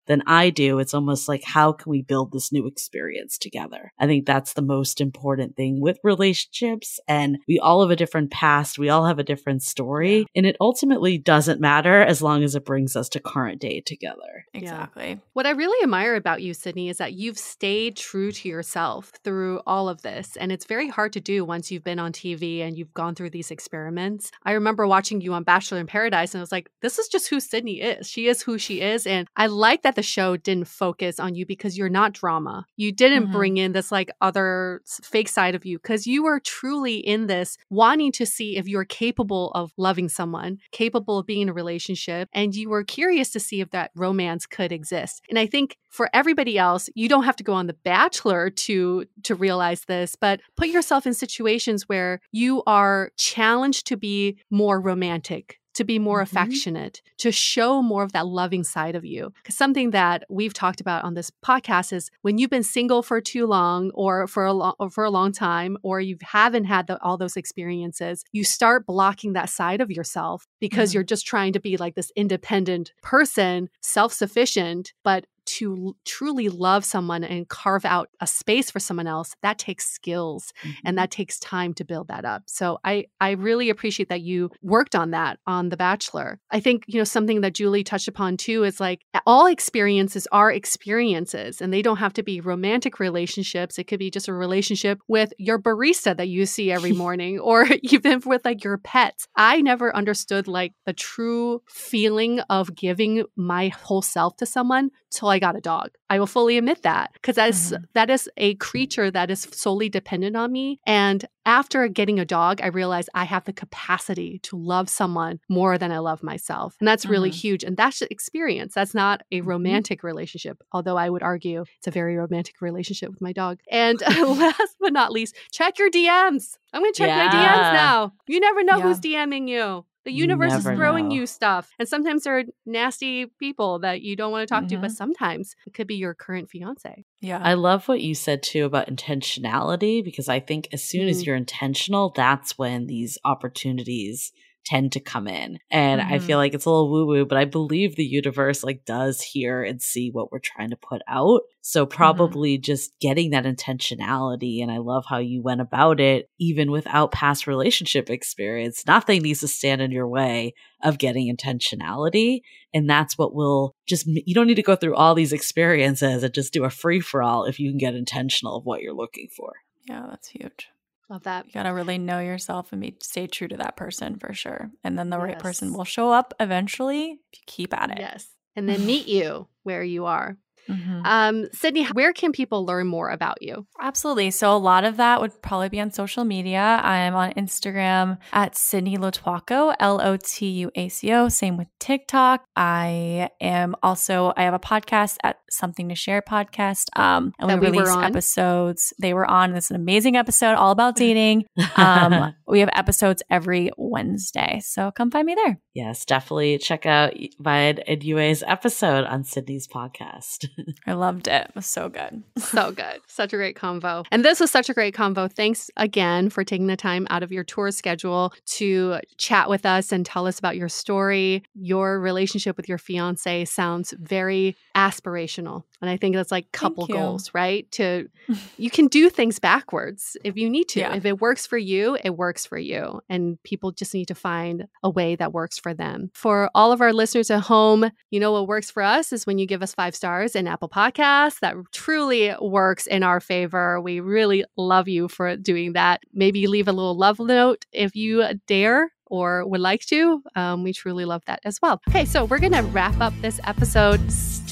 than 0.08 0.22
I 0.28 0.50
do, 0.50 0.80
it's 0.80 0.94
almost 0.94 1.28
like, 1.28 1.44
how 1.44 1.72
can 1.72 1.90
we 1.90 2.02
build 2.02 2.32
this 2.32 2.52
new 2.52 2.68
experience 2.68 3.38
together? 3.38 3.92
I 4.00 4.06
think 4.06 4.26
that's 4.26 4.54
the 4.54 4.62
most 4.62 5.02
important 5.02 5.56
thing 5.56 5.82
with 5.82 6.00
relationships. 6.04 7.00
And 7.08 7.38
we 7.48 7.60
all 7.60 7.82
have 7.82 7.92
a 7.92 7.96
different 7.96 8.32
past. 8.32 8.78
We 8.78 8.90
all 8.90 9.06
have 9.06 9.20
a 9.20 9.24
different 9.24 9.64
story. 9.64 10.28
And 10.36 10.46
it 10.46 10.58
ultimately 10.62 11.18
doesn't 11.18 11.60
matter 11.60 12.02
as 12.02 12.22
long 12.22 12.44
as 12.44 12.56
it 12.56 12.66
brings 12.66 12.96
us 12.96 13.10
to 13.10 13.20
current 13.20 13.62
day 13.62 13.82
together. 13.82 14.46
Exactly. 14.54 15.20
What 15.34 15.48
I 15.48 15.52
really 15.52 15.84
admire 15.84 16.16
about 16.16 16.42
you, 16.42 16.54
Sydney, 16.54 16.90
is 16.90 16.98
that 16.98 17.14
you've 17.14 17.40
stayed 17.40 17.98
true 17.98 18.32
to 18.32 18.48
yourself 18.48 19.12
through 19.24 19.62
all 19.66 19.90
of 19.90 20.02
this. 20.04 20.38
And 20.38 20.52
it's 20.52 20.66
very 20.66 20.88
hard 20.88 21.14
to 21.14 21.20
do 21.20 21.44
once 21.44 21.72
you've 21.72 21.84
been 21.84 22.00
on 22.00 22.12
TV 22.12 22.62
and 22.62 22.78
you've 22.78 22.94
gone 22.94 23.16
through 23.16 23.32
these 23.32 23.52
experiments. 23.52 24.32
I 24.44 24.52
remember 24.52 24.86
watching 24.86 25.22
you 25.22 25.34
on 25.34 25.44
Bachelor 25.44 25.80
in 25.80 25.88
Paradise 25.88 26.34
and 26.34 26.40
I 26.40 26.44
was 26.44 26.52
like, 26.52 26.70
this 26.82 27.00
is 27.00 27.08
just 27.08 27.30
who 27.30 27.40
Sydney 27.40 27.82
is. 27.82 28.08
She 28.08 28.28
is 28.28 28.44
who 28.44 28.58
she 28.58 28.82
is. 28.82 29.08
And 29.08 29.25
I 29.36 29.48
like 29.48 29.82
that 29.84 29.96
the 29.96 30.04
show 30.04 30.38
didn't 30.38 30.68
focus 30.68 31.20
on 31.20 31.36
you 31.36 31.46
because 31.46 31.78
you're 31.78 31.90
not 31.90 32.14
drama. 32.14 32.66
You 32.78 32.92
didn't 32.92 33.28
Mhm. 33.28 33.32
bring 33.32 33.58
in 33.58 33.72
this 33.74 33.92
like 33.92 34.10
other 34.22 34.82
fake 35.04 35.30
side 35.30 35.56
of 35.56 35.66
you 35.66 35.78
because 35.78 36.08
you 36.08 36.24
were 36.24 36.40
truly 36.40 36.98
in 36.98 37.28
this 37.28 37.58
wanting 37.70 38.12
to 38.14 38.26
see 38.26 38.58
if 38.58 38.68
you're 38.68 38.86
capable 38.86 39.52
of 39.52 39.72
loving 39.78 40.10
someone, 40.10 40.60
capable 40.72 41.18
of 41.20 41.26
being 41.26 41.42
in 41.42 41.50
a 41.50 41.54
relationship, 41.54 42.30
and 42.34 42.56
you 42.56 42.70
were 42.70 42.84
curious 42.84 43.32
to 43.32 43.40
see 43.40 43.62
if 43.62 43.70
that 43.72 43.92
romance 43.96 44.46
could 44.46 44.72
exist. 44.72 45.24
And 45.30 45.38
I 45.40 45.46
think 45.46 45.78
for 45.90 46.10
everybody 46.14 46.58
else, 46.58 46.90
you 46.96 47.08
don't 47.08 47.24
have 47.24 47.36
to 47.38 47.44
go 47.44 47.54
on 47.54 47.68
The 47.68 47.74
Bachelor 47.84 48.50
to 48.50 49.06
to 49.24 49.36
realize 49.36 49.86
this, 49.86 50.16
but 50.16 50.40
put 50.58 50.68
yourself 50.70 51.08
in 51.08 51.14
situations 51.14 51.88
where 51.90 52.20
you 52.32 52.64
are 52.68 53.12
challenged 53.18 53.88
to 53.88 53.98
be 53.98 54.38
more 54.50 54.80
romantic 54.80 55.60
to 55.76 55.84
be 55.84 56.00
more 56.00 56.20
Mhm. 56.20 56.24
affectionate, 56.24 57.02
to 57.20 57.32
show 57.32 57.82
more 57.82 58.04
of 58.04 58.12
that 58.14 58.28
loving 58.28 58.64
side 58.64 58.96
of 58.96 59.06
you. 59.06 59.32
Because 59.44 59.56
something 59.56 59.92
that 59.92 60.24
we've 60.30 60.54
talked 60.54 60.82
about 60.82 61.04
on 61.04 61.14
this 61.14 61.32
podcast 61.46 61.94
is 61.94 62.10
when 62.22 62.38
you've 62.38 62.50
been 62.50 62.64
single 62.64 63.04
for 63.04 63.22
too 63.22 63.46
long, 63.46 63.92
or 63.94 64.26
for 64.28 64.46
a 64.46 64.54
long, 64.54 64.74
or 64.80 64.90
for 64.90 65.04
a 65.04 65.12
long 65.12 65.32
time, 65.32 65.78
or 65.84 66.02
you 66.02 66.18
haven't 66.22 66.66
had 66.66 66.88
the, 66.88 67.02
all 67.04 67.18
those 67.18 67.38
experiences, 67.38 68.24
you 68.32 68.44
start 68.44 68.86
blocking 68.86 69.34
that 69.34 69.50
side 69.50 69.82
of 69.82 69.92
yourself 69.92 70.48
because 70.60 70.92
Mhm. 70.92 70.94
you're 70.96 71.04
just 71.04 71.26
trying 71.28 71.54
to 71.54 71.60
be 71.60 71.78
like 71.78 71.96
this 71.96 72.12
independent 72.16 72.94
person, 73.04 73.70
self 73.82 74.12
sufficient, 74.14 74.94
but 75.04 75.26
to 75.46 75.76
l- 75.88 75.96
truly 76.06 76.50
love 76.50 76.86
someone 76.86 77.24
and 77.24 77.48
carve 77.48 77.86
out 77.86 78.10
a 78.20 78.28
space 78.28 78.72
for 78.72 78.80
someone 78.80 79.08
else 79.08 79.36
that 79.42 79.58
takes 79.58 79.88
skills 79.88 80.54
and 80.64 80.74
mm-hmm. 80.74 80.96
that 80.96 81.12
takes 81.12 81.40
time 81.40 81.74
to 81.74 81.86
build 81.86 82.08
that 82.08 82.26
up. 82.26 82.44
So 82.48 82.80
i 82.84 83.06
i 83.20 83.32
really 83.32 83.70
appreciate 83.70 84.10
that 84.10 84.22
you 84.22 84.50
worked 84.62 84.96
on 84.96 85.12
that 85.12 85.40
on 85.46 85.70
the 85.70 85.78
bachelor. 85.78 86.40
I 86.52 86.60
think 86.60 86.84
you 86.88 87.00
know 87.00 87.04
something 87.04 87.42
that 87.42 87.54
julie 87.54 87.84
touched 87.84 88.08
upon 88.08 88.38
too 88.38 88.64
is 88.64 88.80
like 88.80 89.02
all 89.26 89.46
experiences 89.46 90.28
are 90.32 90.52
experiences 90.52 91.62
and 91.62 91.74
they 91.74 91.82
don't 91.82 91.98
have 91.98 92.14
to 92.14 92.24
be 92.24 92.42
romantic 92.42 93.00
relationships. 93.00 93.78
It 93.78 93.86
could 93.86 94.00
be 94.00 94.12
just 94.12 94.28
a 94.28 94.34
relationship 94.34 95.00
with 95.08 95.34
your 95.38 95.60
barista 95.60 96.16
that 96.16 96.28
you 96.28 96.46
see 96.46 96.72
every 96.72 96.92
morning 97.04 97.40
or 97.40 97.66
even 97.84 98.22
with 98.26 98.44
like 98.46 98.64
your 98.64 98.78
pets. 98.78 99.28
I 99.36 99.62
never 99.62 99.96
understood 99.96 100.48
like 100.48 100.74
the 100.86 100.94
true 100.94 101.62
feeling 101.68 102.40
of 102.50 102.76
giving 102.76 103.26
my 103.36 103.70
whole 103.70 104.02
self 104.02 104.36
to 104.38 104.46
someone 104.46 104.92
till 105.16 105.30
I 105.30 105.40
got 105.40 105.56
a 105.56 105.62
dog. 105.62 105.90
I 106.10 106.20
will 106.20 106.28
fully 106.28 106.58
admit 106.58 106.84
that 106.84 107.12
because 107.14 107.36
that 107.38 107.50
is- 107.50 107.72
Mhm. 107.72 107.84
that 107.94 108.10
is 108.10 108.30
a 108.38 108.56
creature 108.56 109.10
that 109.10 109.32
is 109.32 109.48
solely 109.52 109.90
dependent 109.90 110.36
on 110.36 110.52
me. 110.52 110.80
And 110.86 111.26
after 111.48 111.88
getting 111.88 112.20
a 112.20 112.26
dog, 112.26 112.60
I 112.62 112.68
realized 112.68 113.10
I 113.14 113.24
have 113.26 113.46
the 113.46 113.54
capacity 113.54 114.40
to 114.44 114.58
love 114.58 114.90
someone 114.90 115.40
more 115.50 115.78
than 115.78 115.92
I 115.92 116.00
love 116.00 116.22
myself. 116.24 116.76
And 116.80 116.88
that's 116.88 117.06
really 117.06 117.30
Mhm. 117.32 117.42
huge. 117.42 117.64
And 117.64 117.78
that's 117.78 118.00
the 118.00 118.12
experience. 118.12 118.74
That's 118.74 118.94
not 118.96 119.22
a 119.32 119.42
Mhm. 119.42 119.46
romantic 119.48 120.04
relationship, 120.04 120.58
although 120.72 120.98
I 120.98 121.10
would 121.10 121.24
argue 121.24 121.66
it's 121.78 121.88
a 121.88 121.92
very 121.92 122.16
romantic 122.18 122.62
relationship 122.62 123.10
with 123.10 123.22
my 123.22 123.32
dog. 123.34 123.60
And 123.72 124.00
last 124.60 124.76
but 124.80 124.94
not 124.94 125.12
least, 125.12 125.36
check 125.52 125.80
your 125.80 125.90
DMs. 125.90 126.58
I'm 126.74 126.82
going 126.82 126.94
to 126.94 126.98
check 126.98 127.10
my 127.10 127.28
DMs 127.32 127.74
now. 127.74 128.12
You 128.28 128.40
never 128.40 128.64
know 128.64 128.78
Yeah. 128.78 128.84
who's 128.84 129.00
DMing 129.00 129.48
you. 129.48 129.86
The 130.06 130.12
You 130.12 130.20
universe 130.22 130.54
is 130.54 130.64
throwing 130.64 131.10
know. 131.10 131.16
you 131.16 131.26
stuff. 131.26 131.72
And 131.80 131.88
sometimes 131.90 132.24
there 132.24 132.38
are 132.40 132.44
nasty 132.66 133.26
people 133.40 133.80
that 133.80 134.02
you 134.04 134.16
don't 134.16 134.32
want 134.32 134.48
to 134.48 134.54
talk 134.54 134.68
to, 134.68 134.78
but 134.78 134.92
Mhm. 134.92 134.96
sometimes 134.96 135.56
it 135.66 135.74
could 135.74 135.88
be 135.88 135.96
your 135.96 136.14
current 136.14 136.50
fiance. 136.50 137.04
Yeah. 137.22 137.40
I 137.44 137.56
love 137.56 137.88
what 137.88 138.02
you 138.02 138.14
said 138.14 138.44
too 138.44 138.66
about 138.66 138.88
intentionality 138.88 140.04
because 140.04 140.30
I 140.30 140.40
think 140.40 140.68
as 140.72 140.84
soon 140.84 141.08
as 141.08 141.24
Mm. 141.24 141.26
you're 141.26 141.36
intentional, 141.36 142.12
that's 142.16 142.58
when 142.58 142.86
these 142.88 143.18
opportunities 143.26 144.32
tend 144.66 144.92
to 144.94 145.00
come 145.00 145.28
in. 145.28 145.60
And 145.70 146.02
I 146.02 146.18
Mhm. 146.18 146.22
feel 146.24 146.38
like 146.38 146.54
it's 146.54 146.66
a 146.66 146.70
little 146.70 146.90
woo 146.92 147.06
woo, 147.06 147.26
but 147.26 147.38
I 147.38 147.46
believe 147.46 147.96
the 147.96 148.04
universe 148.06 148.64
like 148.64 148.84
does 148.86 149.22
hear 149.22 149.64
and 149.64 149.82
see 149.82 150.10
what 150.10 150.32
we're 150.32 150.40
trying 150.40 150.72
to 150.72 150.76
put 150.76 151.02
out. 151.08 151.42
So 151.62 151.86
probably 151.86 152.58
just 152.58 152.92
getting 153.00 153.32
that 153.32 153.46
intentionality. 153.46 154.62
And 154.62 154.72
I 154.72 154.78
love 154.78 155.06
how 155.08 155.18
you 155.20 155.42
went 155.42 155.62
about 155.62 156.00
it, 156.00 156.30
even 156.40 156.72
without 156.72 157.12
past 157.12 157.48
relationship 157.48 158.10
experience. 158.10 158.84
Nothing 158.88 159.22
needs 159.22 159.40
to 159.42 159.48
stand 159.48 159.82
in 159.82 159.92
your 159.92 160.08
way 160.08 160.54
of 160.84 160.98
getting 160.98 161.34
intentionality. 161.36 162.42
And 162.74 162.90
that's 162.90 163.18
what 163.18 163.34
will 163.34 163.76
just, 163.88 164.06
you 164.08 164.34
don't 164.36 164.48
need 164.48 164.56
to 164.56 164.62
go 164.64 164.76
through 164.76 164.96
all 164.96 165.16
these 165.16 165.34
experiences 165.34 166.24
and 166.24 166.34
just 166.34 166.54
do 166.54 166.64
a 166.64 166.70
free 166.70 167.00
for 167.00 167.24
all 167.24 167.46
if 167.46 167.60
you 167.60 167.72
can 167.72 167.78
get 167.78 167.96
intentional 167.96 168.58
of 168.58 168.66
what 168.66 168.82
you're 168.82 168.94
looking 168.94 169.28
for. 169.36 169.54
yeah, 169.88 170.06
that's 170.10 170.30
huge. 170.30 170.68
Love 171.10 171.24
that. 171.24 171.46
You 171.46 171.52
gotta 171.54 171.74
really 171.74 171.98
know 171.98 172.20
yourself 172.20 172.72
and 172.72 172.82
be 172.82 172.98
stay 173.02 173.28
true 173.28 173.48
to 173.48 173.58
that 173.58 173.76
person 173.76 174.18
for 174.18 174.34
sure. 174.34 174.72
And 174.84 174.98
then 174.98 175.10
the 175.10 175.20
right 175.20 175.38
person 175.38 175.74
will 175.74 175.84
show 175.84 176.12
up 176.12 176.34
eventually 176.40 177.20
if 177.32 177.40
you 177.40 177.44
keep 177.46 177.74
at 177.74 177.92
it. 177.92 178.00
Yes. 178.00 178.28
And 178.56 178.68
then 178.68 178.86
meet 178.86 179.08
you 179.08 179.48
where 179.64 179.84
you 179.84 180.06
are. 180.06 180.38
Mhm. 180.70 181.02
Um, 181.06 181.46
Sydney, 181.54 181.86
where 181.94 182.14
can 182.14 182.32
people 182.32 182.66
learn 182.66 182.88
more 182.88 183.10
about 183.10 183.42
you? 183.42 183.68
Absolutely. 183.80 184.32
So 184.32 184.56
a 184.56 184.58
lot 184.58 184.84
of 184.84 184.98
that 184.98 185.22
would 185.22 185.42
probably 185.42 185.70
be 185.70 185.80
on 185.80 185.92
social 185.92 186.24
media. 186.26 186.80
I'm 186.84 187.16
on 187.16 187.32
Instagram 187.34 188.18
at 188.34 188.56
Sydney 188.56 188.98
Lotuaco, 188.98 189.76
L 189.80 190.02
O 190.02 190.18
T 190.18 190.48
U 190.50 190.72
A 190.76 190.90
C 190.90 191.12
O. 191.14 191.30
Same 191.30 191.58
with 191.58 191.68
TikTok. 191.80 192.46
I 192.56 193.30
am 193.42 193.76
also 193.84 194.34
I 194.36 194.44
have 194.44 194.54
a 194.54 194.60
podcast 194.60 195.18
at 195.24 195.38
Something 195.50 195.90
to 195.90 195.96
Share 195.96 196.22
podcast. 196.22 196.86
Um, 196.98 197.34
and 197.40 197.50
That 197.50 197.60
we 197.60 197.70
we 197.70 197.78
were 197.78 197.84
release 197.84 197.96
on. 197.96 198.04
episodes. 198.04 198.94
They 199.00 199.14
were 199.14 199.26
on. 199.30 199.54
This 199.54 199.66
is 199.66 199.72
an 199.72 199.76
amazing 199.78 200.16
episode 200.18 200.56
all 200.56 200.72
about 200.72 200.96
dating. 201.06 201.46
Um, 201.78 202.34
We 202.48 202.60
have 202.60 202.70
episodes 202.74 203.24
every 203.30 203.72
Wednesday. 203.76 204.62
So 204.64 204.92
come 204.92 205.10
find 205.12 205.26
me 205.26 205.34
there. 205.36 205.60
Yes, 205.74 206.06
definitely 206.06 206.58
check 206.60 206.86
out 206.86 207.14
Vide 207.40 207.84
and 207.88 208.04
Yue's 208.04 208.44
episode 208.48 209.04
on 209.06 209.24
Sydney's 209.24 209.68
podcast. 209.68 210.46
I 210.88 210.94
loved 210.94 211.28
it. 211.28 211.48
It 211.50 211.56
was 211.56 211.66
so 211.66 211.90
good. 211.90 212.24
so 212.38 212.72
good. 212.76 213.00
Such 213.08 213.34
a 213.34 213.38
great 213.38 213.56
convo. 213.56 214.06
And 214.12 214.24
this 214.24 214.40
was 214.40 214.52
such 214.52 214.70
a 214.70 214.74
great 214.74 214.96
convo. 214.96 215.32
Thanks 215.32 215.70
again 215.78 216.30
for 216.30 216.44
taking 216.44 216.68
the 216.68 216.76
time 216.76 217.08
out 217.10 217.24
of 217.24 217.32
your 217.32 217.44
tour 217.44 217.72
schedule 217.72 218.34
to 218.48 219.00
chat 219.18 219.50
with 219.50 219.66
us 219.66 219.92
and 219.92 220.06
tell 220.06 220.28
us 220.28 220.40
about 220.40 220.58
your 220.58 220.70
story. 220.70 221.44
Your 221.54 222.00
relationship 222.00 222.58
with 222.58 222.70
your 222.70 222.78
fiance 222.78 223.46
sounds 223.46 223.94
very 224.00 224.56
aspirational. 224.76 225.64
And 225.82 225.90
I 225.90 225.98
think 225.98 226.16
that's 226.16 226.32
like 226.32 226.52
couple 226.52 226.88
goals, 226.88 227.32
right? 227.34 227.70
To 227.74 228.08
you 228.58 228.70
can 228.70 228.88
do 228.88 229.10
things 229.10 229.40
backwards 229.40 230.18
if 230.24 230.36
you 230.36 230.50
need 230.50 230.70
to. 230.70 230.80
Yeah. 230.80 230.96
If 230.96 231.06
it 231.06 231.22
works 231.22 231.46
for 231.46 231.58
you, 231.58 231.98
it 232.04 232.18
works 232.18 232.46
for 232.46 232.58
you. 232.58 233.02
And 233.10 233.42
people 233.44 233.72
just 233.72 233.94
need 233.94 234.08
to 234.08 234.16
find 234.16 234.68
a 234.84 234.90
way 234.90 235.16
that 235.16 235.34
works 235.34 235.60
for 235.60 235.74
them. 235.74 236.12
For 236.14 236.50
all 236.56 236.72
of 236.72 236.82
our 236.82 236.94
listeners 236.94 237.30
at 237.30 237.42
home, 237.42 237.90
you 238.10 238.20
know 238.20 238.32
what 238.32 238.48
works 238.48 238.72
for 238.72 238.82
us 238.84 239.14
is 239.14 239.26
when 239.26 239.38
you 239.38 239.46
give 239.46 239.62
us 239.62 239.74
five 239.74 239.96
stars 239.96 240.36
in 240.46 240.52
Apple 240.52 240.70
Podcasts. 240.70 241.40
That 241.40 241.56
truly 241.72 242.34
works 242.40 242.88
in 242.88 243.04
our 243.04 243.20
favor. 243.20 243.82
We 243.82 244.00
really 244.00 244.46
love 244.56 244.88
you 244.88 245.08
for 245.08 245.36
doing 245.36 245.74
that. 245.74 246.02
Maybe 246.14 246.48
leave 246.48 246.68
a 246.68 246.72
little 246.72 246.96
love 246.96 247.20
note 247.20 247.66
if 247.72 247.96
you 247.96 248.24
dare 248.48 248.92
or 249.08 249.48
would 249.48 249.62
like 249.62 249.82
to. 249.88 250.22
Um, 250.36 250.64
we 250.64 250.74
truly 250.74 251.06
love 251.06 251.24
that 251.26 251.40
as 251.46 251.60
well. 251.62 251.82
Okay, 251.90 252.06
so 252.06 252.26
we're 252.26 252.40
going 252.40 252.54
to 252.54 252.64
wrap 252.64 253.00
up 253.00 253.14
this 253.22 253.40
episode. 253.44 254.12
Stay, 254.12 254.48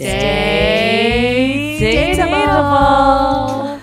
Stay 1.77 2.15
dateable. 2.17 3.82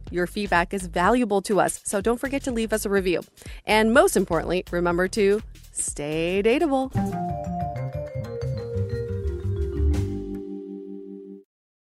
Your 0.11 0.27
feedback 0.27 0.73
is 0.73 0.87
valuable 0.87 1.41
to 1.43 1.59
us, 1.61 1.79
so 1.85 2.01
don't 2.01 2.19
forget 2.19 2.43
to 2.43 2.51
leave 2.51 2.73
us 2.73 2.85
a 2.85 2.89
review. 2.89 3.21
And 3.65 3.93
most 3.93 4.17
importantly, 4.17 4.65
remember 4.69 5.07
to 5.07 5.41
stay 5.71 6.43
dateable. 6.43 6.91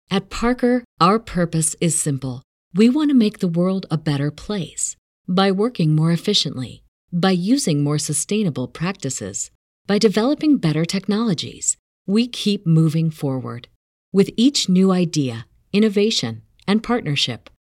At 0.09 0.31
Parker, 0.31 0.85
our 1.01 1.19
purpose 1.19 1.75
is 1.81 1.99
simple. 1.99 2.43
We 2.75 2.89
want 2.89 3.11
to 3.11 3.15
make 3.15 3.39
the 3.41 3.49
world 3.49 3.87
a 3.91 3.99
better 3.99 4.31
place 4.31 4.95
by 5.27 5.51
working 5.51 5.97
more 5.97 6.13
efficiently, 6.13 6.85
by 7.13 7.33
using 7.33 7.83
more 7.83 7.99
sustainable 7.99 8.69
practices, 8.69 9.51
by 9.87 9.99
developing 9.99 10.59
better 10.59 10.85
technologies. 10.85 11.77
We 12.07 12.29
keep 12.29 12.67
moving 12.67 13.11
forward. 13.11 13.69
With 14.13 14.31
each 14.37 14.69
new 14.69 14.93
idea, 14.93 15.47
innovation, 15.73 16.43
and 16.69 16.83
partnership, 16.83 17.49